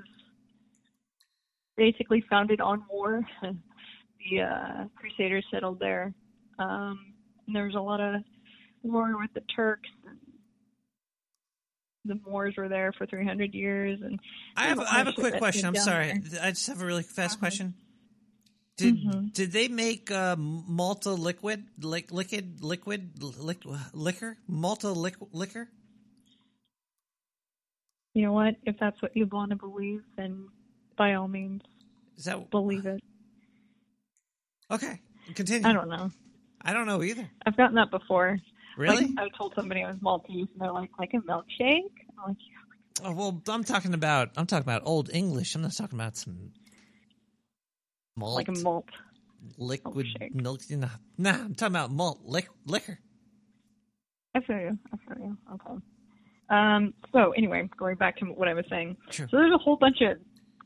basically 1.76 2.22
founded 2.28 2.60
on 2.60 2.84
war. 2.90 3.22
the 3.42 4.40
uh, 4.40 4.84
Crusaders 4.96 5.44
settled 5.50 5.78
there. 5.80 6.12
Um, 6.58 7.14
and 7.46 7.56
there 7.56 7.64
was 7.64 7.74
a 7.74 7.80
lot 7.80 8.00
of 8.00 8.22
war 8.82 9.18
with 9.18 9.32
the 9.34 9.42
Turks. 9.54 9.88
The 12.06 12.20
Moors 12.26 12.54
were 12.58 12.68
there 12.68 12.92
for 12.92 13.06
300 13.06 13.54
years, 13.54 13.98
and 14.02 14.20
I 14.56 14.66
have, 14.66 14.76
there's 14.76 14.88
I 14.90 14.96
have 14.98 15.06
a 15.06 15.08
lot 15.08 15.08
of 15.08 15.14
shit 15.14 15.20
quick 15.20 15.38
question. 15.38 15.66
I'm 15.66 15.74
sorry. 15.76 16.12
there. 16.18 16.42
I 16.42 16.50
just 16.50 16.66
have 16.66 16.82
a 16.82 16.84
really 16.84 17.02
fast 17.02 17.38
question. 17.38 17.74
Did 18.76 18.96
Mhm. 18.96 19.32
did 19.32 19.52
they 19.52 19.68
make 19.68 20.10
uh, 20.10 20.36
Malta 20.36 21.12
liquid, 21.12 21.64
lick, 21.78 22.10
liquid, 22.12 22.62
liquid, 22.62 23.22
lick, 23.22 23.62
liquor, 23.94 24.36
Malta 24.48 24.90
lick, 24.90 25.14
liquor? 25.32 25.70
You 28.14 28.22
know 28.22 28.32
what? 28.32 28.54
If 28.64 28.76
that's 28.78 29.00
what 29.02 29.16
you 29.16 29.26
want 29.26 29.50
to 29.50 29.56
believe, 29.56 30.02
then 30.16 30.48
by 30.96 31.14
all 31.14 31.28
means, 31.28 31.62
Is 32.16 32.24
that 32.24 32.50
believe 32.50 32.86
it. 32.86 33.02
Okay, 34.70 35.00
continue. 35.34 35.68
I 35.68 35.72
don't 35.72 35.88
know. 35.88 36.10
I 36.62 36.72
don't 36.72 36.86
know 36.86 37.02
either. 37.02 37.28
I've 37.44 37.56
gotten 37.56 37.74
that 37.74 37.90
before. 37.90 38.38
Really? 38.76 39.06
Like, 39.06 39.10
I 39.18 39.28
told 39.36 39.54
somebody 39.54 39.82
I 39.82 39.88
was 39.88 40.00
Maltese, 40.00 40.48
and 40.52 40.60
they're 40.60 40.72
like, 40.72 40.90
like 40.98 41.12
a 41.14 41.18
milkshake. 41.18 41.92
I'm 42.18 42.28
like, 42.28 42.36
Oh, 43.02 43.12
well, 43.12 43.42
I'm 43.48 43.64
talking 43.64 43.92
about 43.92 44.30
I'm 44.36 44.46
talking 44.46 44.62
about 44.62 44.82
old 44.84 45.10
English. 45.12 45.54
I'm 45.56 45.62
not 45.62 45.72
talking 45.76 45.98
about 45.98 46.16
some 46.16 46.52
malt, 48.16 48.36
like 48.36 48.48
a 48.48 48.52
malt. 48.62 48.88
liquid 49.58 50.06
milk. 50.32 50.60
Nah, 50.70 50.88
nah, 51.18 51.30
I'm 51.32 51.54
talking 51.56 51.74
about 51.74 51.90
malt 51.90 52.20
lic- 52.24 52.48
liquor. 52.64 53.00
I 54.36 54.40
feel 54.40 54.58
you. 54.58 54.78
I 54.92 54.96
feel 55.14 55.24
you. 55.24 55.36
Okay. 55.54 55.80
Um. 56.54 56.94
So 57.12 57.32
anyway, 57.32 57.68
going 57.76 57.96
back 57.96 58.16
to 58.18 58.26
what 58.26 58.48
I 58.48 58.54
was 58.54 58.64
saying. 58.70 58.96
Sure. 59.10 59.26
So 59.30 59.36
there's 59.36 59.54
a 59.54 59.58
whole 59.58 59.76
bunch 59.76 60.00
of 60.02 60.18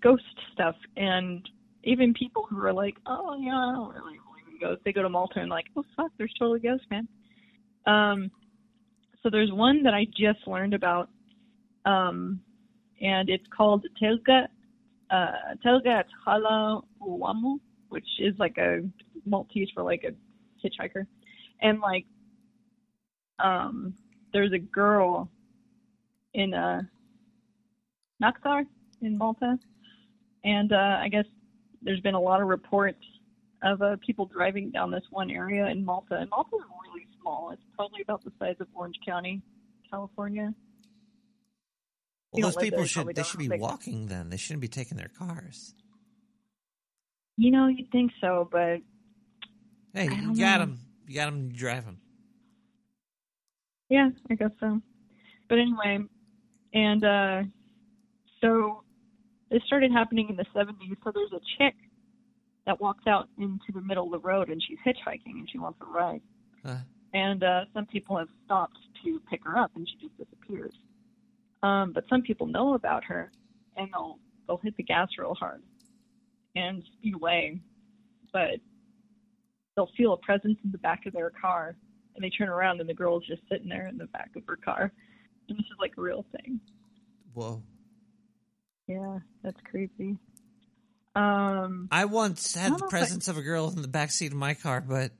ghost 0.02 0.23
stuff, 0.52 0.77
and 0.97 1.48
even 1.85 2.12
people 2.15 2.47
who 2.48 2.62
are 2.62 2.73
like, 2.73 2.97
"Oh 3.06 3.36
yeah, 3.40 3.56
I 3.56 3.73
don't 3.73 3.94
really 3.94 4.19
believe 4.19 4.55
in 4.55 4.60
ghosts," 4.60 4.82
they 4.85 4.93
go 4.93 5.02
to 5.02 5.09
Malta 5.09 5.40
and 5.40 5.51
like, 5.51 5.66
"Oh 5.77 5.85
fuck, 5.97 6.12
there's 6.19 6.35
totally 6.39 6.60
ghosts, 6.60 6.86
man." 6.90 7.09
Um. 7.86 8.31
So 9.23 9.31
there's 9.31 9.51
one 9.51 9.82
that 9.82 9.94
I 9.94 10.05
just 10.05 10.47
learned 10.47 10.74
about, 10.74 11.09
um, 11.85 12.40
and 13.01 13.28
it's 13.28 13.47
called 13.56 13.85
Telga, 14.01 14.47
uh, 15.10 15.27
Telga 15.65 16.05
Hala 16.24 16.82
Uamu, 17.02 17.59
which 17.89 18.06
is 18.20 18.35
like 18.39 18.59
a 18.59 18.82
Maltese 19.27 19.69
for 19.74 19.82
like 19.82 20.05
a 20.05 20.12
hitchhiker, 20.65 21.06
and 21.60 21.81
like 21.81 22.05
um, 23.39 23.94
there's 24.32 24.52
a 24.52 24.59
girl 24.59 25.31
in 26.34 26.55
uh, 26.55 26.82
Naxxar 28.22 28.64
in 29.02 29.18
Malta, 29.18 29.59
and 30.44 30.72
uh, 30.72 30.98
I 31.00 31.09
guess 31.09 31.24
there's 31.82 32.00
been 32.00 32.14
a 32.14 32.20
lot 32.20 32.40
of 32.40 32.48
reports 32.48 33.05
of 33.62 33.82
uh, 33.82 33.96
people 34.05 34.26
driving 34.26 34.70
down 34.70 34.90
this 34.90 35.02
one 35.10 35.30
area 35.30 35.66
in 35.66 35.84
Malta. 35.84 36.16
And 36.16 36.30
Malta 36.30 36.56
is 36.56 36.62
really 36.92 37.06
small; 37.20 37.50
it's 37.52 37.62
probably 37.74 38.02
about 38.02 38.24
the 38.24 38.32
size 38.38 38.56
of 38.60 38.68
Orange 38.74 38.96
County, 39.06 39.42
California. 39.90 40.55
Well, 42.32 42.42
those 42.42 42.56
people 42.56 42.78
there, 42.78 42.86
should 42.86 43.14
they 43.14 43.22
should 43.22 43.40
be 43.40 43.48
walking 43.48 44.06
then. 44.09 44.28
They 44.28 44.36
shouldn't 44.36 44.60
be 44.60 44.68
taking 44.68 44.98
their 44.98 45.10
cars. 45.18 45.74
You 47.36 47.52
know, 47.52 47.68
you'd 47.68 47.90
think 47.90 48.10
so, 48.20 48.48
but 48.50 48.80
Hey, 49.94 50.05
you 50.05 50.36
got 50.38 50.59
know. 50.59 50.66
them. 50.66 50.78
You 51.06 51.14
got 51.14 51.26
them. 51.26 51.50
You 51.50 51.56
drive 51.56 51.84
them. 51.84 51.98
Yeah, 53.88 54.10
I 54.30 54.34
guess 54.34 54.50
so. 54.60 54.80
But 55.48 55.59
anyway, 55.59 56.05
and 56.74 57.05
uh 57.05 57.43
so 58.40 58.82
this 59.51 59.62
started 59.66 59.90
happening 59.90 60.28
in 60.28 60.36
the 60.36 60.45
70s. 60.55 60.97
So 61.03 61.11
there's 61.12 61.32
a 61.32 61.40
chick 61.59 61.74
that 62.66 62.81
walks 62.81 63.07
out 63.07 63.28
into 63.39 63.73
the 63.73 63.81
middle 63.81 64.05
of 64.05 64.11
the 64.12 64.28
road 64.28 64.51
and 64.51 64.62
she's 64.62 64.78
hitchhiking 64.86 65.39
and 65.39 65.49
she 65.51 65.59
wants 65.59 65.78
a 65.81 65.86
ride. 65.86 66.20
Uh, 66.65 66.77
And 67.15 67.43
uh 67.43 67.65
some 67.74 67.86
people 67.86 68.16
have 68.19 68.28
stopped 68.45 68.78
to 69.05 69.20
pick 69.31 69.45
her 69.45 69.57
up 69.57 69.73
and 69.74 69.89
she 69.89 70.07
just 70.07 70.16
disappears. 70.19 70.74
Um 71.62 71.93
but 71.93 72.05
some 72.09 72.23
people 72.23 72.47
know 72.47 72.74
about 72.74 73.05
her 73.05 73.31
and 73.77 73.89
they'll 73.93 74.19
they'll 74.47 74.59
hit 74.62 74.77
the 74.77 74.82
gas 74.82 75.09
real 75.19 75.35
hard 75.35 75.62
and 76.55 76.82
speed 76.99 77.15
away. 77.15 77.61
But 78.32 78.61
they'll 79.74 79.90
feel 79.97 80.12
a 80.12 80.19
presence 80.19 80.59
in 80.65 80.70
the 80.73 80.78
back 80.78 81.07
of 81.07 81.12
their 81.15 81.31
car 81.31 81.77
and 82.15 82.24
they 82.24 82.31
turn 82.31 82.49
around 82.49 82.81
and 82.81 82.89
the 82.89 82.95
girl's 82.95 83.24
just 83.27 83.43
sitting 83.51 83.69
there 83.69 83.86
in 83.86 83.97
the 83.97 84.07
back 84.07 84.31
of 84.36 84.43
her 84.47 84.57
car. 84.57 84.93
And 85.48 85.58
this 85.58 85.66
is 85.66 85.76
like 85.80 85.92
a 85.96 86.00
real 86.00 86.24
thing. 86.36 86.60
whoa! 87.34 87.62
Yeah, 88.86 89.18
that's 89.42 89.60
creepy. 89.70 90.16
Um 91.14 91.88
I 91.90 92.04
once 92.04 92.54
had 92.54 92.68
don't 92.70 92.78
the 92.78 92.84
if 92.84 92.88
I- 92.88 92.90
presence 92.98 93.28
of 93.28 93.36
a 93.38 93.42
girl 93.42 93.68
in 93.70 93.82
the 93.82 93.88
back 93.88 94.10
seat 94.10 94.32
of 94.32 94.38
my 94.38 94.54
car, 94.54 94.80
but 94.80 95.12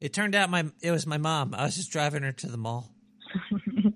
it 0.00 0.12
turned 0.12 0.34
out 0.34 0.50
my 0.50 0.66
it 0.82 0.90
was 0.90 1.06
my 1.06 1.18
mom. 1.18 1.54
I 1.54 1.64
was 1.64 1.76
just 1.76 1.90
driving 1.90 2.22
her 2.22 2.32
to 2.32 2.46
the 2.46 2.56
mall. 2.56 2.90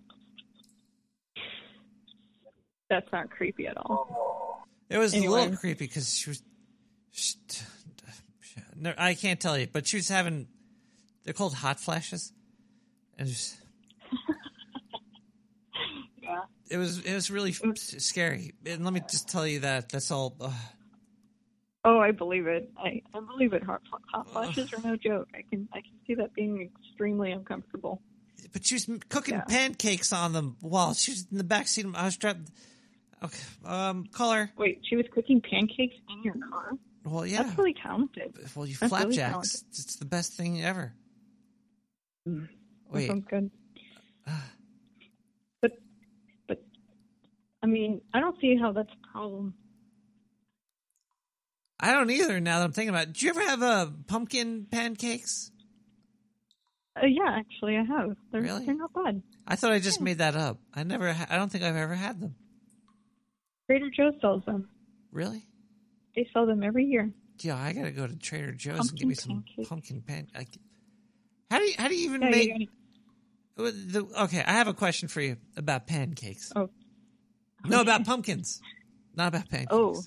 that's 2.91 3.11
not 3.13 3.31
creepy 3.31 3.67
at 3.67 3.77
all. 3.77 4.67
It 4.89 4.99
was 4.99 5.15
a 5.15 5.21
little 5.21 5.57
creepy 5.57 5.85
because 5.87 6.15
she 6.15 6.31
was. 6.31 6.43
She, 7.13 7.35
no, 8.77 8.95
I 8.97 9.15
can't 9.15 9.39
tell 9.41 9.59
you, 9.59 9.67
but 9.73 9.87
she 9.87 9.97
was 9.97 10.09
having. 10.09 10.49
They're 11.25 11.35
called 11.35 11.55
hot 11.55 11.79
flashes, 11.79 12.33
and 13.19 13.29
it 16.71 16.77
was, 16.77 16.99
it 16.99 17.05
was 17.05 17.07
it 17.07 17.15
was 17.15 17.31
really 17.31 17.53
scary. 17.53 18.53
And 18.67 18.85
let 18.85 18.93
me 18.93 19.01
just 19.11 19.29
tell 19.29 19.47
you 19.47 19.61
that 19.61 19.89
that's 19.91 20.11
all. 20.11 20.35
Uh, 20.41 20.53
Oh, 21.85 22.01
I 22.01 22.11
believe 22.11 22.47
it. 22.49 22.71
I, 22.77 23.01
I 23.15 23.21
believe 23.21 23.53
it. 23.55 23.63
Hot, 23.63 23.81
hot 24.13 24.29
flashes 24.31 24.73
are 24.75 24.81
no 24.83 24.97
joke. 24.97 25.29
I 25.35 25.43
can 25.49 25.69
I 25.73 25.81
can 25.81 25.93
see 26.07 26.15
that 26.17 26.35
being 26.35 26.61
extremely 26.83 27.31
uncomfortable. 27.31 28.03
but 28.53 28.67
she 28.67 28.75
was 28.75 28.91
cooking 29.09 29.41
pancakes 29.49 30.13
on 30.13 30.33
them 30.33 30.57
while 30.61 30.93
she 30.93 31.13
was 31.13 31.27
in 31.31 31.39
the 31.39 31.45
back 31.45 31.67
seat. 31.69 31.85
of- 31.87 31.95
I 31.95 32.05
was 32.05 32.17
driving. 32.17 32.47
Okay, 33.23 33.39
um, 33.65 34.07
call 34.13 34.33
her. 34.33 34.51
Wait, 34.59 34.81
she 34.89 34.97
was 34.97 35.07
cooking 35.15 35.41
pancakes 35.41 35.97
in 36.11 36.23
your 36.25 36.35
car? 36.51 36.73
Well, 37.05 37.25
yeah. 37.25 37.45
That's 37.45 37.57
really 37.57 37.75
talented. 37.81 38.35
Well, 38.55 38.67
you 38.67 38.75
That's 38.77 38.93
really 38.93 39.05
flapjacks. 39.17 39.31
talented. 39.33 39.61
it's 39.71 39.97
the 39.97 40.05
best 40.05 40.33
thing 40.35 40.63
ever. 40.63 40.93
That 42.27 42.49
Wait, 42.93 43.07
sounds 43.09 43.25
good. 43.31 43.51
But 45.63 45.73
but 46.47 46.59
I 46.59 47.55
mean, 47.69 48.01
I 48.13 48.21
don't 48.21 48.37
see 48.41 48.57
how 48.61 48.73
that's 48.73 48.91
a 48.91 49.13
problem. 49.13 49.55
I 51.81 51.93
don't 51.93 52.11
either. 52.11 52.41
Now 52.41 52.59
that 52.59 52.65
I'm 52.65 52.73
thinking 52.73 52.91
about 52.91 53.05
it, 53.05 53.13
did 53.13 53.23
you 53.23 53.31
ever 53.31 53.41
have 53.41 53.63
uh, 53.63 53.87
pumpkin 54.09 54.67
pancakes? 54.71 55.53
Uh, 56.97 57.07
yeah, 57.07 57.31
actually, 57.39 57.77
I 57.77 57.85
have. 57.85 58.17
They're 58.33 58.43
Really? 58.43 58.67
they're 58.67 58.75
not 58.75 58.93
bad. 58.93 59.23
I 59.47 59.55
thought 59.57 59.73
I 59.73 59.79
just 59.79 60.01
made 60.01 60.19
that 60.19 60.35
up. 60.35 60.59
I 60.75 60.83
never. 60.83 61.13
Ha- 61.13 61.29
I 61.31 61.37
don't 61.37 61.51
think 61.51 61.63
I've 61.63 61.77
ever 61.77 61.95
had 61.95 62.21
them. 62.21 62.35
Trader 63.67 63.91
Joe's 63.97 64.15
sells 64.21 64.45
them. 64.45 64.69
Really? 65.13 65.47
They 66.17 66.29
sell 66.33 66.47
them 66.47 66.63
every 66.65 66.87
year. 66.87 67.11
Yeah, 67.41 67.57
I 67.57 67.73
gotta 67.73 67.93
go 67.93 68.07
to 68.09 68.17
Trader 68.17 68.53
Joe's 68.53 68.79
and 68.81 68.89
Pumpkin 68.89 68.97
give 68.99 69.09
me 69.09 69.15
some 69.15 69.45
pumpkin 69.69 70.03
pan. 70.03 70.27
I, 70.35 70.47
how 71.51 71.59
do 71.59 71.65
you 71.65 71.75
how 71.79 71.87
do 71.89 71.95
you 71.95 72.09
even 72.09 72.23
Yeah, 72.23 72.31
make? 72.31 72.69
the, 73.57 74.07
okay, 74.23 74.43
I 74.45 74.53
have 74.53 74.67
a 74.69 74.75
question 74.75 75.09
for 75.09 75.21
you 75.21 75.37
about 75.57 75.87
pancakes. 75.87 76.53
Oh. 76.57 76.71
No, 77.65 77.81
about 77.81 78.05
pumpkins, 78.05 78.61
not 79.15 79.29
about 79.29 79.49
pancakes. 79.49 79.69
Oh, 79.73 80.01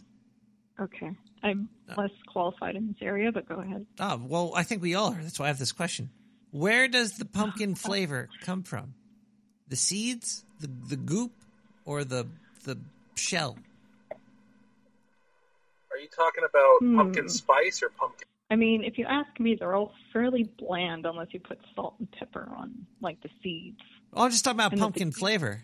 okay. 0.80 1.11
I'm 1.44 1.69
less 1.98 2.11
qualified 2.28 2.76
in 2.76 2.88
this 2.88 2.98
area, 3.02 3.32
but 3.32 3.48
go 3.49 3.56
ahead. 3.56 3.86
Oh, 3.99 4.22
well, 4.26 4.53
I 4.56 4.64
think 4.64 4.82
we 4.82 4.95
all 4.95 5.11
are. 5.14 5.22
That's 5.22 5.40
why 5.40 5.45
I 5.45 5.48
have 5.49 5.60
this 5.60 5.72
question. 5.72 6.10
Where 6.52 6.88
does 6.88 7.14
the 7.14 7.26
pumpkin 7.26 7.76
flavor 7.86 8.30
come 8.41 8.64
from? 8.64 8.94
The 9.68 9.76
seeds, 9.76 10.45
the 10.60 10.68
the 10.90 10.98
goop, 10.98 11.32
or 11.86 12.03
the 12.03 12.28
the 12.64 12.78
shell? 13.15 13.57
Are 15.91 15.98
you 15.98 16.07
talking 16.15 16.44
about 16.48 16.78
Hmm. 16.80 16.95
pumpkin 16.98 17.30
spice 17.30 17.82
or 17.84 17.90
pumpkin? 17.90 18.28
I 18.49 18.56
mean, 18.56 18.84
if 18.84 18.98
you 18.98 19.06
ask 19.06 19.40
me, 19.40 19.56
they're 19.56 19.73
all 19.76 19.94
fairly 20.11 20.44
bland 20.60 21.06
unless 21.06 21.28
you 21.32 21.40
put 21.40 21.57
salt 21.76 21.95
and 21.99 22.11
pepper 22.11 22.49
on, 22.56 22.86
like 23.02 23.22
the 23.22 23.30
seeds. 23.41 23.80
Oh, 24.14 24.23
I'm 24.26 24.32
just 24.32 24.44
talking 24.44 24.57
about 24.60 24.73
And 24.73 24.82
the- 24.82 24.86
pumpkin 24.86 25.11
flavor. 25.11 25.64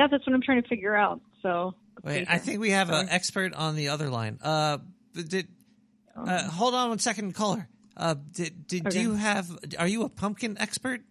Yeah, 0.00 0.06
that's 0.06 0.26
what 0.26 0.32
I'm 0.32 0.40
trying 0.40 0.62
to 0.62 0.66
figure 0.68 0.96
out. 0.96 1.20
So, 1.42 1.74
Wait, 2.02 2.26
I 2.26 2.38
think 2.38 2.58
we 2.58 2.70
have 2.70 2.88
an 2.88 3.10
expert 3.10 3.52
on 3.52 3.76
the 3.76 3.90
other 3.90 4.08
line. 4.08 4.38
Uh, 4.42 4.78
did 5.12 5.46
uh, 6.16 6.44
hold 6.44 6.72
on 6.74 6.88
one 6.88 6.98
second, 6.98 7.34
caller. 7.34 7.68
Uh, 7.94 8.14
did 8.32 8.66
did 8.66 8.86
Okay. 8.86 9.02
you 9.02 9.12
have? 9.12 9.50
Are 9.78 9.86
you 9.86 10.04
a 10.04 10.08
pumpkin 10.08 10.56
expert? 10.58 11.02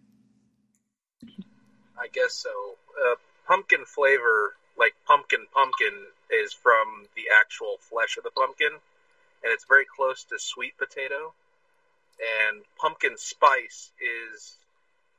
I 1.24 2.08
guess 2.12 2.34
so. 2.34 2.50
Uh, 2.50 3.14
pumpkin 3.48 3.86
flavor, 3.86 4.56
like 4.76 4.96
pumpkin 5.06 5.46
pumpkin, 5.54 5.94
is 6.44 6.52
from 6.52 7.06
the 7.16 7.26
actual 7.40 7.76
flesh 7.92 8.18
of 8.18 8.24
the 8.24 8.32
pumpkin, 8.32 8.72
and 8.72 9.54
it's 9.54 9.66
very 9.66 9.86
close 9.86 10.24
to 10.32 10.40
sweet 10.40 10.76
potato. 10.80 11.34
And 12.18 12.64
pumpkin 12.82 13.18
spice 13.18 13.92
is, 14.02 14.58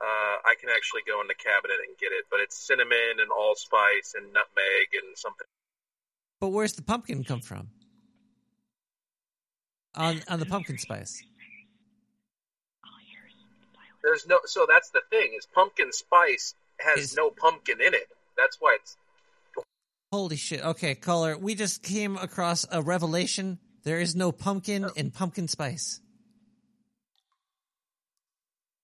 uh, 0.00 0.36
I 0.44 0.54
can 0.58 0.70
actually 0.74 1.02
go 1.06 1.20
in 1.20 1.28
the 1.28 1.34
cabinet 1.34 1.76
and 1.86 1.96
get 1.98 2.12
it, 2.12 2.24
but 2.30 2.40
it's 2.40 2.56
cinnamon 2.56 3.20
and 3.20 3.30
allspice 3.30 4.14
and 4.16 4.26
nutmeg 4.32 4.88
and 4.94 5.16
something. 5.16 5.46
But 6.40 6.48
where's 6.48 6.72
the 6.72 6.82
pumpkin 6.82 7.24
come 7.24 7.40
from? 7.40 7.68
On 9.94 10.20
on 10.28 10.38
the 10.40 10.46
pumpkin 10.46 10.78
spice. 10.78 11.22
There's 14.02 14.26
no, 14.26 14.38
so 14.46 14.66
that's 14.66 14.88
the 14.90 15.02
thing 15.10 15.34
is 15.36 15.46
pumpkin 15.46 15.92
spice 15.92 16.54
has 16.78 17.14
no 17.14 17.30
pumpkin 17.30 17.80
in 17.80 17.92
it. 17.92 18.08
That's 18.36 18.56
why 18.58 18.78
it's 18.80 18.96
Holy 20.12 20.36
shit. 20.36 20.60
Okay, 20.64 20.96
caller, 20.96 21.38
we 21.38 21.54
just 21.54 21.84
came 21.84 22.16
across 22.16 22.66
a 22.72 22.82
revelation. 22.82 23.60
There 23.84 24.00
is 24.00 24.16
no 24.16 24.32
pumpkin 24.32 24.88
in 24.96 25.12
pumpkin 25.12 25.46
spice. 25.46 26.00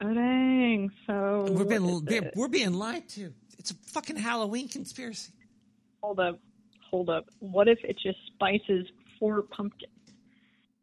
Oh, 0.02 0.12
dang. 0.12 0.90
So 1.06 1.47
We're 1.51 1.64
being 1.64 2.05
we're, 2.05 2.31
we're 2.35 2.48
being 2.48 2.74
lied 2.74 3.09
to. 3.10 3.32
It's 3.59 3.70
a 3.70 3.74
fucking 3.74 4.16
Halloween 4.16 4.68
conspiracy. 4.68 5.32
hold 6.02 6.20
up, 6.20 6.39
hold 6.90 7.09
up. 7.09 7.27
What 7.39 7.68
if 7.68 7.78
it 7.82 7.97
just 8.02 8.18
spices 8.35 8.86
for 9.18 9.43
pumpkin? 9.43 9.89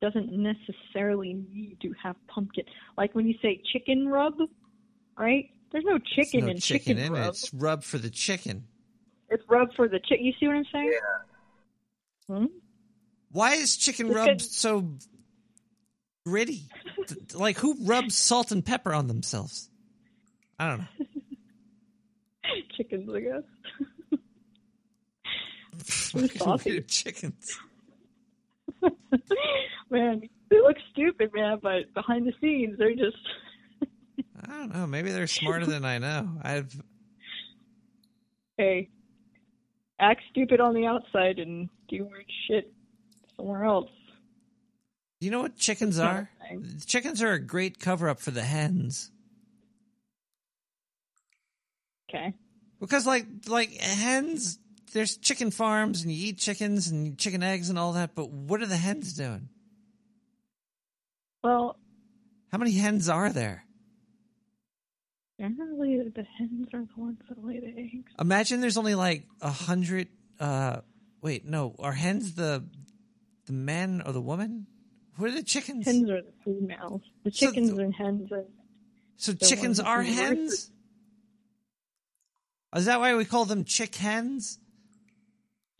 Doesn't 0.01 0.31
necessarily 0.33 1.33
need 1.53 1.77
to 1.81 1.93
have 2.01 2.15
pumpkin. 2.27 2.65
Like 2.97 3.13
when 3.15 3.27
you 3.27 3.35
say 3.41 3.61
chicken 3.71 4.07
rub, 4.09 4.33
right? 5.17 5.49
There's 5.71 5.85
no 5.85 5.97
chicken 5.99 6.41
no 6.45 6.51
in 6.51 6.57
chicken, 6.57 6.97
chicken, 6.97 6.97
in 6.97 7.15
it. 7.15 7.19
rub. 7.19 7.29
It's 7.29 7.53
rub 7.53 7.83
for 7.83 7.97
the 7.97 8.09
chicken. 8.09 8.65
It's 9.29 9.43
rub 9.47 9.73
for 9.75 9.87
the 9.87 9.99
chicken. 9.99 10.25
You 10.25 10.33
see 10.39 10.47
what 10.47 10.57
I'm 10.57 10.65
saying? 10.73 10.93
Yeah. 12.29 12.35
Hmm? 12.37 12.45
Why 13.31 13.53
is 13.55 13.77
chicken 13.77 14.07
It's 14.07 14.15
rub 14.15 14.27
good. 14.27 14.41
so 14.41 14.89
gritty? 16.25 16.63
Like 17.33 17.57
who 17.57 17.75
rubs 17.81 18.15
salt 18.15 18.51
and 18.51 18.65
pepper 18.65 18.93
on 18.93 19.07
themselves? 19.07 19.69
I 20.59 20.69
don't 20.69 20.79
know. 20.79 20.85
Chickens, 22.77 23.09
I 23.13 23.19
guess. 23.19 24.19
Fucking 26.11 26.29
saucy. 26.39 26.71
weird 26.71 26.87
chickens. 26.87 27.59
man, 29.89 30.21
they 30.49 30.57
look 30.57 30.77
stupid, 30.91 31.31
man, 31.33 31.59
but 31.61 31.93
behind 31.93 32.27
the 32.27 32.33
scenes, 32.39 32.77
they're 32.77 32.95
just. 32.95 33.17
I 34.45 34.57
don't 34.57 34.73
know. 34.73 34.85
Maybe 34.85 35.11
they're 35.11 35.27
smarter 35.27 35.65
than 35.65 35.83
I 35.85 35.97
know. 35.97 36.29
I've 36.41 36.75
hey, 38.57 38.89
act 39.99 40.21
stupid 40.29 40.59
on 40.59 40.73
the 40.73 40.85
outside 40.85 41.39
and 41.39 41.69
do 41.87 42.05
weird 42.05 42.25
shit 42.47 42.71
somewhere 43.35 43.63
else. 43.65 43.89
You 45.23 45.31
know 45.31 45.41
what 45.41 45.57
chickens 45.57 45.99
are? 45.99 46.29
Chickens 46.85 47.21
are 47.21 47.31
a 47.33 47.39
great 47.39 47.79
cover 47.79 48.09
up 48.09 48.19
for 48.19 48.31
the 48.31 48.43
hens. 48.43 49.11
Okay. 52.09 52.33
Because 52.79 53.07
like 53.07 53.25
like 53.47 53.73
hens, 53.73 54.59
there's 54.91 55.17
chicken 55.17 55.51
farms 55.51 56.03
and 56.03 56.11
you 56.11 56.27
eat 56.29 56.37
chickens 56.37 56.87
and 56.89 57.17
chicken 57.17 57.41
eggs 57.41 57.69
and 57.69 57.79
all 57.79 57.93
that, 57.93 58.13
but 58.15 58.29
what 58.29 58.61
are 58.61 58.65
the 58.67 58.77
hens 58.77 59.13
doing? 59.13 59.49
Well, 61.43 61.77
How 62.51 62.57
many 62.57 62.71
hens 62.73 63.09
are 63.09 63.31
there? 63.31 63.65
generally 65.39 65.97
the 66.15 66.23
hens 66.37 66.67
are 66.73 66.85
the 66.95 67.01
ones 67.01 67.17
that 67.27 67.43
lay 67.43 67.59
the 67.59 67.67
eggs. 67.77 68.11
Imagine 68.19 68.61
there's 68.61 68.77
only 68.77 68.95
like 68.95 69.23
a 69.41 69.49
hundred 69.49 70.07
uh 70.39 70.77
wait, 71.21 71.45
no, 71.45 71.75
are 71.79 71.91
hens 71.93 72.35
the 72.35 72.63
the 73.45 73.53
man 73.53 74.01
or 74.05 74.13
the 74.13 74.21
woman? 74.21 74.67
What 75.17 75.29
are 75.29 75.35
the 75.35 75.43
chickens? 75.43 75.85
Hens 75.85 76.09
are 76.09 76.21
the 76.21 76.33
females. 76.43 77.01
The 77.23 77.31
So 77.31 77.47
chickens 77.47 77.69
and 77.71 77.93
hens 77.93 78.31
are. 78.31 78.45
So 79.17 79.33
chickens 79.33 79.79
are 79.79 80.01
hens? 80.01 80.71
Oh, 82.73 82.79
is 82.79 82.85
that 82.85 82.99
why 82.99 83.15
we 83.15 83.25
call 83.25 83.45
them 83.45 83.63
chick 83.63 83.95
hens? 83.95 84.59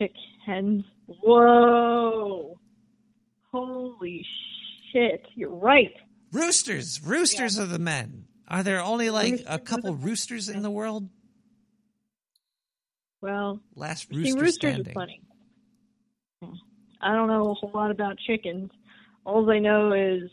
Chick 0.00 0.14
hens. 0.46 0.84
Whoa! 1.06 2.58
Holy 3.50 4.24
shit! 4.92 5.26
You're 5.34 5.50
right. 5.50 5.92
Roosters. 6.32 7.00
Roosters 7.04 7.58
are 7.58 7.66
the 7.66 7.78
men. 7.78 8.26
Are 8.46 8.62
there 8.62 8.80
only 8.82 9.10
like 9.10 9.42
a 9.46 9.58
couple 9.58 9.94
roosters 9.94 10.48
in 10.48 10.62
the 10.62 10.70
world? 10.70 11.08
Well, 13.20 13.60
Last 13.74 14.08
see, 14.10 14.16
rooster 14.16 14.40
roosters 14.40 14.54
standing. 14.54 14.90
are 14.90 14.92
funny. 14.94 15.20
I 17.00 17.12
don't 17.12 17.28
know 17.28 17.50
a 17.50 17.54
whole 17.54 17.70
lot 17.74 17.90
about 17.90 18.18
chickens. 18.18 18.70
All 19.24 19.50
I 19.50 19.58
know 19.58 19.92
is 19.92 20.30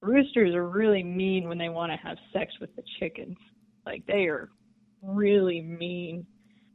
roosters 0.00 0.54
are 0.54 0.68
really 0.68 1.02
mean 1.02 1.48
when 1.48 1.58
they 1.58 1.68
want 1.68 1.92
to 1.92 1.98
have 1.98 2.16
sex 2.32 2.52
with 2.60 2.74
the 2.76 2.82
chickens. 2.98 3.36
Like 3.84 4.06
they 4.06 4.26
are 4.26 4.48
really 5.02 5.60
mean. 5.60 6.26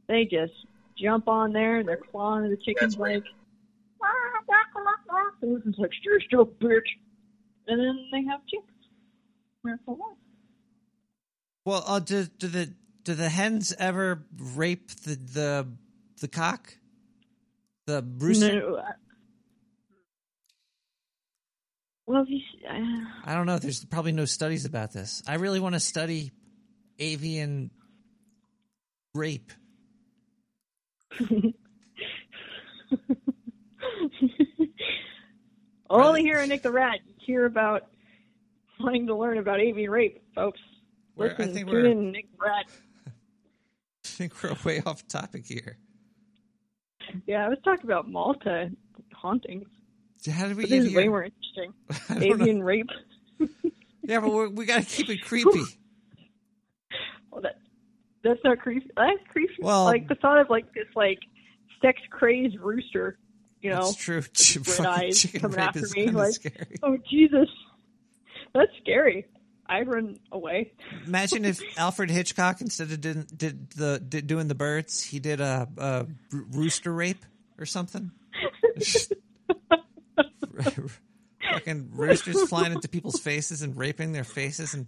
They 0.08 0.24
just 0.24 0.52
jump 0.98 1.28
on 1.28 1.52
there 1.52 1.78
and 1.78 1.88
they're 1.88 2.00
clawing 2.10 2.50
the 2.50 2.56
chicken's 2.56 2.96
like, 2.98 3.22
and 5.42 5.62
it's 5.66 5.78
like, 5.78 5.90
you're 6.02 6.20
still 6.20 6.46
bitch. 6.46 6.80
And 7.66 7.80
then 7.80 8.08
they 8.12 8.22
have 8.30 8.40
chickens. 8.46 8.70
Where 9.62 9.78
for 9.84 9.96
what? 9.96 10.14
Well, 11.64 11.84
uh, 11.86 11.98
do 11.98 12.26
do 12.38 12.46
the 12.46 12.72
do 13.04 13.14
the 13.14 13.28
hens 13.28 13.74
ever 13.78 14.24
rape 14.38 14.90
the 14.90 15.16
the 15.16 15.66
the 16.20 16.28
cock? 16.28 16.76
The 17.86 18.04
rooster? 18.18 18.60
No, 18.60 18.76
I- 18.78 18.92
well, 22.06 22.24
you, 22.26 22.40
uh, 22.68 22.74
I 23.24 23.34
don't 23.34 23.46
know. 23.46 23.58
There's 23.58 23.84
probably 23.84 24.12
no 24.12 24.24
studies 24.24 24.64
about 24.64 24.92
this. 24.92 25.22
I 25.26 25.34
really 25.34 25.60
want 25.60 25.74
to 25.74 25.80
study 25.80 26.32
avian 26.98 27.70
rape. 29.14 29.52
Only 35.88 36.22
here 36.22 36.38
in 36.40 36.48
Nick 36.48 36.62
the 36.62 36.72
Rat, 36.72 36.98
you 37.06 37.14
hear 37.18 37.44
about 37.46 37.86
wanting 38.80 39.06
to 39.06 39.14
learn 39.14 39.38
about 39.38 39.60
avian 39.60 39.90
rape, 39.90 40.22
folks. 40.34 40.60
We're- 41.14 41.30
I 41.30 41.36
Listen, 41.36 41.54
think 41.54 41.66
tune 41.68 41.74
we're- 41.76 41.90
in, 41.92 42.12
Nick 42.12 42.26
the 42.32 42.44
Rat. 42.44 42.66
I 43.06 43.10
think 44.08 44.42
we're 44.42 44.56
way 44.64 44.82
off 44.84 45.06
topic 45.06 45.46
here. 45.46 45.78
Yeah, 47.26 47.44
I 47.46 47.48
was 47.48 47.58
talking 47.64 47.84
about 47.84 48.08
Malta 48.10 48.70
hauntings. 49.14 49.68
How 50.32 50.48
did 50.48 50.56
we 50.56 50.64
But 50.64 50.70
get 50.70 50.80
this 50.80 50.88
is 50.90 50.94
way 50.96 51.08
more 51.08 51.24
interesting. 51.24 51.72
I 52.08 52.28
don't 52.28 52.58
know. 52.58 52.64
Rape. 52.64 52.86
Yeah, 54.02 54.20
but 54.20 54.52
we 54.52 54.66
got 54.66 54.84
to 54.84 54.88
keep 54.88 55.08
it 55.10 55.22
creepy. 55.24 55.50
Well, 57.30 57.42
that 57.42 57.58
that's 58.24 58.40
not 58.44 58.60
creepy. 58.60 58.88
That's 58.96 59.18
creepy. 59.30 59.54
Well- 59.60 59.84
like 59.84 60.08
the 60.08 60.14
thought 60.14 60.38
of 60.38 60.48
like 60.48 60.72
this 60.72 60.86
like 60.94 61.18
sex 61.82 62.00
crazed 62.10 62.58
rooster, 62.60 63.18
you 63.60 63.70
know, 63.70 63.84
That's 63.86 63.96
true. 63.96 64.16
with 64.18 64.78
red 64.78 64.86
eyes 64.88 65.26
coming 65.38 65.58
after 65.58 65.82
me. 65.94 66.08
Like, 66.10 66.32
scary. 66.34 66.76
oh 66.82 66.96
Jesus, 67.10 67.48
that's 68.54 68.70
scary. 68.80 69.26
I'd 69.68 69.88
run 69.88 70.18
away. 70.32 70.72
Imagine 71.06 71.44
if 71.44 71.60
Alfred 71.76 72.10
Hitchcock, 72.10 72.60
instead 72.60 72.90
of 72.92 73.00
did, 73.00 73.36
did 73.36 73.70
the 73.70 73.98
did 73.98 74.26
doing 74.28 74.46
the 74.48 74.54
birds, 74.54 75.02
he 75.02 75.18
did 75.18 75.40
a, 75.40 75.68
a 75.76 76.06
rooster 76.30 76.92
rape 76.92 77.24
or 77.58 77.66
something. 77.66 78.12
Fucking 81.52 81.90
roosters 81.92 82.48
flying 82.48 82.72
into 82.72 82.88
people's 82.88 83.20
faces 83.20 83.62
and 83.62 83.76
raping 83.76 84.12
their 84.12 84.24
faces, 84.24 84.74
and 84.74 84.86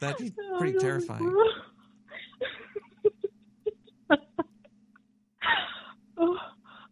that'd 0.00 0.18
be 0.18 0.32
pretty 0.58 0.78
terrifying. 0.78 1.34
oh, 6.18 6.36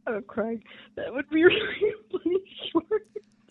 I'm 0.06 0.22
crying. 0.24 0.62
That 0.96 1.12
would 1.12 1.28
be 1.30 1.44
really 1.44 1.92
funny. 2.10 2.36
Short. 2.72 3.06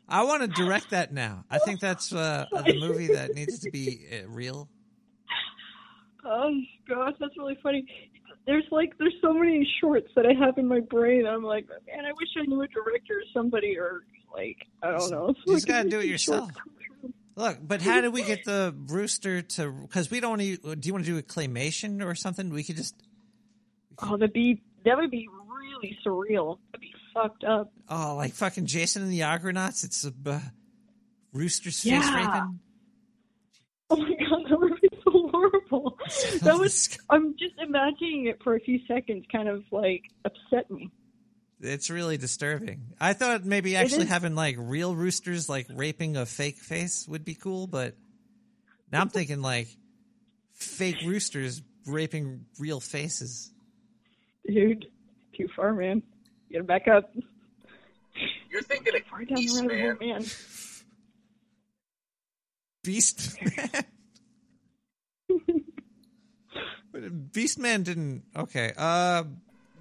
I 0.08 0.24
want 0.24 0.42
to 0.42 0.48
direct 0.48 0.90
that 0.90 1.14
now. 1.14 1.46
I 1.50 1.60
think 1.60 1.80
that's 1.80 2.14
uh, 2.14 2.46
the 2.52 2.78
movie 2.80 3.08
that 3.08 3.34
needs 3.34 3.60
to 3.60 3.72
be 3.72 4.06
uh, 4.12 4.28
real. 4.28 4.68
Oh 6.26 6.52
gosh, 6.88 7.14
that's 7.20 7.38
really 7.38 7.58
funny. 7.64 7.86
There's 8.46 8.66
like 8.72 8.98
there's 8.98 9.14
so 9.22 9.34
many 9.34 9.68
shorts 9.80 10.08
that 10.16 10.26
I 10.26 10.34
have 10.34 10.58
in 10.58 10.68
my 10.68 10.80
brain. 10.80 11.26
I'm 11.28 11.44
like, 11.44 11.68
man, 11.70 12.06
I 12.06 12.12
wish 12.14 12.30
I 12.38 12.46
knew 12.46 12.62
a 12.62 12.68
director 12.68 13.16
or 13.20 13.24
somebody 13.34 13.78
or 13.78 14.04
like 14.34 14.58
I 14.82 14.92
don't 14.92 15.12
know. 15.12 15.34
You 15.46 15.54
just 15.56 15.68
Like, 15.70 15.78
got 15.78 15.84
to 15.84 15.90
do 15.90 16.00
it 16.00 16.06
yourself. 16.08 16.50
Look, 17.36 17.60
but 17.62 17.82
how 17.82 18.02
did 18.02 18.14
we 18.14 18.24
get 18.24 18.44
the 18.44 18.76
rooster 18.88 19.42
to? 19.42 19.72
Because 19.72 20.12
we 20.12 20.20
don't. 20.20 20.38
Do 20.40 20.44
you 20.46 20.60
want 20.94 21.06
to 21.06 21.12
do 21.12 21.18
a 21.18 21.22
claymation 21.22 22.04
or 22.06 22.14
something? 22.16 22.50
We 22.50 22.64
could 22.64 22.76
just. 22.78 22.96
Oh, 24.02 24.18
that'd 24.18 24.34
be 24.34 24.62
that 24.86 24.98
would 24.98 25.12
be 25.12 25.28
really 25.48 25.98
surreal. 26.06 26.58
That'd 26.72 26.82
be 26.82 26.94
fucked 27.14 27.44
up. 27.44 27.72
Oh, 27.88 28.16
like 28.16 28.34
fucking 28.34 28.66
Jason 28.66 29.04
and 29.04 29.12
the 29.12 29.24
Argonauts. 29.24 29.84
It's 29.84 30.04
a 30.06 30.14
uh, 30.30 30.40
rooster's 31.32 31.82
face 31.82 31.92
Yeah. 31.92 32.16
raping. 32.16 32.60
Oh 33.90 33.96
my 33.98 34.10
god, 34.10 34.46
that 34.50 34.60
would 34.60 34.82
be 34.82 34.90
so 35.72 35.80
horrible. 35.80 35.98
disgraceful. 36.06 36.40
That 36.42 36.60
was. 36.60 36.98
I'm 37.10 37.36
just 37.38 37.56
imagining 37.60 38.28
it 38.28 38.42
for 38.44 38.56
a 38.56 38.60
few 38.60 38.80
seconds. 38.88 39.26
Kind 39.32 39.50
of 39.50 39.64
like 39.72 40.04
upset 40.26 40.70
me. 40.70 40.92
It's 41.62 41.90
really 41.90 42.18
disturbing. 42.18 42.88
I 43.00 43.14
thought 43.14 43.46
maybe 43.46 43.76
actually 43.76 44.08
having 44.08 44.34
like 44.36 44.56
real 44.58 44.96
roosters 44.96 45.48
like 45.48 45.68
raping 45.70 46.18
a 46.18 46.26
fake 46.26 46.58
face 46.58 47.08
would 47.08 47.24
be 47.24 47.36
cool, 47.36 47.68
but 47.68 47.96
now 48.92 49.02
I'm 49.02 49.10
thinking 49.10 49.42
like 49.42 49.68
fake 50.54 50.98
roosters 51.06 51.62
raping 51.86 52.46
real 52.60 52.80
faces. 52.80 53.52
Dude, 54.48 54.88
too 55.38 55.48
far, 55.56 55.74
man. 55.74 56.02
Get 56.50 56.58
gotta 56.58 56.64
back 56.64 56.88
up. 56.88 57.12
You're 58.50 58.64
thinking 58.64 58.96
of 58.96 59.02
Far 59.04 59.24
down 59.24 59.38
the 59.38 59.68
road, 59.68 59.98
hole, 60.00 60.08
man. 60.08 60.26
Beast 62.84 63.38
Man. 63.42 63.70
Beast 63.70 63.86
Man 67.58 67.84
didn't. 67.84 68.24
Okay. 68.36 68.74
Uh, 68.78 69.24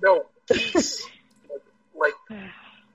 No, 0.02 0.22
geese. 0.48 1.02
like 1.94 2.14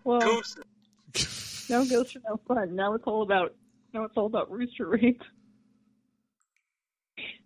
Well, 0.04 0.20
gooses. 0.22 1.70
no 1.70 1.86
ghosts 1.86 2.16
are 2.16 2.22
no 2.30 2.40
fun. 2.48 2.76
Now 2.76 2.94
it's 2.94 3.04
all 3.06 3.22
about. 3.24 3.54
Now 3.94 4.04
it's 4.06 4.16
all 4.18 4.26
about 4.26 4.52
rooster 4.52 4.88
rape. 4.88 5.22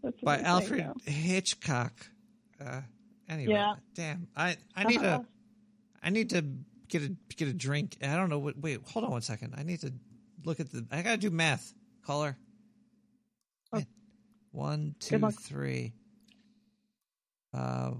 That's 0.03 0.15
what 0.21 0.23
by 0.23 0.39
Alfred. 0.41 0.85
Hitchcock. 1.05 1.93
Uh, 2.63 2.81
anyway, 3.27 3.53
Yeah. 3.53 3.75
damn. 3.95 4.27
I 4.35 4.57
I 4.75 4.83
need 4.85 4.99
Uh-huh. 4.99 5.23
a 5.23 6.05
I 6.05 6.09
need 6.11 6.29
to 6.31 6.43
get 6.87 7.03
a 7.03 7.15
get 7.35 7.47
a 7.49 7.53
drink. 7.53 7.97
I 8.01 8.15
don't 8.15 8.29
know 8.29 8.39
what. 8.39 8.57
Wait, 8.57 8.79
hold 8.87 9.05
on 9.05 9.11
one 9.11 9.21
second. 9.21 9.53
I 9.57 9.63
need 9.63 9.81
to 9.81 9.93
look 10.45 10.59
at 10.59 10.69
the. 10.71 10.85
I 10.91 11.01
gotta 11.01 11.17
do 11.17 11.29
math. 11.29 11.73
Caller. 12.03 12.37
Man. 13.73 13.85
One, 14.51 14.95
two, 14.99 15.17
luck. 15.19 15.35
three. 15.39 15.93
Uh, 17.53 17.91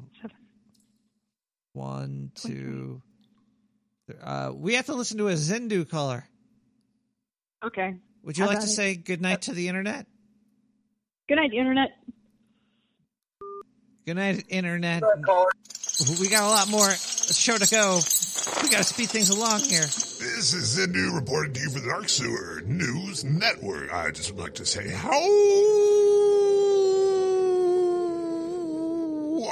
one, 1.73 2.31
two. 2.35 3.01
Uh, 4.23 4.51
we 4.53 4.73
have 4.75 4.87
to 4.87 4.95
listen 4.95 5.17
to 5.19 5.27
a 5.27 5.33
Zindu 5.33 5.87
caller. 5.89 6.25
Okay. 7.63 7.95
Would 8.23 8.37
you 8.37 8.43
How 8.43 8.49
like 8.49 8.59
to 8.59 8.65
it? 8.65 8.69
say 8.69 8.95
good 8.95 9.21
night 9.21 9.43
to 9.43 9.53
the 9.53 9.67
internet? 9.67 10.07
Good 11.27 11.35
night, 11.35 11.53
internet. 11.53 11.89
Good 14.05 14.15
night, 14.15 14.45
internet. 14.49 15.03
We 16.19 16.29
got 16.29 16.43
a 16.43 16.47
lot 16.47 16.69
more 16.69 16.89
show 16.91 17.57
to 17.57 17.69
go. 17.69 17.99
We 18.63 18.69
got 18.69 18.77
to 18.79 18.83
speed 18.83 19.09
things 19.09 19.29
along 19.29 19.59
here. 19.61 19.81
This 19.81 20.53
is 20.53 20.77
Zindu 20.77 21.13
reporting 21.13 21.53
to 21.53 21.59
you 21.59 21.69
for 21.69 21.79
the 21.81 21.87
Dark 21.87 22.09
Sewer 22.09 22.61
News 22.65 23.23
Network. 23.23 23.93
I 23.93 24.09
just 24.11 24.31
would 24.33 24.41
like 24.41 24.55
to 24.55 24.65
say, 24.65 24.89
how 24.89 25.11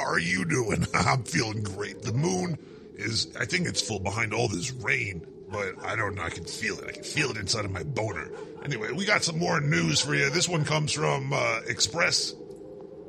are 0.08 0.18
you 0.18 0.44
doing? 0.44 0.86
I'm 0.94 1.24
feeling 1.24 1.62
great. 1.62 2.02
The 2.02 2.12
moon 2.12 2.58
is, 2.94 3.34
I 3.38 3.44
think 3.44 3.66
it's 3.66 3.80
full 3.80 4.00
behind 4.00 4.34
all 4.34 4.48
this 4.48 4.72
rain, 4.72 5.26
but 5.50 5.74
I 5.84 5.96
don't 5.96 6.14
know. 6.14 6.22
I 6.22 6.30
can 6.30 6.44
feel 6.44 6.78
it. 6.78 6.86
I 6.88 6.92
can 6.92 7.04
feel 7.04 7.30
it 7.30 7.36
inside 7.36 7.64
of 7.64 7.70
my 7.70 7.82
boner. 7.82 8.30
Anyway, 8.64 8.92
we 8.92 9.04
got 9.04 9.22
some 9.24 9.38
more 9.38 9.60
news 9.60 10.00
for 10.00 10.14
you. 10.14 10.30
This 10.30 10.48
one 10.48 10.64
comes 10.64 10.92
from 10.92 11.32
uh, 11.32 11.60
Express. 11.66 12.34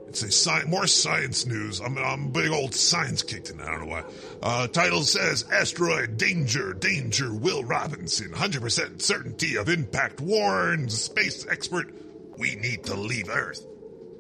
It's 0.08 0.24
a 0.24 0.28
sci- 0.28 0.68
more 0.68 0.88
science 0.88 1.46
news. 1.46 1.80
I'm, 1.80 1.98
I'm 1.98 2.26
a 2.26 2.30
big 2.30 2.50
old 2.50 2.74
science 2.74 3.22
kick 3.22 3.44
tonight. 3.44 3.68
I 3.68 3.72
don't 3.72 3.82
know 3.82 3.86
why. 3.86 4.04
Uh, 4.42 4.68
title 4.68 5.04
says 5.04 5.46
Asteroid 5.52 6.18
Danger, 6.18 6.74
Danger, 6.74 7.32
Will 7.32 7.64
Robinson. 7.64 8.32
100% 8.32 9.02
certainty 9.02 9.56
of 9.56 9.70
impact 9.70 10.20
warns 10.20 11.00
space 11.00 11.46
expert. 11.48 11.94
We 12.38 12.56
need 12.56 12.86
to 12.86 12.96
leave 12.96 13.30
Earth. 13.30 13.64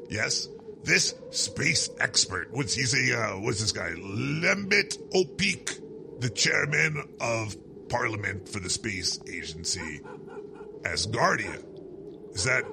Yes, 0.10 0.48
this 0.84 1.14
space 1.32 1.90
expert. 2.00 2.50
What's 2.52 2.74
he's 2.74 2.94
a, 2.94 3.20
uh, 3.20 3.40
what's 3.40 3.60
this 3.60 3.72
guy? 3.72 3.94
Lembit 3.98 4.98
Opik, 5.12 6.20
the 6.20 6.30
chairman 6.30 7.04
of 7.20 7.56
Parliament 7.90 8.48
for 8.50 8.60
the 8.60 8.70
Space 8.70 9.20
Agency. 9.28 10.02
Asgardia. 10.84 11.64
Is 12.34 12.46
that 12.46 12.64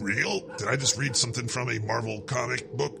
real? 0.00 0.40
Did 0.56 0.68
I 0.68 0.76
just 0.76 0.96
read 0.96 1.16
something 1.16 1.48
from 1.48 1.68
a 1.68 1.78
Marvel 1.80 2.20
comic 2.22 2.72
book? 2.72 3.00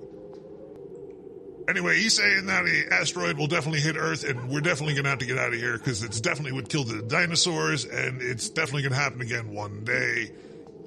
Anyway, 1.66 1.96
he's 1.96 2.14
saying 2.14 2.44
that 2.46 2.66
a 2.66 2.92
asteroid 2.92 3.38
will 3.38 3.46
definitely 3.46 3.80
hit 3.80 3.96
Earth, 3.96 4.22
and 4.24 4.50
we're 4.50 4.60
definitely 4.60 4.94
gonna 4.94 5.08
have 5.08 5.18
to 5.20 5.26
get 5.26 5.38
out 5.38 5.54
of 5.54 5.58
here 5.58 5.78
because 5.78 6.02
it's 6.02 6.20
definitely 6.20 6.52
would 6.52 6.68
kill 6.68 6.84
the 6.84 7.00
dinosaurs, 7.02 7.86
and 7.86 8.20
it's 8.20 8.50
definitely 8.50 8.82
gonna 8.82 8.94
happen 8.94 9.22
again 9.22 9.50
one 9.50 9.82
day. 9.84 10.30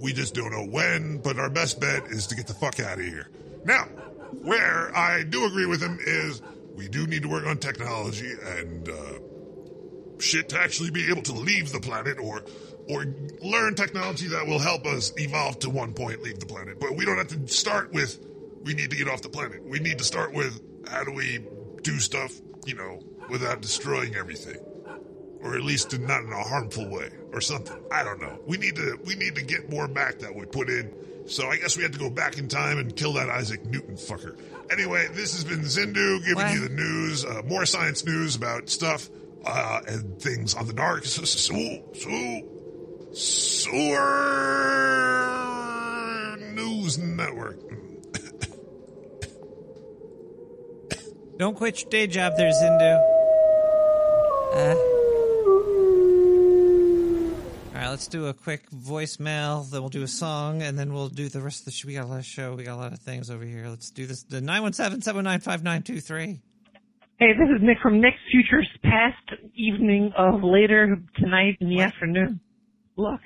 We 0.01 0.13
just 0.13 0.33
don't 0.33 0.51
know 0.51 0.65
when, 0.65 1.17
but 1.19 1.39
our 1.39 1.49
best 1.49 1.79
bet 1.79 2.07
is 2.07 2.27
to 2.27 2.35
get 2.35 2.47
the 2.47 2.53
fuck 2.53 2.79
out 2.79 2.99
of 2.99 3.05
here. 3.05 3.29
Now, 3.65 3.85
where 4.43 4.95
I 4.95 5.23
do 5.23 5.45
agree 5.45 5.65
with 5.65 5.81
him 5.81 5.97
is 6.01 6.41
we 6.75 6.87
do 6.87 7.07
need 7.07 7.23
to 7.23 7.29
work 7.29 7.45
on 7.45 7.57
technology 7.57 8.31
and 8.31 8.87
uh, 8.87 9.19
shit 10.19 10.49
to 10.49 10.59
actually 10.59 10.91
be 10.91 11.09
able 11.09 11.23
to 11.23 11.33
leave 11.33 11.71
the 11.71 11.79
planet 11.79 12.17
or 12.19 12.43
or 12.89 13.05
learn 13.41 13.75
technology 13.75 14.27
that 14.29 14.47
will 14.47 14.59
help 14.59 14.85
us 14.85 15.11
evolve 15.17 15.59
to 15.59 15.69
one 15.69 15.93
point 15.93 16.21
leave 16.21 16.39
the 16.39 16.45
planet. 16.45 16.79
But 16.79 16.95
we 16.95 17.05
don't 17.05 17.17
have 17.17 17.27
to 17.27 17.47
start 17.47 17.91
with 17.91 18.23
we 18.63 18.73
need 18.73 18.91
to 18.91 18.97
get 18.97 19.07
off 19.07 19.21
the 19.21 19.29
planet. 19.29 19.63
We 19.65 19.79
need 19.79 19.97
to 19.97 20.03
start 20.03 20.33
with 20.33 20.61
how 20.87 21.03
do 21.03 21.11
we 21.11 21.39
do 21.81 21.99
stuff, 21.99 22.33
you 22.65 22.75
know, 22.75 23.01
without 23.29 23.61
destroying 23.61 24.15
everything. 24.15 24.57
Or 25.47 25.55
at 25.55 25.63
least 25.63 25.97
not 25.97 26.23
in 26.23 26.33
a 26.33 26.43
harmful 26.43 26.89
way 26.89 27.09
or 27.31 27.39
something. 27.39 27.81
I 27.89 28.03
don't 28.03 28.19
know. 28.19 28.37
We 28.45 28.57
need 28.57 28.75
to 28.75 28.99
we 29.05 29.15
need 29.15 29.35
to 29.35 29.41
get 29.41 29.69
more 29.69 29.87
back 29.87 30.19
that 30.19 30.35
we 30.35 30.45
put 30.45 30.69
in. 30.69 30.93
So 31.25 31.47
I 31.47 31.55
guess 31.55 31.77
we 31.77 31.83
had 31.83 31.93
to 31.93 31.99
go 31.99 32.09
back 32.09 32.37
in 32.37 32.49
time 32.49 32.77
and 32.79 32.93
kill 32.93 33.13
that 33.13 33.29
Isaac 33.29 33.65
Newton 33.65 33.95
fucker. 33.95 34.37
Anyway, 34.69 35.07
this 35.13 35.33
has 35.33 35.45
been 35.45 35.61
Zindu 35.61 36.25
giving 36.25 36.49
you 36.53 36.67
the 36.67 36.73
news, 36.73 37.23
uh, 37.23 37.43
more 37.45 37.65
science 37.65 38.05
news 38.05 38.35
about 38.35 38.67
stuff 38.69 39.09
uh, 39.45 39.79
and 39.87 40.21
things 40.21 40.53
on 40.53 40.67
the 40.67 40.73
dark. 40.73 41.05
So, 41.05 41.23
so, 41.23 41.55
so, 41.93 42.41
Sewer 43.13 43.97
News 46.53 46.97
Network. 46.97 47.59
Don't 51.37 51.55
quit 51.55 51.81
your 51.83 51.89
day 51.91 52.07
job 52.07 52.33
there, 52.35 52.51
Zindu. 52.51 52.97
Uh, 54.53 54.75
all 57.67 57.83
right, 57.83 57.86
let's 57.97 58.07
do 58.07 58.27
a 58.27 58.33
quick 58.33 58.69
voicemail. 58.69 59.67
Then 59.71 59.81
we'll 59.81 59.89
do 59.89 60.03
a 60.03 60.07
song, 60.07 60.61
and 60.61 60.77
then 60.77 60.93
we'll 60.93 61.09
do 61.09 61.29
the 61.29 61.41
rest 61.41 61.61
of 61.61 61.65
the 61.65 61.71
show. 61.71 61.87
We 61.87 61.95
got 61.95 62.05
a 62.05 62.07
lot 62.07 62.19
of 62.19 62.25
show. 62.25 62.53
We 62.53 62.63
got 62.63 62.75
a 62.75 62.77
lot 62.77 62.93
of 62.93 62.99
things 62.99 63.31
over 63.31 63.43
here. 63.43 63.67
Let's 63.67 63.89
do 63.89 64.05
this. 64.05 64.21
The 64.21 64.39
917-709-5923. 64.39 66.39
Hey, 67.17 67.33
this 67.33 67.49
is 67.49 67.59
Nick 67.63 67.79
from 67.81 67.99
Nick's 67.99 68.19
Future's 68.29 68.69
Past 68.83 69.41
Evening 69.55 70.11
of 70.15 70.43
later 70.43 70.95
tonight 71.15 71.57
in 71.59 71.69
the 71.69 71.81
afternoon. 71.81 72.39
Look, 72.97 73.21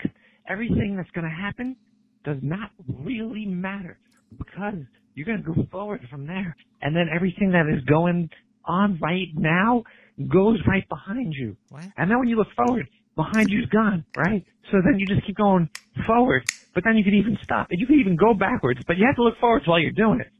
everything 0.48 0.95
that's 0.95 1.11
going 1.11 1.27
to 1.27 1.35
happen 1.35 1.76
does 2.23 2.38
not 2.41 2.72
really 2.88 3.45
matter 3.45 3.99
because 4.38 4.76
you're 5.15 5.26
going 5.26 5.43
to 5.43 5.53
go 5.53 5.68
forward 5.69 6.07
from 6.10 6.26
there. 6.26 6.56
And 6.81 6.95
then 6.95 7.10
everything 7.14 7.52
that 7.52 7.68
is 7.68 7.84
going 7.84 8.30
on 8.64 8.98
right 9.02 9.27
now 9.35 9.84
goes 10.30 10.60
right 10.65 10.88
behind 10.88 11.34
you. 11.38 11.57
What? 11.68 11.84
And 11.98 12.10
then 12.10 12.19
when 12.19 12.30
you 12.30 12.38
look 12.38 12.53
forward, 12.56 12.88
behind 13.16 13.50
you's 13.50 13.68
gone, 13.68 14.06
right? 14.16 14.44
So 14.72 14.78
then 14.84 15.00
you 15.00 15.08
just 15.08 15.26
keep 15.26 15.38
going 15.38 15.70
forward. 16.08 16.44
But 16.74 16.84
then 16.86 16.96
you 16.96 17.04
could 17.04 17.14
even 17.14 17.38
stop. 17.44 17.68
And 17.70 17.80
you 17.80 17.88
could 17.88 18.00
even 18.00 18.16
go 18.16 18.34
backwards, 18.34 18.80
but 18.88 18.98
you 18.98 19.06
have 19.06 19.16
to 19.18 19.24
look 19.24 19.38
forwards 19.40 19.68
while 19.68 19.80
you're 19.80 19.92
doing 19.92 20.22
it. 20.22 20.32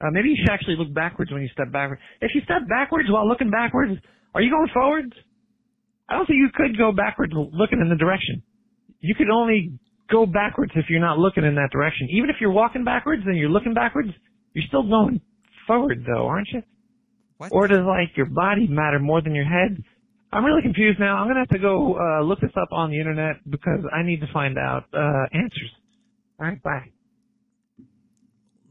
Uh, 0.00 0.10
maybe 0.10 0.30
you 0.30 0.36
should 0.38 0.50
actually 0.52 0.76
look 0.76 0.92
backwards 0.94 1.30
when 1.30 1.42
you 1.42 1.48
step 1.52 1.70
backwards. 1.72 2.00
If 2.20 2.32
you 2.34 2.42
step 2.42 2.68
backwards 2.68 3.08
while 3.10 3.26
looking 3.26 3.50
backwards, 3.50 3.92
are 4.34 4.42
you 4.42 4.50
going 4.50 4.68
forwards? 4.72 5.12
I 6.08 6.14
don't 6.14 6.26
think 6.26 6.38
you 6.38 6.50
could 6.54 6.76
go 6.76 6.92
backwards 6.92 7.32
looking 7.34 7.80
in 7.80 7.88
the 7.88 7.96
direction. 7.96 8.42
You 9.00 9.14
could 9.14 9.30
only 9.30 9.78
go 10.10 10.26
backwards 10.26 10.72
if 10.74 10.86
you're 10.88 11.00
not 11.00 11.18
looking 11.18 11.44
in 11.44 11.54
that 11.54 11.70
direction. 11.72 12.08
Even 12.12 12.30
if 12.30 12.36
you're 12.40 12.52
walking 12.52 12.84
backwards 12.84 13.22
and 13.26 13.36
you're 13.36 13.50
looking 13.50 13.74
backwards, 13.74 14.10
you're 14.54 14.64
still 14.68 14.88
going 14.88 15.20
forward 15.66 16.04
though, 16.06 16.26
aren't 16.26 16.48
you? 16.52 16.62
What? 17.38 17.50
Or 17.52 17.66
does 17.66 17.84
like 17.86 18.16
your 18.16 18.26
body 18.26 18.66
matter 18.68 18.98
more 18.98 19.22
than 19.22 19.34
your 19.34 19.44
head? 19.46 19.82
I'm 20.32 20.44
really 20.44 20.62
confused 20.62 20.98
now. 20.98 21.18
I'm 21.18 21.28
gonna 21.28 21.40
have 21.40 21.48
to 21.50 21.58
go 21.58 21.98
uh, 21.98 22.22
look 22.22 22.40
this 22.40 22.52
up 22.56 22.68
on 22.72 22.90
the 22.90 22.98
internet 22.98 23.36
because 23.48 23.80
I 23.92 24.02
need 24.02 24.20
to 24.20 24.26
find 24.32 24.56
out 24.56 24.84
uh, 24.94 25.26
answers. 25.32 25.70
All 26.40 26.46
right, 26.46 26.62
bye. 26.62 26.90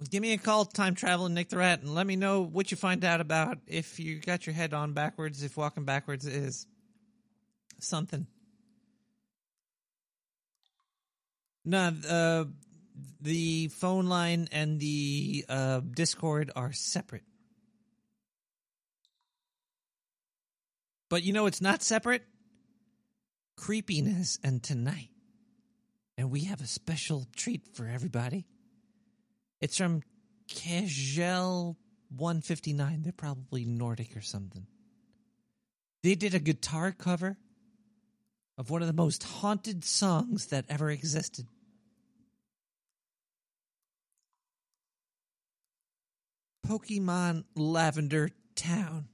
Give 0.09 0.23
me 0.23 0.33
a 0.33 0.39
call, 0.39 0.65
time 0.65 0.95
traveling 0.95 1.35
Nick 1.35 1.49
the 1.49 1.57
Rat, 1.57 1.81
and 1.81 1.93
let 1.93 2.07
me 2.07 2.15
know 2.15 2.41
what 2.41 2.71
you 2.71 2.77
find 2.77 3.05
out 3.05 3.21
about 3.21 3.59
if 3.67 3.99
you 3.99 4.19
got 4.19 4.47
your 4.47 4.55
head 4.55 4.73
on 4.73 4.93
backwards, 4.93 5.43
if 5.43 5.55
walking 5.55 5.85
backwards 5.85 6.25
is 6.25 6.65
something. 7.79 8.25
No, 11.63 11.93
uh, 12.09 12.45
the 13.21 13.67
phone 13.67 14.07
line 14.07 14.47
and 14.51 14.79
the 14.79 15.45
uh, 15.47 15.81
Discord 15.81 16.51
are 16.55 16.71
separate. 16.71 17.23
But 21.11 21.23
you 21.23 21.33
know 21.33 21.45
it's 21.45 21.59
not 21.59 21.83
separate? 21.83 22.23
Creepiness 23.57 24.39
and 24.45 24.63
tonight. 24.63 25.09
And 26.17 26.31
we 26.31 26.45
have 26.45 26.61
a 26.61 26.65
special 26.65 27.27
treat 27.35 27.75
for 27.75 27.85
everybody. 27.85 28.47
It's 29.59 29.75
from 29.77 30.03
Kagel 30.47 31.75
159. 32.15 33.01
They're 33.01 33.11
probably 33.11 33.65
Nordic 33.65 34.15
or 34.15 34.21
something. 34.21 34.65
They 36.01 36.15
did 36.15 36.33
a 36.33 36.39
guitar 36.39 36.93
cover 36.93 37.35
of 38.57 38.69
one 38.69 38.81
of 38.81 38.87
the 38.87 38.93
most 38.93 39.21
haunted 39.23 39.83
songs 39.83 40.47
that 40.47 40.63
ever 40.69 40.89
existed. 40.89 41.45
Pokemon 46.65 47.43
Lavender 47.57 48.29
Town. 48.55 49.10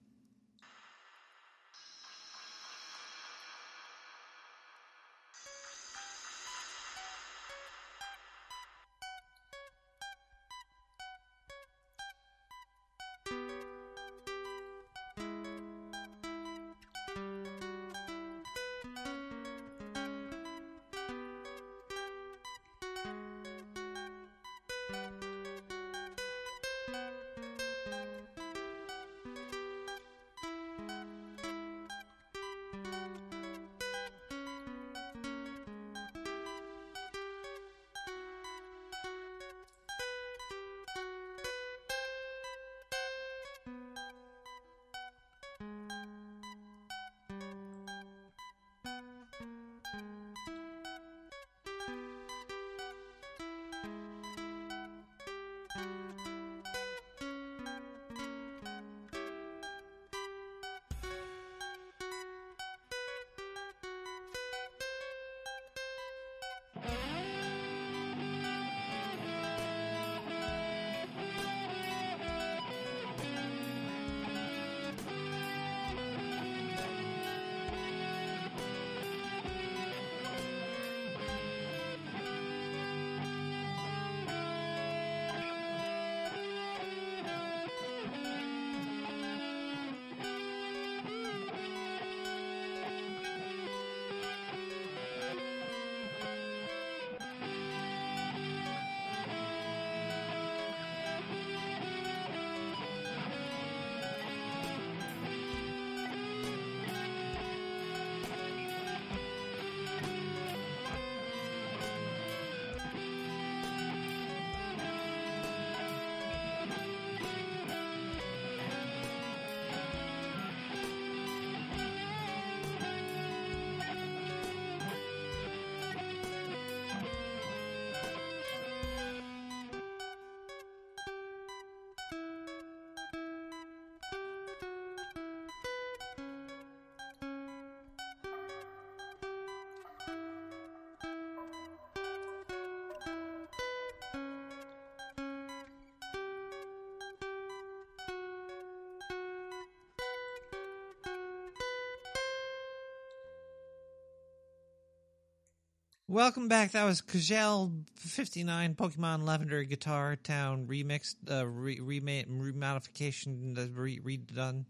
Welcome 156.10 156.48
back. 156.48 156.72
That 156.72 156.86
was 156.86 157.02
Kajal 157.02 157.84
59 157.98 158.76
Pokemon 158.76 159.26
Lavender 159.26 159.66
Guitar 159.66 160.16
Town 160.16 160.66
remixed, 160.66 161.16
uh, 161.30 161.46
re- 161.46 161.82
remade, 161.82 162.30
remodification, 162.30 163.58
uh, 163.58 163.68
re- 163.78 164.00
redone. 164.00 164.64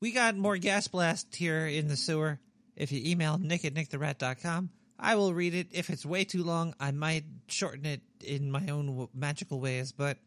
We 0.00 0.10
got 0.10 0.36
more 0.36 0.56
Gas 0.56 0.88
Blast 0.88 1.36
here 1.36 1.68
in 1.68 1.86
the 1.86 1.96
sewer. 1.96 2.40
If 2.74 2.90
you 2.90 3.00
email 3.08 3.38
nick 3.38 3.64
at 3.64 3.74
nicktherat.com, 3.74 4.70
I 4.98 5.14
will 5.14 5.32
read 5.32 5.54
it. 5.54 5.68
If 5.70 5.88
it's 5.88 6.04
way 6.04 6.24
too 6.24 6.42
long, 6.42 6.74
I 6.80 6.90
might 6.90 7.26
shorten 7.46 7.86
it 7.86 8.00
in 8.20 8.50
my 8.50 8.66
own 8.70 8.86
w- 8.86 9.08
magical 9.14 9.60
ways, 9.60 9.92
but 9.92 10.18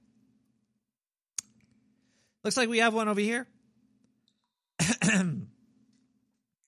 looks 2.46 2.56
like 2.56 2.70
we 2.70 2.78
have 2.78 2.94
one 2.94 3.10
over 3.10 3.20
here. 3.20 3.46
and 5.02 5.50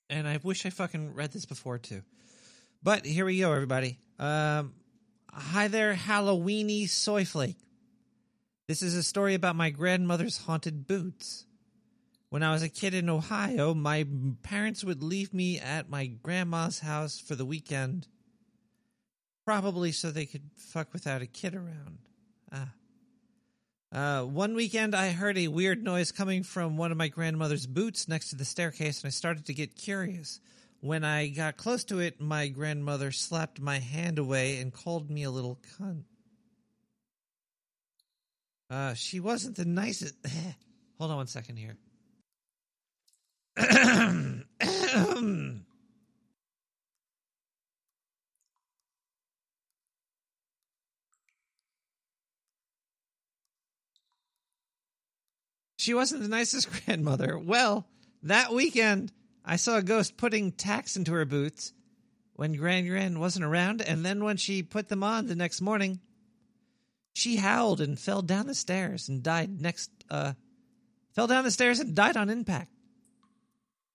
I 0.09 0.41
wish 0.43 0.65
I 0.65 0.71
fucking 0.71 1.13
read 1.13 1.31
this 1.31 1.45
before 1.45 1.77
too. 1.77 2.01
But 2.85 3.03
here 3.03 3.25
we 3.25 3.39
go, 3.39 3.51
everybody. 3.51 3.97
Um, 4.19 4.75
hi 5.33 5.69
there, 5.69 5.95
Halloweeny 5.95 6.83
Soyflake. 6.83 7.55
This 8.67 8.83
is 8.83 8.93
a 8.93 9.01
story 9.01 9.33
about 9.33 9.55
my 9.55 9.71
grandmother's 9.71 10.37
haunted 10.37 10.85
boots. 10.85 11.47
When 12.29 12.43
I 12.43 12.51
was 12.51 12.61
a 12.61 12.69
kid 12.69 12.93
in 12.93 13.09
Ohio, 13.09 13.73
my 13.73 14.05
parents 14.43 14.83
would 14.83 15.01
leave 15.01 15.33
me 15.33 15.59
at 15.59 15.89
my 15.89 16.05
grandma's 16.05 16.77
house 16.77 17.19
for 17.19 17.33
the 17.33 17.43
weekend, 17.43 18.05
probably 19.45 19.91
so 19.91 20.11
they 20.11 20.27
could 20.27 20.51
fuck 20.55 20.93
without 20.93 21.23
a 21.23 21.25
kid 21.25 21.55
around. 21.55 21.97
Ah. 22.53 22.69
Uh, 23.91 24.25
one 24.25 24.53
weekend, 24.53 24.93
I 24.93 25.09
heard 25.09 25.39
a 25.39 25.47
weird 25.47 25.83
noise 25.83 26.11
coming 26.11 26.43
from 26.43 26.77
one 26.77 26.91
of 26.91 26.97
my 26.99 27.07
grandmother's 27.07 27.65
boots 27.65 28.07
next 28.07 28.29
to 28.29 28.35
the 28.35 28.45
staircase, 28.45 29.01
and 29.01 29.07
I 29.07 29.11
started 29.11 29.47
to 29.47 29.55
get 29.55 29.75
curious. 29.75 30.39
When 30.85 31.03
I 31.03 31.29
got 31.29 31.57
close 31.57 31.83
to 31.85 31.97
it, 31.97 32.21
my 32.21 32.47
grandmother 32.47 33.11
slapped 33.11 33.59
my 33.59 33.79
hand 33.79 34.19
away 34.19 34.61
and 34.61 34.71
called 34.71 35.09
me 35.09 35.23
a 35.23 35.31
little 35.31 35.57
cunt. 35.79 36.03
Uh, 38.69 38.93
she 38.93 39.19
wasn't 39.19 39.55
the 39.55 39.65
nicest. 39.65 40.13
Hold 40.99 41.09
on 41.09 41.17
one 41.17 41.25
second 41.25 41.57
here. 41.57 41.75
she 55.79 55.95
wasn't 55.95 56.21
the 56.21 56.29
nicest 56.29 56.69
grandmother. 56.85 57.39
Well, 57.39 57.87
that 58.21 58.53
weekend, 58.53 59.11
I 59.45 59.57
saw 59.57 59.77
a 59.77 59.83
ghost 59.83 60.17
putting 60.17 60.51
tacks 60.51 60.97
into 60.97 61.13
her 61.13 61.25
boots 61.25 61.71
when 62.33 62.53
Gran 62.53 62.87
Gran 62.87 63.19
wasn't 63.19 63.45
around, 63.45 63.81
and 63.81 64.03
then 64.03 64.23
when 64.23 64.37
she 64.37 64.63
put 64.63 64.89
them 64.89 65.03
on 65.03 65.27
the 65.27 65.35
next 65.35 65.61
morning, 65.61 65.99
she 67.13 67.37
howled 67.37 67.79
and 67.79 67.97
fell 67.97 68.21
down 68.21 68.47
the 68.47 68.55
stairs 68.55 69.07
and 69.07 69.23
died 69.23 69.61
next, 69.61 69.89
uh, 70.09 70.33
fell 71.13 71.27
down 71.27 71.43
the 71.43 71.51
stairs 71.51 71.79
and 71.79 71.95
died 71.95 72.17
on 72.17 72.29
impact. 72.29 72.71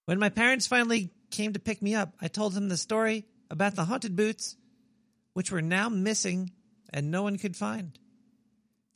When 0.06 0.18
my 0.18 0.30
parents 0.30 0.66
finally 0.66 1.10
came 1.30 1.52
to 1.52 1.58
pick 1.58 1.82
me 1.82 1.94
up, 1.94 2.14
I 2.20 2.28
told 2.28 2.54
them 2.54 2.68
the 2.68 2.76
story 2.76 3.26
about 3.50 3.74
the 3.74 3.84
haunted 3.84 4.16
boots, 4.16 4.56
which 5.34 5.50
were 5.50 5.62
now 5.62 5.88
missing 5.88 6.52
and 6.92 7.10
no 7.10 7.22
one 7.22 7.38
could 7.38 7.56
find. 7.56 7.98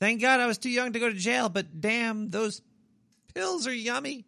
Thank 0.00 0.20
God 0.20 0.40
I 0.40 0.46
was 0.46 0.58
too 0.58 0.70
young 0.70 0.92
to 0.92 0.98
go 0.98 1.08
to 1.08 1.14
jail, 1.14 1.48
but 1.48 1.80
damn, 1.80 2.30
those 2.30 2.62
pills 3.34 3.66
are 3.66 3.74
yummy. 3.74 4.26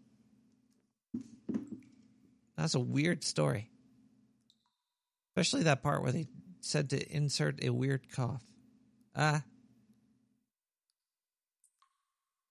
That's 2.57 2.75
a 2.75 2.81
weird 2.81 3.23
story. 3.23 3.71
Especially 5.31 5.65
that 5.65 5.83
part 5.83 6.03
where 6.03 6.13
they 6.13 6.27
said 6.61 6.91
to 6.91 7.15
insert 7.15 7.63
a 7.63 7.71
weird 7.71 8.11
cough. 8.11 8.43
Ah. 9.15 9.43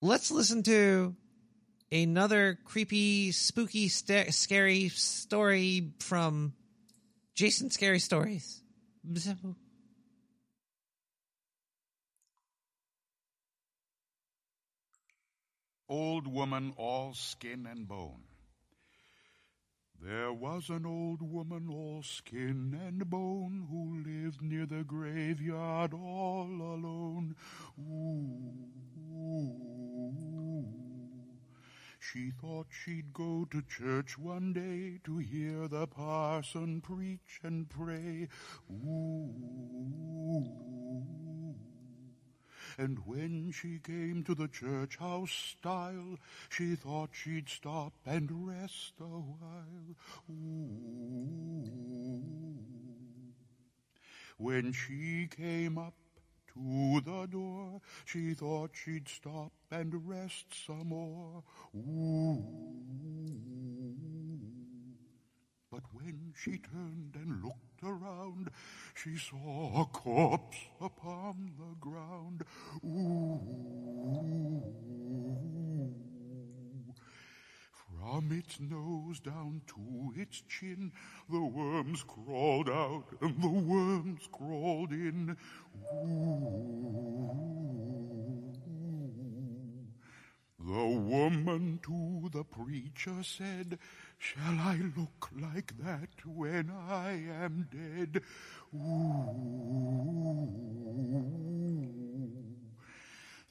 let's 0.02 0.32
listen 0.32 0.64
to 0.64 1.16
another 1.92 2.58
creepy, 2.66 3.32
spooky, 3.32 3.88
sta- 3.88 4.32
scary 4.32 4.90
story 4.90 5.92
from 6.00 6.54
Jason 7.36 7.70
Scary 7.70 8.00
Stories. 8.00 8.62
Old 15.88 16.28
woman, 16.28 16.74
all 16.78 17.14
skin 17.14 17.68
and 17.70 17.88
bone. 17.88 18.25
There 20.02 20.32
was 20.34 20.70
an 20.70 20.86
old 20.86 21.22
woman, 21.22 21.68
all 21.70 22.04
skin 22.04 22.80
and 22.86 23.10
bone, 23.10 23.68
who 23.70 24.04
lived 24.04 24.42
near 24.42 24.66
the 24.66 24.84
graveyard 24.84 25.94
all 25.94 26.48
alone. 26.48 27.36
Ooh. 27.80 28.66
She 32.00 32.32
thought 32.32 32.68
she'd 32.70 33.14
go 33.14 33.46
to 33.50 33.62
church 33.64 34.18
one 34.18 34.54
day 34.54 35.00
to 35.06 35.18
hear 35.18 35.68
the 35.68 35.88
parson 35.88 36.80
preach 36.82 37.40
and 37.44 37.68
pray. 37.68 38.28
Ooh. 38.72 39.46
And 42.78 43.00
when 43.06 43.52
she 43.52 43.80
came 43.80 44.24
to 44.26 44.36
the 44.36 44.50
church 44.50 44.98
house 44.98 45.32
stile, 45.32 46.18
she 46.50 46.76
thought 46.76 47.12
she'd 47.14 47.48
stop 47.48 47.94
and 48.06 48.48
rest 48.48 48.94
a 49.00 49.04
while. 49.04 49.96
Ooh. 50.30 51.56
When 54.38 54.74
she 54.74 55.28
came 55.28 55.78
up 55.78 55.94
to 56.54 57.02
the 57.02 57.28
door, 57.28 57.82
she 58.04 58.34
thought 58.34 58.72
she'd 58.74 59.08
stop 59.08 59.54
and 59.72 60.06
rest 60.06 60.46
some 60.66 60.90
more. 60.90 61.44
Ooh. 61.76 62.44
But 65.72 65.84
when 65.94 66.34
she 66.36 66.58
turned 66.58 67.16
and 67.16 67.42
looked 67.42 67.65
around, 67.84 68.52
she 68.94 69.18
saw 69.18 69.82
a 69.82 69.86
corpse 69.86 70.58
upon 70.82 71.52
the 71.58 71.76
ground. 71.80 72.44
Ooh. 72.86 73.42
From 78.00 78.32
its 78.32 78.60
nose 78.60 79.20
down 79.20 79.62
to 79.68 80.14
its 80.16 80.42
chin, 80.48 80.92
the 81.30 81.42
worms 81.42 82.04
crawled 82.04 82.70
out 82.70 83.06
and 83.22 83.42
the 83.42 83.50
worms 83.50 84.28
crawled 84.32 84.92
in. 84.92 85.36
Ooh. 85.94 87.46
The 90.60 90.88
woman 90.88 91.80
to 91.84 92.30
the 92.32 92.44
preacher 92.44 93.22
said, 93.22 93.78
Shall 94.18 94.60
I 94.60 94.80
look 94.98 95.30
like 95.40 95.74
that 95.84 96.26
when 96.26 96.72
I 96.72 97.12
am 97.44 97.68
dead? 97.72 98.22
Ooh. 98.76 100.26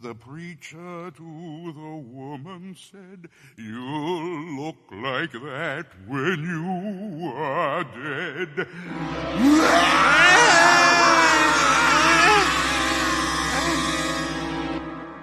The 0.00 0.14
preacher 0.14 1.10
to 1.12 1.72
the 1.72 1.96
woman 2.04 2.76
said, 2.76 3.28
You'll 3.56 4.64
look 4.64 4.76
like 4.90 5.32
that 5.32 5.86
when 6.06 6.44
you 6.44 7.28
are 7.32 7.84
dead. 7.84 8.68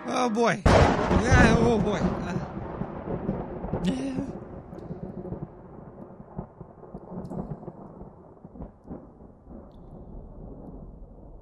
Oh 0.08 0.30
boy. 0.30 0.62
Yeah, 0.66 1.56
oh 1.60 1.78
boy. 1.78 2.00
Uh, 2.00 2.36
yeah. 3.86 4.22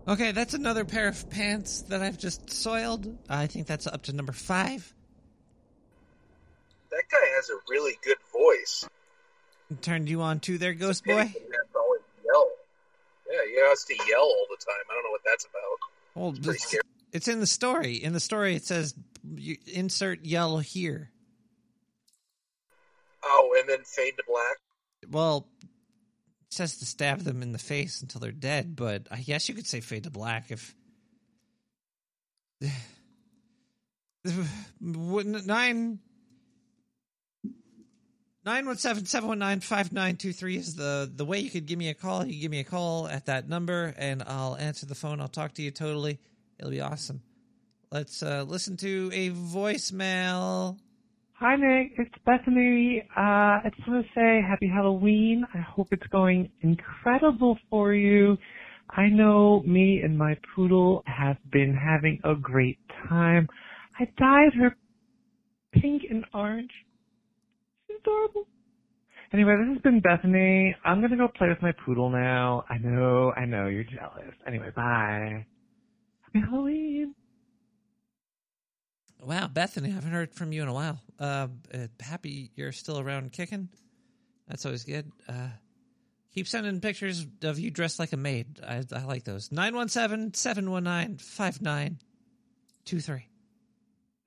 Okay, 0.09 0.31
that's 0.31 0.55
another 0.55 0.85
pair 0.85 1.07
of 1.07 1.29
pants 1.29 1.83
that 1.83 2.01
I've 2.01 2.17
just 2.17 2.49
soiled. 2.49 3.15
I 3.29 3.45
think 3.45 3.67
that's 3.67 3.85
up 3.85 4.01
to 4.03 4.13
number 4.13 4.31
five. 4.31 4.91
That 6.89 7.03
guy 7.11 7.27
has 7.35 7.51
a 7.51 7.59
really 7.69 7.95
good 8.03 8.17
voice. 8.33 8.89
Turned 9.83 10.09
you 10.09 10.23
on 10.23 10.39
to 10.41 10.57
there, 10.57 10.73
Ghost 10.73 11.05
Boy? 11.05 11.13
Yell. 11.13 12.47
Yeah, 13.31 13.37
he 13.47 13.59
has 13.59 13.83
to 13.83 13.93
yell 14.09 14.21
all 14.21 14.47
the 14.49 14.57
time. 14.57 14.83
I 14.89 14.93
don't 14.95 15.03
know 15.03 15.11
what 15.11 15.21
that's 15.23 15.45
about. 15.45 16.15
Well, 16.15 16.51
It's 16.51 16.73
it's, 16.73 16.83
it's 17.13 17.27
in 17.27 17.39
the 17.39 17.45
story. 17.45 17.93
In 17.97 18.11
the 18.11 18.19
story, 18.19 18.55
it 18.55 18.65
says 18.65 18.95
insert 19.67 20.25
yell 20.25 20.57
here. 20.57 21.11
Oh, 23.23 23.55
and 23.59 23.69
then 23.69 23.83
fade 23.83 24.17
to 24.17 24.23
black. 24.27 24.57
Well, 25.11 25.47
says 26.49 26.77
to 26.77 26.85
stab 26.85 27.19
them 27.19 27.41
in 27.41 27.51
the 27.51 27.59
face 27.59 28.01
until 28.01 28.19
they're 28.19 28.31
dead, 28.31 28.75
but 28.75 29.07
I 29.11 29.21
guess 29.21 29.47
you 29.47 29.55
could 29.55 29.67
say 29.67 29.81
fade 29.81 30.03
to 30.03 30.09
black 30.09 30.51
if. 30.51 30.75
Nine. 34.81 35.99
917-719-5923 38.45 40.55
is 40.55 40.75
the, 40.75 41.11
the 41.13 41.25
way 41.25 41.39
you 41.39 41.51
could 41.51 41.65
give 41.67 41.77
me 41.77 41.89
a 41.89 41.93
call. 41.93 42.25
You 42.25 42.41
give 42.41 42.49
me 42.49 42.61
a 42.61 42.63
call 42.63 43.07
at 43.07 43.27
that 43.27 43.47
number, 43.47 43.93
and 43.97 44.23
I'll 44.25 44.55
answer 44.55 44.85
the 44.85 44.95
phone. 44.95 45.21
I'll 45.21 45.27
talk 45.27 45.53
to 45.55 45.61
you 45.61 45.71
totally. 45.71 46.19
It'll 46.57 46.71
be 46.71 46.81
awesome. 46.81 47.21
Let's 47.91 48.23
uh, 48.23 48.45
listen 48.47 48.77
to 48.77 49.11
a 49.13 49.31
voicemail. 49.31 50.77
Hi, 51.41 51.55
Nick. 51.55 51.93
It's 51.97 52.13
Bethany. 52.25 53.01
Uh, 53.15 53.21
I 53.21 53.71
just 53.73 53.87
want 53.87 54.05
to 54.05 54.11
say 54.13 54.41
happy 54.45 54.67
Halloween. 54.67 55.45
I 55.53 55.59
hope 55.59 55.87
it's 55.91 56.05
going 56.07 56.51
incredible 56.59 57.57
for 57.69 57.93
you. 57.93 58.37
I 58.89 59.07
know 59.07 59.63
me 59.65 60.01
and 60.03 60.17
my 60.17 60.35
poodle 60.53 61.01
have 61.05 61.37
been 61.49 61.73
having 61.73 62.19
a 62.25 62.35
great 62.35 62.77
time. 63.07 63.47
I 63.97 64.03
dyed 64.17 64.53
her 64.59 64.75
pink 65.71 66.01
and 66.09 66.25
orange. 66.33 66.71
She's 67.87 67.99
adorable. 68.01 68.45
Anyway, 69.31 69.55
this 69.59 69.75
has 69.75 69.81
been 69.81 70.01
Bethany. 70.01 70.75
I'm 70.83 70.99
gonna 70.99 71.15
go 71.15 71.29
play 71.37 71.47
with 71.47 71.61
my 71.61 71.71
poodle 71.85 72.09
now. 72.09 72.65
I 72.69 72.79
know, 72.79 73.31
I 73.37 73.45
know, 73.45 73.67
you're 73.67 73.85
jealous. 73.85 74.35
Anyway, 74.45 74.71
bye. 74.75 75.45
Happy 76.21 76.45
Halloween. 76.45 77.15
Wow, 79.21 79.47
Bethany, 79.47 79.89
I 79.89 79.93
haven't 79.93 80.11
heard 80.11 80.33
from 80.33 80.53
you 80.53 80.61
in 80.61 80.67
a 80.69 80.73
while. 80.73 80.99
Uh, 81.19 81.47
uh, 81.73 81.87
happy 81.99 82.51
you're 82.55 82.71
still 82.71 82.99
around 82.99 83.33
kicking. 83.33 83.67
That's 84.47 84.65
always 84.65 84.85
good. 84.85 85.11
Uh, 85.27 85.49
keep 86.33 86.47
sending 86.47 86.79
pictures 86.79 87.27
of 87.43 87.59
you 87.59 87.69
dressed 87.69 87.99
like 87.99 88.13
a 88.13 88.17
maid. 88.17 88.61
I, 88.65 88.83
I 88.93 89.03
like 89.03 89.25
those. 89.25 89.51
917 89.51 90.33
719 90.33 91.17
5923. 91.17 93.27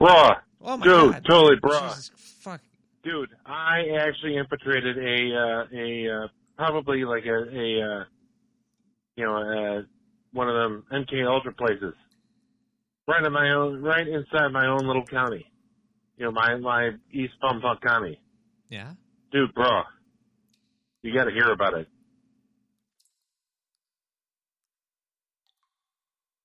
Bruh. 0.00 0.36
Oh 0.60 0.76
my 0.76 0.84
Dude, 0.84 1.12
God. 1.12 1.24
totally 1.28 1.56
bruh. 1.56 1.88
Jesus 1.88 2.10
fuck. 2.16 2.60
Dude, 3.02 3.30
I 3.46 3.96
actually 3.98 4.36
infiltrated 4.36 4.96
a, 4.98 5.34
uh, 5.34 5.64
a, 5.74 6.08
uh, 6.24 6.28
probably 6.56 7.04
like 7.04 7.24
a, 7.24 7.34
a, 7.34 7.82
uh, 7.82 8.04
you 9.16 9.24
know, 9.24 9.36
uh, 9.36 9.82
one 10.32 10.48
of 10.48 10.54
them 10.54 10.84
MK 10.92 11.26
Ultra 11.26 11.52
places. 11.52 11.94
Right 13.08 13.24
in 13.24 13.32
my 13.32 13.50
own, 13.50 13.82
right 13.82 14.06
inside 14.06 14.52
my 14.52 14.66
own 14.66 14.86
little 14.86 15.04
county. 15.04 15.46
You 16.16 16.26
know, 16.26 16.32
my, 16.32 16.56
my 16.56 16.90
East 17.10 17.34
Bumfuck 17.42 17.80
County. 17.80 18.20
Yeah. 18.68 18.92
Dude, 19.32 19.52
bro, 19.54 19.82
You 21.02 21.12
gotta 21.12 21.32
hear 21.32 21.50
about 21.50 21.74
it. 21.74 21.88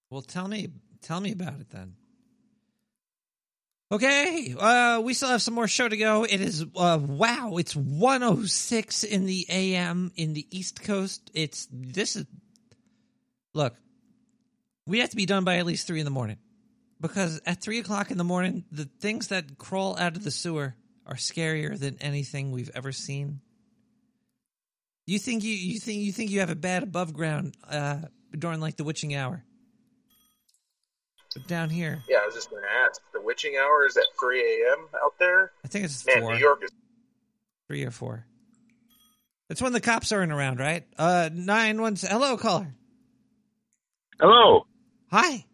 Well, 0.10 0.22
tell 0.22 0.48
me, 0.48 0.70
tell 1.02 1.20
me 1.20 1.32
about 1.32 1.60
it 1.60 1.70
then. 1.70 1.96
Okay, 3.90 4.54
uh, 4.60 5.02
we 5.04 5.14
still 5.14 5.30
have 5.30 5.42
some 5.42 5.54
more 5.54 5.68
show 5.68 5.88
to 5.88 5.96
go. 5.96 6.24
It 6.24 6.42
is, 6.42 6.66
uh, 6.76 7.00
wow, 7.02 7.56
it's 7.58 7.74
106 7.76 9.04
in 9.04 9.26
the 9.26 9.46
AM 9.50 10.12
in 10.16 10.34
the 10.34 10.46
East 10.50 10.84
Coast. 10.84 11.30
It's, 11.34 11.68
this 11.72 12.18
is, 12.18 12.26
look, 13.54 13.76
we 14.86 15.00
have 15.00 15.12
to 15.12 15.16
be 15.16 15.26
done 15.26 15.46
by 15.46 15.58
at 15.58 15.66
least 15.66 15.88
three 15.88 16.00
in 16.00 16.06
the 16.06 16.12
morning 16.12 16.38
because 17.02 17.42
at 17.46 17.62
three 17.62 17.80
o'clock 17.80 18.12
in 18.12 18.18
the 18.18 18.24
morning, 18.24 18.66
the 18.72 18.86
things 19.00 19.28
that 19.28 19.58
crawl 19.58 19.98
out 19.98 20.16
of 20.16 20.24
the 20.24 20.32
sewer 20.32 20.76
are 21.06 21.16
scarier 21.16 21.78
than 21.78 21.98
anything 22.02 22.52
we've 22.52 22.72
ever 22.76 22.92
seen. 22.92 23.40
You 25.06 25.20
think 25.20 25.44
you, 25.44 25.54
you 25.54 25.80
think 25.80 26.02
you 26.02 26.12
think 26.12 26.32
you 26.32 26.42
have 26.42 26.50
a 26.50 26.56
bad 26.56 26.84
above 26.84 27.14
ground, 27.14 27.56
uh, 27.70 28.00
during 28.38 28.60
like 28.60 28.76
the 28.76 28.84
witching 28.84 29.16
hour. 29.16 29.44
But 31.34 31.48
down 31.48 31.70
here, 31.70 32.04
Yeah, 32.10 32.18
I 32.24 32.26
was 32.26 32.36
just 32.36 32.50
going 32.50 32.64
to 32.64 32.70
ask. 32.70 33.00
The 33.14 33.22
witching 33.22 33.56
hour 33.56 33.86
is 33.86 33.96
at 33.96 34.04
3 34.20 34.40
a.m. 34.42 34.88
out 35.04 35.14
there? 35.20 35.52
I 35.64 35.68
think 35.68 35.86
it's 35.86 36.06
Man, 36.06 36.22
four. 36.22 36.34
New 36.34 36.40
York 36.40 36.64
is. 36.64 36.72
three 37.68 37.86
or 37.86 37.92
four. 37.92 38.26
That's 39.48 39.62
when 39.62 39.72
the 39.72 39.80
cops 39.80 40.12
aren't 40.12 40.32
around, 40.34 40.60
right? 40.60 40.86
Uh, 40.98 41.30
nine 41.32 41.80
one. 41.82 41.96
Hello, 41.96 42.36
caller. 42.38 42.74
Hello. 44.20 44.66
Hi. 45.12 45.46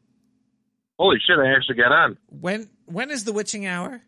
Holy 0.99 1.17
shit! 1.25 1.37
I 1.39 1.53
actually 1.55 1.75
got 1.75 1.91
on. 1.91 2.17
When 2.29 2.69
when 2.85 3.09
is 3.09 3.23
the 3.23 3.33
witching 3.33 3.65
hour? 3.65 4.01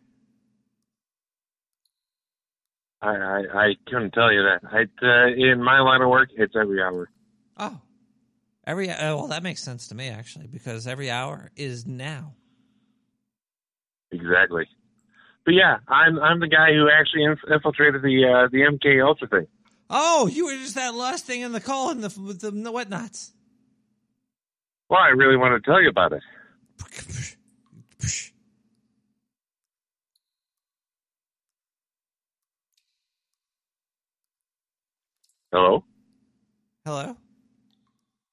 I 3.02 3.08
I, 3.08 3.42
I 3.54 3.74
couldn't 3.86 4.12
tell 4.12 4.32
you 4.32 4.42
that. 4.42 4.60
I 4.70 4.82
uh, 5.04 5.28
in 5.34 5.62
my 5.62 5.80
line 5.80 6.02
of 6.02 6.08
work, 6.08 6.30
it's 6.36 6.54
every 6.54 6.80
hour. 6.80 7.10
Oh, 7.58 7.80
every 8.66 8.90
oh, 8.90 9.16
well, 9.16 9.26
that 9.28 9.42
makes 9.42 9.62
sense 9.62 9.88
to 9.88 9.94
me 9.94 10.08
actually 10.08 10.46
because 10.46 10.86
every 10.86 11.10
hour 11.10 11.50
is 11.56 11.86
now. 11.86 12.34
Exactly. 14.12 14.66
But 15.44 15.54
yeah, 15.54 15.78
I'm 15.88 16.18
I'm 16.18 16.40
the 16.40 16.48
guy 16.48 16.72
who 16.72 16.88
actually 16.88 17.24
infiltrated 17.24 18.02
the 18.02 18.24
uh, 18.24 18.48
the 18.50 18.58
MK 18.58 19.04
Ultra 19.04 19.28
thing. 19.28 19.46
Oh, 19.88 20.26
you 20.26 20.46
were 20.46 20.54
just 20.54 20.74
that 20.74 20.94
last 20.94 21.24
thing 21.24 21.42
in 21.42 21.52
the 21.52 21.60
call 21.60 21.90
and 21.90 22.02
the 22.02 22.20
with 22.20 22.40
the, 22.40 22.50
the 22.50 22.72
whatnots. 22.72 23.32
Well, 24.88 25.00
I 25.00 25.08
really 25.08 25.36
want 25.36 25.62
to 25.62 25.68
tell 25.68 25.80
you 25.80 25.88
about 25.88 26.12
it. 26.12 26.22
Hello. 35.52 35.84
Hello. 36.84 37.16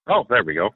Oh, 0.09 0.25
there 0.29 0.43
we 0.43 0.55
go. 0.55 0.69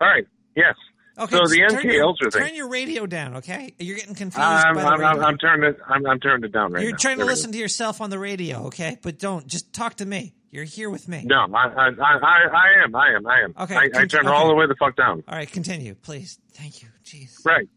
All 0.00 0.08
right. 0.08 0.26
Yes. 0.56 0.74
Okay, 1.18 1.36
so 1.36 1.46
the 1.46 1.58
turn 1.68 1.82
MK 1.82 1.92
your, 1.92 2.14
thing. 2.30 2.30
Turn 2.30 2.54
your 2.54 2.68
radio 2.68 3.06
down, 3.06 3.36
okay? 3.36 3.74
You're 3.78 3.96
getting 3.96 4.14
confused 4.14 4.38
I'm, 4.38 4.74
by 4.74 4.82
I'm, 4.82 5.04
I'm. 5.04 5.20
I'm 5.20 5.38
turning 5.38 5.70
it. 5.70 5.78
I'm, 5.86 6.06
I'm 6.06 6.20
turning 6.20 6.44
it 6.44 6.52
down 6.52 6.72
right 6.72 6.82
You're 6.82 6.92
now. 6.92 6.96
trying 6.96 7.18
to 7.18 7.24
There 7.24 7.32
listen 7.32 7.52
to 7.52 7.58
yourself 7.58 8.00
on 8.00 8.08
the 8.08 8.18
radio, 8.18 8.66
okay? 8.68 8.98
But 9.02 9.18
don't 9.18 9.46
just 9.46 9.72
talk 9.74 9.96
to 9.96 10.06
me. 10.06 10.32
You're 10.50 10.64
here 10.64 10.90
with 10.90 11.08
me. 11.08 11.22
No, 11.24 11.46
I, 11.54 11.66
I, 11.66 11.88
I, 11.88 12.18
I 12.22 12.84
am. 12.84 12.94
I 12.94 13.14
am. 13.14 13.26
I 13.26 13.40
am. 13.40 13.54
Okay, 13.58 13.74
I, 13.74 13.80
I 13.84 13.88
cont- 13.88 14.10
turned 14.10 14.28
all 14.28 14.48
the 14.48 14.54
way 14.54 14.66
the 14.66 14.76
fuck 14.78 14.96
down. 14.96 15.22
All 15.28 15.34
right, 15.34 15.50
continue, 15.50 15.94
please. 15.94 16.38
Thank 16.52 16.82
you. 16.82 16.88
Jeez. 17.04 17.44
Right. 17.44 17.68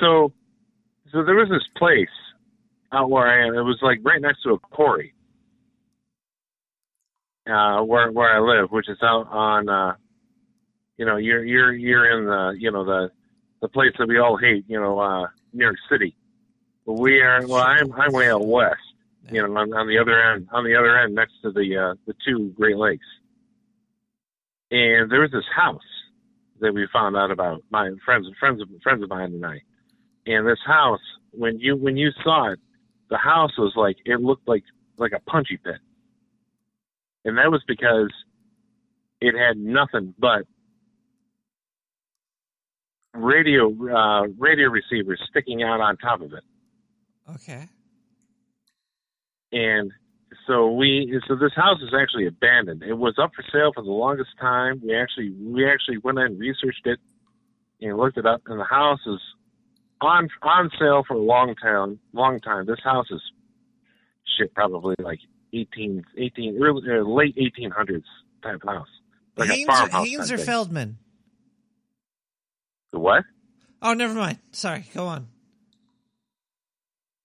So, 0.00 0.32
so 1.12 1.24
there 1.24 1.36
was 1.36 1.48
this 1.48 1.62
place 1.76 2.08
out 2.92 3.10
where 3.10 3.26
I 3.26 3.46
am. 3.46 3.54
It 3.54 3.62
was 3.62 3.78
like 3.82 3.98
right 4.02 4.20
next 4.20 4.42
to 4.42 4.50
a 4.50 4.58
quarry. 4.58 5.12
Uh, 7.48 7.82
where 7.82 8.10
where 8.10 8.34
I 8.34 8.40
live, 8.40 8.72
which 8.72 8.88
is 8.88 8.98
out 9.02 9.28
on, 9.30 9.68
uh, 9.68 9.94
you 10.96 11.04
know, 11.04 11.16
you're 11.16 11.44
you're 11.44 11.72
you're 11.72 12.18
in 12.18 12.26
the 12.26 12.56
you 12.58 12.70
know 12.70 12.84
the 12.84 13.10
the 13.60 13.68
place 13.68 13.92
that 13.98 14.08
we 14.08 14.18
all 14.18 14.36
hate, 14.36 14.64
you 14.68 14.78
know, 14.80 14.98
uh, 14.98 15.26
New 15.52 15.64
York 15.64 15.76
City. 15.90 16.16
But 16.86 16.94
we 16.94 17.20
are. 17.20 17.46
Well, 17.46 17.62
I'm 17.62 17.92
I'm 17.92 18.12
way 18.12 18.30
out 18.30 18.46
west. 18.46 18.76
You 19.30 19.42
know, 19.42 19.56
on, 19.56 19.72
on 19.74 19.88
the 19.88 19.98
other 19.98 20.20
end, 20.32 20.48
on 20.52 20.64
the 20.64 20.76
other 20.76 20.96
end, 20.98 21.14
next 21.14 21.34
to 21.42 21.50
the 21.50 21.76
uh, 21.76 21.94
the 22.06 22.14
two 22.26 22.52
Great 22.56 22.76
Lakes. 22.76 23.06
And 24.70 25.10
there 25.10 25.20
was 25.20 25.30
this 25.32 25.44
house 25.54 25.80
that 26.60 26.72
we 26.72 26.86
found 26.92 27.16
out 27.16 27.30
about. 27.30 27.62
My 27.70 27.90
friends, 28.04 28.26
and 28.26 28.36
friends, 28.36 28.60
of, 28.62 28.68
friends 28.82 29.02
of 29.02 29.10
mine 29.10 29.44
I. 29.44 29.60
And 30.26 30.46
this 30.46 30.58
house, 30.64 31.00
when 31.32 31.58
you 31.58 31.76
when 31.76 31.96
you 31.96 32.10
saw 32.22 32.52
it, 32.52 32.60
the 33.10 33.18
house 33.18 33.52
was 33.58 33.72
like 33.76 33.96
it 34.04 34.20
looked 34.20 34.48
like 34.48 34.64
like 34.96 35.12
a 35.12 35.20
punchy 35.30 35.56
pit, 35.56 35.76
and 37.24 37.36
that 37.38 37.50
was 37.50 37.62
because 37.66 38.12
it 39.20 39.34
had 39.36 39.56
nothing 39.56 40.14
but 40.18 40.46
radio 43.16 43.68
uh, 43.90 44.26
radio 44.38 44.68
receivers 44.68 45.20
sticking 45.30 45.62
out 45.62 45.80
on 45.80 45.96
top 45.96 46.20
of 46.20 46.32
it. 46.32 46.44
Okay. 47.34 47.68
and 49.52 49.90
so 50.46 50.70
we 50.72 51.20
so 51.26 51.34
this 51.34 51.52
house 51.54 51.78
is 51.82 51.92
actually 51.98 52.26
abandoned. 52.26 52.82
It 52.82 52.94
was 52.94 53.14
up 53.20 53.30
for 53.34 53.42
sale 53.52 53.72
for 53.74 53.82
the 53.82 53.90
longest 53.90 54.30
time. 54.40 54.80
We 54.84 54.94
actually 54.96 55.30
we 55.40 55.68
actually 55.68 55.98
went 55.98 56.18
in 56.18 56.26
and 56.26 56.38
researched 56.38 56.86
it 56.86 56.98
and 57.80 57.96
looked 57.96 58.16
it 58.16 58.26
up, 58.26 58.42
and 58.46 58.60
the 58.60 58.64
house 58.64 59.00
is 59.06 59.20
on 60.00 60.28
on 60.42 60.70
sale 60.78 61.04
for 61.06 61.14
a 61.14 61.20
long 61.20 61.54
time. 61.56 61.98
Long 62.12 62.38
time. 62.40 62.66
This 62.66 62.80
house 62.84 63.06
is 63.10 63.20
shit, 64.38 64.54
probably 64.54 64.94
like 65.00 65.20
18, 65.52 66.04
18 66.18 66.58
early, 66.62 66.82
uh, 66.90 67.02
late 67.02 67.34
eighteen 67.38 67.70
hundreds 67.70 68.06
type 68.42 68.60
house, 68.64 68.88
like 69.36 69.48
a 69.48 69.52
Haynes, 69.52 69.66
farmhouse. 69.66 70.06
Haynes 70.06 70.28
type 70.28 70.34
or 70.34 70.36
thing. 70.36 70.46
Feldman? 70.46 70.98
The 72.96 73.00
what? 73.00 73.24
Oh, 73.82 73.92
never 73.92 74.14
mind. 74.14 74.38
Sorry. 74.52 74.86
Go 74.94 75.04
on. 75.04 75.28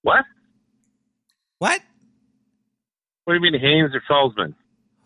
What? 0.02 0.26
What? 1.60 1.80
What 3.24 3.34
do 3.34 3.38
you 3.38 3.42
mean, 3.42 3.58
Haynes 3.58 3.92
or 3.96 4.02
Feldman? 4.06 4.54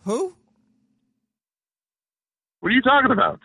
Who? 0.06 0.34
What 2.62 2.70
are 2.70 2.72
you 2.72 2.82
talking 2.82 3.12
about? 3.12 3.42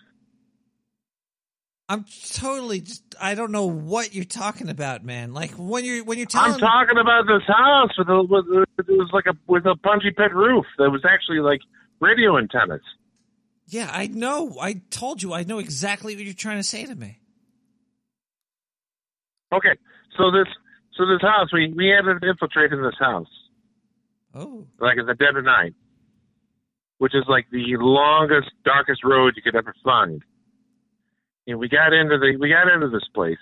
I'm 1.90 2.06
totally 2.32 2.80
just. 2.80 3.02
I 3.20 3.34
don't 3.34 3.52
know 3.52 3.66
what 3.66 4.14
you're 4.14 4.24
talking 4.24 4.70
about, 4.70 5.04
man. 5.04 5.34
Like 5.34 5.50
when 5.58 5.84
you're 5.84 6.02
when 6.02 6.16
you're 6.16 6.26
telling. 6.26 6.54
I'm 6.54 6.58
talking 6.58 6.96
about 6.96 7.26
this 7.26 7.46
house 7.46 7.90
with 7.98 8.08
a 8.08 8.22
with 8.22 8.46
a, 8.46 8.62
it 8.78 8.96
was 8.96 9.10
like 9.12 9.26
a 9.26 9.34
with 9.46 9.66
a 9.66 9.76
punchy 9.76 10.10
pit 10.10 10.34
roof 10.34 10.64
that 10.78 10.88
was 10.88 11.02
actually 11.04 11.40
like 11.40 11.60
radio 12.00 12.38
antennas. 12.38 12.80
Yeah, 13.70 13.88
I 13.92 14.08
know. 14.08 14.56
I 14.60 14.82
told 14.90 15.22
you. 15.22 15.32
I 15.32 15.44
know 15.44 15.58
exactly 15.58 16.14
what 16.16 16.24
you're 16.24 16.34
trying 16.34 16.58
to 16.58 16.62
say 16.64 16.84
to 16.86 16.94
me. 16.94 17.18
Okay, 19.52 19.76
so 20.16 20.30
this 20.30 20.46
so 20.96 21.06
this 21.06 21.22
house 21.22 21.52
we 21.52 21.72
we 21.76 21.92
ended 21.92 22.16
up 22.16 22.22
infiltrating 22.22 22.82
this 22.82 22.94
house 22.98 23.26
Oh. 24.34 24.66
like 24.78 24.96
at 24.98 25.06
the 25.06 25.14
dead 25.14 25.36
of 25.36 25.44
night, 25.44 25.74
which 26.98 27.14
is 27.14 27.24
like 27.28 27.46
the 27.50 27.76
longest 27.78 28.50
darkest 28.64 29.02
road 29.04 29.34
you 29.36 29.42
could 29.42 29.56
ever 29.56 29.74
find. 29.84 30.22
And 31.46 31.58
we 31.58 31.68
got 31.68 31.92
into 31.92 32.18
the 32.18 32.36
we 32.38 32.48
got 32.48 32.68
into 32.72 32.88
this 32.90 33.08
place 33.14 33.38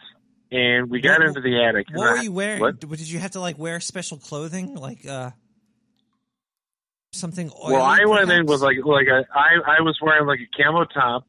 and 0.50 0.88
we 0.90 1.00
got 1.02 1.18
What- 1.20 1.28
into 1.28 1.40
the 1.42 1.62
attic. 1.62 1.86
What 1.92 2.10
were 2.12 2.18
I- 2.18 2.22
you 2.22 2.32
wearing? 2.32 2.60
What? 2.60 2.80
Did 2.80 3.08
you 3.10 3.18
have 3.18 3.32
to 3.32 3.40
like 3.40 3.58
wear 3.58 3.80
special 3.80 4.16
clothing, 4.18 4.74
like 4.76 5.06
uh, 5.06 5.32
something? 7.12 7.50
Oily, 7.50 7.74
Well, 7.74 7.82
I 7.82 8.04
went 8.04 8.30
in 8.30 8.46
with 8.46 8.60
like 8.60 8.76
like 8.84 9.06
a 9.06 9.24
I 9.34 9.78
I 9.78 9.80
was 9.80 9.98
wearing 10.02 10.26
like 10.26 10.40
a 10.40 10.62
camo 10.62 10.84
top 10.84 11.26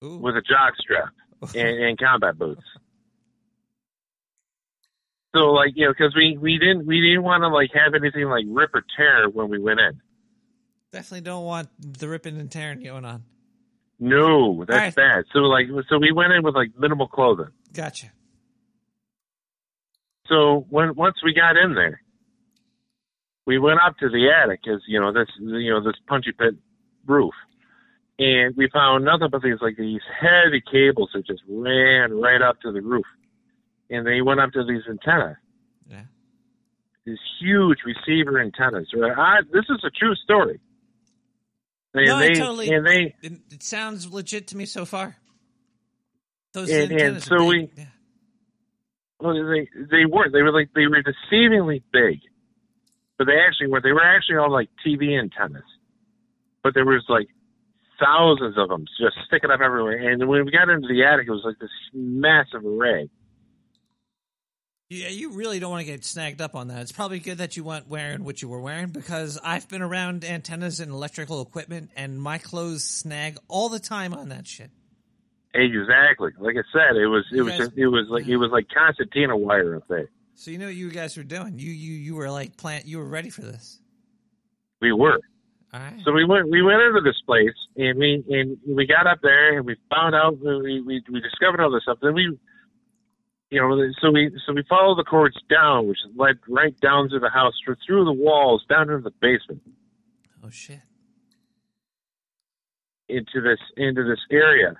with 0.00 0.36
a 0.36 0.42
jock 0.42 0.74
strap 0.78 1.12
and, 1.54 1.84
and 1.84 1.98
combat 1.98 2.38
boots. 2.38 2.62
So 5.34 5.52
like 5.52 5.72
you 5.74 5.86
know 5.86 5.92
because 5.92 6.14
we 6.14 6.36
we 6.38 6.58
didn't 6.58 6.86
we 6.86 7.00
didn't 7.00 7.22
want 7.22 7.42
to 7.42 7.48
like 7.48 7.70
have 7.74 7.94
anything 7.94 8.24
like 8.24 8.44
rip 8.48 8.74
or 8.74 8.82
tear 8.96 9.28
when 9.28 9.48
we 9.48 9.58
went 9.58 9.80
in. 9.80 10.00
Definitely 10.92 11.22
don't 11.22 11.44
want 11.44 11.68
the 11.80 12.08
ripping 12.08 12.38
and 12.38 12.50
tearing 12.50 12.82
going 12.82 13.04
on. 13.04 13.24
No, 13.98 14.64
that's 14.66 14.76
Alright. 14.78 14.94
bad. 14.94 15.24
So 15.32 15.40
like 15.40 15.66
so 15.88 15.98
we 15.98 16.12
went 16.12 16.32
in 16.32 16.42
with 16.42 16.54
like 16.54 16.70
minimal 16.78 17.08
clothing. 17.08 17.48
Gotcha. 17.72 18.12
So 20.26 20.66
when 20.68 20.94
once 20.94 21.16
we 21.24 21.32
got 21.32 21.56
in 21.56 21.74
there, 21.74 22.02
we 23.46 23.58
went 23.58 23.80
up 23.84 23.96
to 23.98 24.08
the 24.08 24.30
attic 24.30 24.60
because 24.64 24.82
you 24.86 25.00
know 25.00 25.12
this 25.12 25.28
you 25.38 25.70
know 25.70 25.82
this 25.82 25.96
punchy 26.06 26.32
pit 26.32 26.54
roof, 27.06 27.34
and 28.18 28.54
we 28.56 28.68
found 28.72 29.04
nothing 29.04 29.28
but 29.30 29.42
these 29.42 29.60
like 29.60 29.76
these 29.76 30.00
heavy 30.20 30.62
cables 30.70 31.10
that 31.14 31.26
just 31.26 31.42
ran 31.48 32.12
right 32.20 32.40
up 32.40 32.60
to 32.60 32.72
the 32.72 32.80
roof, 32.80 33.06
and 33.90 34.06
they 34.06 34.22
went 34.22 34.40
up 34.40 34.52
to 34.52 34.64
these 34.64 34.82
antennas. 34.88 35.36
Yeah. 35.88 36.02
These 37.04 37.18
huge 37.40 37.78
receiver 37.84 38.40
antennas. 38.40 38.88
Right? 38.94 39.12
I, 39.16 39.40
this 39.52 39.64
is 39.68 39.82
a 39.84 39.90
true 39.90 40.14
story. 40.16 40.60
And 41.94 42.06
no, 42.06 42.18
they 42.18 42.30
I 42.30 42.34
totally. 42.34 42.70
and 42.70 42.86
they 42.86 43.14
it, 43.22 43.32
it 43.50 43.62
sounds 43.62 44.10
legit 44.10 44.48
to 44.48 44.56
me 44.56 44.66
so 44.66 44.84
far. 44.84 45.16
Those 46.54 46.70
and, 46.70 46.82
and 46.82 46.92
antennas 46.92 47.26
are 47.26 47.38
so 47.38 47.50
big. 47.50 47.72
we 47.76 47.86
well 49.18 49.34
they 49.34 49.68
they 49.90 50.06
weren't 50.06 50.32
they 50.32 50.42
were 50.42 50.52
like 50.52 50.70
they 50.74 50.86
were 50.86 51.02
deceivingly 51.02 51.82
big 51.92 52.20
but 53.24 53.30
they 53.32 53.38
actually 53.46 53.68
were 53.68 53.80
they 53.80 53.92
were 53.92 54.02
actually 54.04 54.36
on 54.36 54.50
like 54.50 54.68
tv 54.84 55.18
antennas. 55.18 55.62
But 56.62 56.74
there 56.74 56.84
was 56.84 57.04
like 57.08 57.28
thousands 58.00 58.56
of 58.58 58.68
them 58.68 58.84
just 59.00 59.16
sticking 59.26 59.50
up 59.50 59.60
everywhere. 59.60 59.96
And 60.10 60.26
when 60.28 60.44
we 60.44 60.50
got 60.50 60.68
into 60.68 60.88
the 60.88 61.04
attic 61.04 61.28
it 61.28 61.30
was 61.30 61.42
like 61.44 61.58
this 61.60 61.70
massive 61.94 62.64
array. 62.64 63.08
Yeah, 64.90 65.08
you 65.08 65.32
really 65.32 65.58
don't 65.58 65.70
want 65.70 65.80
to 65.86 65.90
get 65.90 66.04
snagged 66.04 66.42
up 66.42 66.54
on 66.54 66.68
that. 66.68 66.82
It's 66.82 66.92
probably 66.92 67.18
good 67.18 67.38
that 67.38 67.56
you 67.56 67.64
weren't 67.64 67.88
wearing 67.88 68.24
what 68.24 68.42
you 68.42 68.48
were 68.48 68.60
wearing 68.60 68.88
because 68.88 69.38
I've 69.42 69.66
been 69.68 69.80
around 69.80 70.22
antennas 70.22 70.80
and 70.80 70.92
electrical 70.92 71.40
equipment, 71.40 71.90
and 71.96 72.20
my 72.20 72.36
clothes 72.36 72.84
snag 72.84 73.38
all 73.48 73.70
the 73.70 73.78
time 73.80 74.12
on 74.12 74.28
that 74.28 74.46
shit. 74.46 74.70
exactly. 75.54 76.32
Like 76.38 76.56
i 76.56 76.64
said 76.72 76.96
it 76.96 77.06
was 77.06 77.24
it 77.32 77.36
You 77.36 77.44
was 77.44 77.54
guys- 77.58 77.70
it 77.76 77.86
was 77.86 78.06
like 78.10 78.26
it 78.26 78.36
was 78.36 78.50
like 78.50 78.66
concertina 78.68 79.34
wire 79.36 79.76
up 79.76 79.88
there 79.88 80.10
So 80.42 80.50
you 80.50 80.58
know 80.58 80.66
what 80.66 80.74
you 80.74 80.90
guys 80.90 81.16
were 81.16 81.22
doing. 81.22 81.60
You 81.60 81.70
you 81.70 81.94
you 81.94 82.16
were 82.16 82.28
like 82.28 82.56
plant. 82.56 82.84
You 82.84 82.98
were 82.98 83.06
ready 83.06 83.30
for 83.30 83.42
this. 83.42 83.78
we 84.80 84.92
were 84.92 85.20
All 85.72 85.78
right. 85.78 86.00
So 86.04 86.10
we 86.10 86.24
went 86.24 86.50
we 86.50 86.62
went 86.62 86.82
into 86.82 87.00
this 87.00 87.20
place 87.24 87.54
and 87.76 87.96
we 87.96 88.24
and 88.28 88.58
we 88.66 88.84
got 88.84 89.06
up 89.06 89.20
there 89.22 89.56
and 89.56 89.64
we 89.64 89.76
found 89.88 90.16
out 90.16 90.40
we 90.40 90.80
we, 90.80 91.00
we 91.12 91.20
discovered 91.20 91.60
all 91.60 91.70
this 91.70 91.84
stuff. 91.84 91.98
Then 92.02 92.14
we 92.14 92.36
you 93.50 93.60
know 93.60 93.70
so 94.00 94.10
we 94.10 94.36
so 94.44 94.52
we 94.52 94.64
followed 94.68 94.98
the 94.98 95.04
cords 95.04 95.36
down, 95.48 95.86
which 95.86 95.98
led 96.16 96.38
right 96.48 96.76
down 96.80 97.08
through 97.08 97.20
the 97.20 97.30
house, 97.30 97.54
through 97.64 97.76
through 97.86 98.04
the 98.04 98.12
walls, 98.12 98.64
down 98.68 98.90
into 98.90 98.98
the 98.98 99.14
basement, 99.20 99.62
Oh 100.44 100.50
shit. 100.50 100.80
into 103.08 103.40
this 103.40 103.60
into 103.76 104.02
this 104.02 104.18
area, 104.32 104.74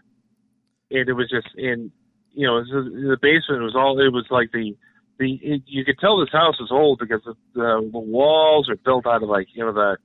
and 0.90 1.08
it 1.08 1.12
was 1.12 1.30
just 1.30 1.54
in 1.56 1.92
you 2.34 2.46
know, 2.48 2.64
the 2.64 3.18
basement 3.20 3.62
was 3.62 3.76
all. 3.76 4.00
It 4.00 4.12
was 4.12 4.26
like 4.30 4.50
the 4.52 4.74
the. 5.22 5.38
It, 5.42 5.62
you 5.66 5.84
could 5.84 5.98
tell 5.98 6.18
this 6.20 6.32
house 6.32 6.56
is 6.60 6.68
old 6.70 6.98
because 6.98 7.20
the, 7.24 7.34
the 7.54 7.90
the 7.92 7.98
walls 7.98 8.68
are 8.68 8.76
built 8.76 9.06
out 9.06 9.22
of 9.22 9.28
like 9.28 9.48
you 9.54 9.64
know 9.64 9.72
the 9.72 9.96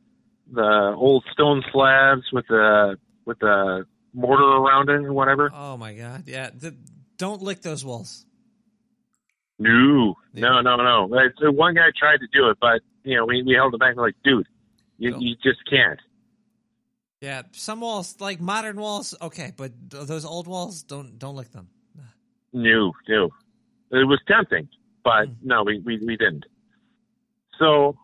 the 0.52 0.94
old 0.96 1.26
stone 1.32 1.64
slabs 1.72 2.24
with 2.32 2.46
the 2.48 2.98
with 3.26 3.40
the 3.40 3.86
mortar 4.14 4.44
around 4.44 4.90
it 4.90 5.06
or 5.06 5.14
whatever. 5.14 5.52
Oh 5.54 5.78
my 5.78 5.94
god! 5.94 6.24
Yeah, 6.28 6.50
the, 6.54 6.76
don't 7.18 7.42
lick 7.42 7.62
those 7.62 7.84
walls. 7.84 8.26
No, 9.60 10.16
no, 10.34 10.62
no, 10.62 10.76
no. 10.76 11.08
Like, 11.10 11.32
so 11.42 11.52
one 11.52 11.74
guy 11.74 11.88
tried 11.98 12.18
to 12.18 12.28
do 12.32 12.50
it, 12.50 12.58
but 12.62 12.82
you 13.04 13.18
know, 13.18 13.26
we 13.26 13.42
we 13.44 13.54
held 13.54 13.74
him 13.74 13.80
back. 13.80 13.96
Like, 13.96 14.16
dude, 14.24 14.48
you 14.98 15.16
you 15.20 15.36
just 15.44 15.60
can't. 15.70 16.00
Yeah, 17.22 17.42
some 17.52 17.82
walls, 17.82 18.16
like 18.20 18.40
modern 18.40 18.80
walls, 18.80 19.16
okay, 19.20 19.52
but 19.58 19.72
those 19.90 20.26
old 20.26 20.48
walls, 20.48 20.84
don't 20.84 21.18
don't 21.18 21.36
lick 21.36 21.52
them. 21.52 21.70
No, 22.54 22.94
no. 23.10 23.30
It 23.90 24.08
was 24.08 24.20
tempting, 24.28 24.68
but 25.08 25.30
mm. 25.30 25.36
no, 25.42 25.64
we, 25.64 25.82
we 25.86 26.00
we 26.06 26.18
didn't. 26.18 26.44
So, 27.58 27.98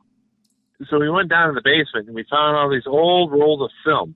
so 0.89 0.99
we 0.99 1.09
went 1.09 1.30
down 1.30 1.49
to 1.49 1.53
the 1.53 1.61
basement 1.61 2.07
and 2.07 2.15
we 2.15 2.23
found 2.31 2.55
all 2.55 2.71
these 2.71 2.88
old 2.88 3.30
rolls 3.30 3.61
of 3.61 3.69
film, 3.85 4.15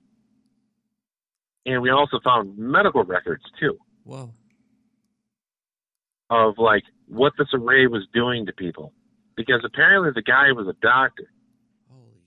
and 1.66 1.82
we 1.82 1.90
also 1.90 2.18
found 2.24 2.56
medical 2.56 3.04
records 3.04 3.44
too 3.60 3.76
Whoa. 4.04 4.32
of 6.30 6.54
like 6.56 6.82
what 7.06 7.34
this 7.36 7.48
array 7.52 7.86
was 7.88 8.06
doing 8.14 8.46
to 8.46 8.54
people, 8.54 8.94
because 9.36 9.60
apparently 9.66 10.12
the 10.14 10.22
guy 10.22 10.52
was 10.52 10.66
a 10.66 10.76
doctor. 10.80 11.30
Holy. 11.90 12.22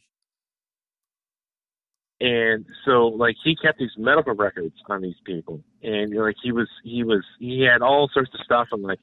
And 2.19 2.67
so 2.85 3.07
like 3.07 3.35
he 3.43 3.55
kept 3.55 3.79
these 3.79 3.97
medical 3.97 4.35
records 4.35 4.75
on 4.87 5.01
these 5.01 5.19
people 5.25 5.63
and 5.81 6.15
like 6.15 6.35
he 6.43 6.51
was 6.51 6.69
he 6.83 7.03
was 7.03 7.23
he 7.39 7.61
had 7.61 7.81
all 7.81 8.11
sorts 8.13 8.29
of 8.35 8.41
stuff 8.45 8.67
and 8.71 8.83
like 8.83 8.99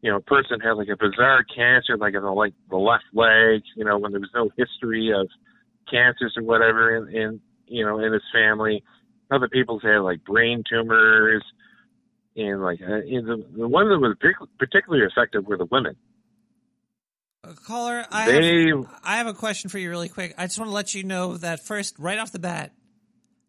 you 0.00 0.10
know 0.10 0.16
a 0.18 0.20
person 0.20 0.60
had 0.60 0.72
like 0.72 0.88
a 0.88 0.96
bizarre 0.96 1.44
cancer 1.44 1.96
like 1.96 2.14
in 2.14 2.22
the 2.22 2.30
like 2.30 2.54
the 2.70 2.76
left 2.76 3.04
leg 3.12 3.62
you 3.76 3.84
know 3.84 3.98
when 3.98 4.12
there 4.12 4.20
was 4.20 4.30
no 4.34 4.50
history 4.56 5.10
of 5.12 5.28
cancers 5.90 6.34
or 6.36 6.42
whatever 6.44 6.96
in, 6.96 7.16
in 7.16 7.40
you 7.66 7.84
know 7.84 7.98
in 7.98 8.12
his 8.12 8.22
family 8.32 8.82
other 9.30 9.48
people's 9.48 9.82
had 9.82 9.98
like 9.98 10.24
brain 10.24 10.62
tumors 10.68 11.42
and 12.36 12.62
like 12.62 12.80
uh, 12.80 12.94
and 12.94 13.26
the, 13.26 13.44
the 13.56 13.68
one 13.68 13.88
that 13.88 13.98
was 13.98 14.16
particularly 14.58 15.04
effective 15.04 15.46
were 15.46 15.56
the 15.56 15.66
women 15.70 15.96
Uh, 17.44 17.52
caller, 17.66 18.04
I 18.10 18.26
They- 18.26 18.66
have, 18.68 18.86
I 19.04 19.16
have 19.18 19.28
a 19.28 19.32
question 19.34 19.70
for 19.70 19.78
you, 19.78 19.88
really 19.90 20.08
quick. 20.08 20.34
I 20.36 20.46
just 20.46 20.58
want 20.58 20.70
to 20.70 20.74
let 20.74 20.92
you 20.94 21.04
know 21.04 21.36
that 21.36 21.64
first, 21.64 21.96
right 21.98 22.18
off 22.18 22.32
the 22.32 22.40
bat, 22.40 22.72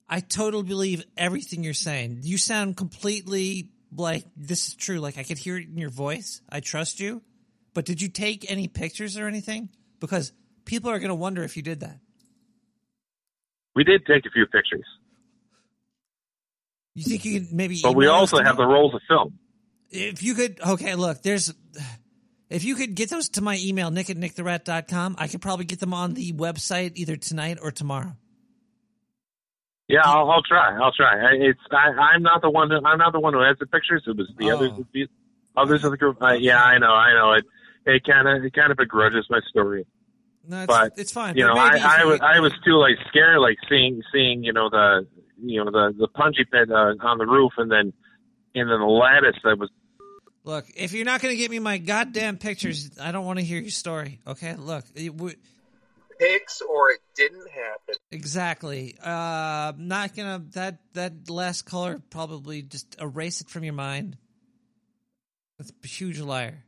I 0.08 0.20
totally 0.20 0.64
believe 0.64 1.04
everything 1.18 1.64
you're 1.64 1.74
saying. 1.74 2.20
You 2.24 2.38
sound 2.38 2.78
completely 2.78 3.72
like 3.96 4.26
this 4.36 4.68
is 4.68 4.76
true. 4.76 5.00
Like 5.00 5.18
I 5.18 5.24
could 5.24 5.38
hear 5.38 5.58
it 5.58 5.68
in 5.68 5.78
your 5.78 5.90
voice. 5.90 6.42
I 6.50 6.60
trust 6.60 7.00
you. 7.00 7.22
But 7.74 7.86
did 7.86 8.02
you 8.02 8.10
take 8.10 8.50
any 8.50 8.68
pictures 8.68 9.18
or 9.18 9.28
anything? 9.28 9.70
Because 10.00 10.34
people 10.66 10.90
are 10.92 11.00
going 11.00 11.10
to 11.10 11.16
wonder 11.16 11.44
if 11.44 11.56
you 11.58 11.64
did 11.64 11.82
that. 11.82 12.00
we 13.76 13.84
did 13.84 14.06
take 14.06 14.26
a 14.26 14.30
few 14.32 14.46
pictures 14.48 14.86
You 16.96 17.04
think 17.04 17.26
you 17.26 17.40
could 17.40 17.54
maybe? 17.54 17.80
but 17.82 17.96
we 17.96 18.08
also 18.08 18.38
have 18.38 18.58
me? 18.58 18.64
the 18.64 18.68
rolls 18.68 18.94
of 18.94 19.02
film 19.08 19.40
If 19.90 20.24
you 20.24 20.36
could, 20.36 20.60
okay, 20.62 20.96
look, 20.96 21.22
there's. 21.22 21.54
If 22.50 22.64
you 22.64 22.74
could 22.74 22.96
get 22.96 23.12
those 23.12 23.30
to 23.30 23.42
my 23.42 23.60
email, 23.62 23.92
nick 23.92 24.10
at 24.10 24.18
nicktherat.com, 24.18 25.18
I 25.20 25.28
could 25.28 25.40
probably 25.40 25.66
get 25.66 25.80
them 25.80 25.94
on 25.94 26.16
the 26.16 26.34
website 26.34 26.94
either 26.96 27.16
tonight 27.16 27.60
or 27.62 27.70
tomorrow. 27.72 28.16
Yeah, 29.90 30.02
I'll, 30.06 30.30
I'll 30.30 30.44
try. 30.44 30.78
I'll 30.80 30.92
try. 30.94 31.18
I, 31.20 31.32
it's 31.34 31.60
I, 31.72 31.90
I'm 32.00 32.22
not 32.22 32.42
the 32.42 32.50
one. 32.50 32.70
Who, 32.70 32.78
I'm 32.86 33.00
not 33.00 33.12
the 33.12 33.20
one 33.20 33.34
who 33.34 33.42
has 33.42 33.58
the 33.60 33.66
pictures. 33.66 34.04
It 34.08 34.16
was 34.16 34.30
the 34.38 34.52
Oh. 34.52 34.56
others. 34.56 34.72
The 34.94 35.08
others 35.58 35.84
of 35.84 35.92
the 35.92 35.98
group. 35.98 36.22
Uh, 36.22 36.34
yeah, 36.34 36.64
I 36.64 36.78
know. 36.78 36.92
I 36.94 37.14
know. 37.14 37.34
It 37.34 37.46
it 37.86 38.04
kind 38.06 38.28
of 38.28 38.46
it 38.46 38.54
kind 38.54 38.72
of 38.72 38.78
begrudges 38.78 39.26
my 39.30 39.40
story. 39.50 39.86
No, 40.48 40.60
it's, 40.60 40.68
but 40.68 40.94
it's 40.98 41.12
fine. 41.12 41.36
You 41.36 41.46
but 41.48 41.54
know, 41.56 41.60
I, 41.60 42.02
I 42.02 42.06
was 42.06 42.20
I 42.22 42.40
was 42.40 42.54
too 42.64 42.78
like 42.78 42.96
scared, 43.10 43.40
like 43.40 43.58
seeing 43.68 44.02
seeing 44.14 44.44
you 44.44 44.54
know 44.54 44.70
the 44.70 45.08
you 45.42 45.64
know 45.64 45.72
the 45.72 45.96
the 45.98 46.08
punchy 46.08 46.46
pit 46.46 46.70
uh, 46.72 46.94
on 47.02 47.18
the 47.18 47.26
roof, 47.26 47.54
and 47.58 47.72
then 47.72 47.92
and 48.56 48.70
then 48.70 48.80
the 48.80 48.86
lattice 48.86 49.38
that 49.44 49.58
was. 49.58 49.70
Look, 50.46 50.66
if 50.76 50.94
you're 50.94 51.06
not 51.06 51.22
going 51.22 51.34
to 51.34 51.38
get 51.38 51.52
me 51.52 51.60
my 51.60 51.78
goddamn 51.80 52.38
pictures, 52.38 52.92
I 53.00 53.12
don't 53.12 53.26
want 53.26 53.40
to 53.40 53.46
hear 53.46 53.60
your 53.60 53.70
story. 53.72 54.20
Okay, 54.26 54.56
look, 54.56 54.86
it 54.96 55.16
w- 55.16 55.36
Pigs 56.20 56.62
or 56.70 56.92
it 56.92 57.00
didn't 57.16 57.50
happen. 57.50 57.96
exactly. 58.12 58.98
Uh, 59.02 59.72
not 59.78 60.16
gonna 60.16 60.44
that 60.52 60.80
that 60.94 61.30
last 61.30 61.62
color 61.64 62.00
probably 62.10 62.62
just 62.62 62.98
erase 63.00 63.40
it 63.42 63.50
from 63.50 63.64
your 63.64 63.74
mind. 63.74 64.18
That's 65.58 65.72
a 65.84 65.88
huge 65.88 66.20
liar. 66.20 66.64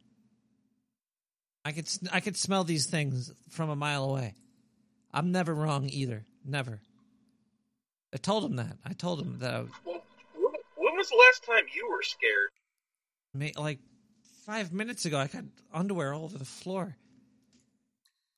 I 1.65 1.73
could 1.73 1.85
s- 1.85 1.99
I 2.11 2.21
could 2.21 2.37
smell 2.37 2.63
these 2.63 2.85
things 2.87 3.31
from 3.49 3.69
a 3.69 3.75
mile 3.75 4.05
away. 4.05 4.35
I'm 5.13 5.31
never 5.31 5.53
wrong 5.53 5.89
either. 5.89 6.25
Never. 6.45 6.81
I 8.13 8.17
told 8.17 8.45
him 8.45 8.55
that. 8.55 8.77
I 8.85 8.93
told 8.93 9.21
him 9.21 9.39
that. 9.39 9.53
I, 9.53 9.59
Well, 9.85 10.03
when, 10.75 10.95
was 10.95 11.09
the 11.09 11.15
last 11.27 11.43
time 11.43 11.65
you 11.73 11.89
were 11.89 12.01
scared? 12.03 12.49
ma- 13.33 13.61
like 13.61 13.79
five 14.45 14.71
minutes 14.73 15.05
ago, 15.05 15.17
I 15.19 15.27
got 15.27 15.43
underwear 15.73 16.13
all 16.13 16.23
over 16.23 16.37
the 16.37 16.45
floor. 16.45 16.95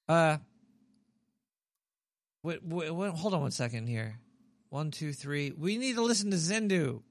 Uh, 0.09 0.37
wait, 2.43 2.63
wait, 2.63 2.91
wait, 2.91 3.11
hold 3.11 3.33
on 3.33 3.41
one 3.41 3.51
second 3.51 3.87
here. 3.87 4.19
One, 4.69 4.91
two, 4.91 5.13
three. 5.13 5.51
We 5.51 5.77
need 5.77 5.95
to 5.95 6.01
listen 6.01 6.31
to 6.31 6.37
Zendu 6.37 7.01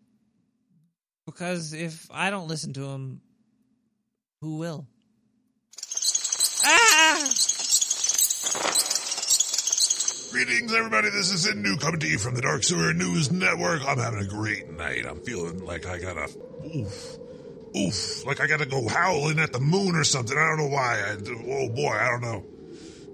because 1.27 1.73
if 1.73 2.09
I 2.11 2.31
don't 2.31 2.49
listen 2.49 2.73
to 2.75 2.85
him, 2.87 3.21
who 4.41 4.59
will? 4.59 4.87
Ah! 6.65 7.29
Greetings, 10.31 10.73
everybody. 10.73 11.11
This 11.11 11.33
is 11.33 11.47
Zindu 11.47 11.81
coming 11.81 12.01
to 12.01 12.09
you 12.09 12.19
from 12.19 12.35
the 12.35 12.43
Dark 12.43 12.65
Sewer 12.65 12.93
News 12.93 13.31
Network. 13.31 13.83
I'm 13.87 13.99
having 13.99 14.21
a 14.21 14.27
great 14.27 14.71
night. 14.71 15.05
I'm 15.07 15.21
feeling 15.21 15.65
like 15.65 15.87
I 15.87 15.99
gotta, 15.99 16.29
oof, 16.75 17.19
oof, 17.77 18.27
like 18.27 18.41
I 18.41 18.47
gotta 18.47 18.67
go 18.67 18.89
howling 18.89 19.39
at 19.39 19.53
the 19.53 19.61
moon 19.61 19.95
or 19.95 20.05
something. 20.05 20.37
I 20.37 20.49
don't 20.49 20.59
know 20.59 20.75
why. 20.75 21.01
I, 21.01 21.17
oh 21.49 21.69
boy, 21.69 21.93
I 21.93 22.09
don't 22.09 22.23
know. 22.23 22.45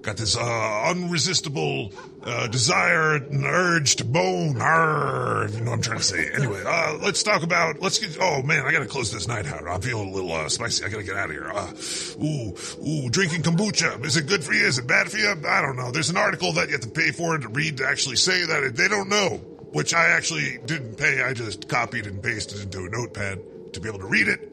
Got 0.08 0.16
this 0.16 0.38
uh, 0.38 0.40
unresistible 0.40 1.92
uh, 2.24 2.46
desire 2.46 3.16
and 3.16 3.44
urge 3.44 3.96
to 3.96 4.06
bone. 4.06 4.58
Arr, 4.58 5.48
you 5.50 5.60
know 5.60 5.72
what 5.72 5.76
I'm 5.76 5.82
trying 5.82 5.98
to 5.98 6.02
say. 6.02 6.30
Anyway, 6.32 6.62
uh, 6.66 6.96
let's 7.02 7.22
talk 7.22 7.42
about. 7.42 7.82
Let's 7.82 7.98
get. 7.98 8.16
Oh 8.18 8.42
man, 8.42 8.64
I 8.64 8.72
gotta 8.72 8.86
close 8.86 9.12
this 9.12 9.28
night 9.28 9.44
out. 9.44 9.68
I'm 9.68 9.82
feeling 9.82 10.08
a 10.08 10.12
little 10.14 10.32
uh, 10.32 10.48
spicy. 10.48 10.82
I 10.82 10.88
gotta 10.88 11.02
get 11.02 11.14
out 11.14 11.26
of 11.26 11.32
here. 11.32 11.50
Uh, 11.50 12.24
ooh, 12.24 12.54
ooh, 12.88 13.10
drinking 13.10 13.42
kombucha. 13.42 14.02
Is 14.02 14.16
it 14.16 14.28
good 14.28 14.42
for 14.42 14.54
you? 14.54 14.64
Is 14.64 14.78
it 14.78 14.86
bad 14.86 15.10
for 15.10 15.18
you? 15.18 15.28
I 15.46 15.60
don't 15.60 15.76
know. 15.76 15.90
There's 15.90 16.08
an 16.08 16.16
article 16.16 16.54
that 16.54 16.68
you 16.68 16.72
have 16.72 16.80
to 16.80 16.88
pay 16.88 17.10
for 17.10 17.36
to 17.36 17.48
read 17.48 17.76
to 17.76 17.86
actually 17.86 18.16
say 18.16 18.46
that 18.46 18.62
it, 18.62 18.76
they 18.76 18.88
don't 18.88 19.10
know, 19.10 19.36
which 19.72 19.92
I 19.92 20.06
actually 20.06 20.56
didn't 20.64 20.96
pay. 20.96 21.22
I 21.22 21.34
just 21.34 21.68
copied 21.68 22.06
and 22.06 22.22
pasted 22.22 22.62
into 22.62 22.86
a 22.86 22.88
notepad 22.88 23.74
to 23.74 23.80
be 23.80 23.90
able 23.90 23.98
to 23.98 24.06
read 24.06 24.28
it 24.28 24.47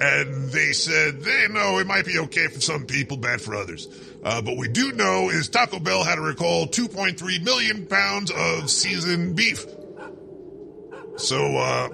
and 0.00 0.50
they 0.50 0.72
said 0.72 1.20
they 1.22 1.48
know 1.48 1.78
it 1.78 1.86
might 1.86 2.04
be 2.04 2.18
okay 2.18 2.46
for 2.48 2.60
some 2.60 2.86
people, 2.86 3.16
bad 3.16 3.40
for 3.40 3.54
others. 3.54 3.88
Uh, 4.22 4.42
but 4.42 4.56
we 4.56 4.68
do 4.68 4.92
know 4.92 5.30
is 5.30 5.48
Taco 5.48 5.78
Bell 5.78 6.04
had 6.04 6.16
to 6.16 6.20
recall 6.20 6.66
2.3 6.66 7.44
million 7.44 7.86
pounds 7.86 8.30
of 8.30 8.70
seasoned 8.70 9.36
beef. 9.36 9.64
So 11.16 11.56
uh, 11.56 11.88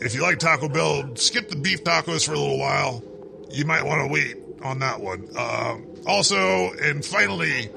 if 0.00 0.14
you 0.14 0.22
like 0.22 0.38
Taco 0.38 0.68
Bell, 0.68 1.16
skip 1.16 1.48
the 1.48 1.56
beef 1.56 1.84
tacos 1.84 2.26
for 2.26 2.34
a 2.34 2.38
little 2.38 2.58
while. 2.58 3.02
You 3.50 3.64
might 3.64 3.84
want 3.84 4.06
to 4.06 4.12
wait 4.12 4.36
on 4.62 4.80
that 4.80 5.00
one. 5.00 5.28
Uh, 5.36 5.78
also, 6.06 6.72
and 6.72 7.04
finally, 7.04 7.70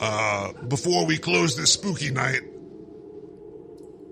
uh, 0.00 0.52
before 0.68 1.06
we 1.06 1.18
close 1.18 1.56
this 1.56 1.72
spooky 1.72 2.10
night, 2.10 2.42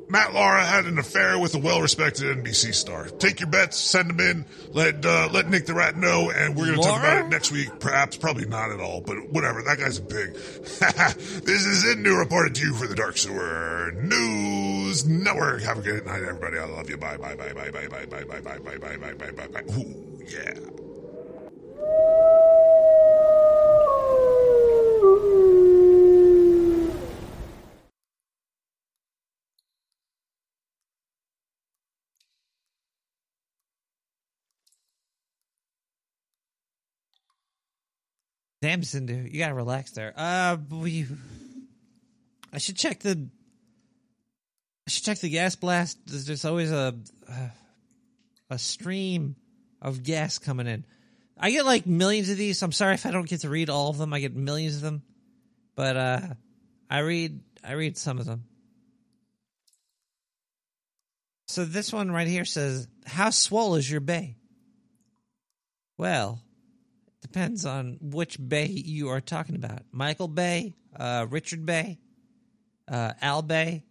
Matt 0.09 0.35
Lauer 0.35 0.59
had 0.59 0.85
an 0.87 0.99
affair 0.99 1.39
with 1.39 1.55
a 1.55 1.59
well-respected 1.59 2.25
NBC 2.39 2.73
star. 2.75 3.07
Take 3.07 3.41
your 3.41 3.49
bets, 3.49 3.77
send 3.77 4.11
them 4.11 4.21
in. 4.21 4.45
Let 4.73 5.05
uh, 5.05 5.29
let 5.33 5.49
Nick 5.49 5.67
the 5.67 5.75
Rat 5.75 5.97
know, 5.97 6.31
and 6.31 6.55
we're 6.57 6.67
going 6.67 6.79
to 6.79 6.85
talk 6.87 7.01
about 7.01 7.27
it 7.27 7.29
next 7.29 7.51
week. 7.51 7.69
Perhaps, 7.81 8.17
probably 8.17 8.47
not 8.47 8.71
at 8.71 8.79
all, 8.81 9.01
but 9.01 9.17
whatever. 9.31 9.63
That 9.63 9.79
guy's 9.79 9.99
a 9.99 10.03
pig. 10.03 10.35
this 10.35 11.67
is 11.67 11.85
Zindu 11.85 12.17
reported 12.19 12.55
to 12.57 12.67
you 12.67 12.75
for 12.75 12.87
the 12.87 12.95
Dark 12.95 13.17
Sewer 13.17 13.93
News 13.97 15.05
Network. 15.07 15.63
Have 15.63 15.79
a 15.79 15.83
good 15.83 16.07
night, 16.07 16.23
everybody. 16.23 16.59
I 16.59 16.67
love 16.67 16.89
you. 16.89 16.97
Bye, 16.97 17.17
bye, 17.17 17.35
bye, 17.35 17.53
bye, 17.53 17.71
bye, 17.71 17.89
bye, 17.89 18.07
bye, 18.07 18.25
bye, 18.25 18.41
bye, 18.41 18.59
bye, 18.59 18.79
bye, 18.79 18.97
bye, 18.97 19.15
bye, 19.15 19.31
bye, 19.33 19.47
bye. 19.49 19.63
Ooh, 19.77 20.21
yeah. 20.29 20.55
Damn, 38.67 38.81
Zindu, 38.81 39.33
you 39.33 39.39
gotta 39.39 39.55
relax 39.55 39.93
there. 39.93 40.13
Uh, 40.17 40.57
we. 40.71 41.07
I 42.53 42.59
should 42.59 42.75
check 42.77 42.99
the. 42.99 43.29
I 44.89 44.91
should 44.91 45.05
check 45.05 45.21
the 45.21 45.29
gas 45.29 45.55
blast. 45.55 45.99
There's, 46.05 46.27
there's 46.27 46.45
always 46.45 46.73
a. 46.73 46.97
A 48.51 48.59
stream 48.59 49.37
of 49.81 50.03
gas 50.03 50.41
coming 50.41 50.67
in. 50.67 50.85
I 51.39 51.53
get 51.53 51.65
like 51.65 51.87
millions 51.87 52.29
of 52.29 52.39
these. 52.39 52.61
I'm 52.61 52.73
sorry 52.73 52.95
if 52.95 53.07
I 53.07 53.13
don't 53.13 53.29
get 53.29 53.43
to 53.43 53.49
read 53.49 53.71
all 53.71 53.89
of 53.91 53.99
them. 53.99 54.13
I 54.13 54.19
get 54.19 54.35
millions 54.35 54.75
of 54.75 54.83
them, 54.83 55.03
but 55.77 55.97
uh, 55.97 56.21
I 56.91 56.99
read 56.99 57.39
I 57.63 57.75
read 57.75 57.97
some 57.97 58.19
of 58.19 58.27
them. 58.27 58.47
So 61.47 61.65
this 61.65 61.93
one 61.93 62.11
right 62.11 62.27
here 62.27 62.45
says, 62.45 62.89
"How 63.07 63.31
swole 63.31 63.77
is 63.77 63.89
your 63.89 64.01
bay?" 64.01 64.39
Well, 65.97 66.43
depends 67.27 67.67
on 67.67 67.99
which 68.01 68.37
Bay 68.39 68.67
you 68.67 69.09
are 69.09 69.21
talking 69.21 69.57
about. 69.57 69.83
Michael 69.91 70.29
Bay, 70.29 70.75
uh, 70.95 71.27
Richard 71.29 71.67
Bay, 71.67 71.99
uh, 72.89 73.13
Al 73.21 73.43
Bay. 73.43 73.83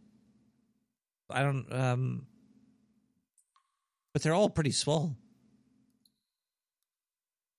I 1.29 1.41
don't, 1.41 1.71
um, 1.71 2.27
but 4.13 4.21
they're 4.21 4.33
all 4.33 4.49
pretty 4.49 4.71
swole. 4.71 5.15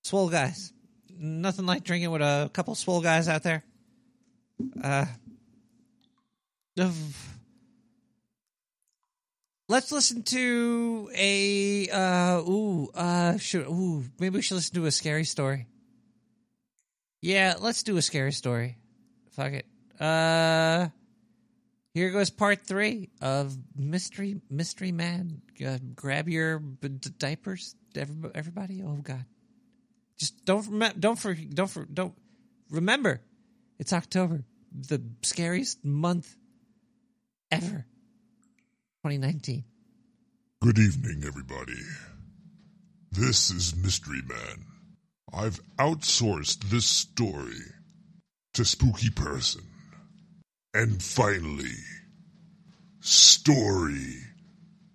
Swole 0.02 0.30
guys. 0.30 0.72
Nothing 1.10 1.66
like 1.66 1.84
drinking 1.84 2.10
with 2.10 2.22
a 2.22 2.50
couple 2.52 2.74
swole 2.74 3.00
guys 3.00 3.28
out 3.28 3.42
there. 3.42 3.64
Uh, 4.82 5.06
let's 9.68 9.92
listen 9.92 10.22
to 10.22 11.10
a 11.14 11.88
uh 11.88 12.38
ooh 12.40 12.90
uh 12.94 13.36
should 13.38 13.66
ooh 13.66 14.04
maybe 14.18 14.36
we 14.36 14.42
should 14.42 14.54
listen 14.56 14.74
to 14.74 14.86
a 14.86 14.90
scary 14.90 15.24
story. 15.24 15.66
Yeah, 17.22 17.54
let's 17.58 17.82
do 17.82 17.96
a 17.96 18.02
scary 18.02 18.32
story. 18.32 18.76
Fuck 19.32 19.52
it. 19.52 19.66
Uh 20.00 20.88
here 21.94 22.10
goes 22.10 22.28
part 22.28 22.66
3 22.66 23.08
of 23.22 23.56
Mystery 23.74 24.40
Mystery 24.50 24.92
Man. 24.92 25.40
Uh, 25.64 25.78
grab 25.94 26.28
your 26.28 26.58
b- 26.58 26.88
d- 26.88 27.10
diapers 27.18 27.74
everybody. 27.96 28.82
Oh 28.84 28.96
god. 29.02 29.24
Just 30.18 30.44
don't 30.44 30.66
remember 30.66 30.98
don't 30.98 31.18
for 31.18 31.34
don't 31.34 31.70
for 31.70 31.84
don't 31.86 32.14
remember 32.70 33.22
it's 33.78 33.92
October, 33.92 34.44
the 34.72 35.02
scariest 35.22 35.84
month 35.84 36.34
ever. 37.50 37.86
2019. 39.06 39.62
Good 40.62 40.80
evening, 40.80 41.22
everybody. 41.24 41.78
This 43.12 43.52
is 43.52 43.76
Mystery 43.76 44.20
Man. 44.26 44.66
I've 45.32 45.60
outsourced 45.76 46.70
this 46.70 46.86
story 46.86 47.62
to 48.54 48.64
Spooky 48.64 49.10
Person. 49.10 49.62
And 50.74 51.00
finally, 51.00 51.76
story 52.98 54.16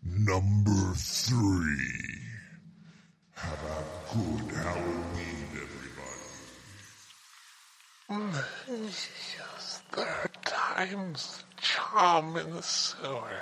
number 0.03 0.93
three. 0.97 1.87
Have 3.35 3.63
a 3.63 3.85
good 4.13 4.55
Halloween, 4.57 5.47
everybody. 8.09 8.43
Yes, 8.67 9.81
there 9.95 10.05
are 10.05 10.29
times 10.43 11.45
charm 11.61 12.35
in 12.35 12.53
the 12.53 12.61
sewer. 12.61 13.39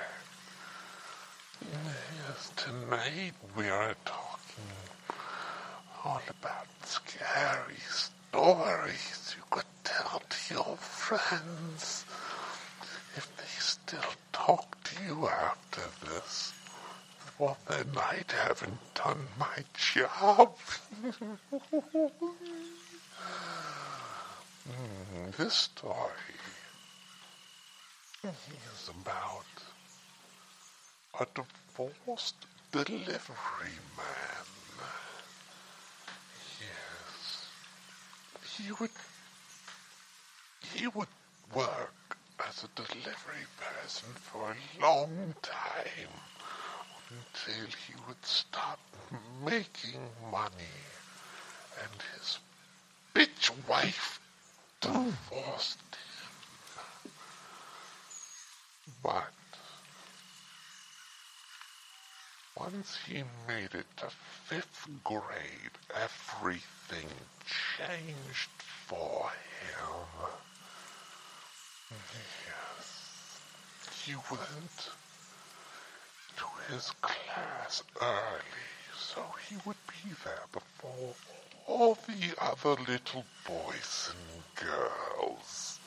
Yes, 1.62 2.52
tonight 2.56 3.32
we 3.56 3.68
are 3.68 3.94
talking 4.04 4.64
all 6.04 6.20
about 6.28 6.66
scary 6.84 7.76
stories 7.88 9.34
you 9.36 9.42
could 9.50 9.64
tell 9.84 10.22
to 10.28 10.54
your 10.54 10.76
friends 10.76 12.04
if 13.16 13.36
they 13.36 13.44
still 13.58 14.12
talk 14.32 14.82
to 14.84 15.04
you 15.04 15.28
after 15.28 15.82
this. 16.06 16.54
Well, 17.38 17.58
then 17.68 17.90
I 17.96 18.22
haven't 18.28 18.94
done 18.94 19.26
my 19.38 19.64
job. 19.74 20.54
Hmm, 24.68 25.30
this 25.38 25.54
story 25.54 26.38
is 28.24 28.90
about 28.90 29.59
a 31.18 31.26
divorced 31.34 32.46
delivery 32.72 33.78
man. 33.96 34.46
Yes. 36.60 37.46
He 38.56 38.72
would 38.72 38.90
he 40.74 40.86
would 40.88 41.08
work 41.54 42.16
as 42.48 42.64
a 42.64 42.68
delivery 42.74 43.46
person 43.58 44.08
for 44.14 44.52
a 44.52 44.82
long 44.82 45.34
time 45.42 46.14
until 47.10 47.66
he 47.86 47.94
would 48.06 48.24
stop 48.24 48.78
making 49.44 50.00
money 50.30 50.76
and 51.82 52.02
his 52.14 52.38
bitch 53.14 53.50
wife 53.68 54.20
divorced 54.80 55.78
him. 55.92 57.12
But 59.02 59.32
once 62.60 62.98
he 63.06 63.22
made 63.48 63.74
it 63.74 63.86
to 63.96 64.06
fifth 64.44 64.86
grade, 65.02 65.72
everything 65.94 67.08
changed 67.78 68.50
for 68.86 69.30
him. 69.62 70.28
Yes. 72.46 73.40
He 74.04 74.14
went 74.30 74.90
to 76.36 76.44
his 76.72 76.90
class 77.00 77.82
early, 78.02 78.64
so 78.94 79.24
he 79.48 79.56
would 79.64 79.80
be 79.88 80.10
there 80.24 80.44
before 80.52 81.14
all 81.66 81.94
the 82.06 82.34
other 82.42 82.82
little 82.82 83.24
boys 83.46 84.12
and 84.12 84.68
girls. 84.68 85.78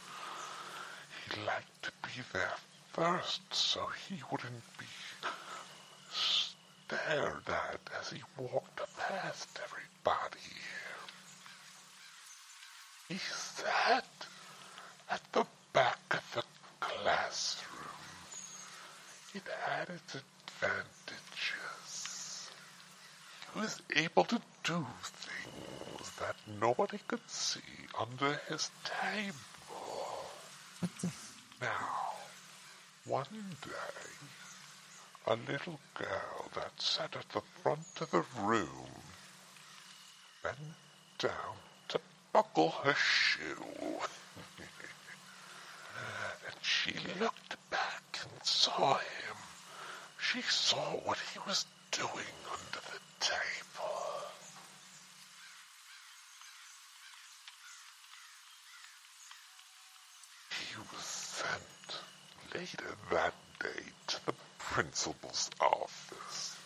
He 1.30 1.42
liked 1.46 1.84
to 1.84 1.92
be 2.02 2.24
there 2.34 2.56
first, 2.94 3.42
so 3.52 3.88
he 4.10 4.16
wouldn't 4.32 4.78
be 4.80 4.86
stared 7.04 7.44
at 7.48 7.80
as 8.00 8.10
he 8.10 8.22
walked 8.38 8.82
past 8.98 9.48
everybody. 9.64 10.38
He 13.10 13.18
sat 13.18 14.06
at 15.10 15.22
the 15.32 15.46
back 15.74 16.00
of 16.12 16.24
the 16.36 16.44
classroom. 16.80 17.70
It 19.36 19.44
had 19.66 19.90
its 19.90 20.16
advantages. 20.16 22.50
He 23.54 23.60
was 23.60 23.82
able 23.96 24.24
to 24.26 24.40
do 24.64 24.86
things 25.04 26.12
that 26.20 26.36
nobody 26.60 27.00
could 27.08 27.28
see 27.28 27.60
under 28.00 28.40
his 28.50 28.70
table. 28.84 29.34
Now, 31.62 32.14
one 33.06 33.26
day, 33.62 34.28
a 35.26 35.36
little 35.36 35.80
girl 35.94 36.50
that 36.54 36.72
sat 36.82 37.16
at 37.16 37.30
the 37.30 37.42
front 37.62 38.02
of 38.02 38.12
the 38.12 38.24
room 38.42 38.90
bent 40.44 40.58
down 41.18 41.56
to 41.88 42.00
buckle 42.34 42.72
her 42.84 42.94
shoe. 42.94 43.64
and 46.46 46.56
she 46.62 46.94
looked 47.20 47.56
back 47.70 48.20
and 48.22 48.44
saw 48.44 48.96
him. 48.96 49.38
She 50.20 50.42
saw 50.42 50.98
what 51.06 51.18
he 51.32 51.40
was 51.48 51.66
doing 51.92 52.36
under 52.52 52.82
the 52.92 53.00
table. 53.20 54.02
He 60.52 60.76
was 60.94 61.04
sent 61.04 62.02
later 62.54 62.96
that 63.12 63.34
day 63.60 63.84
to 64.08 64.26
the 64.26 64.34
principal's 64.74 65.50
office. 65.62 66.58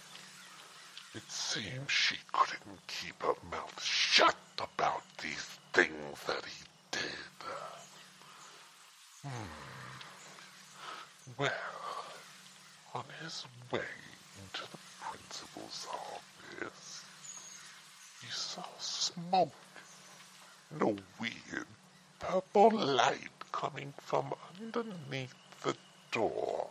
It 1.14 1.30
seems 1.30 1.91
she 1.91 2.15
couldn't 2.32 2.80
keep 2.88 3.22
her 3.22 3.35
mouth 3.51 3.83
shut 3.83 4.35
about 4.57 5.03
these 5.22 5.45
things 5.73 6.23
that 6.25 6.43
he 6.45 6.64
did. 6.91 7.01
Hmm. 9.23 9.30
Well, 11.38 11.51
on 12.95 13.03
his 13.22 13.45
way 13.72 13.91
into 14.41 14.61
the 14.72 14.77
principal's 15.01 15.88
office, 15.91 17.03
he 18.22 18.32
saw 18.32 18.64
smoke 18.80 19.51
and 20.72 20.82
a 20.82 20.95
weird 21.19 21.67
purple 22.19 22.72
light 22.72 23.51
coming 23.51 23.93
from 24.08 24.34
underneath 24.61 25.36
the 25.64 25.76
door. 26.11 26.69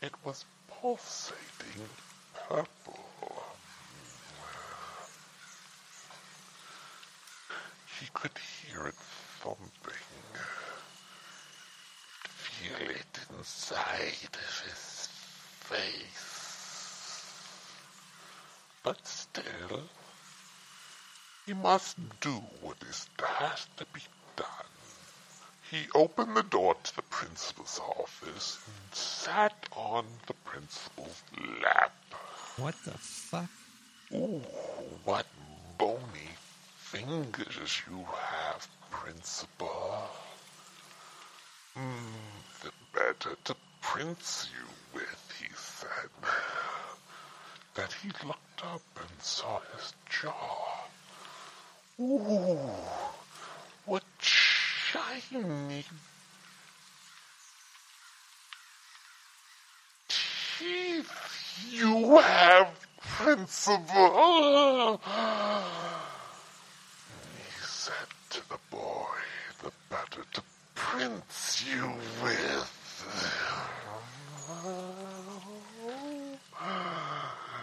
It 0.00 0.12
was 0.24 0.46
pulsating 0.66 1.88
purple. 2.48 3.44
He 8.00 8.06
could 8.14 8.38
hear 8.38 8.86
it 8.86 8.94
thumping. 9.42 10.06
Feel 12.24 12.90
it 12.90 13.18
inside 13.38 14.32
of 14.32 14.60
his 14.64 15.08
face. 15.60 16.36
but 18.82 19.06
still, 19.06 19.82
he 21.44 21.52
must 21.52 21.96
do 22.20 22.40
what 22.62 22.76
is 22.88 23.06
has 23.18 23.66
to 23.76 23.84
be. 23.92 24.00
He 25.70 25.86
opened 25.94 26.36
the 26.36 26.42
door 26.44 26.76
to 26.82 26.96
the 26.96 27.02
principal's 27.02 27.80
office 27.80 28.58
and 28.66 28.94
sat 28.94 29.66
on 29.72 30.06
the 30.26 30.34
principal's 30.44 31.22
lap. 31.62 31.92
What 32.56 32.74
the 32.84 32.92
fuck? 32.92 33.50
Ooh, 34.14 34.42
what 35.04 35.26
bony 35.76 36.30
fingers 36.76 37.82
you 37.90 38.04
have, 38.14 38.68
Principal. 38.90 40.08
Mm, 41.76 41.92
the 42.62 42.70
better 42.92 43.36
to 43.44 43.56
prince 43.82 44.48
you 44.52 44.66
with, 44.94 45.32
he 45.38 45.48
said. 45.54 46.10
That 47.74 47.92
he 47.92 48.08
looked 48.26 48.64
up 48.64 48.82
and 48.96 49.22
saw 49.22 49.60
his 49.74 49.92
jaw. 50.08 50.86
Ooh, 52.00 52.58
shiny 55.30 55.84
teeth 60.08 61.12
you 61.70 62.18
have, 62.18 62.68
Principal. 63.00 65.00
He 67.36 67.62
said 67.62 67.92
to 68.30 68.48
the 68.48 68.58
boy, 68.70 69.06
the 69.62 69.72
better 69.88 70.24
to 70.34 70.42
prince 70.74 71.64
you 71.66 71.92
with. 72.22 72.72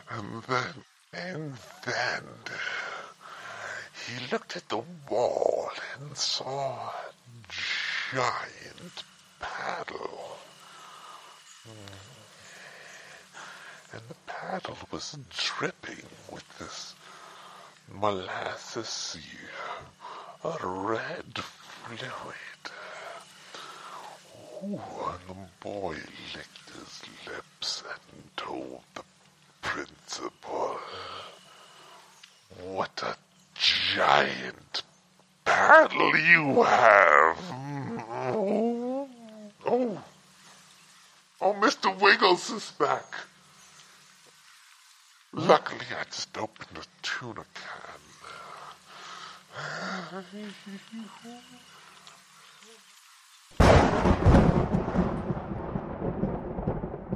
And 0.10 0.44
then, 0.44 0.74
and 1.14 1.54
then, 1.86 2.24
he 4.08 4.28
looked 4.32 4.56
at 4.58 4.68
the 4.70 4.82
wall 5.10 5.70
and 6.00 6.18
saw 6.18 6.90
a 6.90 6.94
giant 8.14 9.04
paddle. 9.40 10.38
Hmm. 11.66 11.96
And 13.94 14.02
the 14.08 14.16
paddle 14.28 14.78
was 14.92 15.18
dripping 15.36 16.06
with 16.32 16.44
this 16.60 16.94
molasses 17.92 19.18
a 20.44 20.58
red 20.62 21.40
fluid. 21.40 22.64
Ooh, 24.64 24.80
and 25.08 25.30
the 25.30 25.36
boy 25.60 25.96
licked 26.36 26.70
his 26.76 27.02
lips 27.28 27.84
and 27.90 28.38
told 28.38 28.82
the 28.94 29.04
principal, 29.62 30.78
What 32.62 33.02
a 33.04 33.16
giant 33.56 34.84
paddle 35.46 36.16
you 36.18 36.64
have! 36.64 37.38
Oh, 38.26 39.10
oh, 39.66 40.04
oh 41.42 41.54
Mr. 41.54 42.00
Wiggles 42.00 42.50
is 42.50 42.72
back. 42.94 43.16
Luckily, 45.34 45.86
I 46.00 46.04
just 46.06 46.38
opened 46.38 46.78
a 46.78 46.84
tuna 47.02 47.44
can. 47.56 48.00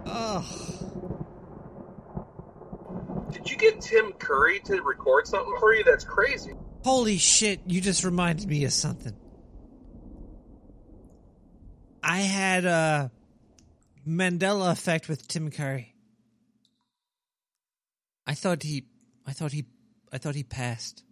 Ugh. 0.07 0.45
Did 3.31 3.51
you 3.51 3.57
get 3.57 3.81
Tim 3.81 4.13
Curry 4.13 4.59
to 4.61 4.81
record 4.81 5.27
something 5.27 5.55
for 5.59 5.75
you? 5.75 5.83
That's 5.83 6.03
crazy. 6.03 6.53
Holy 6.83 7.17
shit, 7.17 7.61
you 7.67 7.81
just 7.81 8.03
reminded 8.03 8.47
me 8.47 8.63
of 8.65 8.73
something. 8.73 9.13
I 12.01 12.17
had 12.17 12.65
a 12.65 13.11
Mandela 14.17 14.71
effect 14.71 15.07
with 15.07 15.27
Tim 15.27 15.51
Curry. 15.51 15.93
I 18.25 18.33
thought 18.33 18.63
he 18.63 18.85
I 19.25 19.31
thought 19.31 19.51
he 19.51 19.65
I 20.11 20.17
thought 20.17 20.35
he 20.35 20.43
passed. 20.43 21.03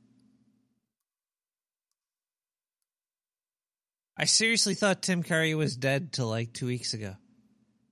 I 4.18 4.26
seriously 4.26 4.74
thought 4.74 5.02
Tim 5.02 5.24
Curry 5.24 5.54
was 5.56 5.76
dead 5.76 6.14
till 6.14 6.28
like 6.28 6.54
2 6.54 6.66
weeks 6.66 6.94
ago. 6.94 7.16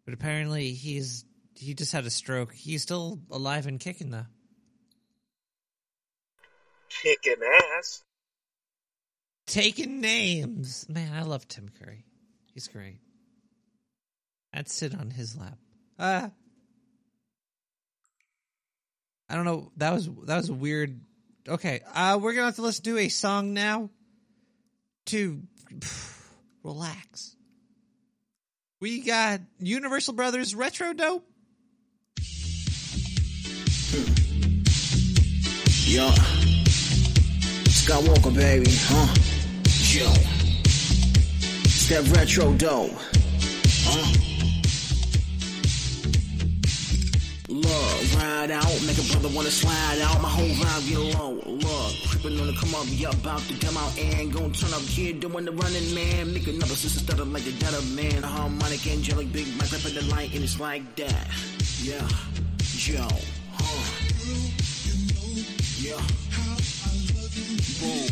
But 0.06 0.14
apparently 0.14 0.72
he's 0.72 1.26
he 1.56 1.74
just 1.74 1.92
had 1.92 2.06
a 2.06 2.10
stroke. 2.10 2.54
He's 2.54 2.82
still 2.82 3.20
alive 3.30 3.68
and 3.68 3.80
kicking 3.80 4.10
though. 4.10 4.26
Kicking 6.90 7.42
ass. 7.78 8.04
Taking 9.46 10.02
names. 10.02 10.88
Man, 10.90 11.14
I 11.14 11.24
love 11.24 11.48
Tim 11.48 11.70
Curry. 11.80 12.06
He's 12.54 12.68
great. 12.68 13.00
I'd 14.54 14.70
sit 14.70 14.94
on 14.94 15.10
his 15.10 15.36
lap. 15.36 15.58
Uh 15.98 16.30
I 19.30 19.36
don't 19.36 19.46
know. 19.46 19.72
That 19.78 19.94
was 19.94 20.10
that 20.26 20.38
was 20.38 20.52
weird. 20.52 21.00
Okay, 21.48 21.82
uh 21.94 22.20
we're 22.22 22.34
gonna 22.34 22.46
have 22.48 22.56
to 22.56 22.62
listen 22.62 22.84
to 22.86 22.98
a 22.98 23.10
song 23.10 23.54
now 23.54 23.90
to 25.08 25.42
relax. 26.64 27.36
We 28.80 29.02
got 29.02 29.42
Universal 29.60 30.14
Brothers 30.16 30.54
Retro 30.54 30.94
Dope. 30.94 31.26
Yo. 35.86 36.10
Skywalker, 37.70 38.34
baby, 38.36 38.66
huh? 38.72 39.14
Yo. 39.94 40.12
It's 41.64 41.88
that 41.90 42.04
retro 42.16 42.54
Dope, 42.54 42.92
Huh? 43.86 44.33
Ride 47.64 48.52
out, 48.52 48.82
make 48.86 48.98
a 48.98 49.04
brother 49.12 49.30
wanna 49.34 49.52
slide 49.52 50.00
out. 50.02 50.22
My 50.22 50.30
whole 50.30 50.48
vibe 50.48 50.90
get 50.90 51.00
low. 51.18 51.34
Look, 51.46 51.94
creeping 52.10 52.40
on 52.40 52.48
the 52.48 52.54
come 52.60 52.76
up, 52.76 52.86
yeah, 52.90 53.10
about 53.10 53.40
to 53.48 53.54
come 53.66 53.78
out 53.78 53.98
and 53.98 54.34
gon' 54.34 54.52
turn 54.52 54.74
up. 54.74 54.82
here, 54.82 55.14
doing 55.14 55.46
the 55.46 55.52
running 55.52 55.94
man. 55.96 56.34
Make 56.34 56.48
another 56.48 56.76
sister 56.76 57.00
stutter 57.00 57.26
like 57.26 57.44
the 57.44 57.54
dead 57.54 57.74
man. 57.96 58.24
Harmonic, 58.24 58.86
angelic, 58.88 59.32
big 59.32 59.48
mic, 59.56 59.72
rapping 59.72 59.94
the 59.96 60.04
light, 60.12 60.34
and 60.34 60.44
it's 60.44 60.60
like 60.60 60.96
that. 60.98 61.28
Yeah, 61.82 62.08
yo, 62.84 63.08
huh? 63.54 63.84
Yeah. 65.80 66.02
Boom. 67.80 68.08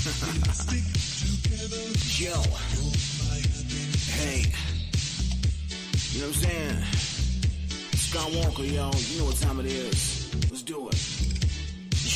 Yo. 2.20 2.34
Hey. 4.12 4.52
You 6.12 6.20
know 6.20 6.26
what 6.26 6.36
I'm 6.36 6.42
saying? 6.42 7.09
Skywalker, 8.10 8.64
yo. 8.64 8.90
You 8.90 9.18
know 9.20 9.26
what 9.26 9.36
time 9.36 9.60
it 9.60 9.66
is. 9.66 10.34
Let's 10.50 10.62
do 10.62 10.88
it. 10.88 11.09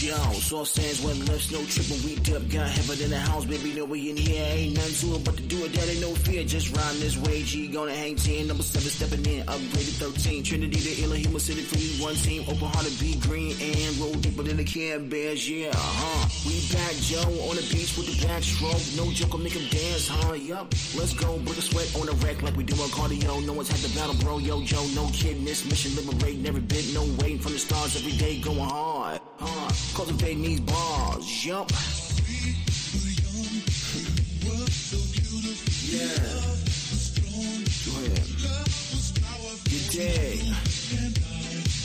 Yo, 0.03 0.17
soft 0.35 0.75
sands, 0.75 1.01
wet 1.03 1.17
lips, 1.31 1.53
no 1.53 1.65
tripping, 1.65 2.03
we 2.05 2.17
dip. 2.17 2.51
Got 2.51 2.69
heaven 2.69 3.01
in 3.01 3.11
the 3.11 3.19
house, 3.19 3.45
baby, 3.45 3.73
know 3.75 3.85
we 3.85 4.11
in 4.11 4.17
here. 4.17 4.45
Ain't 4.45 4.75
nothing 4.75 5.11
to 5.11 5.17
it 5.17 5.25
but 5.25 5.37
to 5.37 5.43
do 5.43 5.65
it, 5.65 5.73
that 5.73 5.89
ain't 5.89 6.01
no 6.01 6.13
fear. 6.15 6.43
Just 6.45 6.77
riding 6.77 7.01
this 7.01 7.17
way, 7.17 7.43
G, 7.45 7.69
gonna 7.69 7.95
hang 7.95 8.17
10. 8.17 8.49
Number 8.49 8.65
7, 8.65 8.91
stepping 8.91 9.25
in, 9.25 9.47
upgraded 9.47 9.97
13. 10.03 10.43
Trinity, 10.43 10.81
the 10.81 11.05
illa, 11.05 11.17
human 11.17 11.39
city, 11.41 11.63
free, 11.63 12.05
one 12.05 12.17
team. 12.17 12.43
Open 12.43 12.69
hearted, 12.69 12.99
be 12.99 13.15
green, 13.21 13.57
and 13.61 13.97
roll 13.99 14.13
deeper 14.15 14.43
than 14.43 14.57
the 14.57 14.65
Care 14.65 14.99
Bears, 14.99 15.49
yeah, 15.49 15.71
huh. 15.73 16.29
We 16.45 16.61
back, 16.75 16.93
Joe, 17.01 17.31
on 17.49 17.55
the 17.57 17.65
beach 17.71 17.97
with 17.97 18.11
the 18.11 18.27
backstroke. 18.27 18.97
No 18.99 19.11
joke, 19.13 19.31
I'll 19.33 19.39
make 19.39 19.55
'em 19.57 19.69
dance, 19.71 20.09
huh, 20.09 20.35
yup. 20.35 20.75
Let's 20.99 21.15
go, 21.15 21.39
break 21.39 21.59
a 21.59 21.63
sweat 21.63 21.89
on 21.97 22.07
the 22.07 22.13
rack 22.27 22.43
like 22.43 22.57
we 22.57 22.65
do 22.65 22.75
on 22.83 22.91
cardio. 22.91 23.41
No 23.47 23.53
one's 23.53 23.69
had 23.69 23.79
the 23.79 23.95
battle, 23.97 24.17
bro, 24.21 24.39
yo, 24.39 24.61
Joe, 24.63 24.85
no 24.95 25.09
kidding. 25.15 25.45
This 25.45 25.65
mission, 25.65 25.95
liberating 25.95 26.45
every 26.47 26.63
bit, 26.63 26.93
no 26.93 27.05
waiting 27.23 27.39
from 27.39 27.53
the 27.53 27.59
stars 27.59 27.95
every 27.97 28.13
day, 28.19 28.41
going 28.41 28.59
hard, 28.59 29.21
huh. 29.39 29.71
Cultivating 29.95 30.43
these 30.43 30.61
bars, 30.61 31.47
yup. 31.47 31.71
Yeah. 35.87 36.09
Go 37.87 37.93
ahead. 38.03 38.35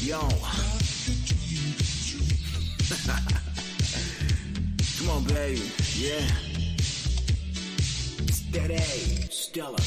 Yo. 0.02 0.20
Come 4.98 5.10
on, 5.12 5.24
baby. 5.26 5.62
Yeah. 5.96 6.26
Steady. 8.32 9.28
Stella. 9.30 9.78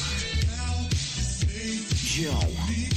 Yo. 2.15 2.92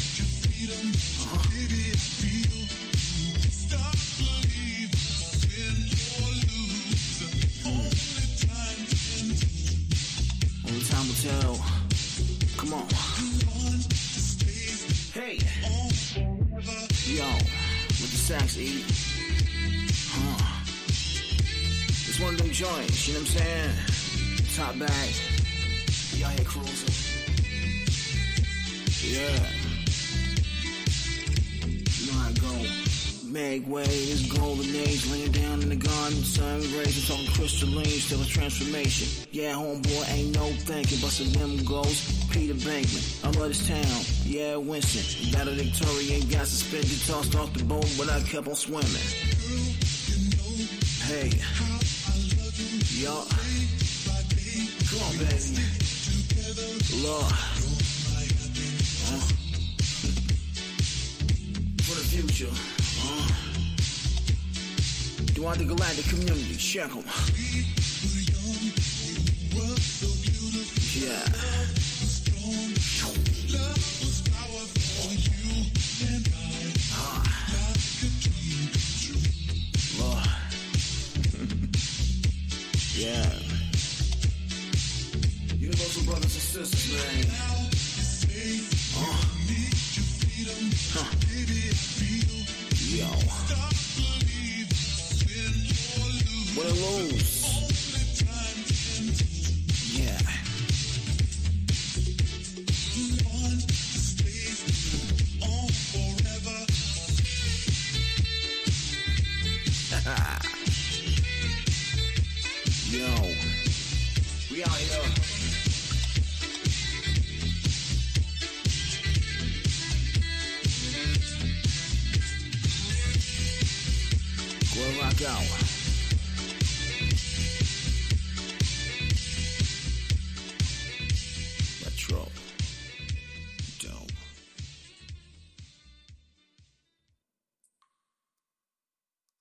Tell. 11.23 11.57
Come 12.59 12.75
on. 12.75 12.89
Hey. 15.15 15.39
Yo, 17.07 17.25
with 17.33 18.11
the 18.11 18.17
sax 18.17 18.53
See? 18.53 18.85
Huh. 20.11 20.63
It's 21.89 22.21
one 22.21 22.35
of 22.35 22.39
them 22.39 22.51
joints, 22.51 23.09
you 23.09 23.15
know 23.15 23.21
what 23.21 23.31
I'm 23.31 23.37
saying? 23.37 23.71
Top 24.57 24.79
back. 24.79 25.11
Y'all 26.17 26.31
here 26.31 26.45
cruising. 26.45 26.95
Yeah. 29.03 29.51
You 31.97 32.07
know 32.07 32.19
how 32.19 32.31
it 32.31 32.41
go. 32.41 32.86
Meg 33.37 33.67
way, 33.67 33.85
this 33.85 34.33
golden 34.33 34.75
age, 34.75 35.07
laying 35.11 35.31
down 35.31 35.61
in 35.61 35.69
the 35.69 35.77
garden, 35.77 36.25
sun 36.25 36.59
rays, 36.73 37.11
I'm 37.11 37.17
talking 37.19 37.33
crystalline, 37.35 37.85
still 37.85 38.23
a 38.23 38.25
transformation. 38.25 39.29
Yeah, 39.31 39.53
homeboy, 39.53 40.11
ain't 40.11 40.35
no 40.35 40.47
thinking, 40.65 40.97
some 40.97 41.31
them 41.33 41.63
goes 41.67 42.01
Peter 42.31 42.55
Bankman. 42.55 43.25
I 43.27 43.39
love 43.39 43.49
this 43.49 43.69
town, 43.69 44.05
yeah, 44.25 44.57
Winston. 44.57 45.33
Valedictorian 45.33 46.27
got 46.31 46.47
suspended, 46.47 46.99
tossed 47.07 47.37
off 47.37 47.53
the 47.53 47.65
boat, 47.65 47.85
but 47.99 48.09
I 48.09 48.23
kept 48.23 48.49
on 48.49 48.55
swimming. 48.55 48.89
Hey, 51.05 51.29
y'all, 52.97 53.27
come 54.89 55.03
on, 55.05 55.13
baby. 55.21 55.61
Lord, 57.05 57.33
uh, 59.05 59.29
for 61.85 61.97
the 62.01 62.07
future. 62.09 62.86
Throughout 65.35 65.59
the 65.59 65.65
galactic 65.65 66.07
community, 66.07 66.57
check 66.57 66.91
'em. 66.91 67.05
Yeah. 70.97 71.25
Ah. 76.93 77.23
Lord. 79.99 80.27
yeah. 82.97 83.31
Universal 85.59 86.05
brothers 86.05 86.35
and 86.35 86.43
sisters, 86.43 86.93
man. 86.93 87.56
What 96.57 96.71
a 96.71 97.36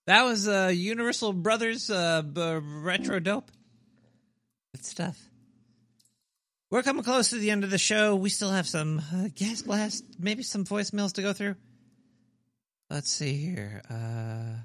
That 0.06 0.22
was 0.22 0.46
uh, 0.46 0.70
Universal 0.72 1.32
Brothers 1.32 1.90
uh, 1.90 2.22
b- 2.22 2.60
Retro 2.62 3.18
Dope. 3.18 3.50
Good 4.74 4.84
stuff. 4.84 5.18
We're 6.70 6.82
coming 6.82 7.02
close 7.02 7.30
to 7.30 7.36
the 7.36 7.50
end 7.50 7.64
of 7.64 7.70
the 7.70 7.78
show. 7.78 8.14
We 8.14 8.28
still 8.28 8.50
have 8.50 8.68
some 8.68 9.00
uh, 9.12 9.28
gas 9.34 9.62
blast, 9.62 10.04
maybe 10.18 10.42
some 10.42 10.64
voicemails 10.64 11.14
to 11.14 11.22
go 11.22 11.32
through. 11.32 11.56
Let's 12.88 13.10
see 13.10 13.34
here. 13.34 13.82
Uh, 13.90 14.60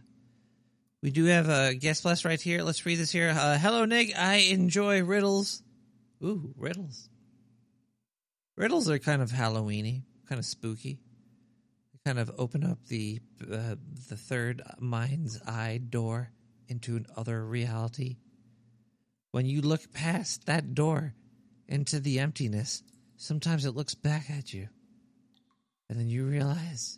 we 1.01 1.09
do 1.09 1.25
have 1.25 1.49
a 1.49 1.73
guest 1.73 2.03
blast 2.03 2.23
right 2.23 2.39
here. 2.39 2.61
Let's 2.61 2.85
read 2.85 2.99
this 2.99 3.11
here. 3.11 3.29
Uh, 3.35 3.57
Hello, 3.57 3.85
Nick. 3.85 4.15
I 4.15 4.35
enjoy 4.51 5.03
riddles. 5.03 5.63
Ooh, 6.23 6.53
riddles. 6.55 7.09
Riddles 8.55 8.89
are 8.91 8.99
kind 8.99 9.23
of 9.23 9.31
Halloweeny, 9.31 10.03
kind 10.29 10.37
of 10.37 10.45
spooky. 10.45 10.99
Kind 12.05 12.17
of 12.17 12.31
open 12.39 12.63
up 12.63 12.80
the 12.88 13.19
uh, 13.43 13.75
the 14.09 14.17
third 14.17 14.63
mind's 14.80 15.39
eye 15.45 15.80
door 15.88 16.31
into 16.67 16.95
another 16.95 17.45
reality. 17.45 18.17
When 19.31 19.45
you 19.45 19.61
look 19.61 19.93
past 19.93 20.47
that 20.47 20.73
door 20.73 21.13
into 21.67 21.99
the 21.99 22.19
emptiness, 22.19 22.81
sometimes 23.17 23.65
it 23.65 23.75
looks 23.75 23.93
back 23.93 24.31
at 24.31 24.51
you, 24.51 24.67
and 25.89 25.99
then 25.99 26.09
you 26.09 26.25
realize 26.25 26.97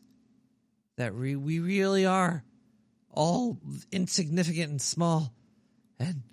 that 0.97 1.13
re- 1.13 1.35
we 1.35 1.59
really 1.59 2.05
are 2.05 2.43
all 3.09 3.57
insignificant 3.91 4.71
and 4.71 4.81
small, 4.81 5.33
and 5.99 6.23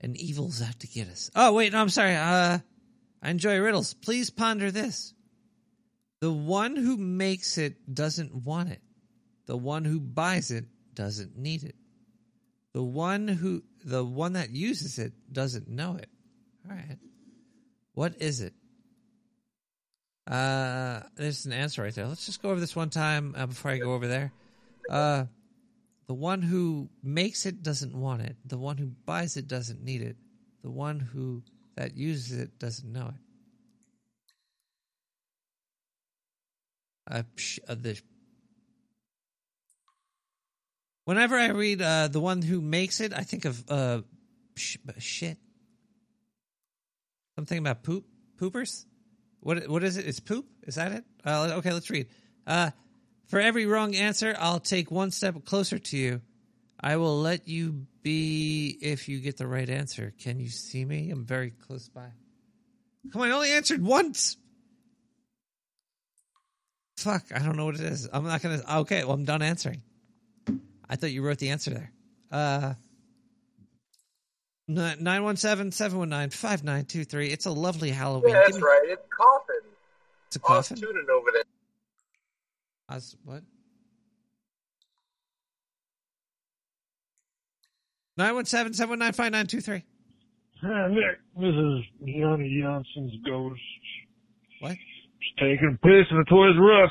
and 0.00 0.16
evil's 0.16 0.62
out 0.62 0.78
to 0.80 0.86
get 0.86 1.08
us. 1.08 1.30
Oh 1.34 1.52
wait, 1.52 1.72
no, 1.72 1.80
I'm 1.80 1.88
sorry. 1.88 2.14
Uh, 2.14 2.58
I 3.22 3.30
enjoy 3.30 3.58
riddles. 3.58 3.94
Please 3.94 4.30
ponder 4.30 4.70
this: 4.70 5.14
the 6.22 6.32
one 6.32 6.76
who 6.76 6.96
makes 6.96 7.58
it 7.58 7.92
doesn't 7.92 8.32
want 8.32 8.70
it. 8.70 8.80
The 9.46 9.56
one 9.56 9.84
who 9.84 9.98
buys 9.98 10.52
it 10.52 10.66
doesn't 10.94 11.36
need 11.36 11.64
it. 11.64 11.74
The 12.74 12.82
one 12.82 13.26
who 13.26 13.64
the 13.84 14.04
one 14.04 14.34
that 14.34 14.50
uses 14.50 15.00
it 15.00 15.12
doesn't 15.32 15.68
know 15.68 15.96
it. 15.96 16.08
All 16.64 16.76
right. 16.76 16.96
What 17.94 18.22
is 18.22 18.40
it? 18.40 18.54
Uh, 20.30 21.00
there's 21.16 21.44
an 21.44 21.52
answer 21.52 21.82
right 21.82 21.92
there. 21.92 22.06
Let's 22.06 22.24
just 22.24 22.40
go 22.40 22.50
over 22.50 22.60
this 22.60 22.76
one 22.76 22.90
time 22.90 23.34
uh, 23.36 23.46
before 23.46 23.72
I 23.72 23.78
go 23.78 23.92
over 23.92 24.06
there. 24.06 24.32
Uh, 24.88 25.24
the 26.06 26.14
one 26.14 26.40
who 26.40 26.88
makes 27.02 27.46
it 27.46 27.64
doesn't 27.64 27.96
want 27.96 28.22
it. 28.22 28.36
The 28.44 28.58
one 28.58 28.76
who 28.76 28.92
buys 29.06 29.36
it 29.36 29.48
doesn't 29.48 29.82
need 29.82 30.02
it. 30.02 30.16
The 30.62 30.70
one 30.70 31.00
who 31.00 31.42
that 31.74 31.96
uses 31.96 32.38
it 32.38 32.60
doesn't 32.60 32.92
know 32.92 33.08
it. 33.08 33.31
Uh, 37.10 37.22
uh, 37.68 37.74
the, 37.74 38.00
whenever 41.04 41.36
I 41.38 41.48
read 41.48 41.82
uh, 41.82 42.08
the 42.08 42.20
one 42.20 42.42
who 42.42 42.60
makes 42.60 43.00
it, 43.00 43.12
I 43.12 43.22
think 43.22 43.44
of 43.44 43.64
uh, 43.68 44.02
sh- 44.56 44.78
shit. 44.98 45.38
Something 47.36 47.58
about 47.58 47.82
poop, 47.82 48.04
poopers. 48.38 48.84
What 49.40 49.68
what 49.68 49.82
is 49.82 49.96
it? 49.96 50.06
It's 50.06 50.20
poop. 50.20 50.46
Is 50.64 50.76
that 50.76 50.92
it? 50.92 51.04
Uh, 51.24 51.54
okay, 51.58 51.72
let's 51.72 51.90
read. 51.90 52.06
Uh, 52.46 52.70
for 53.26 53.40
every 53.40 53.66
wrong 53.66 53.94
answer, 53.96 54.36
I'll 54.38 54.60
take 54.60 54.90
one 54.90 55.10
step 55.10 55.44
closer 55.44 55.78
to 55.78 55.96
you. 55.96 56.20
I 56.78 56.96
will 56.96 57.20
let 57.20 57.48
you 57.48 57.86
be 58.02 58.76
if 58.80 59.08
you 59.08 59.20
get 59.20 59.36
the 59.36 59.46
right 59.46 59.68
answer. 59.68 60.12
Can 60.18 60.40
you 60.40 60.48
see 60.48 60.84
me? 60.84 61.10
I'm 61.10 61.24
very 61.24 61.50
close 61.50 61.88
by. 61.88 62.08
Come 63.12 63.22
on, 63.22 63.30
I 63.30 63.32
only 63.32 63.52
answered 63.52 63.82
once. 63.82 64.36
Fuck, 66.96 67.24
I 67.34 67.40
don't 67.40 67.56
know 67.56 67.64
what 67.64 67.74
it 67.74 67.80
is. 67.80 68.08
I'm 68.12 68.22
not 68.24 68.40
gonna. 68.42 68.62
Okay, 68.80 69.02
well, 69.04 69.14
I'm 69.14 69.24
done 69.24 69.42
answering. 69.42 69.82
I 70.88 70.94
thought 70.96 71.10
you 71.10 71.22
wrote 71.22 71.38
the 71.38 71.48
answer 71.50 71.70
there. 71.70 71.90
Uh, 72.30 72.74
917-719-5923. 74.70 77.30
It's 77.32 77.46
a 77.46 77.50
lovely 77.50 77.90
Halloween. 77.90 78.34
Yeah, 78.34 78.42
Give 78.42 78.52
that's 78.52 78.56
me- 78.58 78.62
right. 78.62 78.80
It's 78.84 79.02
coffin. 79.16 79.56
It's 80.28 80.36
a 80.36 80.40
was 80.40 80.48
coffin? 80.68 80.76
tuning 80.76 81.06
over 81.12 81.30
there. 81.32 81.42
Us, 82.96 83.16
what? 83.24 83.42
917-719-5923. 88.18 89.82
Hi, 90.62 90.88
Nick. 90.88 91.18
This 91.38 91.54
is 91.54 91.84
Yanni 92.04 92.60
Johnson's 92.62 93.12
ghost. 93.24 93.60
What? 94.60 94.76
Just 95.22 95.38
taking 95.38 95.68
a 95.68 95.86
piss 95.86 96.10
in 96.10 96.18
the 96.18 96.24
Toys 96.28 96.56
R 96.58 96.84
Us. 96.84 96.90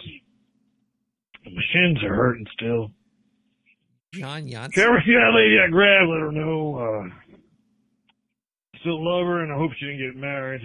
My 1.46 1.62
shins 1.74 2.04
are 2.04 2.16
hurting 2.16 2.48
still. 2.54 2.92
John. 4.14 4.48
If 4.48 4.78
you 4.78 4.84
ever 4.84 5.02
see 5.06 5.14
that 5.14 5.34
lady 5.36 5.58
I 5.60 5.70
grabbed, 5.70 6.10
let 6.10 6.22
her 6.22 6.32
know. 6.32 6.76
Uh, 6.78 7.10
still 8.80 9.04
love 9.04 9.26
her, 9.26 9.44
and 9.44 9.52
I 9.52 9.58
hope 9.58 9.72
she 9.78 9.86
didn't 9.86 10.14
get 10.14 10.22
married. 10.22 10.62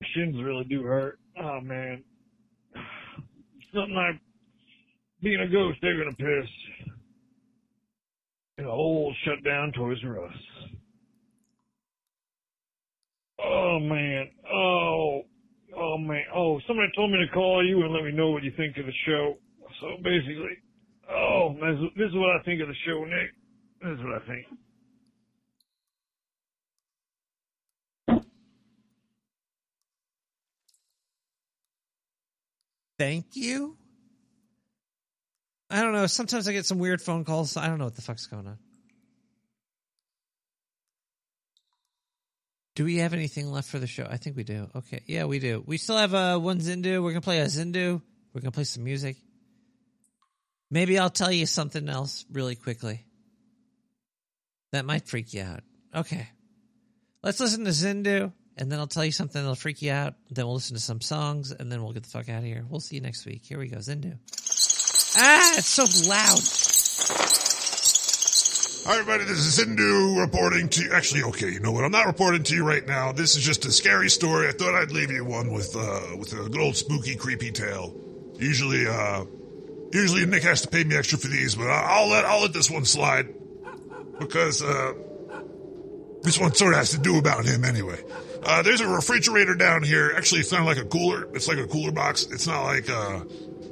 My 0.00 0.06
shins 0.14 0.42
really 0.42 0.64
do 0.64 0.82
hurt. 0.82 1.18
Oh 1.40 1.60
man, 1.60 2.04
it's 2.74 3.74
nothing 3.74 3.94
like 3.94 4.20
being 5.22 5.40
a 5.40 5.48
ghost 5.48 5.80
taking 5.80 6.08
a 6.10 6.16
piss 6.16 6.50
in 8.58 8.64
a 8.64 8.70
old 8.70 9.14
shut 9.24 9.44
down 9.44 9.72
Toys 9.72 9.98
R 10.04 10.24
Us. 10.24 10.32
Oh 13.44 13.78
man, 13.80 14.30
oh, 14.52 15.22
oh 15.76 15.98
man, 15.98 16.22
oh, 16.34 16.60
somebody 16.66 16.88
told 16.96 17.10
me 17.10 17.18
to 17.18 17.32
call 17.32 17.64
you 17.66 17.82
and 17.84 17.92
let 17.92 18.04
me 18.04 18.12
know 18.12 18.30
what 18.30 18.42
you 18.42 18.52
think 18.56 18.76
of 18.78 18.86
the 18.86 18.92
show. 19.06 19.34
So 19.80 19.96
basically, 20.02 20.56
Oh, 21.10 21.54
this, 21.54 21.78
is- 21.80 21.94
this 21.96 22.08
is 22.10 22.14
what 22.16 22.36
I 22.36 22.42
think 22.44 22.60
of 22.60 22.68
the 22.68 22.74
show, 22.86 23.02
Nick. 23.04 23.30
This 23.80 23.98
is 23.98 24.04
what 24.04 24.20
I 24.22 24.26
think. 24.26 24.46
Thank 32.98 33.26
you. 33.34 33.76
I 35.70 35.82
don't 35.82 35.92
know. 35.92 36.06
Sometimes 36.06 36.48
I 36.48 36.52
get 36.52 36.66
some 36.66 36.78
weird 36.78 37.00
phone 37.00 37.24
calls. 37.24 37.56
I 37.56 37.68
don't 37.68 37.78
know 37.78 37.84
what 37.84 37.94
the 37.94 38.02
fuck's 38.02 38.26
going 38.26 38.46
on. 38.46 38.58
Do 42.78 42.84
we 42.84 42.98
have 42.98 43.12
anything 43.12 43.50
left 43.50 43.68
for 43.68 43.80
the 43.80 43.88
show? 43.88 44.06
I 44.08 44.18
think 44.18 44.36
we 44.36 44.44
do. 44.44 44.70
Okay. 44.72 45.02
Yeah, 45.04 45.24
we 45.24 45.40
do. 45.40 45.64
We 45.66 45.78
still 45.78 45.96
have 45.96 46.14
uh, 46.14 46.38
one 46.38 46.60
Zindu. 46.60 47.02
We're 47.02 47.10
going 47.10 47.14
to 47.14 47.20
play 47.22 47.40
a 47.40 47.46
Zindu. 47.46 48.00
We're 48.32 48.40
going 48.40 48.52
to 48.52 48.54
play 48.54 48.62
some 48.62 48.84
music. 48.84 49.16
Maybe 50.70 50.96
I'll 50.96 51.10
tell 51.10 51.32
you 51.32 51.44
something 51.44 51.88
else 51.88 52.24
really 52.30 52.54
quickly. 52.54 53.04
That 54.70 54.84
might 54.84 55.08
freak 55.08 55.34
you 55.34 55.42
out. 55.42 55.64
Okay. 55.92 56.28
Let's 57.20 57.40
listen 57.40 57.64
to 57.64 57.72
Zindu, 57.72 58.32
and 58.56 58.70
then 58.70 58.78
I'll 58.78 58.86
tell 58.86 59.04
you 59.04 59.10
something 59.10 59.42
that'll 59.42 59.56
freak 59.56 59.82
you 59.82 59.90
out. 59.90 60.14
Then 60.30 60.46
we'll 60.46 60.54
listen 60.54 60.76
to 60.76 60.80
some 60.80 61.00
songs, 61.00 61.50
and 61.50 61.72
then 61.72 61.82
we'll 61.82 61.94
get 61.94 62.04
the 62.04 62.10
fuck 62.10 62.28
out 62.28 62.38
of 62.38 62.44
here. 62.44 62.64
We'll 62.70 62.78
see 62.78 62.94
you 62.94 63.02
next 63.02 63.26
week. 63.26 63.42
Here 63.44 63.58
we 63.58 63.66
go, 63.66 63.78
Zindu. 63.78 64.18
Ah, 65.16 65.54
it's 65.58 65.66
so 65.66 65.82
loud. 66.08 67.27
Hi, 68.88 68.94
everybody. 68.94 69.24
This 69.24 69.40
is 69.40 69.58
Zindu 69.58 70.18
reporting 70.18 70.70
to 70.70 70.82
you. 70.82 70.92
Actually, 70.94 71.24
okay, 71.24 71.50
you 71.50 71.60
know 71.60 71.72
what? 71.72 71.84
I'm 71.84 71.92
not 71.92 72.06
reporting 72.06 72.42
to 72.44 72.54
you 72.54 72.66
right 72.66 72.86
now. 72.86 73.12
This 73.12 73.36
is 73.36 73.42
just 73.42 73.66
a 73.66 73.70
scary 73.70 74.08
story. 74.08 74.48
I 74.48 74.52
thought 74.52 74.74
I'd 74.74 74.92
leave 74.92 75.10
you 75.10 75.26
one 75.26 75.52
with 75.52 75.76
uh, 75.76 76.16
with 76.18 76.32
a 76.32 76.48
good 76.48 76.58
old 76.58 76.74
spooky, 76.74 77.14
creepy 77.14 77.52
tale. 77.52 77.94
Usually, 78.38 78.86
uh, 78.86 79.26
usually 79.92 80.24
Nick 80.24 80.42
has 80.44 80.62
to 80.62 80.68
pay 80.68 80.84
me 80.84 80.96
extra 80.96 81.18
for 81.18 81.28
these, 81.28 81.54
but 81.54 81.66
I'll 81.68 82.08
let 82.08 82.24
I'll 82.24 82.40
let 82.40 82.54
this 82.54 82.70
one 82.70 82.86
slide 82.86 83.28
because 84.18 84.62
uh, 84.62 84.94
this 86.22 86.38
one 86.40 86.54
sort 86.54 86.72
of 86.72 86.78
has 86.78 86.92
to 86.92 86.98
do 86.98 87.18
about 87.18 87.44
him 87.44 87.66
anyway. 87.66 88.02
Uh, 88.42 88.62
there's 88.62 88.80
a 88.80 88.88
refrigerator 88.88 89.54
down 89.54 89.82
here. 89.82 90.14
Actually, 90.16 90.40
it's 90.40 90.52
not 90.52 90.64
like 90.64 90.78
a 90.78 90.86
cooler. 90.86 91.28
It's 91.34 91.46
like 91.46 91.58
a 91.58 91.66
cooler 91.66 91.92
box. 91.92 92.26
It's 92.30 92.46
not 92.46 92.62
like 92.62 92.88
uh, 92.88 93.20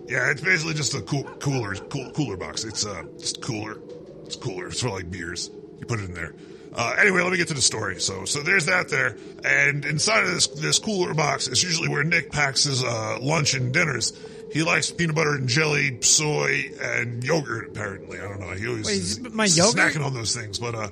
yeah. 0.09 0.31
It's 0.31 0.43
basically 0.43 0.75
just 0.75 0.93
a 0.93 1.01
cool, 1.01 1.25
cooler 1.25 1.75
cool, 1.75 2.11
cooler 2.11 2.37
box. 2.37 2.65
It's 2.65 2.85
uh, 2.85 3.05
just 3.19 3.41
cooler. 3.41 3.79
It's 4.27 4.37
cooler. 4.37 4.69
It's 4.69 4.83
of 4.83 4.93
like 4.93 5.11
beers. 5.11 5.51
You 5.79 5.87
put 5.87 6.01
it 6.01 6.05
in 6.05 6.15
there. 6.15 6.35
Uh, 6.75 6.95
anyway, 6.99 7.23
let 7.23 7.33
me 7.33 7.39
get 7.39 7.49
to 7.49 7.55
the 7.55 7.63
story. 7.63 8.01
So, 8.01 8.27
so 8.27 8.43
there's 8.43 8.67
that 8.67 8.91
there, 8.91 9.17
and 9.45 9.85
inside 9.87 10.25
of 10.25 10.31
this 10.35 10.47
this 10.49 10.79
cooler 10.79 11.15
box 11.15 11.49
is 11.49 11.63
usually 11.63 11.89
where 11.89 12.05
Nick 12.05 12.31
packs 12.31 12.65
his 12.65 12.85
uh, 12.85 13.19
lunch 13.21 13.55
and 13.55 13.73
dinners. 13.73 14.13
He 14.53 14.63
likes 14.63 14.91
peanut 14.91 15.17
butter 15.17 15.35
and 15.35 15.49
jelly, 15.49 16.03
soy, 16.03 16.71
and 16.81 17.25
yogurt. 17.25 17.69
Apparently, 17.69 18.19
I 18.21 18.29
don't 18.29 18.41
know. 18.41 18.51
He 18.51 18.69
always 18.69 18.87
Wait, 18.87 18.97
is 18.97 19.21
my 19.21 19.47
yogurt? 19.47 19.77
snacking 19.77 20.05
on 20.05 20.13
those 20.13 20.35
things, 20.37 20.59
but 20.59 20.75
uh, 20.75 20.89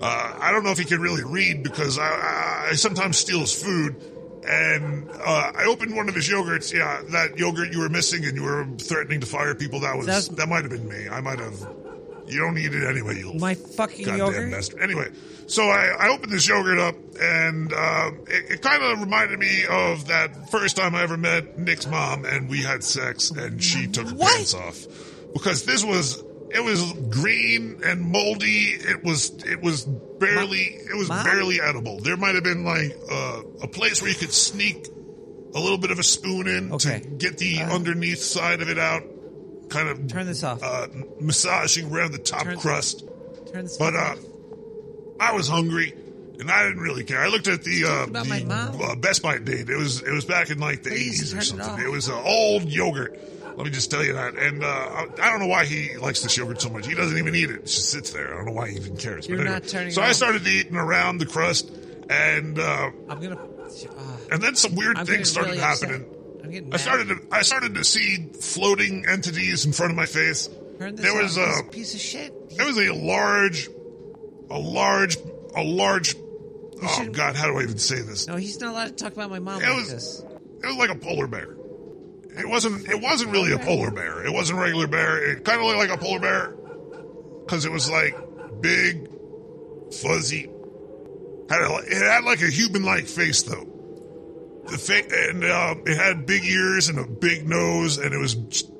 uh, 0.00 0.38
I 0.40 0.50
don't 0.50 0.64
know 0.64 0.70
if 0.70 0.78
he 0.78 0.84
can 0.84 1.00
really 1.00 1.24
read 1.24 1.62
because 1.62 1.98
I, 1.98 2.08
I, 2.08 2.66
I 2.70 2.74
sometimes 2.74 3.16
steal 3.16 3.40
his 3.40 3.54
food. 3.54 3.96
And 4.42 5.08
uh, 5.10 5.52
I 5.54 5.66
opened 5.66 5.94
one 5.94 6.08
of 6.08 6.14
his 6.14 6.26
yogurts. 6.28 6.72
Yeah, 6.72 7.02
that 7.10 7.38
yogurt 7.38 7.72
you 7.72 7.80
were 7.80 7.90
missing, 7.90 8.24
and 8.24 8.34
you 8.34 8.42
were 8.42 8.66
threatening 8.78 9.20
to 9.20 9.26
fire 9.26 9.54
people. 9.54 9.80
That 9.80 9.98
was 9.98 10.28
that 10.30 10.48
might 10.48 10.62
have 10.62 10.70
been 10.70 10.88
me. 10.88 11.08
I 11.08 11.20
might 11.20 11.38
have. 11.38 11.60
You 12.32 12.40
don't 12.40 12.54
need 12.54 12.72
it 12.74 12.88
anyway. 12.88 13.18
You 13.18 13.34
My 13.34 13.54
fucking 13.54 14.04
goddamn 14.04 14.18
yogurt. 14.18 14.50
bastard. 14.52 14.80
Anyway, 14.80 15.08
so 15.46 15.64
I, 15.64 15.96
I 15.98 16.08
opened 16.08 16.32
this 16.32 16.48
yogurt 16.48 16.78
up, 16.78 16.94
and 17.20 17.72
uh, 17.72 18.10
it, 18.26 18.50
it 18.52 18.62
kind 18.62 18.82
of 18.82 19.00
reminded 19.00 19.38
me 19.38 19.64
of 19.68 20.06
that 20.08 20.50
first 20.50 20.76
time 20.76 20.94
I 20.94 21.02
ever 21.02 21.16
met 21.16 21.58
Nick's 21.58 21.86
mom, 21.86 22.24
and 22.24 22.48
we 22.48 22.62
had 22.62 22.84
sex, 22.84 23.30
and 23.30 23.62
she 23.62 23.86
took 23.86 24.08
her 24.08 24.16
pants 24.16 24.54
off 24.54 24.86
because 25.32 25.64
this 25.64 25.84
was 25.84 26.22
it 26.52 26.64
was 26.64 26.92
green 27.10 27.80
and 27.84 28.00
moldy. 28.00 28.76
It 28.78 29.04
was 29.04 29.30
it 29.44 29.62
was 29.62 29.84
barely 29.84 30.62
it 30.62 30.96
was 30.96 31.08
Mom? 31.08 31.24
barely 31.24 31.60
edible. 31.60 32.00
There 32.00 32.16
might 32.16 32.34
have 32.34 32.44
been 32.44 32.64
like 32.64 32.96
uh, 33.10 33.42
a 33.62 33.68
place 33.68 34.02
where 34.02 34.10
you 34.10 34.16
could 34.16 34.32
sneak 34.32 34.88
a 35.54 35.60
little 35.60 35.78
bit 35.78 35.90
of 35.90 35.98
a 35.98 36.02
spoon 36.02 36.46
in 36.46 36.78
to 36.78 37.00
get 37.00 37.38
the 37.38 37.60
underneath 37.62 38.20
side 38.20 38.62
of 38.62 38.68
it 38.68 38.78
out. 38.78 39.02
Kind 39.70 39.88
of 39.88 40.08
turn 40.08 40.26
this 40.26 40.44
off. 40.44 40.62
Uh, 40.62 40.88
massaging 41.20 41.92
around 41.92 42.12
the 42.12 42.18
top 42.18 42.42
Turn- 42.42 42.58
crust. 42.58 43.04
Turn 43.52 43.64
this 43.64 43.76
But 43.76 43.94
uh. 43.94 44.16
I 45.20 45.32
was 45.32 45.46
hungry, 45.46 45.92
and 46.38 46.50
I 46.50 46.66
didn't 46.66 46.80
really 46.80 47.04
care. 47.04 47.20
I 47.20 47.28
looked 47.28 47.46
at 47.46 47.62
the, 47.62 47.84
uh, 47.84 48.06
the 48.06 48.88
uh, 48.90 48.96
best 48.96 49.22
by 49.22 49.38
date. 49.38 49.68
It 49.68 49.76
was 49.76 50.00
it 50.02 50.10
was 50.10 50.24
back 50.24 50.48
in 50.48 50.58
like 50.58 50.82
the 50.82 50.92
eighties 50.92 51.34
or 51.34 51.36
turn 51.36 51.60
it 51.60 51.64
something. 51.64 51.84
It, 51.84 51.90
was 51.90 52.08
an 52.08 52.14
old 52.14 52.64
yogurt. 52.64 53.20
Let 53.54 53.66
me 53.66 53.70
just 53.70 53.90
tell 53.90 54.02
you 54.02 54.14
that. 54.14 54.36
And 54.36 54.64
uh, 54.64 54.66
I, 54.66 55.06
I 55.20 55.30
don't 55.30 55.40
know 55.40 55.46
why 55.46 55.66
he 55.66 55.94
likes 55.98 56.22
this 56.22 56.34
yogurt 56.38 56.62
so 56.62 56.70
much. 56.70 56.86
He 56.86 56.94
doesn't 56.94 57.18
even 57.18 57.34
eat 57.34 57.50
it. 57.50 57.56
It 57.56 57.66
just 57.66 57.90
sits 57.90 58.10
there. 58.10 58.32
I 58.32 58.36
don't 58.38 58.46
know 58.46 58.52
why 58.52 58.70
he 58.70 58.76
even 58.76 58.96
cares. 58.96 59.28
You're 59.28 59.38
anyway. 59.38 59.52
not 59.52 59.68
turning 59.68 59.92
so 59.92 60.00
I 60.00 60.12
started 60.12 60.46
eating 60.46 60.76
around 60.76 61.18
the 61.18 61.26
crust, 61.26 61.70
and 62.08 62.58
uh, 62.58 62.90
I'm 63.10 63.20
gonna. 63.20 63.38
and 64.32 64.42
then 64.42 64.56
some 64.56 64.74
weird 64.74 64.96
I'm 64.96 65.04
things 65.04 65.30
started 65.30 65.50
really 65.50 65.62
upset. 65.62 66.00
Happening. 66.52 66.64
I'm 66.64 66.70
getting 66.70 66.74
I 66.74 66.76
started 66.76 67.08
to 67.08 67.34
I 67.36 67.42
started 67.42 67.74
to 67.74 67.84
see 67.84 68.28
floating 68.40 69.06
entities 69.06 69.64
in 69.66 69.72
front 69.72 69.90
of 69.92 69.96
my 69.96 70.06
face. 70.06 70.48
Turn 70.78 70.94
this 70.96 71.04
There 71.04 71.14
was 71.22 71.36
uh, 71.38 71.60
a 71.60 71.70
piece 71.70 71.94
of 71.94 72.00
shit. 72.00 72.56
there 72.56 72.66
was 72.66 72.78
a 72.78 72.92
large, 72.92 73.68
a 74.50 74.58
large, 74.58 75.16
a 75.54 75.62
large. 75.62 76.14
Oh 76.82 77.06
God, 77.12 77.36
how 77.36 77.46
do 77.46 77.58
I 77.58 77.62
even 77.64 77.76
say 77.78 78.00
this? 78.00 78.26
No, 78.26 78.36
he's 78.36 78.58
not 78.60 78.70
allowed 78.72 78.86
to 78.96 79.04
talk 79.04 79.12
about 79.12 79.28
my 79.30 79.38
mom 79.38 79.60
It 79.62 79.66
like 79.66 79.76
was- 79.76 79.90
this. 79.90 80.24
It 80.62 80.66
was 80.66 80.76
like 80.76 80.90
a 80.90 80.94
polar 80.94 81.26
bear. 81.26 81.56
It 82.38 82.48
wasn't. 82.48 82.88
It 82.88 83.00
wasn't 83.00 83.32
really 83.32 83.52
a 83.52 83.58
polar 83.58 83.90
bear. 83.90 84.24
It 84.24 84.32
wasn't 84.32 84.58
a 84.58 84.62
regular 84.62 84.86
bear. 84.86 85.32
It 85.32 85.44
kind 85.44 85.58
of 85.60 85.66
looked 85.66 85.78
like 85.78 85.90
a 85.90 85.96
polar 85.98 86.20
bear 86.20 86.54
because 87.44 87.64
it 87.64 87.72
was 87.72 87.90
like 87.90 88.14
big, 88.60 89.08
fuzzy. 90.02 90.48
Had 91.50 91.62
a, 91.62 91.76
it 91.86 91.92
had 92.02 92.24
like 92.24 92.40
a 92.42 92.46
human-like 92.50 93.06
face 93.06 93.42
though. 93.42 93.66
The 94.70 94.78
fa- 94.78 95.28
and 95.30 95.44
um, 95.44 95.82
it 95.86 95.96
had 95.96 96.26
big 96.26 96.44
ears 96.44 96.88
and 96.88 96.98
a 96.98 97.06
big 97.06 97.48
nose, 97.48 97.98
and 97.98 98.14
it 98.14 98.18
was 98.18 98.34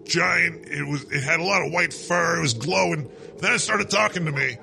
giant. 0.05 0.67
It 0.69 0.87
was. 0.87 1.05
It 1.11 1.23
had 1.23 1.41
a 1.41 1.45
lot 1.45 1.67
of 1.67 1.73
white 1.73 1.93
fur. 1.93 2.39
It 2.39 2.41
was 2.41 2.55
glowing. 2.55 3.11
Then 3.39 3.55
it 3.55 3.59
started 3.59 3.91
talking 3.91 4.25
to 4.27 4.33
me, 4.33 4.57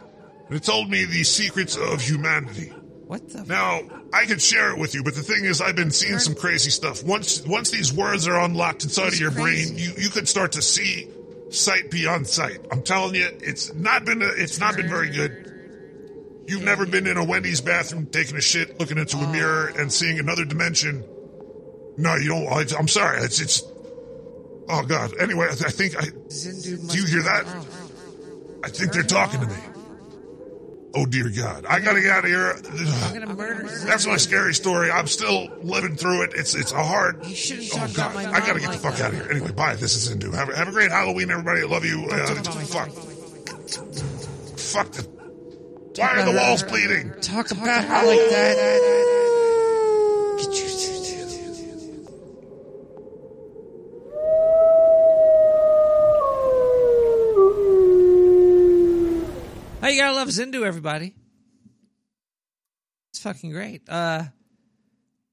and 0.47 0.55
it 0.55 0.63
told 0.63 0.89
me 0.89 1.05
the 1.05 1.23
secrets 1.23 1.75
of 1.75 2.01
humanity. 2.01 2.73
What 3.07 3.29
the? 3.29 3.43
Now 3.43 3.81
I 4.13 4.25
could 4.25 4.41
share 4.41 4.71
it 4.71 4.79
with 4.79 4.93
you, 4.93 5.03
but 5.03 5.15
the 5.15 5.23
thing 5.23 5.45
is, 5.45 5.61
I've 5.61 5.75
been 5.75 5.91
seeing 5.91 6.19
some 6.19 6.35
crazy 6.35 6.69
stuff. 6.69 7.03
Once 7.03 7.45
once 7.45 7.71
these 7.71 7.93
words 7.93 8.27
are 8.27 8.39
unlocked 8.39 8.83
inside 8.83 9.09
of 9.09 9.19
your 9.19 9.31
brain, 9.31 9.77
you 9.77 9.93
you 9.97 10.09
could 10.09 10.27
start 10.27 10.53
to 10.53 10.61
see 10.61 11.09
sight 11.49 11.89
beyond 11.89 12.27
sight. 12.27 12.59
I'm 12.71 12.83
telling 12.83 13.15
you, 13.15 13.29
it's 13.41 13.73
not 13.73 14.05
been 14.05 14.21
a, 14.21 14.27
it's 14.27 14.59
not 14.59 14.75
been 14.75 14.89
very 14.89 15.09
good. 15.09 15.43
You've 16.47 16.63
never 16.63 16.85
been 16.85 17.07
in 17.07 17.17
a 17.17 17.25
Wendy's 17.25 17.59
bathroom 17.59 18.05
taking 18.05 18.37
a 18.37 18.41
shit, 18.41 18.79
looking 18.79 18.97
into 18.97 19.17
a 19.17 19.27
mirror, 19.31 19.67
and 19.77 19.91
seeing 19.91 20.17
another 20.19 20.45
dimension. 20.45 21.03
No, 21.97 22.15
you 22.15 22.29
don't. 22.29 22.47
I, 22.47 22.65
I'm 22.77 22.87
sorry. 22.87 23.21
It's 23.21 23.41
it's. 23.41 23.63
Oh 24.69 24.83
God. 24.85 25.13
Anyway, 25.19 25.47
I, 25.47 25.51
I 25.51 25.71
think 25.71 25.97
I. 25.97 26.01
Do 26.05 26.97
you 26.97 27.05
hear 27.05 27.23
that? 27.23 27.45
I 28.63 28.69
think 28.69 28.93
they're 28.93 29.03
talking 29.03 29.41
to 29.41 29.47
me. 29.47 29.55
Oh 30.95 31.05
dear 31.05 31.29
God! 31.29 31.65
I 31.67 31.79
gotta 31.79 32.01
get 32.01 32.11
out 32.11 32.23
of 32.23 32.29
here. 32.29 32.53
I'm 33.03 33.13
gonna 33.13 33.33
murder. 33.35 33.67
That's 33.85 34.07
my 34.07 34.17
scary 34.17 34.53
story. 34.53 34.89
I'm 34.89 35.05
still 35.07 35.47
living 35.61 35.95
through 35.95 36.23
it. 36.23 36.31
It's 36.33 36.55
it's 36.55 36.71
a 36.71 36.83
hard. 36.83 37.25
You 37.25 37.35
shouldn't 37.35 37.69
Oh 37.73 37.77
talk 37.77 37.93
God! 37.93 38.11
about 38.15 38.31
my 38.31 38.37
I 38.37 38.39
gotta 38.39 38.53
mom 38.53 38.61
get 38.61 38.71
the 38.71 38.77
fuck 38.77 38.95
that. 38.95 39.05
out 39.05 39.13
of 39.13 39.19
here. 39.21 39.31
Anyway, 39.31 39.51
bye. 39.51 39.75
This 39.75 39.95
is 39.95 40.09
Zindu. 40.15 40.33
Have, 40.33 40.49
a- 40.49 40.55
have 40.55 40.67
a 40.69 40.71
great 40.71 40.91
Halloween, 40.91 41.29
everybody. 41.29 41.61
I 41.61 41.65
love 41.65 41.85
you. 41.85 42.07
Uh, 42.09 42.25
fuck. 42.65 42.89
Fuck. 44.57 44.91
The, 44.91 45.03
why 45.97 46.19
are 46.19 46.25
the 46.25 46.37
walls 46.37 46.63
bleeding? 46.63 47.13
Talk 47.21 47.51
about 47.51 47.83
her 47.83 48.05
like 48.07 48.29
that. 48.29 50.37
Get 50.39 50.55
you. 50.55 50.67
Oh, 59.79 59.87
you 59.89 60.01
gotta 60.01 60.13
love 60.27 60.35
Zindu, 60.35 60.65
everybody. 60.65 61.15
It's 63.11 63.19
fucking 63.19 63.51
great. 63.51 63.87
Uh, 63.87 64.25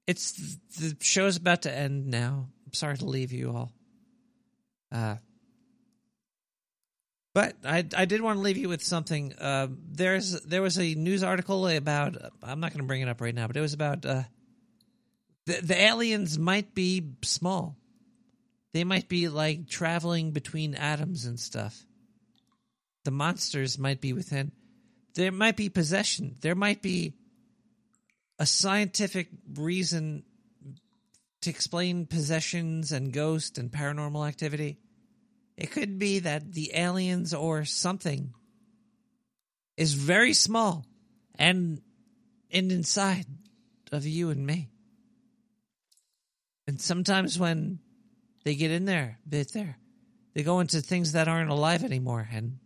it's 0.07 0.57
the 0.79 0.97
show's 1.01 1.37
about 1.37 1.63
to 1.63 1.75
end 1.75 2.07
now. 2.07 2.49
I'm 2.67 2.73
sorry 2.73 2.97
to 2.99 3.05
leave 3.05 3.33
you 3.33 3.51
all. 3.51 3.73
Uh, 4.93 5.17
but 7.35 7.57
I 7.65 7.85
I 7.97 8.05
did 8.05 8.21
want 8.21 8.37
to 8.37 8.43
leave 8.43 8.57
you 8.57 8.69
with 8.69 8.85
something. 8.85 9.33
Uh, 9.33 9.67
there's 9.91 10.41
there 10.43 10.63
was 10.63 10.79
a 10.79 10.95
news 10.95 11.25
article 11.25 11.67
about. 11.67 12.17
I'm 12.43 12.61
not 12.61 12.71
going 12.71 12.85
to 12.85 12.87
bring 12.87 13.01
it 13.01 13.09
up 13.09 13.21
right 13.21 13.35
now, 13.35 13.49
but 13.49 13.57
it 13.57 13.61
was 13.61 13.75
about 13.75 14.07
uh, 14.07 14.23
the 15.47 15.61
the 15.61 15.81
aliens 15.81 16.39
might 16.39 16.73
be 16.73 17.03
small. 17.23 17.77
They 18.73 18.85
might 18.85 19.09
be 19.09 19.29
like 19.29 19.69
traveling 19.69 20.31
between 20.31 20.77
atoms 20.77 21.25
and 21.25 21.41
stuff. 21.41 21.85
The 23.05 23.11
monsters 23.11 23.77
might 23.77 24.01
be 24.01 24.13
within. 24.13 24.53
There 25.15 25.33
might 25.33 25.57
be 25.57 25.69
possession. 25.69 26.37
There 26.41 26.55
might 26.55 26.83
be 26.83 27.15
a 28.39 28.47
scientific 28.47 29.29
reason 29.55 30.25
to 31.43 31.51
explain 31.51 32.07
possessions 32.07 32.91
and 32.91 33.13
ghosts 33.13 33.59
and 33.59 33.71
paranormal 33.71 34.27
activity. 34.27 34.79
It 35.57 35.71
could 35.71 35.99
be 35.99 36.21
that 36.21 36.53
the 36.53 36.73
aliens 36.75 37.33
or 37.33 37.65
something 37.65 38.35
is 39.77 39.95
very 39.95 40.35
small 40.35 40.87
and 41.37 41.81
and 42.51 42.71
inside 42.73 43.27
of 43.93 44.07
you 44.07 44.31
and 44.31 44.47
me. 44.47 44.71
And 46.67 46.81
sometimes 46.81 47.39
when 47.39 47.81
they 48.45 48.55
get 48.55 48.71
in 48.71 48.85
there, 48.85 49.19
bit 49.29 49.53
there, 49.53 49.79
they 50.35 50.43
go 50.43 50.61
into 50.61 50.81
things 50.81 51.13
that 51.13 51.29
aren't 51.29 51.51
alive 51.51 51.85
anymore 51.85 52.29
and 52.33 52.59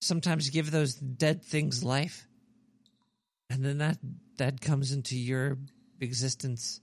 sometimes 0.00 0.50
give 0.50 0.70
those 0.70 0.94
dead 0.94 1.42
things 1.44 1.84
life. 1.84 2.26
And 3.48 3.64
then 3.64 3.78
that 3.78 3.98
that 4.38 4.60
comes 4.60 4.92
into 4.92 5.16
your 5.16 5.58
existence. 6.00 6.80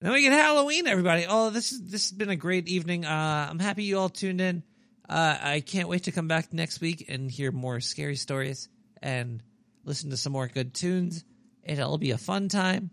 Then 0.00 0.12
we 0.12 0.22
get 0.22 0.32
Halloween, 0.32 0.88
everybody. 0.88 1.26
Oh, 1.28 1.50
this 1.50 1.72
is 1.72 1.80
this 1.90 2.10
has 2.10 2.18
been 2.18 2.30
a 2.30 2.36
great 2.36 2.68
evening. 2.68 3.04
Uh, 3.04 3.46
I'm 3.50 3.60
happy 3.60 3.84
you 3.84 3.98
all 3.98 4.08
tuned 4.08 4.40
in. 4.40 4.64
Uh, 5.08 5.38
I 5.40 5.60
can't 5.60 5.88
wait 5.88 6.04
to 6.04 6.12
come 6.12 6.28
back 6.28 6.52
next 6.52 6.80
week 6.80 7.06
and 7.08 7.30
hear 7.30 7.52
more 7.52 7.80
scary 7.80 8.16
stories 8.16 8.68
and 9.02 9.42
listen 9.84 10.10
to 10.10 10.16
some 10.16 10.32
more 10.32 10.48
good 10.48 10.74
tunes. 10.74 11.24
It'll 11.62 11.98
be 11.98 12.10
a 12.10 12.18
fun 12.18 12.48
time. 12.48 12.90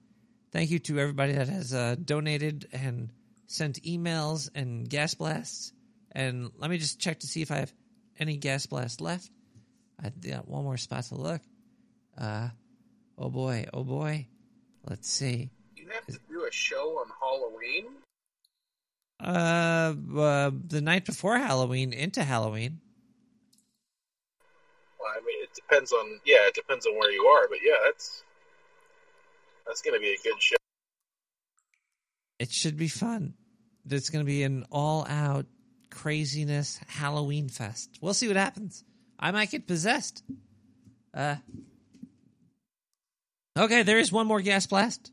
Thank 0.52 0.70
you 0.70 0.80
to 0.80 1.00
everybody 1.00 1.34
that 1.34 1.48
has 1.48 1.74
uh, 1.74 1.96
donated 2.04 2.68
and 2.74 3.12
sent 3.48 3.84
emails 3.84 4.50
and 4.54 4.90
gas 4.90 5.14
blasts. 5.14 5.72
And 6.12 6.52
let 6.58 6.70
me 6.70 6.78
just 6.78 7.00
check 7.00 7.20
to 7.20 7.28
see 7.28 7.42
if 7.42 7.52
I 7.52 7.58
have 7.58 7.74
any 8.20 8.38
gas 8.38 8.66
blast 8.66 9.02
left. 9.02 9.30
I 10.02 10.10
got 10.10 10.48
one 10.48 10.64
more 10.64 10.78
spot 10.78 11.04
to 11.06 11.16
look. 11.16 11.42
Uh, 12.18 12.50
oh 13.18 13.30
boy, 13.30 13.66
oh 13.74 13.84
boy. 13.84 14.28
Let's 14.88 15.10
see. 15.10 15.50
You 15.76 15.88
have 15.94 16.06
to 16.08 16.20
do 16.30 16.46
a 16.46 16.52
show 16.52 17.00
on 17.00 17.08
Halloween? 17.20 17.86
Uh, 19.20 20.20
uh, 20.20 20.52
the 20.68 20.82
night 20.82 21.06
before 21.06 21.38
Halloween 21.38 21.92
into 21.94 22.24
Halloween. 22.24 22.80
Well, 25.00 25.12
I 25.16 25.20
mean, 25.26 25.44
it 25.44 25.54
depends 25.54 25.92
on 25.92 26.20
yeah, 26.26 26.48
it 26.48 26.56
depends 26.56 26.86
on 26.86 26.94
where 26.94 27.12
you 27.12 27.26
are, 27.26 27.48
but 27.50 27.60
yeah, 27.64 27.78
that's 27.86 28.24
that's 29.68 29.82
gonna 29.82 30.00
be 30.00 30.14
a 30.14 30.24
good 30.24 30.42
show. 30.42 30.56
It 32.40 32.52
should 32.52 32.78
be 32.78 32.88
fun. 32.88 33.34
It's 33.90 34.10
going 34.10 34.24
to 34.24 34.30
be 34.30 34.44
an 34.44 34.66
all-out 34.72 35.46
craziness 35.90 36.80
Halloween 36.88 37.50
fest. 37.50 37.98
We'll 38.02 38.14
see 38.14 38.28
what 38.28 38.38
happens. 38.38 38.84
I 39.20 39.32
might 39.32 39.52
get 39.52 39.68
possessed. 39.68 40.24
Uh. 41.14 41.36
Okay, 43.58 43.84
there 43.84 44.00
is 44.00 44.12
one 44.12 44.28
more 44.28 44.42
gas 44.42 44.66
blast. 44.66 45.12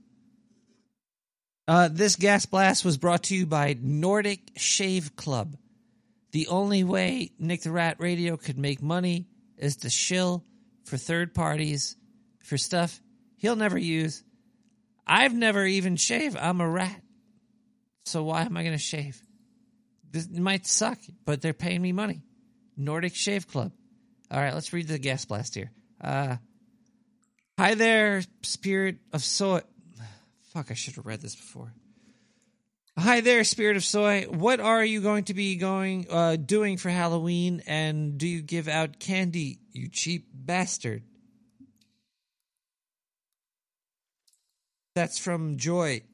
Uh, 1.68 1.88
this 1.90 2.14
gas 2.14 2.46
blast 2.46 2.84
was 2.84 2.96
brought 2.96 3.24
to 3.24 3.34
you 3.34 3.44
by 3.46 3.76
Nordic 3.80 4.40
Shave 4.56 5.16
Club. 5.16 5.56
The 6.30 6.46
only 6.48 6.84
way 6.84 7.32
Nick 7.38 7.62
the 7.62 7.72
Rat 7.72 7.96
Radio 7.98 8.36
could 8.36 8.58
make 8.58 8.82
money 8.82 9.26
is 9.56 9.78
to 9.78 9.90
shill 9.90 10.44
for 10.84 10.96
third 10.96 11.34
parties 11.34 11.96
for 12.42 12.56
stuff 12.56 13.00
he'll 13.36 13.56
never 13.56 13.78
use. 13.78 14.22
I've 15.06 15.34
never 15.34 15.64
even 15.64 15.96
shaved. 15.96 16.36
I'm 16.36 16.60
a 16.60 16.68
rat. 16.68 17.00
So 18.04 18.24
why 18.24 18.42
am 18.42 18.56
I 18.56 18.62
going 18.62 18.74
to 18.74 18.78
shave? 18.78 19.20
This 20.16 20.30
might 20.30 20.66
suck, 20.66 20.98
but 21.26 21.42
they're 21.42 21.52
paying 21.52 21.82
me 21.82 21.92
money. 21.92 22.22
Nordic 22.74 23.14
Shave 23.14 23.46
Club. 23.46 23.72
All 24.30 24.40
right, 24.40 24.54
let's 24.54 24.72
read 24.72 24.88
the 24.88 24.98
gas 24.98 25.26
blast 25.26 25.54
here. 25.54 25.70
Uh, 26.00 26.36
hi 27.58 27.74
there, 27.74 28.22
spirit 28.40 28.96
of 29.12 29.22
soy. 29.22 29.60
Fuck, 30.54 30.70
I 30.70 30.74
should 30.74 30.94
have 30.94 31.04
read 31.04 31.20
this 31.20 31.36
before. 31.36 31.74
Hi 32.96 33.20
there, 33.20 33.44
spirit 33.44 33.76
of 33.76 33.84
soy. 33.84 34.22
What 34.22 34.58
are 34.58 34.82
you 34.82 35.02
going 35.02 35.24
to 35.24 35.34
be 35.34 35.56
going 35.56 36.06
uh, 36.08 36.36
doing 36.36 36.78
for 36.78 36.88
Halloween? 36.88 37.62
And 37.66 38.16
do 38.16 38.26
you 38.26 38.40
give 38.40 38.68
out 38.68 38.98
candy, 38.98 39.58
you 39.72 39.90
cheap 39.90 40.28
bastard? 40.32 41.02
That's 44.94 45.18
from 45.18 45.58
Joy. 45.58 46.04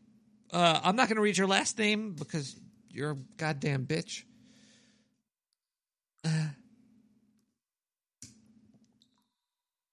Uh, 0.53 0.81
I'm 0.83 0.97
not 0.97 1.07
going 1.07 1.17
to 1.19 1.23
read 1.23 1.39
your 1.39 1.47
last 1.47 1.79
name 1.79 2.15
because 2.15 2.57
you're 2.93 3.13
a 3.13 3.17
goddamn 3.37 3.87
bitch. 3.87 4.25
Uh, 6.25 6.49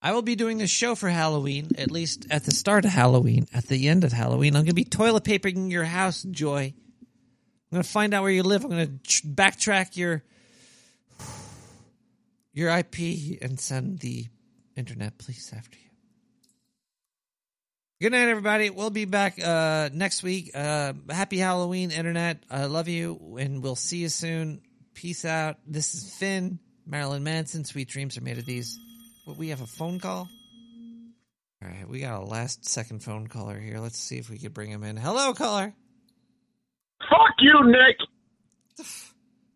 I 0.01 0.13
will 0.13 0.21
be 0.21 0.35
doing 0.35 0.57
this 0.57 0.69
show 0.69 0.95
for 0.95 1.09
Halloween, 1.09 1.71
at 1.77 1.91
least 1.91 2.27
at 2.29 2.45
the 2.45 2.51
start 2.51 2.85
of 2.85 2.91
Halloween. 2.91 3.47
At 3.53 3.67
the 3.67 3.87
end 3.87 4.03
of 4.03 4.13
Halloween, 4.13 4.55
I'm 4.55 4.61
going 4.61 4.67
to 4.67 4.73
be 4.73 4.85
toilet 4.85 5.23
papering 5.23 5.71
your 5.71 5.83
house, 5.83 6.23
Joy. 6.23 6.73
I'm 7.71 7.75
going 7.75 7.83
to 7.83 7.89
find 7.89 8.13
out 8.13 8.23
where 8.23 8.31
you 8.31 8.43
live. 8.43 8.63
I'm 8.63 8.69
going 8.71 8.99
to 9.03 9.27
backtrack 9.27 9.97
your 9.97 10.23
your 12.53 12.69
IP 12.69 13.41
and 13.41 13.59
send 13.59 13.99
the 13.99 14.27
internet 14.75 15.17
police 15.17 15.51
after 15.53 15.77
you. 15.77 15.89
Good 18.01 18.13
night, 18.13 18.29
everybody. 18.29 18.69
We'll 18.69 18.91
be 18.91 19.03
back 19.03 19.43
uh, 19.43 19.89
next 19.91 20.23
week. 20.23 20.51
Uh, 20.55 20.93
happy 21.09 21.37
Halloween, 21.37 21.91
Internet. 21.91 22.45
I 22.49 22.63
love 22.63 22.87
you, 22.87 23.35
and 23.37 23.61
we'll 23.61 23.75
see 23.75 23.97
you 23.97 24.07
soon. 24.07 24.61
Peace 24.93 25.25
out. 25.25 25.57
This 25.67 25.93
is 25.93 26.15
Finn, 26.15 26.59
Marilyn 26.87 27.25
Manson. 27.25 27.65
Sweet 27.65 27.89
dreams 27.89 28.17
are 28.17 28.21
made 28.21 28.37
of 28.37 28.45
these. 28.45 28.79
What, 29.25 29.35
we 29.35 29.49
have 29.49 29.59
a 29.59 29.67
phone 29.67 29.99
call? 29.99 30.29
All 31.61 31.67
right, 31.67 31.89
we 31.89 31.99
got 31.99 32.21
a 32.21 32.23
last 32.23 32.63
second 32.63 33.03
phone 33.03 33.27
caller 33.27 33.59
here. 33.59 33.79
Let's 33.79 33.99
see 33.99 34.17
if 34.17 34.29
we 34.29 34.37
can 34.37 34.53
bring 34.53 34.71
him 34.71 34.85
in. 34.85 34.95
Hello, 34.95 35.33
caller. 35.33 35.73
Fuck 37.01 37.35
you, 37.39 37.65
Nick. 37.65 37.97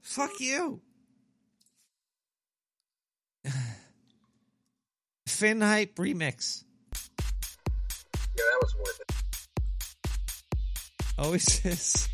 Fuck 0.01 0.41
you. 0.41 0.81
Finn 5.29 5.61
Hype 5.61 5.95
Remix. 5.95 6.65
Yeah, 8.35 8.43
that 8.51 8.59
was 8.61 8.75
worth 8.75 8.99
it. 9.01 9.11
Always 11.17 11.65
is. 11.65 11.67
disagree. 11.67 12.12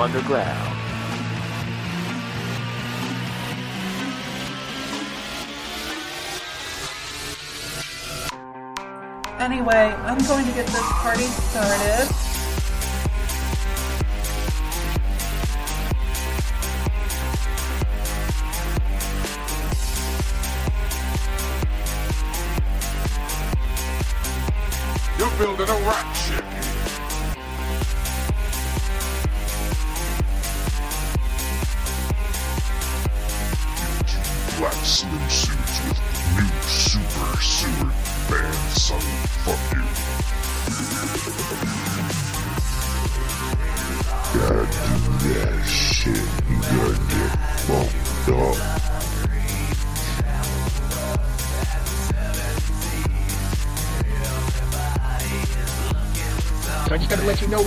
Underground. 0.00 0.76
Anyway, 9.38 9.74
I'm 9.74 10.18
going 10.26 10.46
to 10.46 10.52
get 10.52 10.66
this 10.66 10.92
party 11.00 11.24
started. 11.24 12.19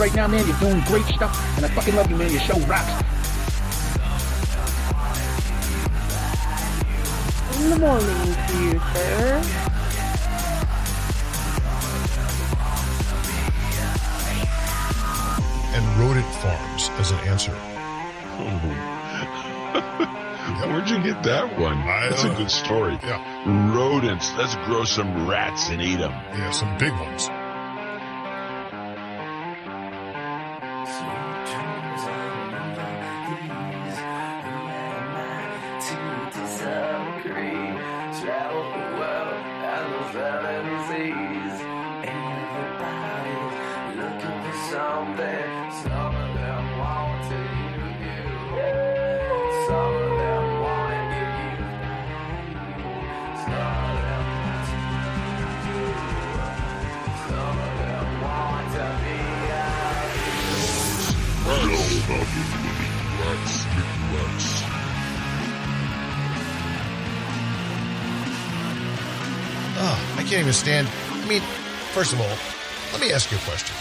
Right 0.03 0.15
now, 0.15 0.27
man, 0.27 0.45
you're 0.45 0.59
doing 0.59 0.81
great 0.81 1.05
stuff, 1.05 1.33
and 1.55 1.65
I 1.65 1.69
fucking 1.69 1.95
love 1.95 2.09
you, 2.09 2.17
man. 2.17 2.29
Your 2.29 2.41
show 2.41 2.59
rocks. 2.67 2.91
In 7.57 7.69
the 7.69 7.79
morning 7.79 8.35
to 8.47 8.53
you, 8.63 8.79
sir. 8.91 9.41
And 15.73 15.83
rodent 15.97 16.27
farms 16.35 16.89
as 16.99 17.11
an 17.11 17.19
answer. 17.19 17.53
Where'd 20.67 20.89
you 20.89 21.01
get 21.01 21.23
that 21.23 21.57
one? 21.57 21.79
That's 21.79 22.25
a 22.25 22.35
good 22.35 22.51
story. 22.51 22.99
Yeah. 23.03 23.21
Rodents. 23.73 24.33
Let's 24.37 24.55
grow 24.65 24.83
some 24.83 25.29
rats 25.29 25.69
and 25.69 25.81
eat 25.81 25.95
them. 25.95 26.11
Yeah, 26.11 26.51
some 26.51 26.77
big 26.77 26.91
ones. 26.91 27.29
Can't 70.33 70.41
even 70.41 70.53
stand. 70.53 70.87
I 71.11 71.27
mean, 71.27 71.41
first 71.93 72.11
of 72.11 72.19
all, 72.19 72.35
let 72.91 72.99
me 72.99 73.13
ask 73.13 73.31
you 73.31 73.37
a 73.37 73.41
question. 73.41 73.75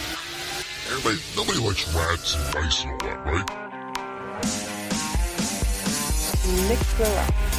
Everybody, 0.92 1.16
nobody 1.34 1.58
likes 1.58 1.90
rats 1.94 2.34
and 2.34 2.54
mice 2.54 2.82
and 2.84 2.92
all 2.92 2.98
that, 2.98 3.24
right? 3.24 3.48
Nick 6.68 7.51